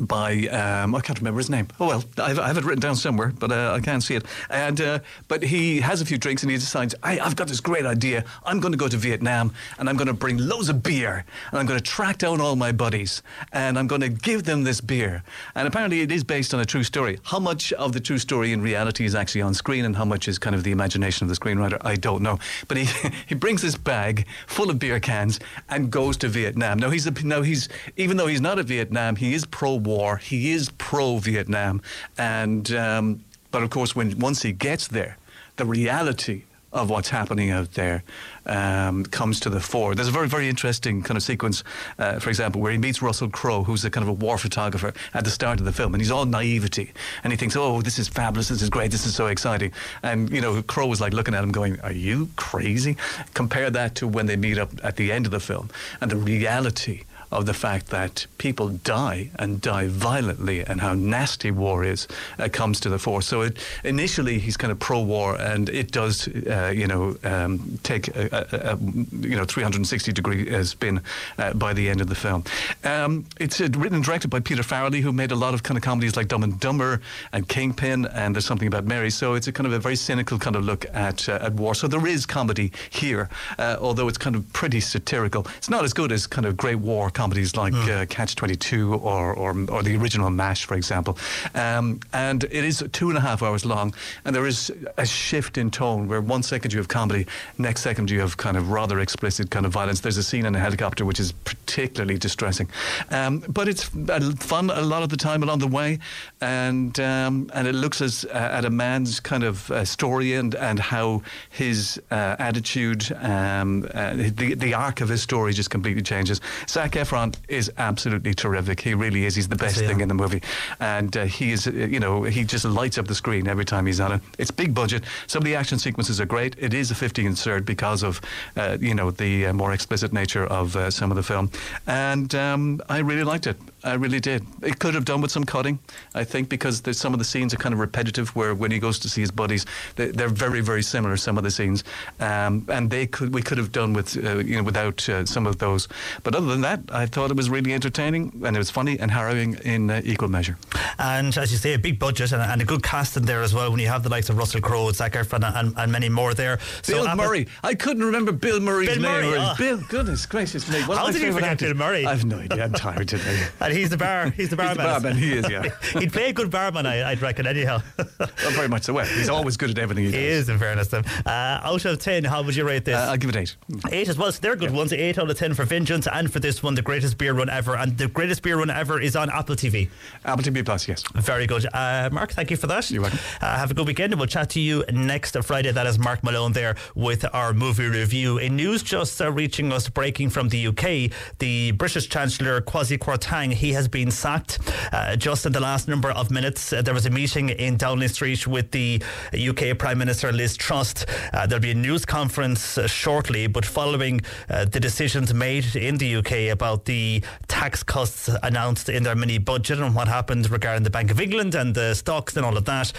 by 0.00 0.46
um, 0.48 0.94
I 0.94 1.00
can't 1.00 1.18
remember 1.18 1.38
his 1.38 1.50
name. 1.50 1.68
Oh 1.80 1.88
well, 1.88 2.04
I've, 2.18 2.38
I 2.38 2.46
have 2.48 2.58
it 2.58 2.64
written 2.64 2.80
down 2.80 2.96
somewhere, 2.96 3.32
but 3.38 3.50
uh, 3.50 3.72
I 3.72 3.80
can't 3.80 4.02
see 4.02 4.14
it. 4.14 4.24
And 4.50 4.80
uh, 4.80 4.98
but 5.28 5.42
he 5.42 5.80
has 5.80 6.00
a 6.00 6.04
few 6.04 6.18
drinks 6.18 6.42
and 6.42 6.50
he 6.50 6.58
decides, 6.58 6.94
I, 7.02 7.18
I've 7.18 7.36
got 7.36 7.48
this 7.48 7.60
great 7.60 7.86
idea. 7.86 8.24
I'm 8.44 8.60
going 8.60 8.72
to 8.72 8.78
go 8.78 8.88
to 8.88 8.96
Vietnam 8.96 9.52
and 9.78 9.88
I'm 9.88 9.96
going 9.96 10.08
to 10.08 10.12
bring 10.14 10.38
loads 10.38 10.68
of 10.68 10.82
beer 10.82 11.24
and 11.50 11.58
I'm 11.58 11.66
going 11.66 11.78
to 11.78 11.84
track 11.84 12.18
down 12.18 12.40
all 12.40 12.56
my 12.56 12.72
buddies 12.72 13.22
and 13.52 13.78
I'm 13.78 13.86
going 13.86 14.02
to 14.02 14.08
give 14.08 14.44
them 14.44 14.64
this 14.64 14.80
beer. 14.80 15.22
And 15.54 15.66
apparently, 15.66 16.00
it 16.00 16.12
is 16.12 16.24
based 16.24 16.52
on 16.52 16.60
a 16.60 16.64
true 16.64 16.82
story. 16.82 17.18
How 17.24 17.38
much 17.38 17.72
of 17.74 17.92
the 17.92 18.00
true 18.00 18.18
story 18.18 18.52
in 18.52 18.60
reality 18.60 19.04
is 19.04 19.14
actually 19.14 19.42
on 19.42 19.54
screen 19.54 19.84
and 19.84 19.96
how 19.96 20.04
much 20.04 20.28
is 20.28 20.38
kind 20.38 20.54
of 20.54 20.62
the 20.64 20.72
imagination 20.72 21.24
of 21.24 21.28
the 21.28 21.36
screenwriter? 21.36 21.78
I 21.82 21.96
don't 21.96 22.22
know. 22.22 22.38
But 22.68 22.76
he 22.76 22.86
he 23.26 23.34
brings 23.34 23.62
this 23.62 23.76
bag 23.76 24.26
full 24.46 24.70
of 24.70 24.78
beer 24.78 25.00
cans 25.00 25.40
and 25.68 25.90
goes 25.90 26.16
to 26.18 26.28
Vietnam. 26.28 26.78
Now 26.78 26.90
he's 26.90 27.06
a, 27.06 27.12
now 27.26 27.42
he's 27.42 27.68
even 27.96 28.16
though 28.16 28.26
he's 28.26 28.40
not 28.40 28.58
at 28.58 28.66
Vietnam, 28.66 29.16
he 29.16 29.32
is 29.32 29.46
pro 29.46 29.78
war. 29.86 30.18
He 30.18 30.52
is 30.52 30.70
pro 30.76 31.18
Vietnam, 31.18 31.80
and 32.18 32.70
um, 32.72 33.24
but 33.50 33.62
of 33.62 33.70
course, 33.70 33.96
when 33.96 34.18
once 34.18 34.42
he 34.42 34.52
gets 34.52 34.88
there, 34.88 35.16
the 35.56 35.64
reality 35.64 36.42
of 36.76 36.90
what's 36.90 37.08
happening 37.08 37.50
out 37.50 37.72
there 37.72 38.02
um, 38.44 39.04
comes 39.06 39.40
to 39.40 39.50
the 39.50 39.60
fore. 39.60 39.94
There's 39.94 40.08
a 40.08 40.12
very, 40.12 40.28
very 40.28 40.48
interesting 40.48 41.02
kind 41.02 41.16
of 41.16 41.22
sequence, 41.22 41.64
uh, 41.98 42.18
for 42.18 42.28
example, 42.28 42.60
where 42.60 42.70
he 42.70 42.76
meets 42.76 43.00
Russell 43.00 43.30
Crowe, 43.30 43.64
who's 43.64 43.84
a 43.84 43.90
kind 43.90 44.02
of 44.02 44.08
a 44.08 44.12
war 44.12 44.36
photographer 44.36 44.92
at 45.14 45.24
the 45.24 45.30
start 45.30 45.58
of 45.58 45.64
the 45.64 45.72
film, 45.72 45.94
and 45.94 46.02
he's 46.02 46.10
all 46.10 46.26
naivety, 46.26 46.92
and 47.24 47.32
he 47.32 47.36
thinks, 47.36 47.56
"Oh, 47.56 47.80
this 47.80 47.98
is 47.98 48.08
fabulous, 48.08 48.48
this 48.48 48.60
is 48.60 48.68
great, 48.68 48.90
this 48.90 49.06
is 49.06 49.14
so 49.14 49.26
exciting," 49.26 49.72
and 50.02 50.30
you 50.30 50.40
know, 50.42 50.62
Crowe 50.62 50.86
was 50.86 51.00
like 51.00 51.14
looking 51.14 51.34
at 51.34 51.42
him, 51.42 51.50
going, 51.50 51.80
"Are 51.80 51.92
you 51.92 52.28
crazy?" 52.36 52.96
Compare 53.32 53.70
that 53.70 53.94
to 53.96 54.06
when 54.06 54.26
they 54.26 54.36
meet 54.36 54.58
up 54.58 54.70
at 54.84 54.96
the 54.96 55.10
end 55.10 55.24
of 55.24 55.32
the 55.32 55.40
film, 55.40 55.70
and 56.00 56.10
the 56.10 56.16
reality 56.16 57.04
of 57.30 57.46
the 57.46 57.54
fact 57.54 57.88
that 57.88 58.26
people 58.38 58.68
die 58.68 59.30
and 59.38 59.60
die 59.60 59.86
violently 59.88 60.64
and 60.64 60.80
how 60.80 60.94
nasty 60.94 61.50
war 61.50 61.84
is 61.84 62.06
uh, 62.38 62.48
comes 62.50 62.80
to 62.80 62.88
the 62.88 62.98
fore. 62.98 63.22
So 63.22 63.42
it, 63.42 63.56
initially 63.84 64.38
he's 64.38 64.56
kind 64.56 64.70
of 64.70 64.78
pro-war 64.78 65.36
and 65.40 65.68
it 65.68 65.92
does, 65.92 66.28
uh, 66.28 66.72
you 66.74 66.86
know, 66.86 67.16
um, 67.24 67.78
take 67.82 68.08
a, 68.08 68.46
a, 68.52 68.72
a, 68.72 68.76
you 68.76 69.36
know 69.36 69.44
360 69.44 70.12
degree 70.12 70.54
uh, 70.54 70.64
spin 70.64 71.00
uh, 71.38 71.52
by 71.54 71.72
the 71.72 71.88
end 71.88 72.00
of 72.00 72.08
the 72.08 72.14
film. 72.14 72.44
Um, 72.84 73.26
it's 73.40 73.60
uh, 73.60 73.68
written 73.76 73.96
and 73.96 74.04
directed 74.04 74.28
by 74.28 74.40
Peter 74.40 74.62
Farrelly, 74.62 75.00
who 75.00 75.12
made 75.12 75.32
a 75.32 75.36
lot 75.36 75.54
of 75.54 75.62
kind 75.62 75.76
of 75.76 75.82
comedies 75.82 76.16
like 76.16 76.28
Dumb 76.28 76.42
and 76.42 76.58
Dumber 76.60 77.00
and 77.32 77.48
Kingpin, 77.48 78.06
and 78.06 78.34
there's 78.34 78.46
something 78.46 78.68
about 78.68 78.84
Mary. 78.84 79.10
So 79.10 79.34
it's 79.34 79.46
a 79.46 79.52
kind 79.52 79.66
of 79.66 79.72
a 79.72 79.78
very 79.78 79.96
cynical 79.96 80.38
kind 80.38 80.56
of 80.56 80.64
look 80.64 80.86
at 80.92 81.28
uh, 81.28 81.38
at 81.42 81.54
war. 81.54 81.74
So 81.74 81.88
there 81.88 82.06
is 82.06 82.26
comedy 82.26 82.72
here, 82.90 83.28
although 83.58 84.08
it's 84.08 84.18
kind 84.18 84.36
of 84.36 84.50
pretty 84.52 84.80
satirical. 84.80 85.46
It's 85.56 85.70
not 85.70 85.84
as 85.84 85.92
good 85.92 86.12
as 86.12 86.26
kind 86.26 86.46
of 86.46 86.56
great 86.56 86.76
war 86.76 87.10
comedies 87.16 87.56
like 87.56 87.72
uh, 87.74 88.04
Catch 88.10 88.36
22 88.36 88.92
or, 88.94 89.32
or, 89.32 89.56
or 89.70 89.82
the 89.82 89.96
original 89.96 90.28
MASH, 90.28 90.66
for 90.66 90.74
example. 90.74 91.16
Um, 91.54 92.00
and 92.12 92.44
it 92.44 92.62
is 92.62 92.84
two 92.92 93.08
and 93.08 93.16
a 93.16 93.22
half 93.22 93.42
hours 93.42 93.64
long, 93.64 93.94
and 94.26 94.36
there 94.36 94.46
is 94.46 94.70
a 94.98 95.06
shift 95.06 95.56
in 95.56 95.70
tone 95.70 96.08
where 96.08 96.20
one 96.20 96.42
second 96.42 96.74
you 96.74 96.78
have 96.78 96.88
comedy, 96.88 97.26
next 97.56 97.80
second 97.80 98.10
you 98.10 98.20
have 98.20 98.36
kind 98.36 98.58
of 98.58 98.70
rather 98.70 99.00
explicit 99.00 99.50
kind 99.50 99.64
of 99.64 99.72
violence. 99.72 100.00
There's 100.00 100.18
a 100.18 100.22
scene 100.22 100.44
in 100.44 100.54
a 100.54 100.58
helicopter 100.58 101.06
which 101.06 101.18
is 101.18 101.32
particularly 101.32 102.18
distressing. 102.18 102.68
Um, 103.10 103.42
but 103.48 103.66
it's 103.66 103.84
fun 103.84 104.68
a 104.68 104.82
lot 104.82 105.02
of 105.02 105.08
the 105.08 105.16
time 105.16 105.42
along 105.42 105.60
the 105.60 105.68
way, 105.68 105.98
and 106.42 107.00
um, 107.00 107.50
and 107.54 107.66
it 107.66 107.74
looks 107.74 108.02
as 108.02 108.26
uh, 108.26 108.58
at 108.58 108.66
a 108.66 108.70
man's 108.70 109.20
kind 109.20 109.42
of 109.42 109.70
uh, 109.70 109.86
story 109.86 110.34
and, 110.34 110.54
and 110.54 110.78
how 110.78 111.22
his 111.48 111.98
uh, 112.10 112.36
attitude, 112.38 113.10
um, 113.22 113.88
uh, 113.94 114.12
the, 114.14 114.54
the 114.54 114.74
arc 114.74 115.00
of 115.00 115.08
his 115.08 115.22
story 115.22 115.54
just 115.54 115.70
completely 115.70 116.02
changes. 116.02 116.42
Zac 116.68 116.92
Efron 116.92 117.05
is 117.48 117.70
absolutely 117.78 118.34
terrific. 118.34 118.80
He 118.80 118.94
really 118.94 119.24
is. 119.24 119.34
He's 119.34 119.48
the 119.48 119.56
best 119.56 119.78
thing 119.78 120.00
in 120.00 120.08
the 120.08 120.14
movie, 120.14 120.42
and 120.80 121.16
uh, 121.16 121.24
he 121.24 121.52
is. 121.52 121.66
Uh, 121.66 121.72
you 121.72 122.00
know, 122.00 122.22
he 122.24 122.44
just 122.44 122.64
lights 122.64 122.98
up 122.98 123.06
the 123.06 123.14
screen 123.14 123.48
every 123.48 123.64
time 123.64 123.86
he's 123.86 124.00
on 124.00 124.12
it. 124.12 124.20
It's 124.38 124.50
big 124.50 124.74
budget. 124.74 125.04
Some 125.26 125.40
of 125.40 125.44
the 125.44 125.54
action 125.54 125.78
sequences 125.78 126.20
are 126.20 126.26
great. 126.26 126.56
It 126.58 126.74
is 126.74 126.90
a 126.90 126.94
50 126.94 127.26
insert 127.26 127.64
because 127.64 128.02
of 128.02 128.20
uh, 128.56 128.78
you 128.80 128.94
know 128.94 129.10
the 129.10 129.46
uh, 129.46 129.52
more 129.52 129.72
explicit 129.72 130.12
nature 130.12 130.46
of 130.46 130.76
uh, 130.76 130.90
some 130.90 131.10
of 131.10 131.16
the 131.16 131.22
film, 131.22 131.50
and 131.86 132.34
um, 132.34 132.80
I 132.88 132.98
really 132.98 133.24
liked 133.24 133.46
it. 133.46 133.56
I 133.86 133.94
really 133.94 134.18
did. 134.18 134.44
It 134.62 134.80
could 134.80 134.94
have 134.94 135.04
done 135.04 135.20
with 135.20 135.30
some 135.30 135.44
cutting, 135.44 135.78
I 136.14 136.24
think, 136.24 136.48
because 136.48 136.80
there's 136.82 136.98
some 136.98 137.12
of 137.12 137.20
the 137.20 137.24
scenes 137.24 137.54
are 137.54 137.56
kind 137.56 137.72
of 137.72 137.78
repetitive. 137.78 138.34
Where 138.34 138.52
when 138.54 138.72
he 138.72 138.80
goes 138.80 138.98
to 139.00 139.08
see 139.08 139.20
his 139.20 139.30
buddies, 139.30 139.64
they, 139.94 140.08
are 140.24 140.28
very, 140.28 140.60
very 140.60 140.82
similar. 140.82 141.16
Some 141.16 141.38
of 141.38 141.44
the 141.44 141.52
scenes, 141.52 141.84
um, 142.18 142.66
and 142.68 142.90
they 142.90 143.06
could 143.06 143.32
we 143.32 143.42
could 143.42 143.58
have 143.58 143.70
done 143.70 143.92
with 143.92 144.16
uh, 144.16 144.38
you 144.38 144.56
know 144.56 144.64
without 144.64 145.08
uh, 145.08 145.24
some 145.24 145.46
of 145.46 145.58
those. 145.58 145.86
But 146.24 146.34
other 146.34 146.46
than 146.46 146.62
that, 146.62 146.80
I 146.90 147.06
thought 147.06 147.30
it 147.30 147.36
was 147.36 147.48
really 147.48 147.72
entertaining 147.72 148.32
and 148.44 148.56
it 148.56 148.58
was 148.58 148.70
funny 148.70 148.98
and 148.98 149.10
harrowing 149.10 149.54
in 149.64 149.88
uh, 149.88 150.02
equal 150.04 150.28
measure. 150.28 150.58
And 150.98 151.36
as 151.38 151.52
you 151.52 151.58
say, 151.58 151.74
a 151.74 151.78
big 151.78 152.00
budget 152.00 152.32
and, 152.32 152.42
and, 152.42 152.60
a 152.60 152.64
good 152.64 152.82
cast 152.82 153.16
in 153.16 153.24
there 153.24 153.42
as 153.42 153.54
well. 153.54 153.70
When 153.70 153.78
you 153.78 153.88
have 153.88 154.02
the 154.02 154.08
likes 154.08 154.30
of 154.30 154.36
Russell 154.36 154.60
Crowe, 154.60 154.90
Zac 154.92 155.12
Efron, 155.12 155.44
and, 155.54 155.74
and 155.76 155.92
many 155.92 156.08
more 156.08 156.34
there. 156.34 156.58
Bill 156.86 157.14
Murray. 157.14 157.46
I 157.62 157.74
couldn't 157.74 158.02
remember 158.02 158.32
Bill 158.32 158.58
Murray's 158.58 158.88
Bill 158.88 159.02
name. 159.02 159.30
Murray, 159.30 159.38
oh. 159.38 159.54
Bill, 159.56 159.80
goodness 159.88 160.26
gracious 160.26 160.68
me! 160.68 160.80
How 160.80 161.10
did 161.10 161.22
you 161.22 161.32
forget 161.32 161.58
Bill 161.58 161.74
Murray? 161.74 162.04
I've 162.04 162.24
no 162.24 162.38
idea. 162.38 162.64
I'm 162.64 162.72
tired 162.72 163.08
today. 163.08 163.46
he's 163.76 163.90
the 163.90 163.96
bar. 163.96 164.30
He's 164.30 164.50
the 164.50 164.56
barman. 164.56 164.76
He's 164.76 164.84
the 164.84 165.00
barman. 165.00 165.16
He 165.16 165.32
is. 165.32 165.50
Yeah. 165.50 165.62
He'd 166.00 166.12
play 166.12 166.30
a 166.30 166.32
good 166.32 166.50
barman. 166.50 166.86
I, 166.86 167.10
would 167.10 167.22
reckon. 167.22 167.46
Anyhow. 167.46 167.82
well, 167.98 168.28
very 168.50 168.68
much 168.68 168.84
so. 168.84 168.92
Well, 168.92 169.06
he's 169.06 169.28
always 169.28 169.56
good 169.56 169.70
at 169.70 169.78
everything 169.78 170.04
he 170.04 170.10
does. 170.10 170.20
He 170.20 170.26
is, 170.26 170.48
in 170.48 170.58
fairness 170.58 170.88
to 170.88 171.02
him. 171.02 171.04
Uh, 171.24 171.60
out 171.62 171.84
of 171.84 171.98
ten, 171.98 172.24
how 172.24 172.42
would 172.42 172.56
you 172.56 172.66
rate 172.66 172.84
this? 172.84 172.96
Uh, 172.96 173.10
I'll 173.10 173.16
give 173.16 173.30
it 173.30 173.36
eight. 173.36 173.56
Eight 173.90 174.08
as 174.08 174.18
well. 174.18 174.32
So 174.32 174.40
they're 174.40 174.56
good 174.56 174.70
yeah. 174.70 174.76
ones. 174.76 174.92
Eight 174.92 175.18
out 175.18 175.30
of 175.30 175.38
ten 175.38 175.54
for 175.54 175.64
Vengeance, 175.64 176.06
and 176.12 176.32
for 176.32 176.40
this 176.40 176.62
one, 176.62 176.74
the 176.74 176.82
greatest 176.82 177.18
beer 177.18 177.34
run 177.34 177.50
ever. 177.50 177.76
And 177.76 177.96
the 177.96 178.08
greatest 178.08 178.42
beer 178.42 178.58
run 178.58 178.70
ever 178.70 179.00
is 179.00 179.16
on 179.16 179.30
Apple 179.30 179.56
TV. 179.56 179.88
Apple 180.24 180.44
TV 180.44 180.64
Plus, 180.64 180.88
yes. 180.88 181.04
Very 181.14 181.46
good. 181.46 181.66
Uh, 181.72 182.10
Mark, 182.12 182.32
thank 182.32 182.50
you 182.50 182.56
for 182.56 182.66
that. 182.66 182.90
You're 182.90 183.02
welcome. 183.02 183.18
Uh, 183.40 183.56
have 183.56 183.70
a 183.70 183.74
good 183.74 183.86
weekend, 183.86 184.12
and 184.12 184.20
we'll 184.20 184.28
chat 184.28 184.50
to 184.50 184.60
you 184.60 184.84
next 184.92 185.36
Friday. 185.42 185.72
That 185.72 185.86
is 185.86 185.98
Mark 185.98 186.24
Malone 186.24 186.52
there 186.52 186.76
with 186.94 187.24
our 187.32 187.52
movie 187.52 187.88
review. 187.88 188.38
In 188.38 188.56
news 188.56 188.82
just 188.82 189.20
uh, 189.20 189.30
reaching 189.30 189.72
us, 189.72 189.88
breaking 189.88 190.30
from 190.30 190.48
the 190.48 190.66
UK, 190.68 191.10
the 191.38 191.72
British 191.72 192.08
Chancellor 192.08 192.60
Kwasi 192.60 192.98
Kwarteng 192.98 193.52
he 193.56 193.72
has 193.72 193.88
been 193.88 194.10
sacked. 194.10 194.58
Uh, 194.92 195.16
just 195.16 195.46
in 195.46 195.52
the 195.52 195.60
last 195.60 195.88
number 195.88 196.10
of 196.10 196.30
minutes, 196.30 196.72
uh, 196.72 196.82
there 196.82 196.94
was 196.94 197.06
a 197.06 197.10
meeting 197.10 197.48
in 197.48 197.76
Downing 197.76 198.08
Street 198.08 198.46
with 198.46 198.70
the 198.70 199.02
UK 199.32 199.76
Prime 199.78 199.98
Minister 199.98 200.32
Liz 200.32 200.56
Truss. 200.56 201.04
Uh, 201.32 201.46
there'll 201.46 201.62
be 201.62 201.72
a 201.72 201.74
news 201.74 202.04
conference 202.04 202.78
uh, 202.78 202.86
shortly, 202.86 203.46
but 203.46 203.64
following 203.64 204.20
the 204.48 204.80
decisions 204.80 205.34
made 205.34 205.76
in 205.76 205.96
the 205.98 206.16
UK 206.16 206.52
about 206.52 206.84
the 206.84 207.22
tax 207.48 207.82
cuts 207.82 208.28
announced 208.42 208.88
in 208.88 209.02
their 209.02 209.14
mini 209.14 209.38
budget 209.38 209.78
and 209.80 209.94
what 209.94 210.08
happened 210.08 210.48
regarding 210.50 210.82
the 210.82 210.90
Bank 210.90 211.10
of 211.10 211.20
England 211.20 211.54
and 211.54 211.74
the 211.74 211.94
stocks 211.94 212.36
and 212.36 212.44
all 212.44 212.56
of 212.56 212.64
that, 212.64 212.92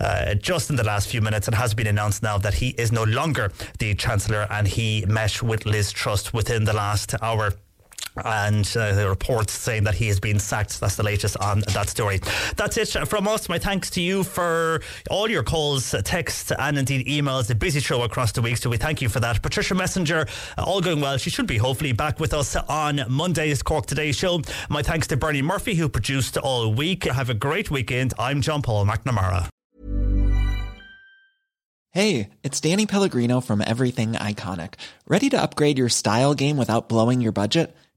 uh, 0.00 0.34
just 0.34 0.70
in 0.70 0.76
the 0.76 0.84
last 0.84 1.08
few 1.08 1.20
minutes, 1.20 1.48
it 1.48 1.54
has 1.54 1.74
been 1.74 1.86
announced 1.86 2.22
now 2.22 2.38
that 2.38 2.54
he 2.54 2.68
is 2.70 2.92
no 2.92 3.04
longer 3.04 3.52
the 3.78 3.94
Chancellor 3.94 4.46
and 4.50 4.66
he 4.66 5.04
met 5.06 5.42
with 5.42 5.66
Liz 5.66 5.92
Truss 5.92 6.32
within 6.32 6.64
the 6.64 6.72
last 6.72 7.14
hour 7.22 7.52
and 8.24 8.66
uh, 8.76 8.94
the 8.94 9.08
reports 9.08 9.52
saying 9.52 9.84
that 9.84 9.94
he 9.94 10.08
has 10.08 10.20
been 10.20 10.38
sacked. 10.38 10.80
That's 10.80 10.96
the 10.96 11.02
latest 11.02 11.36
on 11.38 11.60
that 11.74 11.88
story. 11.88 12.20
That's 12.56 12.76
it 12.76 13.08
from 13.08 13.28
us. 13.28 13.48
My 13.48 13.58
thanks 13.58 13.90
to 13.90 14.00
you 14.00 14.24
for 14.24 14.80
all 15.10 15.30
your 15.30 15.42
calls, 15.42 15.94
texts, 16.04 16.52
and 16.58 16.78
indeed 16.78 17.06
emails. 17.06 17.50
A 17.50 17.54
busy 17.54 17.80
show 17.80 18.02
across 18.02 18.32
the 18.32 18.42
week, 18.42 18.56
so 18.56 18.70
we 18.70 18.76
thank 18.76 19.02
you 19.02 19.08
for 19.08 19.20
that. 19.20 19.42
Patricia 19.42 19.74
Messenger, 19.74 20.26
uh, 20.58 20.64
all 20.64 20.80
going 20.80 21.00
well. 21.00 21.16
She 21.16 21.30
should 21.30 21.46
be 21.46 21.58
hopefully 21.58 21.92
back 21.92 22.20
with 22.20 22.34
us 22.34 22.56
on 22.56 23.02
Monday's 23.08 23.62
Cork 23.62 23.86
Today 23.86 24.12
show. 24.12 24.40
My 24.68 24.82
thanks 24.82 25.06
to 25.08 25.16
Bernie 25.16 25.42
Murphy, 25.42 25.74
who 25.74 25.88
produced 25.88 26.36
all 26.38 26.72
week. 26.72 27.04
Have 27.04 27.30
a 27.30 27.34
great 27.34 27.70
weekend. 27.70 28.14
I'm 28.18 28.40
John 28.40 28.62
Paul 28.62 28.86
McNamara. 28.86 29.48
Hey, 31.92 32.28
it's 32.42 32.60
Danny 32.60 32.84
Pellegrino 32.84 33.40
from 33.40 33.62
Everything 33.66 34.12
Iconic. 34.12 34.74
Ready 35.08 35.30
to 35.30 35.40
upgrade 35.40 35.78
your 35.78 35.88
style 35.88 36.34
game 36.34 36.58
without 36.58 36.90
blowing 36.90 37.22
your 37.22 37.32
budget? 37.32 37.74